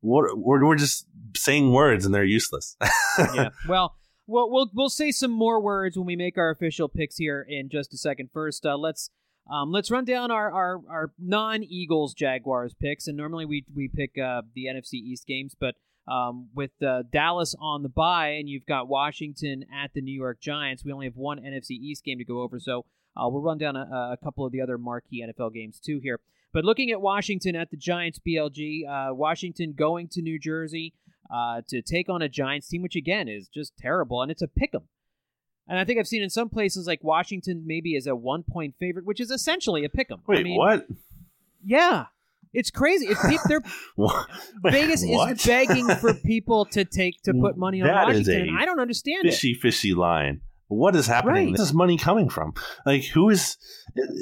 what 0.00 0.36
we're 0.36 0.66
we're 0.66 0.76
just 0.76 1.06
saying 1.36 1.72
words 1.72 2.04
and 2.04 2.14
they're 2.14 2.24
useless. 2.24 2.76
yeah. 3.34 3.50
Well, 3.68 3.96
we'll 4.26 4.50
we'll 4.50 4.70
we'll 4.74 4.90
say 4.90 5.12
some 5.12 5.30
more 5.30 5.60
words 5.60 5.96
when 5.96 6.06
we 6.06 6.16
make 6.16 6.38
our 6.38 6.50
official 6.50 6.88
picks 6.88 7.16
here 7.16 7.44
in 7.48 7.68
just 7.68 7.94
a 7.94 7.98
second. 7.98 8.30
First, 8.32 8.66
uh, 8.66 8.76
let's 8.76 9.10
um, 9.50 9.70
let's 9.72 9.90
run 9.90 10.04
down 10.04 10.30
our 10.30 10.50
our, 10.50 10.80
our 10.88 11.12
non 11.18 11.62
Eagles 11.62 12.14
Jaguars 12.14 12.74
picks, 12.74 13.06
and 13.06 13.16
normally 13.16 13.44
we 13.44 13.64
we 13.74 13.88
pick 13.88 14.18
uh, 14.18 14.42
the 14.54 14.66
NFC 14.66 14.94
East 14.94 15.26
games, 15.26 15.54
but 15.58 15.74
Um, 16.08 16.48
with 16.54 16.70
uh, 16.82 17.02
Dallas 17.12 17.54
on 17.60 17.82
the 17.82 17.90
bye, 17.90 18.30
and 18.38 18.48
you've 18.48 18.64
got 18.64 18.88
Washington 18.88 19.66
at 19.70 19.92
the 19.92 20.00
New 20.00 20.18
York 20.18 20.40
Giants. 20.40 20.82
We 20.82 20.90
only 20.90 21.04
have 21.04 21.16
one 21.16 21.38
NFC 21.38 21.72
East 21.72 22.02
game 22.02 22.16
to 22.16 22.24
go 22.24 22.40
over, 22.40 22.58
so 22.58 22.86
uh, 23.14 23.28
we'll 23.28 23.42
run 23.42 23.58
down 23.58 23.76
a, 23.76 23.80
a, 24.12 24.16
couple 24.22 24.46
of 24.46 24.52
the 24.52 24.62
other 24.62 24.78
marquee 24.78 25.22
NFL 25.22 25.52
games 25.52 25.78
too 25.78 26.00
here. 26.02 26.20
But 26.52 26.64
looking 26.64 26.90
at 26.90 27.02
Washington 27.02 27.54
at 27.56 27.70
the 27.70 27.76
Giants, 27.76 28.18
BLG, 28.26 28.88
uh, 28.88 29.14
Washington 29.14 29.74
going 29.76 30.08
to 30.12 30.22
New 30.22 30.38
Jersey 30.38 30.94
uh, 31.30 31.60
to 31.68 31.82
take 31.82 32.08
on 32.08 32.22
a 32.22 32.28
Giants 32.28 32.68
team, 32.68 32.80
which 32.80 32.96
again 32.96 33.28
is 33.28 33.48
just 33.48 33.76
terrible, 33.76 34.22
and 34.22 34.30
it's 34.30 34.42
a 34.42 34.48
pick 34.48 34.74
'em. 34.74 34.88
And 35.68 35.78
I 35.78 35.84
think 35.84 35.98
I've 35.98 36.08
seen 36.08 36.22
in 36.22 36.30
some 36.30 36.48
places 36.48 36.86
like 36.86 37.04
Washington 37.04 37.64
maybe 37.66 37.96
as 37.96 38.06
a 38.06 38.16
one 38.16 38.42
point 38.42 38.74
favorite, 38.80 39.04
which 39.04 39.20
is 39.20 39.30
essentially 39.30 39.84
a 39.84 39.88
pick 39.88 40.10
'em. 40.10 40.22
Wait, 40.26 40.40
I 40.40 40.42
mean, 40.42 40.56
what? 40.56 40.86
Yeah, 41.62 42.06
it's 42.52 42.70
crazy. 42.70 43.08
If 43.08 43.18
people, 43.28 43.44
they're 43.48 43.62
Vegas 44.72 45.04
what? 45.04 45.32
is 45.32 45.44
begging 45.44 45.88
for 45.96 46.14
people 46.26 46.64
to 46.66 46.84
take 46.84 47.22
to 47.22 47.34
put 47.34 47.56
money 47.56 47.82
on 47.82 47.88
That 47.88 48.08
is 48.10 48.26
Washington. 48.26 48.56
I 48.58 48.64
don't 48.64 48.80
understand 48.80 49.26
it. 49.26 49.30
fishy, 49.30 49.54
fishy 49.54 49.94
line. 49.94 50.40
What 50.68 50.94
is 50.96 51.06
happening? 51.06 51.46
Right. 51.46 51.52
This 51.52 51.68
is 51.68 51.74
money 51.74 51.96
coming 51.96 52.28
from. 52.28 52.52
Like, 52.84 53.04
who 53.04 53.30
is? 53.30 53.56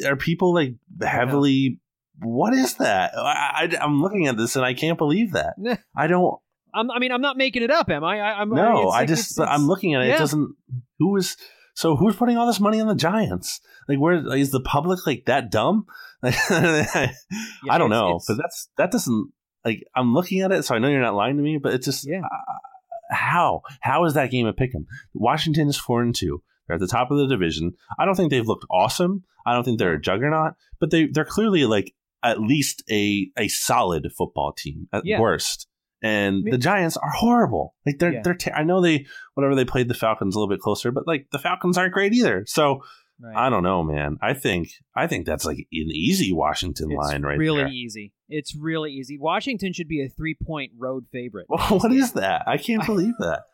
Are 0.07 0.17
people 0.17 0.55
like 0.55 0.75
heavily? 1.03 1.81
What 2.21 2.55
is 2.55 2.75
that? 2.75 3.13
I, 3.17 3.69
I, 3.81 3.85
am 3.85 4.01
looking 4.01 4.27
at 4.27 4.37
this 4.37 4.57
and 4.57 4.65
I 4.65 4.73
can't 4.73 4.97
believe 4.97 5.33
that. 5.33 5.55
I 5.97 6.07
don't. 6.07 6.39
I'm, 6.77 6.91
I 6.91 6.99
mean, 6.99 7.11
I'm 7.13 7.21
not 7.23 7.37
making 7.37 7.63
it 7.63 7.71
up, 7.71 7.91
am 7.91 8.05
I? 8.05 8.21
I 8.21 8.41
I'm, 8.41 8.51
No, 8.51 8.89
I 8.91 9.01
like- 9.01 9.09
just. 9.09 9.33
it's- 9.33 9.39
it's- 9.39 9.49
I'm 9.59 9.67
looking 9.67 9.95
at 9.95 10.03
it. 10.03 10.09
yeah. 10.09 10.15
It 10.17 10.19
doesn't. 10.19 10.55
Who 10.99 11.17
is? 11.17 11.37
So 11.75 11.95
who's 11.97 12.17
putting 12.17 12.37
all 12.39 12.47
this 12.47 12.61
money 12.61 12.81
on 12.81 12.87
the 12.87 12.95
Giants? 12.95 13.61
Like, 13.89 13.99
where 13.99 14.21
like, 14.23 14.39
is 14.41 14.51
the 14.51 14.61
public 14.61 15.07
like 15.07 15.25
that 15.27 15.51
dumb? 15.51 15.87
Like, 16.23 16.35
I 16.51 17.79
don't 17.79 17.91
know, 17.91 18.21
but 18.27 18.37
that's 18.39 18.69
that 18.79 18.91
doesn't 18.91 19.33
like. 19.65 19.85
I'm 19.95 20.15
looking 20.15 20.41
at 20.41 20.53
it, 20.53 20.65
so 20.65 20.75
I 20.75 20.79
know 20.79 20.89
you're 20.89 21.01
not 21.03 21.15
lying 21.15 21.37
to 21.37 21.43
me, 21.43 21.59
but 21.63 21.75
it's 21.75 21.85
just 21.85 22.07
Yeah. 22.09 22.21
uh, 22.21 23.15
how 23.15 23.61
how 23.81 24.05
is 24.05 24.15
that 24.15 24.31
game 24.31 24.47
a 24.47 24.53
pick 24.53 24.75
'em? 24.75 24.87
Washington 25.15 25.69
is 25.69 25.77
four 25.77 26.03
and 26.03 26.15
two. 26.15 26.43
They're 26.67 26.75
at 26.77 26.81
the 26.81 26.87
top 26.89 27.11
of 27.11 27.19
the 27.19 27.27
division. 27.29 27.73
I 27.99 28.05
don't 28.07 28.15
think 28.17 28.31
they've 28.31 28.47
looked 28.47 28.65
awesome. 28.71 29.25
I 29.47 29.53
don't 29.55 29.63
think 29.65 29.79
they're 29.79 29.93
a 29.95 30.01
juggernaut, 30.01 30.55
but 30.81 30.91
they 30.91 31.07
they're 31.07 31.25
clearly 31.25 31.67
like 31.67 31.93
at 32.23 32.41
least 32.41 32.83
a 32.91 33.31
a 33.39 33.49
solid 33.49 34.11
football 34.17 34.53
team 34.57 34.89
at 34.93 35.05
Yeah. 35.05 35.21
worst. 35.21 35.69
And 36.03 36.45
the 36.45 36.59
Giants 36.59 36.97
are 36.97 37.11
horrible. 37.11 37.75
Like 37.87 37.99
they're 37.99 38.13
Yeah. 38.13 38.21
they're. 38.23 38.35
Te- 38.35 38.53
I 38.53 38.63
know 38.65 38.81
they 38.81 39.07
whatever 39.35 39.55
they 39.55 39.65
played 39.65 39.89
the 39.89 39.95
Falcons 39.95 40.37
a 40.37 40.39
little 40.39 40.53
bit 40.55 40.61
closer, 40.61 40.91
but 40.93 41.07
like 41.07 41.27
the 41.33 41.39
Falcons 41.39 41.79
aren't 41.79 41.95
great 41.95 42.13
either. 42.13 42.45
So 42.47 42.83
Right. 43.19 43.47
I 43.47 43.49
don't 43.49 43.63
know, 43.63 43.83
man. 43.83 44.19
I 44.21 44.35
think 44.35 44.69
I 44.95 45.07
think 45.07 45.25
that's 45.25 45.47
like 45.47 45.57
an 45.57 45.67
easy 45.73 46.35
Washington 46.35 46.91
It's 46.91 46.99
line 47.11 47.23
right 47.23 47.39
really 47.39 47.63
there. 47.63 47.69
easy. 47.69 48.13
It's 48.29 48.55
really 48.55 48.93
easy. 48.93 49.17
Washington 49.19 49.73
should 49.73 49.89
be 49.89 50.05
a 50.05 50.09
three 50.11 50.37
point 50.47 50.73
road 50.77 51.07
favorite. 51.11 51.47
what 51.49 51.91
is 51.93 52.13
that? 52.13 52.43
I 52.47 52.59
can't 52.59 52.85
believe 52.87 53.15
that. 53.21 53.45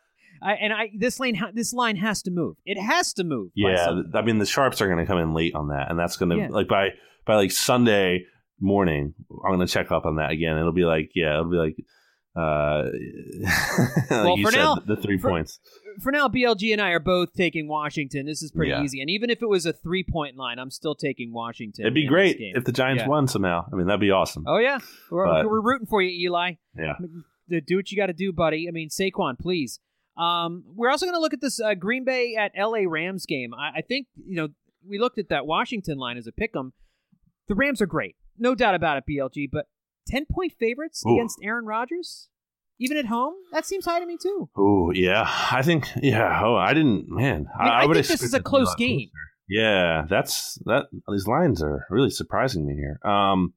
I, 0.41 0.55
and 0.55 0.73
I 0.73 0.89
this 0.97 1.17
lane 1.17 1.35
ha- 1.35 1.51
this 1.53 1.71
line 1.71 1.95
has 1.95 2.21
to 2.23 2.31
move. 2.31 2.57
It 2.65 2.77
has 2.77 3.13
to 3.13 3.23
move. 3.23 3.51
Yeah. 3.55 4.01
I 4.13 4.21
mean 4.23 4.39
the 4.39 4.45
sharps 4.45 4.81
are 4.81 4.87
going 4.87 4.99
to 4.99 5.05
come 5.05 5.17
in 5.19 5.33
late 5.33 5.55
on 5.55 5.69
that, 5.69 5.89
and 5.89 5.97
that's 5.97 6.17
going 6.17 6.31
to 6.31 6.35
Yeah. 6.39 6.47
like 6.49 6.67
by 6.67 6.89
by 7.25 7.35
like 7.35 7.51
Sunday 7.51 8.25
morning. 8.59 9.13
I'm 9.45 9.55
going 9.55 9.65
to 9.65 9.73
check 9.73 9.91
up 9.93 10.05
on 10.05 10.17
that 10.17 10.31
again. 10.31 10.57
It'll 10.57 10.73
be 10.73 10.83
like 10.83 11.11
yeah, 11.15 11.35
it'll 11.39 11.49
be 11.51 11.55
like 11.55 11.77
uh, 12.35 12.83
like 13.43 14.09
Well, 14.09 14.37
for 14.37 14.51
said, 14.51 14.57
now- 14.57 14.75
the 14.75 14.95
three 14.95 15.17
for- 15.17 15.29
points. 15.29 15.59
For 16.01 16.11
now, 16.11 16.27
BLG 16.27 16.71
and 16.73 16.81
I 16.81 16.89
are 16.89 16.99
both 16.99 17.33
taking 17.33 17.67
Washington. 17.67 18.25
This 18.25 18.41
is 18.41 18.51
pretty 18.51 18.71
Yeah. 18.71 18.81
easy. 18.81 18.99
And 18.99 19.11
even 19.11 19.29
if 19.29 19.43
it 19.43 19.47
was 19.47 19.67
a 19.67 19.73
three 19.73 20.03
point 20.03 20.35
line, 20.35 20.57
I'm 20.57 20.71
still 20.71 20.95
taking 20.95 21.31
Washington. 21.31 21.83
It'd 21.85 21.93
be 21.93 22.07
great 22.07 22.37
if 22.39 22.63
the 22.65 22.71
Giants 22.71 23.03
Yeah. 23.03 23.09
won 23.09 23.27
somehow. 23.27 23.65
I 23.71 23.75
mean, 23.75 23.85
that'd 23.85 23.99
be 24.01 24.09
awesome. 24.09 24.43
Oh 24.47 24.57
yeah, 24.57 24.79
we're, 25.11 25.25
But- 25.27 25.45
we're 25.47 25.61
rooting 25.61 25.85
for 25.87 26.01
you, 26.01 26.29
Eli. 26.29 26.53
Yeah, 26.75 26.93
do 27.67 27.75
what 27.75 27.91
you 27.91 27.97
got 27.97 28.07
to 28.07 28.13
do, 28.13 28.33
buddy. 28.33 28.67
I 28.67 28.71
mean, 28.71 28.89
Saquon, 28.89 29.37
please. 29.37 29.79
Um, 30.17 30.63
we're 30.75 30.89
also 30.89 31.05
going 31.05 31.15
to 31.15 31.19
look 31.21 31.33
at 31.33 31.41
this 31.41 31.59
uh, 31.59 31.73
Green 31.75 32.03
Bay 32.05 32.35
at 32.35 32.51
LA 32.57 32.81
Rams 32.87 33.25
game. 33.27 33.53
I, 33.53 33.77
I 33.77 33.81
think 33.81 34.07
you 34.15 34.35
know 34.35 34.47
we 34.87 34.97
looked 34.97 35.19
at 35.19 35.29
that 35.29 35.45
Washington 35.45 35.97
line 35.99 36.17
as 36.17 36.25
a 36.25 36.31
pick 36.31 36.51
'em. 36.55 36.73
The 37.47 37.55
Rams 37.55 37.81
are 37.81 37.87
great, 37.87 38.15
no 38.39 38.55
doubt 38.55 38.73
about 38.73 38.97
it, 38.97 39.03
BLG. 39.07 39.47
But 39.51 39.67
ten 40.07 40.25
point 40.25 40.53
favorites 40.59 41.03
Ooh. 41.05 41.15
against 41.15 41.39
Aaron 41.43 41.65
Rodgers, 41.65 42.29
even 42.79 42.97
at 42.97 43.05
home, 43.05 43.33
that 43.51 43.65
seems 43.65 43.85
high 43.85 43.99
to 43.99 44.05
me 44.05 44.17
too. 44.21 44.49
Oh 44.57 44.91
yeah, 44.93 45.29
I 45.51 45.61
think 45.61 45.87
yeah. 46.01 46.41
Oh, 46.43 46.55
I 46.55 46.73
didn't. 46.73 47.05
Man, 47.09 47.47
I, 47.57 47.63
mean, 47.63 47.73
I 47.73 47.85
would 47.85 47.95
think 47.95 48.07
this 48.07 48.23
is 48.23 48.33
a 48.33 48.37
it 48.37 48.39
to 48.39 48.43
be 48.43 48.49
close 48.49 48.75
game. 48.75 49.09
closer. 49.09 49.11
Yeah, 49.49 50.05
that's 50.09 50.57
that. 50.65 50.85
These 51.11 51.27
lines 51.27 51.61
are 51.61 51.85
really 51.89 52.09
surprising 52.09 52.65
me 52.65 52.75
here. 52.75 52.99
Um, 53.09 53.53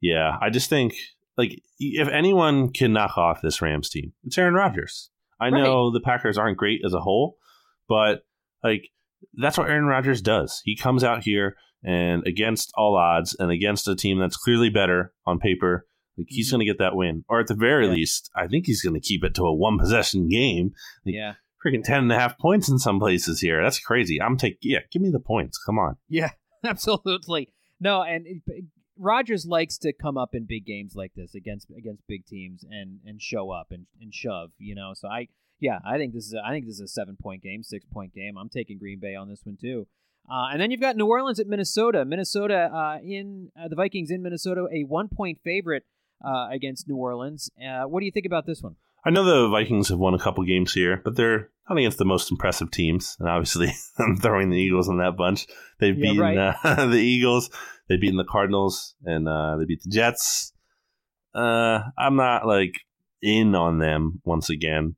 yeah, 0.00 0.36
I 0.40 0.50
just 0.50 0.70
think 0.70 0.94
like 1.36 1.60
if 1.78 2.08
anyone 2.08 2.72
can 2.72 2.92
knock 2.92 3.16
off 3.16 3.42
this 3.42 3.62
Rams 3.62 3.90
team, 3.90 4.12
it's 4.24 4.38
Aaron 4.38 4.54
Rodgers. 4.54 5.10
I 5.40 5.50
know 5.50 5.90
the 5.90 6.00
Packers 6.00 6.38
aren't 6.38 6.56
great 6.56 6.82
as 6.86 6.94
a 6.94 7.00
whole, 7.00 7.36
but 7.88 8.24
like 8.62 8.90
that's 9.34 9.58
what 9.58 9.68
Aaron 9.68 9.86
Rodgers 9.86 10.20
does. 10.22 10.60
He 10.64 10.76
comes 10.76 11.02
out 11.04 11.24
here 11.24 11.56
and 11.84 12.26
against 12.26 12.72
all 12.76 12.96
odds 12.96 13.34
and 13.38 13.50
against 13.50 13.88
a 13.88 13.96
team 13.96 14.18
that's 14.18 14.36
clearly 14.36 14.70
better 14.70 15.12
on 15.26 15.38
paper, 15.38 15.86
like 16.16 16.26
he's 16.28 16.48
Mhm. 16.48 16.52
going 16.52 16.60
to 16.60 16.66
get 16.72 16.78
that 16.78 16.94
win. 16.96 17.24
Or 17.28 17.40
at 17.40 17.46
the 17.48 17.54
very 17.54 17.86
Yeah. 17.86 17.92
least, 17.94 18.30
I 18.36 18.46
think 18.46 18.66
he's 18.66 18.82
going 18.82 18.94
to 18.94 19.00
keep 19.00 19.24
it 19.24 19.34
to 19.34 19.42
a 19.44 19.54
one 19.54 19.78
possession 19.78 20.28
game. 20.28 20.72
Like, 21.04 21.14
Yeah, 21.14 21.34
Freaking 21.64 21.84
10 21.84 22.02
and 22.04 22.12
a 22.12 22.18
half 22.18 22.38
points 22.38 22.68
in 22.68 22.78
some 22.78 22.98
places 22.98 23.40
here. 23.40 23.62
That's 23.62 23.78
crazy. 23.78 24.20
I'm 24.20 24.36
taking, 24.36 24.58
yeah, 24.62 24.80
give 24.90 25.00
me 25.02 25.10
the 25.10 25.20
points. 25.20 25.58
Come 25.64 25.78
on. 25.78 25.96
yeah, 26.08 26.30
absolutely. 26.64 27.52
No, 27.80 28.02
and 28.02 28.26
it- 28.26 28.64
Rodgers 28.98 29.46
likes 29.46 29.78
to 29.78 29.92
come 29.92 30.16
up 30.18 30.34
in 30.34 30.44
big 30.44 30.66
games 30.66 30.94
like 30.94 31.12
this 31.14 31.34
against 31.34 31.68
against 31.76 32.06
big 32.06 32.26
teams 32.26 32.62
and 32.70 33.00
and 33.04 33.20
show 33.22 33.50
up 33.50 33.68
and, 33.70 33.86
and 34.00 34.12
shove. 34.14 34.50
You 34.58 34.74
know, 34.74 34.92
so 34.94 35.08
I 35.08 35.28
yeah, 35.62 35.78
I 35.86 35.96
think 35.96 36.12
this 36.12 36.26
is 36.26 36.34
a, 36.34 36.42
I 36.44 36.50
think 36.50 36.66
this 36.66 36.74
is 36.74 36.80
a 36.80 36.88
seven 36.88 37.16
point 37.16 37.42
game, 37.42 37.62
six 37.62 37.86
point 37.86 38.12
game. 38.12 38.36
I'm 38.36 38.48
taking 38.48 38.78
Green 38.78 38.98
Bay 39.00 39.14
on 39.14 39.30
this 39.30 39.40
one 39.44 39.56
too. 39.58 39.86
Uh, 40.30 40.48
and 40.52 40.60
then 40.60 40.70
you've 40.70 40.80
got 40.80 40.96
New 40.96 41.06
Orleans 41.06 41.38
at 41.40 41.46
Minnesota. 41.46 42.04
Minnesota 42.04 42.70
uh, 42.72 42.98
in 43.02 43.50
uh, 43.58 43.68
the 43.68 43.76
Vikings 43.76 44.10
in 44.10 44.22
Minnesota, 44.22 44.66
a 44.72 44.82
one 44.82 45.08
point 45.08 45.38
favorite 45.44 45.84
uh, 46.24 46.48
against 46.50 46.88
New 46.88 46.96
Orleans. 46.96 47.48
Uh, 47.56 47.84
what 47.84 48.00
do 48.00 48.06
you 48.06 48.12
think 48.12 48.26
about 48.26 48.44
this 48.44 48.60
one? 48.60 48.74
I 49.04 49.10
know 49.10 49.24
the 49.24 49.48
Vikings 49.48 49.88
have 49.88 49.98
won 49.98 50.14
a 50.14 50.18
couple 50.18 50.44
games 50.44 50.72
here, 50.72 51.00
but 51.04 51.16
they're 51.16 51.50
not 51.68 51.78
against 51.78 51.98
the 51.98 52.04
most 52.04 52.30
impressive 52.30 52.70
teams. 52.70 53.16
And 53.20 53.28
obviously, 53.28 53.72
I'm 53.98 54.16
throwing 54.16 54.50
the 54.50 54.56
Eagles 54.58 54.88
in 54.88 54.98
that 54.98 55.16
bunch. 55.16 55.46
They've 55.78 55.96
Yeah, 55.96 56.12
beaten 56.12 56.36
right. 56.36 56.56
uh, 56.64 56.86
the 56.86 56.98
Eagles, 56.98 57.50
they've 57.88 58.00
beaten 58.00 58.16
the 58.16 58.24
Cardinals, 58.24 58.94
and 59.04 59.28
uh, 59.28 59.56
they 59.58 59.64
beat 59.64 59.82
the 59.82 59.90
Jets. 59.90 60.52
Uh, 61.34 61.80
I'm 61.96 62.16
not 62.16 62.46
like 62.46 62.74
in 63.22 63.54
on 63.54 63.78
them 63.78 64.20
once 64.24 64.50
again. 64.50 64.96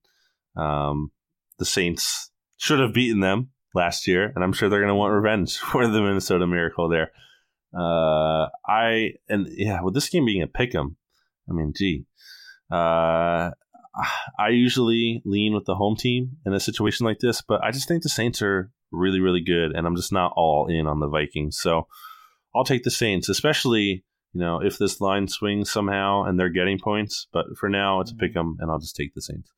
Um, 0.57 1.11
the 1.59 1.65
Saints 1.65 2.31
should 2.57 2.81
have 2.81 2.95
beaten 2.95 3.21
them 3.21 3.51
last 3.75 4.07
year, 4.07 4.33
and 4.35 4.43
I'm 4.43 4.53
sure 4.53 4.69
they're 4.69 4.81
going 4.81 4.89
to 4.89 4.95
want 4.95 5.13
revenge 5.13 5.57
for 5.73 5.87
the 5.87 6.01
Minnesota 6.01 6.47
Miracle 6.47 6.89
there. 6.89 7.11
Uh, 7.77 8.49
I 8.67 9.15
and 9.29 9.49
yeah, 9.51 9.83
with 9.83 9.95
this 9.95 10.09
game 10.09 10.27
being 10.27 10.43
a 10.43 10.47
pick 10.47 10.75
'em, 10.75 10.97
I 11.49 11.53
mean, 11.53 11.73
gee, 11.77 12.07
uh, 12.71 13.51
I 14.39 14.49
usually 14.51 15.23
lean 15.25 15.55
with 15.55 15.65
the 15.65 15.75
home 15.75 15.97
team 15.97 16.37
in 16.47 16.53
a 16.53 16.61
situation 16.61 17.05
like 17.05 17.19
this, 17.19 17.43
but 17.43 17.63
I 17.63 17.71
just 17.71 17.89
think 17.89 18.03
the 18.03 18.09
Saints 18.09 18.43
are 18.43 18.71
really, 18.91 19.21
really 19.21 19.41
good, 19.43 19.73
and 19.73 19.87
I'm 19.87 19.97
just 19.97 20.13
not 20.13 20.33
all 20.37 20.67
in 20.69 20.87
on 20.87 21.01
the 21.01 21.09
Vikings. 21.09 21.59
So 21.59 21.89
I'll 22.55 22.65
take 22.65 22.85
the 22.85 22.91
Saints, 22.91 23.29
especially 23.29 24.05
you 24.33 24.41
know 24.41 24.61
if 24.63 24.79
this 24.79 25.01
line 25.01 25.27
swings 25.29 25.71
somehow 25.71 26.25
and 26.25 26.39
they're 26.39 26.49
getting 26.49 26.79
points. 26.79 27.27
But 27.33 27.47
for 27.59 27.69
now, 27.69 28.01
it's 28.01 28.13
a 28.13 28.17
pick 28.17 28.37
'em, 28.37 28.57
and 28.61 28.71
I'll 28.71 28.79
just 28.79 28.97
take 28.97 29.15
the 29.15 29.23
Saints. 29.23 29.51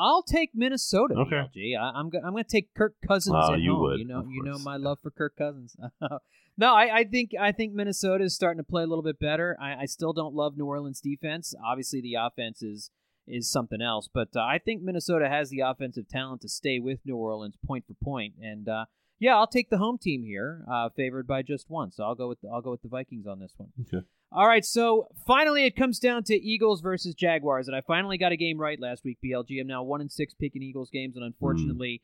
I'll 0.00 0.22
take 0.22 0.50
Minnesota. 0.54 1.14
Okay. 1.14 1.42
BLG. 1.54 1.78
I, 1.78 2.00
am 2.00 2.08
go- 2.08 2.20
I'm 2.24 2.32
going 2.32 2.44
to 2.44 2.50
take 2.50 2.72
Kirk 2.74 2.94
Cousins 3.06 3.36
Oh, 3.38 3.52
at 3.52 3.60
you 3.60 3.72
home. 3.72 3.82
would, 3.82 3.98
you 3.98 4.06
know, 4.06 4.24
you 4.28 4.42
know 4.42 4.52
course. 4.52 4.64
my 4.64 4.76
love 4.76 4.98
for 5.02 5.10
Kirk 5.10 5.36
Cousins. 5.36 5.76
no, 6.56 6.74
I, 6.74 7.00
I 7.00 7.04
think 7.04 7.32
I 7.38 7.52
think 7.52 7.74
Minnesota 7.74 8.24
is 8.24 8.34
starting 8.34 8.58
to 8.62 8.68
play 8.68 8.82
a 8.82 8.86
little 8.86 9.04
bit 9.04 9.18
better. 9.20 9.56
I, 9.60 9.82
I 9.82 9.84
still 9.86 10.12
don't 10.14 10.34
love 10.34 10.56
New 10.56 10.64
Orleans 10.66 11.00
defense. 11.00 11.54
Obviously, 11.64 12.00
the 12.00 12.14
offense 12.14 12.62
is 12.62 12.90
is 13.26 13.50
something 13.50 13.80
else, 13.82 14.08
but 14.12 14.28
uh, 14.34 14.40
I 14.40 14.58
think 14.58 14.82
Minnesota 14.82 15.28
has 15.28 15.50
the 15.50 15.60
offensive 15.60 16.08
talent 16.08 16.40
to 16.40 16.48
stay 16.48 16.80
with 16.80 16.98
New 17.04 17.16
Orleans 17.16 17.54
point 17.64 17.84
for 17.86 17.94
point. 18.02 18.34
And 18.42 18.68
uh, 18.68 18.86
yeah, 19.20 19.36
I'll 19.36 19.46
take 19.46 19.70
the 19.70 19.78
home 19.78 19.98
team 19.98 20.24
here, 20.24 20.64
uh, 20.72 20.88
favored 20.96 21.26
by 21.28 21.42
just 21.42 21.66
one. 21.68 21.92
So 21.92 22.02
I'll 22.02 22.14
go 22.16 22.28
with 22.28 22.38
I'll 22.52 22.62
go 22.62 22.70
with 22.72 22.82
the 22.82 22.88
Vikings 22.88 23.26
on 23.26 23.38
this 23.38 23.52
one. 23.56 23.68
Okay. 23.82 24.04
All 24.32 24.46
right, 24.46 24.64
so 24.64 25.08
finally 25.26 25.66
it 25.66 25.74
comes 25.74 25.98
down 25.98 26.22
to 26.24 26.34
Eagles 26.34 26.80
versus 26.82 27.14
Jaguars, 27.14 27.66
and 27.66 27.76
I 27.76 27.80
finally 27.80 28.16
got 28.16 28.30
a 28.30 28.36
game 28.36 28.58
right 28.58 28.78
last 28.80 29.04
week. 29.04 29.18
BLG, 29.24 29.60
I'm 29.60 29.66
now 29.66 29.82
one 29.82 30.00
in 30.00 30.08
six 30.08 30.34
picking 30.34 30.62
Eagles 30.62 30.88
games, 30.88 31.16
and 31.16 31.24
unfortunately, 31.24 32.02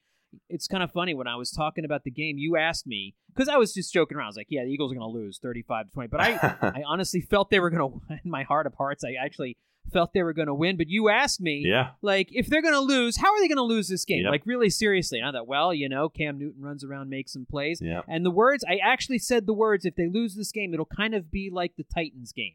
it's 0.48 0.66
kind 0.66 0.82
of 0.82 0.90
funny 0.90 1.14
when 1.14 1.28
I 1.28 1.36
was 1.36 1.52
talking 1.52 1.84
about 1.84 2.02
the 2.02 2.10
game. 2.10 2.36
You 2.36 2.56
asked 2.56 2.84
me 2.84 3.14
because 3.32 3.48
I 3.48 3.56
was 3.56 3.72
just 3.72 3.92
joking 3.92 4.16
around. 4.16 4.26
I 4.26 4.28
was 4.30 4.36
like, 4.36 4.48
"Yeah, 4.50 4.64
the 4.64 4.70
Eagles 4.70 4.90
are 4.90 4.96
going 4.96 5.08
to 5.08 5.18
lose, 5.18 5.38
35 5.40 5.86
to 5.86 5.92
20," 5.92 6.08
but 6.08 6.20
I, 6.20 6.32
I 6.62 6.82
honestly 6.84 7.20
felt 7.20 7.50
they 7.50 7.60
were 7.60 7.70
going 7.70 8.00
to. 8.08 8.20
In 8.24 8.30
my 8.30 8.42
heart 8.42 8.66
of 8.66 8.74
hearts, 8.74 9.04
I 9.04 9.14
actually 9.24 9.56
felt 9.93 10.12
they 10.12 10.22
were 10.22 10.32
going 10.32 10.49
to 10.49 10.55
win. 10.55 10.76
But 10.76 10.89
you 10.89 11.09
asked 11.09 11.41
me, 11.41 11.62
yeah, 11.66 11.91
like, 12.03 12.28
if 12.32 12.47
they're 12.47 12.62
going 12.62 12.74
to 12.74 12.80
lose, 12.80 13.16
how 13.16 13.32
are 13.32 13.41
they 13.41 13.49
going 13.49 13.57
to 13.57 13.62
lose 13.62 13.89
this 13.89 14.05
game? 14.05 14.22
Yep. 14.24 14.30
Like, 14.30 14.43
really 14.47 14.70
seriously. 14.70 15.18
And 15.18 15.28
I 15.28 15.32
thought, 15.32 15.47
well, 15.47 15.72
you 15.72 15.89
know, 15.89 16.09
Cam 16.09 16.39
Newton 16.39 16.62
runs 16.62 16.84
around, 16.84 17.09
makes 17.11 17.32
some 17.32 17.47
plays. 17.47 17.80
yeah. 17.82 18.03
And 18.09 18.24
the 18.24 18.30
words, 18.30 18.64
I 18.68 18.76
actually 18.82 19.18
said 19.18 19.47
the 19.47 19.55
words, 19.55 19.84
if 19.84 19.95
they 19.97 20.09
lose 20.09 20.34
this 20.34 20.53
game, 20.53 20.72
it'll 20.74 20.87
kind 20.87 21.14
of 21.14 21.30
be 21.30 21.51
like 21.53 21.72
the 21.76 21.84
Titans 21.84 22.32
game 22.32 22.55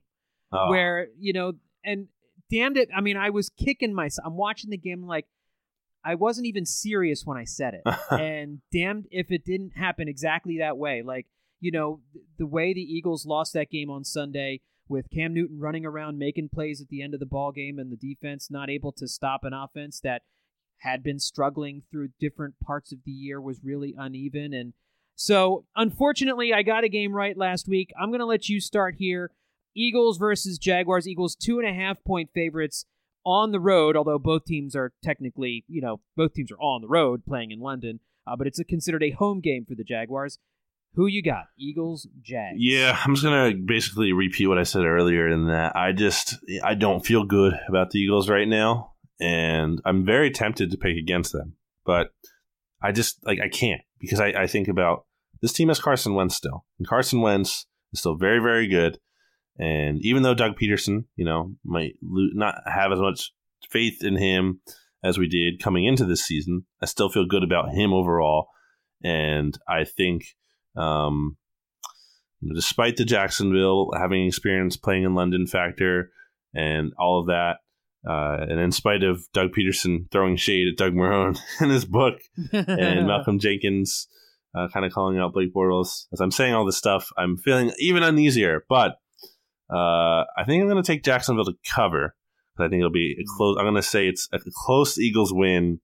Oh, 0.54 0.70
where 0.70 1.08
you 1.18 1.32
know 1.32 1.54
and 1.84 2.08
damned 2.50 2.76
it. 2.78 2.90
I 2.96 3.00
mean, 3.02 3.16
I 3.16 3.30
was 3.30 3.50
kicking 3.50 3.94
myself. 3.94 4.26
I'm 4.28 4.36
watching 4.36 4.70
the 4.70 4.78
game 4.78 5.06
like 5.06 5.28
I 6.04 6.16
wasn't 6.16 6.48
even 6.48 6.66
serious 6.66 7.26
when 7.26 7.38
I 7.38 7.46
said 7.46 7.76
it, 7.76 7.96
and 8.12 8.60
damned 8.74 9.08
if 9.12 9.32
it 9.32 9.46
didn't 9.46 9.78
happen 9.78 10.08
exactly 10.10 10.58
that 10.60 10.78
way. 10.78 11.04
Like 11.04 11.28
you 11.62 11.72
know, 11.72 12.02
the 12.38 12.46
way 12.48 12.74
the 12.74 12.82
Eagles 12.82 13.26
lost 13.26 13.54
that 13.54 13.70
game 13.70 13.90
on 13.90 14.04
Sunday 14.04 14.60
with 14.92 15.10
Cam 15.10 15.34
Newton 15.34 15.60
running 15.60 15.86
around 15.86 16.20
making 16.20 16.50
plays 16.50 16.82
at 16.82 16.90
the 16.90 17.02
end 17.02 17.14
of 17.14 17.20
the 17.20 17.26
ball 17.26 17.52
game 17.52 17.80
and 17.80 17.92
the 17.92 17.96
defense 17.96 18.52
not 18.52 18.70
able 18.70 18.92
to 18.92 19.08
stop 19.08 19.44
an 19.44 19.54
offense 19.54 20.02
that 20.02 20.24
had 20.80 21.02
been 21.02 21.20
struggling 21.20 21.84
through 21.90 22.10
different 22.20 22.56
parts 22.60 22.92
of 22.92 23.00
the 23.06 23.12
year 23.12 23.40
was 23.40 23.64
really 23.64 23.96
uneven 23.98 24.54
and 24.54 24.74
so 25.16 25.66
unfortunately 25.76 26.54
I 26.54 26.64
got 26.64 26.84
a 26.84 26.90
game 26.90 27.14
right 27.14 27.38
last 27.38 27.68
week. 27.68 27.92
I'm 28.00 28.12
gonna 28.12 28.26
let 28.26 28.50
you 28.50 28.60
start 28.60 28.96
here. 28.98 29.32
Eagles 29.76 30.18
versus 30.18 30.58
Jaguars. 30.58 31.08
Eagles 31.08 31.36
two 31.36 31.60
and 31.60 31.68
a 31.68 31.74
half 31.74 32.04
point 32.04 32.30
favorites 32.34 32.86
on 33.26 33.52
the 33.52 33.60
road, 33.60 33.96
although 33.96 34.20
both 34.20 34.46
teams 34.46 34.76
are 34.76 34.92
technically, 35.04 35.64
you 35.68 35.82
know, 35.82 36.02
both 36.18 36.34
teams 36.34 36.52
are 36.52 36.60
on 36.60 36.82
the 36.82 36.88
road 36.88 37.26
playing 37.26 37.52
in 37.52 37.60
London, 37.60 38.00
uh, 38.26 38.36
but 38.36 38.48
it's 38.48 38.60
considered 38.68 39.04
a 39.04 39.12
home 39.12 39.40
game 39.40 39.66
for 39.66 39.76
the 39.76 39.84
Jaguars. 39.84 40.40
Who 40.96 41.08
you 41.08 41.24
got? 41.24 41.46
Eagles, 41.58 42.08
Jags. 42.22 42.58
Yeah, 42.60 42.98
I'm 43.04 43.16
just 43.16 43.24
gonna 43.24 43.54
basically 43.56 44.12
repeat 44.12 44.48
what 44.48 44.58
I 44.58 44.64
said 44.64 44.84
earlier 44.84 45.30
in 45.30 45.48
that 45.48 45.76
I 45.76 45.94
just 45.94 46.38
I 46.64 46.76
don't 46.76 47.06
feel 47.06 47.24
good 47.24 47.54
about 47.70 47.92
the 47.92 48.00
Eagles 48.00 48.30
right 48.30 48.48
now, 48.48 48.94
and 49.20 49.82
I'm 49.86 50.06
very 50.06 50.32
tempted 50.32 50.70
to 50.72 50.78
pick 50.78 50.98
against 50.98 51.32
them, 51.32 51.56
but 51.86 52.10
I 52.82 52.92
just 52.92 53.26
like 53.26 53.40
I 53.40 53.48
can't 53.48 53.82
because 54.00 54.20
I, 54.20 54.28
I 54.30 54.48
think 54.48 54.68
about 54.68 55.06
this 55.42 55.54
team 55.54 55.70
has 55.70 55.80
Carson 55.80 56.14
Wentz 56.14 56.36
still, 56.36 56.66
and 56.78 56.88
Carson 56.88 57.22
Wentz 57.22 57.68
is 57.94 58.00
still 58.00 58.16
very 58.16 58.40
very 58.40 58.68
good, 58.68 59.00
and 59.58 59.98
even 60.02 60.24
though 60.24 60.34
Doug 60.34 60.58
Pederson, 60.58 61.06
you 61.16 61.24
know, 61.24 61.56
might 61.64 61.94
not 62.02 62.56
have 62.66 62.92
as 62.92 63.00
much 63.00 63.32
faith 63.70 64.04
in 64.04 64.18
him 64.18 64.60
as 65.04 65.18
we 65.18 65.28
did 65.28 65.64
coming 65.64 65.86
into 65.86 66.04
this 66.04 66.26
season, 66.26 66.66
I 66.82 66.86
still 66.86 67.10
feel 67.10 67.26
good 67.26 67.44
about 67.44 67.74
him 67.74 67.94
overall, 67.94 68.50
and 69.02 69.58
I 69.70 69.86
think 69.86 70.26
um, 70.76 71.38
despite 72.54 72.98
the 72.98 73.06
Jacksonville 73.06 73.92
having 73.98 74.26
experience 74.26 74.78
playing 74.78 75.04
in 75.04 75.16
London 75.16 75.48
factor 75.48 76.12
and 76.54 76.94
all 76.98 77.20
of 77.20 77.28
that, 77.28 77.58
uh, 78.08 78.38
and 78.50 78.60
in 78.60 78.72
spite 78.72 79.04
of 79.04 79.24
Doug 79.34 79.52
Pederson 79.52 80.12
throwing 80.12 80.36
shade 80.36 80.68
at 80.68 80.78
Doug 80.78 80.94
Marrone 80.94 81.40
in 81.62 81.70
his 81.70 81.86
book 81.86 82.16
and 82.52 83.08
Malcolm 83.08 83.40
Jenkins 83.40 84.08
uh, 84.56 84.68
kind 84.74 84.86
of 84.86 84.92
calling 84.92 85.18
out 85.18 85.34
Blake 85.34 85.54
Bortles, 85.54 86.08
as 86.12 86.20
I'm 86.20 86.32
saying 86.32 86.54
all 86.54 86.66
this 86.66 86.78
stuff, 86.78 87.10
I'm 87.18 87.38
feeling 87.38 87.72
even 87.80 88.04
uneasier. 88.04 88.66
But 88.68 88.98
uh, 89.72 90.26
I 90.38 90.44
think 90.46 90.62
I'm 90.62 90.70
going 90.70 90.82
to 90.82 90.88
take 90.88 91.04
Jacksonville 91.04 91.46
to 91.46 91.56
cover. 91.70 92.16
I 92.60 92.68
think 92.68 92.82
it'll 92.82 92.92
be 92.92 93.16
a 93.20 93.24
close. 93.38 93.58
I'm 93.58 93.66
going 93.66 93.76
to 93.76 93.82
say 93.82 94.08
it's 94.08 94.28
a 94.34 94.40
close 94.66 95.00
Eagles 95.00 95.34
win, 95.34 95.80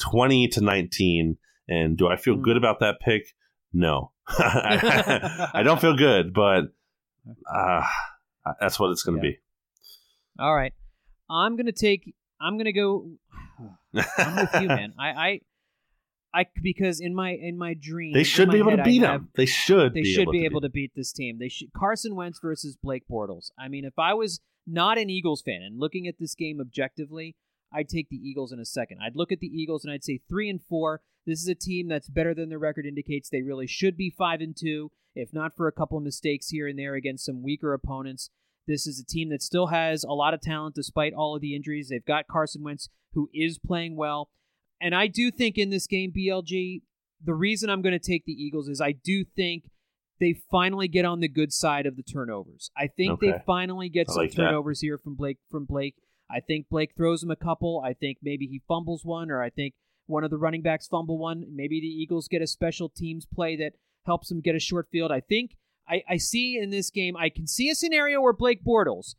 20 0.00 0.48
to 0.48 0.60
19. 0.60 1.36
And 1.68 1.96
do 1.96 2.08
I 2.08 2.16
feel 2.16 2.36
hmm. 2.36 2.42
good 2.42 2.56
about 2.56 2.80
that 2.80 3.00
pick? 3.00 3.22
No. 3.72 4.12
I 4.28 5.62
don't 5.64 5.80
feel 5.80 5.96
good, 5.96 6.32
but 6.32 6.64
uh, 7.52 7.82
that's 8.60 8.78
what 8.78 8.90
it's 8.90 9.02
going 9.02 9.20
to 9.20 9.26
yeah. 9.26 9.32
be. 9.32 9.38
All 10.38 10.54
right, 10.54 10.72
I'm 11.30 11.56
going 11.56 11.66
to 11.66 11.72
take. 11.72 12.14
I'm 12.40 12.56
going 12.56 12.66
to 12.66 12.72
go. 12.72 13.10
I'm 14.18 14.36
with 14.36 14.62
you, 14.62 14.68
man. 14.68 14.94
I, 14.98 15.08
I, 15.08 15.40
I, 16.34 16.46
because 16.62 17.00
in 17.00 17.14
my 17.14 17.30
in 17.30 17.58
my 17.58 17.74
dream, 17.74 18.14
they 18.14 18.24
should 18.24 18.50
be 18.50 18.58
able 18.58 18.76
to 18.76 18.82
beat 18.82 19.00
them. 19.00 19.28
They 19.34 19.46
should. 19.46 19.92
They 19.94 20.02
be 20.02 20.12
should 20.12 20.22
able 20.22 20.32
be 20.32 20.40
to 20.40 20.44
able 20.46 20.60
beat. 20.60 20.66
to 20.66 20.70
beat 20.70 20.92
this 20.96 21.12
team. 21.12 21.38
They 21.38 21.48
should. 21.48 21.68
Carson 21.76 22.14
Wentz 22.14 22.38
versus 22.40 22.76
Blake 22.82 23.04
Bortles. 23.10 23.50
I 23.58 23.68
mean, 23.68 23.84
if 23.84 23.98
I 23.98 24.14
was 24.14 24.40
not 24.66 24.98
an 24.98 25.10
Eagles 25.10 25.42
fan 25.42 25.62
and 25.62 25.78
looking 25.78 26.06
at 26.06 26.14
this 26.18 26.34
game 26.34 26.60
objectively, 26.60 27.36
I'd 27.74 27.88
take 27.88 28.08
the 28.08 28.16
Eagles 28.16 28.52
in 28.52 28.60
a 28.60 28.64
second. 28.64 28.98
I'd 29.02 29.16
look 29.16 29.32
at 29.32 29.40
the 29.40 29.46
Eagles 29.46 29.84
and 29.84 29.92
I'd 29.92 30.04
say 30.04 30.20
three 30.28 30.48
and 30.48 30.60
four. 30.62 31.00
This 31.26 31.40
is 31.40 31.48
a 31.48 31.54
team 31.54 31.88
that's 31.88 32.08
better 32.08 32.34
than 32.34 32.48
the 32.48 32.58
record 32.58 32.86
indicates. 32.86 33.28
They 33.28 33.42
really 33.42 33.66
should 33.66 33.96
be 33.96 34.10
five 34.10 34.40
and 34.40 34.56
two, 34.56 34.90
if 35.14 35.32
not 35.32 35.56
for 35.56 35.68
a 35.68 35.72
couple 35.72 35.98
of 35.98 36.04
mistakes 36.04 36.48
here 36.48 36.66
and 36.66 36.78
there 36.78 36.94
against 36.94 37.24
some 37.24 37.42
weaker 37.42 37.72
opponents. 37.72 38.30
This 38.66 38.86
is 38.86 39.00
a 39.00 39.04
team 39.04 39.30
that 39.30 39.42
still 39.42 39.68
has 39.68 40.04
a 40.04 40.12
lot 40.12 40.34
of 40.34 40.40
talent 40.40 40.74
despite 40.74 41.12
all 41.12 41.34
of 41.34 41.40
the 41.40 41.54
injuries. 41.54 41.88
They've 41.88 42.04
got 42.04 42.28
Carson 42.28 42.62
Wentz, 42.62 42.88
who 43.14 43.28
is 43.34 43.58
playing 43.58 43.96
well. 43.96 44.30
And 44.80 44.94
I 44.94 45.06
do 45.06 45.30
think 45.30 45.58
in 45.58 45.70
this 45.70 45.86
game, 45.86 46.12
BLG, 46.16 46.82
the 47.24 47.34
reason 47.34 47.70
I'm 47.70 47.82
going 47.82 47.98
to 47.98 47.98
take 47.98 48.24
the 48.24 48.32
Eagles 48.32 48.68
is 48.68 48.80
I 48.80 48.92
do 48.92 49.24
think 49.24 49.64
they 50.20 50.40
finally 50.50 50.88
get 50.88 51.04
on 51.04 51.20
the 51.20 51.28
good 51.28 51.52
side 51.52 51.86
of 51.86 51.96
the 51.96 52.02
turnovers. 52.02 52.70
I 52.76 52.86
think 52.86 53.14
okay. 53.14 53.32
they 53.32 53.42
finally 53.44 53.88
get 53.88 54.08
I 54.08 54.12
some 54.12 54.22
like 54.22 54.34
turnovers 54.34 54.80
that. 54.80 54.86
here 54.86 54.98
from 54.98 55.14
Blake 55.14 55.38
from 55.50 55.64
Blake. 55.64 55.96
I 56.32 56.40
think 56.40 56.68
Blake 56.68 56.92
throws 56.96 57.22
him 57.22 57.30
a 57.30 57.36
couple. 57.36 57.82
I 57.84 57.92
think 57.92 58.18
maybe 58.22 58.46
he 58.46 58.62
fumbles 58.66 59.04
one, 59.04 59.30
or 59.30 59.42
I 59.42 59.50
think 59.50 59.74
one 60.06 60.24
of 60.24 60.30
the 60.30 60.38
running 60.38 60.62
backs 60.62 60.88
fumble 60.88 61.18
one. 61.18 61.44
Maybe 61.52 61.80
the 61.80 61.86
Eagles 61.86 62.28
get 62.28 62.42
a 62.42 62.46
special 62.46 62.88
teams 62.88 63.26
play 63.26 63.56
that 63.56 63.74
helps 64.06 64.28
them 64.28 64.40
get 64.40 64.54
a 64.54 64.60
short 64.60 64.88
field. 64.90 65.12
I 65.12 65.20
think 65.20 65.56
I, 65.88 66.02
I 66.08 66.16
see 66.16 66.58
in 66.60 66.70
this 66.70 66.90
game, 66.90 67.16
I 67.16 67.28
can 67.28 67.46
see 67.46 67.68
a 67.68 67.74
scenario 67.74 68.20
where 68.20 68.32
Blake 68.32 68.64
Bortles 68.64 69.14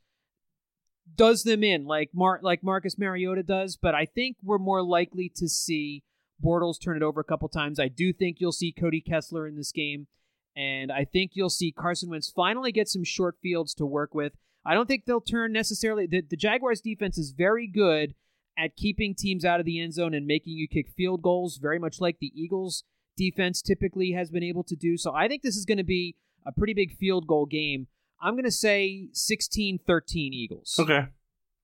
does 1.16 1.43
them 1.43 1.64
in 1.64 1.86
like 1.86 2.09
Mar- 2.14 2.39
like 2.41 2.64
Marcus 2.64 2.97
Mariota 2.97 3.43
does, 3.43 3.78
but 3.78 3.93
I 3.93 4.05
think 4.05 4.38
we're 4.41 4.57
more 4.57 4.82
likely 4.82 5.32
to 5.36 5.47
see 5.47 6.03
Bortles 6.43 6.82
turn 6.82 6.97
it 6.97 7.03
over 7.03 7.22
a 7.22 7.26
couple 7.26 7.47
times. 7.49 7.80
I 7.80 7.88
do 7.88 8.14
think 8.14 8.38
you'll 8.39 8.51
see 8.51 8.72
Cody 8.72 9.01
Kessler 9.01 9.47
in 9.47 9.55
this 9.55 9.72
game, 9.72 10.07
and 10.55 10.91
I 10.91 11.05
think 11.05 11.32
you'll 11.34 11.49
see 11.49 11.72
Carson 11.72 12.09
Wentz 12.09 12.30
finally 12.30 12.72
get 12.72 12.88
some 12.88 13.03
short 13.03 13.38
fields 13.41 13.74
to 13.76 13.86
work 13.86 14.16
with. 14.16 14.34
I 14.66 14.74
don't 14.74 14.88
think 14.88 15.05
they'll 15.05 15.22
turn 15.22 15.51
necessarily. 15.51 16.07
The, 16.07 16.22
the 16.22 16.38
Jaguars 16.38 16.82
defense 16.82 17.18
is 17.18 17.32
very 17.32 17.68
good 17.68 18.16
at 18.57 18.76
keeping 18.76 19.16
teams 19.16 19.43
out 19.43 19.59
of 19.59 19.66
the 19.66 19.80
end 19.80 19.93
zone 19.93 20.14
and 20.14 20.26
making 20.26 20.53
you 20.53 20.68
kick 20.68 20.89
field 20.95 21.22
goals, 21.22 21.57
very 21.57 21.80
much 21.80 21.99
like 21.99 22.20
the 22.20 22.32
Eagles 22.36 22.84
defense 23.18 23.61
typically 23.61 24.11
has 24.11 24.30
been 24.30 24.43
able 24.43 24.64
to 24.64 24.76
do. 24.76 24.97
So 24.97 25.14
I 25.14 25.28
think 25.28 25.41
this 25.41 25.55
is 25.55 25.66
going 25.66 25.78
to 25.78 25.84
be 25.84 26.16
a 26.45 26.51
pretty 26.51 26.74
big 26.74 26.95
field 26.97 27.28
goal 27.28 27.45
game. 27.45 27.88
I'm 28.22 28.36
going 28.36 28.45
to 28.45 28.51
say 28.51 29.09
16-13 29.14 29.82
Eagles. 30.16 30.76
Okay. 30.80 31.07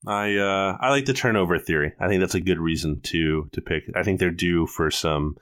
I 0.08 0.38
uh, 0.38 0.78
I 0.80 0.91
like 0.91 1.06
the 1.06 1.14
turnover 1.14 1.60
theory. 1.60 1.91
I 2.00 2.08
think 2.08 2.22
that's 2.22 2.36
a 2.36 2.39
good 2.39 2.60
reason 2.60 3.02
to 3.02 3.50
to 3.52 3.62
pick. 3.62 3.84
I 3.95 4.04
think 4.04 4.20
they're 4.20 4.32
due 4.32 4.66
for 4.66 4.89
some 4.89 5.36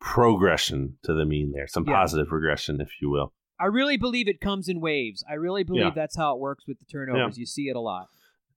progression 0.00 0.96
to 1.02 1.12
the 1.12 1.26
mean 1.26 1.52
there, 1.52 1.66
some 1.66 1.84
yeah. 1.86 1.94
positive 1.94 2.32
regression, 2.32 2.80
if 2.80 2.88
you 3.02 3.10
will. 3.10 3.34
I 3.58 3.66
really 3.66 3.96
believe 3.96 4.28
it 4.28 4.40
comes 4.40 4.68
in 4.68 4.80
waves. 4.80 5.24
I 5.28 5.34
really 5.34 5.64
believe 5.64 5.84
yeah. 5.84 5.90
that's 5.94 6.16
how 6.16 6.34
it 6.34 6.40
works 6.40 6.66
with 6.66 6.78
the 6.78 6.84
turnovers. 6.84 7.36
Yeah. 7.36 7.40
You 7.40 7.46
see 7.46 7.68
it 7.68 7.76
a 7.76 7.80
lot. 7.80 8.08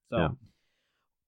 So, 0.10 0.18
yeah. 0.18 0.28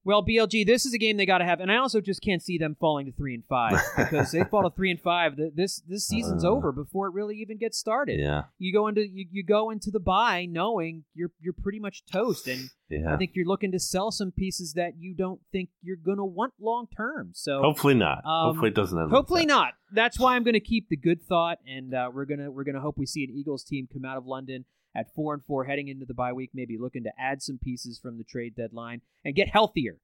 Well, 0.03 0.25
BLG, 0.25 0.65
this 0.65 0.85
is 0.87 0.93
a 0.93 0.97
game 0.97 1.17
they 1.17 1.27
got 1.27 1.39
to 1.39 1.45
have, 1.45 1.59
and 1.59 1.71
I 1.71 1.77
also 1.77 2.01
just 2.01 2.21
can't 2.21 2.41
see 2.41 2.57
them 2.57 2.75
falling 2.79 3.05
to 3.05 3.11
three 3.11 3.35
and 3.35 3.45
five 3.45 3.79
because 3.97 4.31
they 4.31 4.43
fall 4.43 4.63
to 4.63 4.75
three 4.75 4.89
and 4.89 4.99
five. 4.99 5.33
This 5.55 5.81
this 5.87 6.07
season's 6.07 6.43
uh, 6.43 6.49
over 6.49 6.71
before 6.71 7.07
it 7.07 7.13
really 7.13 7.37
even 7.37 7.57
gets 7.57 7.77
started. 7.77 8.19
Yeah, 8.19 8.43
you 8.57 8.73
go 8.73 8.87
into 8.87 9.07
you, 9.07 9.27
you 9.31 9.43
go 9.43 9.69
into 9.69 9.91
the 9.91 9.99
bye 9.99 10.47
knowing 10.49 11.03
you're 11.13 11.31
you're 11.39 11.53
pretty 11.53 11.79
much 11.79 12.03
toast, 12.11 12.47
and 12.47 12.69
yeah. 12.89 13.13
I 13.13 13.17
think 13.17 13.31
you're 13.35 13.45
looking 13.45 13.71
to 13.73 13.79
sell 13.79 14.09
some 14.09 14.31
pieces 14.31 14.73
that 14.73 14.93
you 14.97 15.13
don't 15.13 15.39
think 15.51 15.69
you're 15.83 15.97
gonna 15.97 16.25
want 16.25 16.53
long 16.59 16.87
term. 16.95 17.31
So 17.33 17.61
hopefully 17.61 17.93
not. 17.93 18.25
Um, 18.25 18.47
hopefully 18.47 18.69
it 18.69 18.75
doesn't. 18.75 19.09
hopefully 19.11 19.45
not. 19.45 19.73
That's 19.91 20.19
why 20.19 20.35
I'm 20.35 20.43
gonna 20.43 20.59
keep 20.59 20.89
the 20.89 20.97
good 20.97 21.21
thought, 21.21 21.59
and 21.67 21.93
uh, 21.93 22.09
we're 22.11 22.25
gonna 22.25 22.49
we're 22.49 22.63
gonna 22.63 22.81
hope 22.81 22.97
we 22.97 23.05
see 23.05 23.23
an 23.23 23.29
Eagles 23.29 23.63
team 23.63 23.87
come 23.91 24.05
out 24.05 24.17
of 24.17 24.25
London 24.25 24.65
at 24.95 25.13
four 25.13 25.33
and 25.33 25.43
four 25.45 25.65
heading 25.65 25.87
into 25.87 26.05
the 26.05 26.13
bye 26.13 26.33
week, 26.33 26.51
maybe 26.53 26.77
looking 26.77 27.03
to 27.03 27.11
add 27.19 27.41
some 27.41 27.57
pieces 27.57 27.99
from 27.99 28.17
the 28.17 28.23
trade 28.23 28.55
deadline 28.55 29.01
and 29.23 29.35
get 29.35 29.49
healthier. 29.49 29.97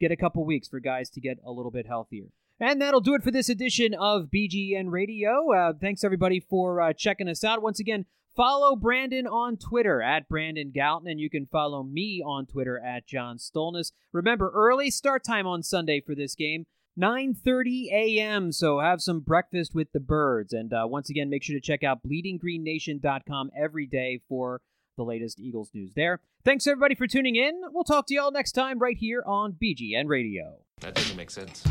Get 0.00 0.12
a 0.12 0.16
couple 0.16 0.44
weeks 0.44 0.68
for 0.68 0.80
guys 0.80 1.08
to 1.10 1.20
get 1.20 1.38
a 1.44 1.52
little 1.52 1.70
bit 1.70 1.86
healthier. 1.86 2.26
And 2.60 2.80
that'll 2.80 3.00
do 3.00 3.14
it 3.14 3.22
for 3.22 3.30
this 3.30 3.48
edition 3.48 3.94
of 3.94 4.28
BGN 4.34 4.90
Radio. 4.90 5.52
Uh, 5.52 5.72
thanks 5.80 6.04
everybody 6.04 6.40
for 6.40 6.80
uh, 6.80 6.92
checking 6.92 7.28
us 7.28 7.42
out. 7.42 7.62
Once 7.62 7.80
again, 7.80 8.06
Follow 8.34 8.74
Brandon 8.74 9.28
on 9.28 9.56
Twitter 9.56 10.02
at 10.02 10.28
Brandon 10.28 10.72
Gowton, 10.74 11.08
and 11.08 11.20
you 11.20 11.30
can 11.30 11.46
follow 11.46 11.84
me 11.84 12.20
on 12.20 12.46
Twitter 12.46 12.80
at 12.84 13.06
John 13.06 13.38
Stolnis. 13.38 13.92
Remember, 14.12 14.50
early 14.52 14.90
start 14.90 15.22
time 15.22 15.46
on 15.46 15.62
Sunday 15.62 16.00
for 16.00 16.16
this 16.16 16.34
game, 16.34 16.66
9.30 17.00 17.92
a.m., 17.92 18.52
so 18.52 18.78
have 18.78 19.00
some 19.00 19.20
breakfast 19.20 19.74
with 19.74 19.90
the 19.92 20.00
birds. 20.00 20.52
And 20.52 20.72
uh, 20.72 20.86
once 20.86 21.10
again, 21.10 21.28
make 21.28 21.42
sure 21.42 21.56
to 21.56 21.60
check 21.60 21.82
out 21.82 22.00
bleedinggreennation.com 22.06 23.50
every 23.56 23.86
day 23.86 24.20
for 24.28 24.60
the 24.96 25.02
latest 25.02 25.40
Eagles 25.40 25.70
news 25.74 25.92
there. 25.94 26.20
Thanks 26.44 26.66
everybody 26.66 26.94
for 26.94 27.06
tuning 27.06 27.34
in. 27.36 27.62
We'll 27.72 27.84
talk 27.84 28.06
to 28.06 28.14
y'all 28.14 28.30
next 28.30 28.52
time 28.52 28.78
right 28.78 28.96
here 28.96 29.24
on 29.26 29.52
BGN 29.52 30.06
Radio. 30.06 30.58
That 30.80 30.94
doesn't 30.94 31.16
make 31.16 31.30
sense. 31.30 31.64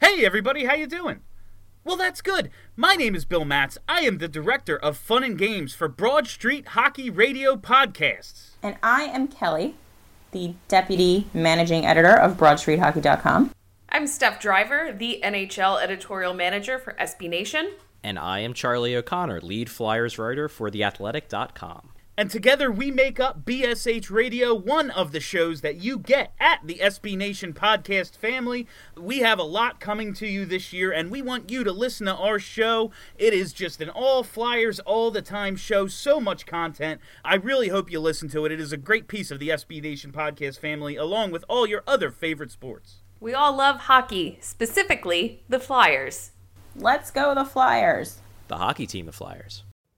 Hey 0.00 0.26
everybody, 0.26 0.64
how 0.64 0.74
you 0.74 0.86
doing? 0.86 1.20
Well, 1.82 1.96
that's 1.96 2.20
good. 2.20 2.50
My 2.76 2.94
name 2.94 3.14
is 3.14 3.24
Bill 3.24 3.46
Matz. 3.46 3.78
I 3.88 4.00
am 4.02 4.18
the 4.18 4.28
director 4.28 4.76
of 4.76 4.98
Fun 4.98 5.24
and 5.24 5.38
Games 5.38 5.74
for 5.74 5.88
Broad 5.88 6.26
Street 6.26 6.68
Hockey 6.68 7.08
Radio 7.08 7.56
Podcasts. 7.56 8.50
And 8.62 8.76
I 8.82 9.04
am 9.04 9.28
Kelly, 9.28 9.76
the 10.32 10.54
deputy 10.68 11.26
managing 11.32 11.86
editor 11.86 12.14
of 12.14 12.36
BroadStreetHockey.com. 12.36 13.52
I'm 13.88 14.06
Steph 14.06 14.40
Driver, 14.40 14.94
the 14.96 15.20
NHL 15.24 15.82
editorial 15.82 16.34
manager 16.34 16.78
for 16.78 16.92
SB 17.00 17.30
Nation. 17.30 17.72
And 18.04 18.18
I 18.18 18.40
am 18.40 18.52
Charlie 18.52 18.94
O'Connor, 18.94 19.40
lead 19.40 19.70
Flyers 19.70 20.18
writer 20.18 20.48
for 20.48 20.70
TheAthletic.com. 20.70 21.90
And 22.16 22.30
together 22.30 22.70
we 22.70 22.90
make 22.90 23.18
up 23.18 23.46
BSH 23.46 24.10
Radio, 24.10 24.54
one 24.54 24.90
of 24.90 25.12
the 25.12 25.20
shows 25.20 25.62
that 25.62 25.76
you 25.76 25.98
get 25.98 26.34
at 26.38 26.60
the 26.66 26.74
SB 26.74 27.16
Nation 27.16 27.54
podcast 27.54 28.16
family. 28.16 28.66
We 28.94 29.20
have 29.20 29.38
a 29.38 29.44
lot 29.44 29.80
coming 29.80 30.12
to 30.14 30.26
you 30.26 30.44
this 30.44 30.70
year, 30.70 30.92
and 30.92 31.10
we 31.10 31.22
want 31.22 31.50
you 31.50 31.64
to 31.64 31.72
listen 31.72 32.06
to 32.06 32.14
our 32.14 32.38
show. 32.38 32.90
It 33.16 33.32
is 33.32 33.54
just 33.54 33.80
an 33.80 33.88
all 33.88 34.22
Flyers, 34.22 34.80
all 34.80 35.10
the 35.10 35.22
time 35.22 35.56
show, 35.56 35.86
so 35.86 36.20
much 36.20 36.44
content. 36.44 37.00
I 37.24 37.36
really 37.36 37.68
hope 37.68 37.90
you 37.90 38.00
listen 38.00 38.28
to 38.30 38.44
it. 38.44 38.52
It 38.52 38.60
is 38.60 38.72
a 38.72 38.76
great 38.76 39.08
piece 39.08 39.30
of 39.30 39.38
the 39.38 39.48
SB 39.48 39.82
Nation 39.82 40.12
podcast 40.12 40.58
family, 40.58 40.96
along 40.96 41.30
with 41.30 41.44
all 41.48 41.66
your 41.66 41.82
other 41.86 42.10
favorite 42.10 42.50
sports. 42.50 42.96
We 43.18 43.32
all 43.32 43.56
love 43.56 43.80
hockey, 43.80 44.36
specifically 44.42 45.42
the 45.48 45.60
Flyers. 45.60 46.32
Let's 46.76 47.10
go, 47.10 47.34
the 47.34 47.44
Flyers. 47.44 48.18
The 48.48 48.56
hockey 48.58 48.86
team, 48.86 49.06
the 49.06 49.12
Flyers. 49.12 49.64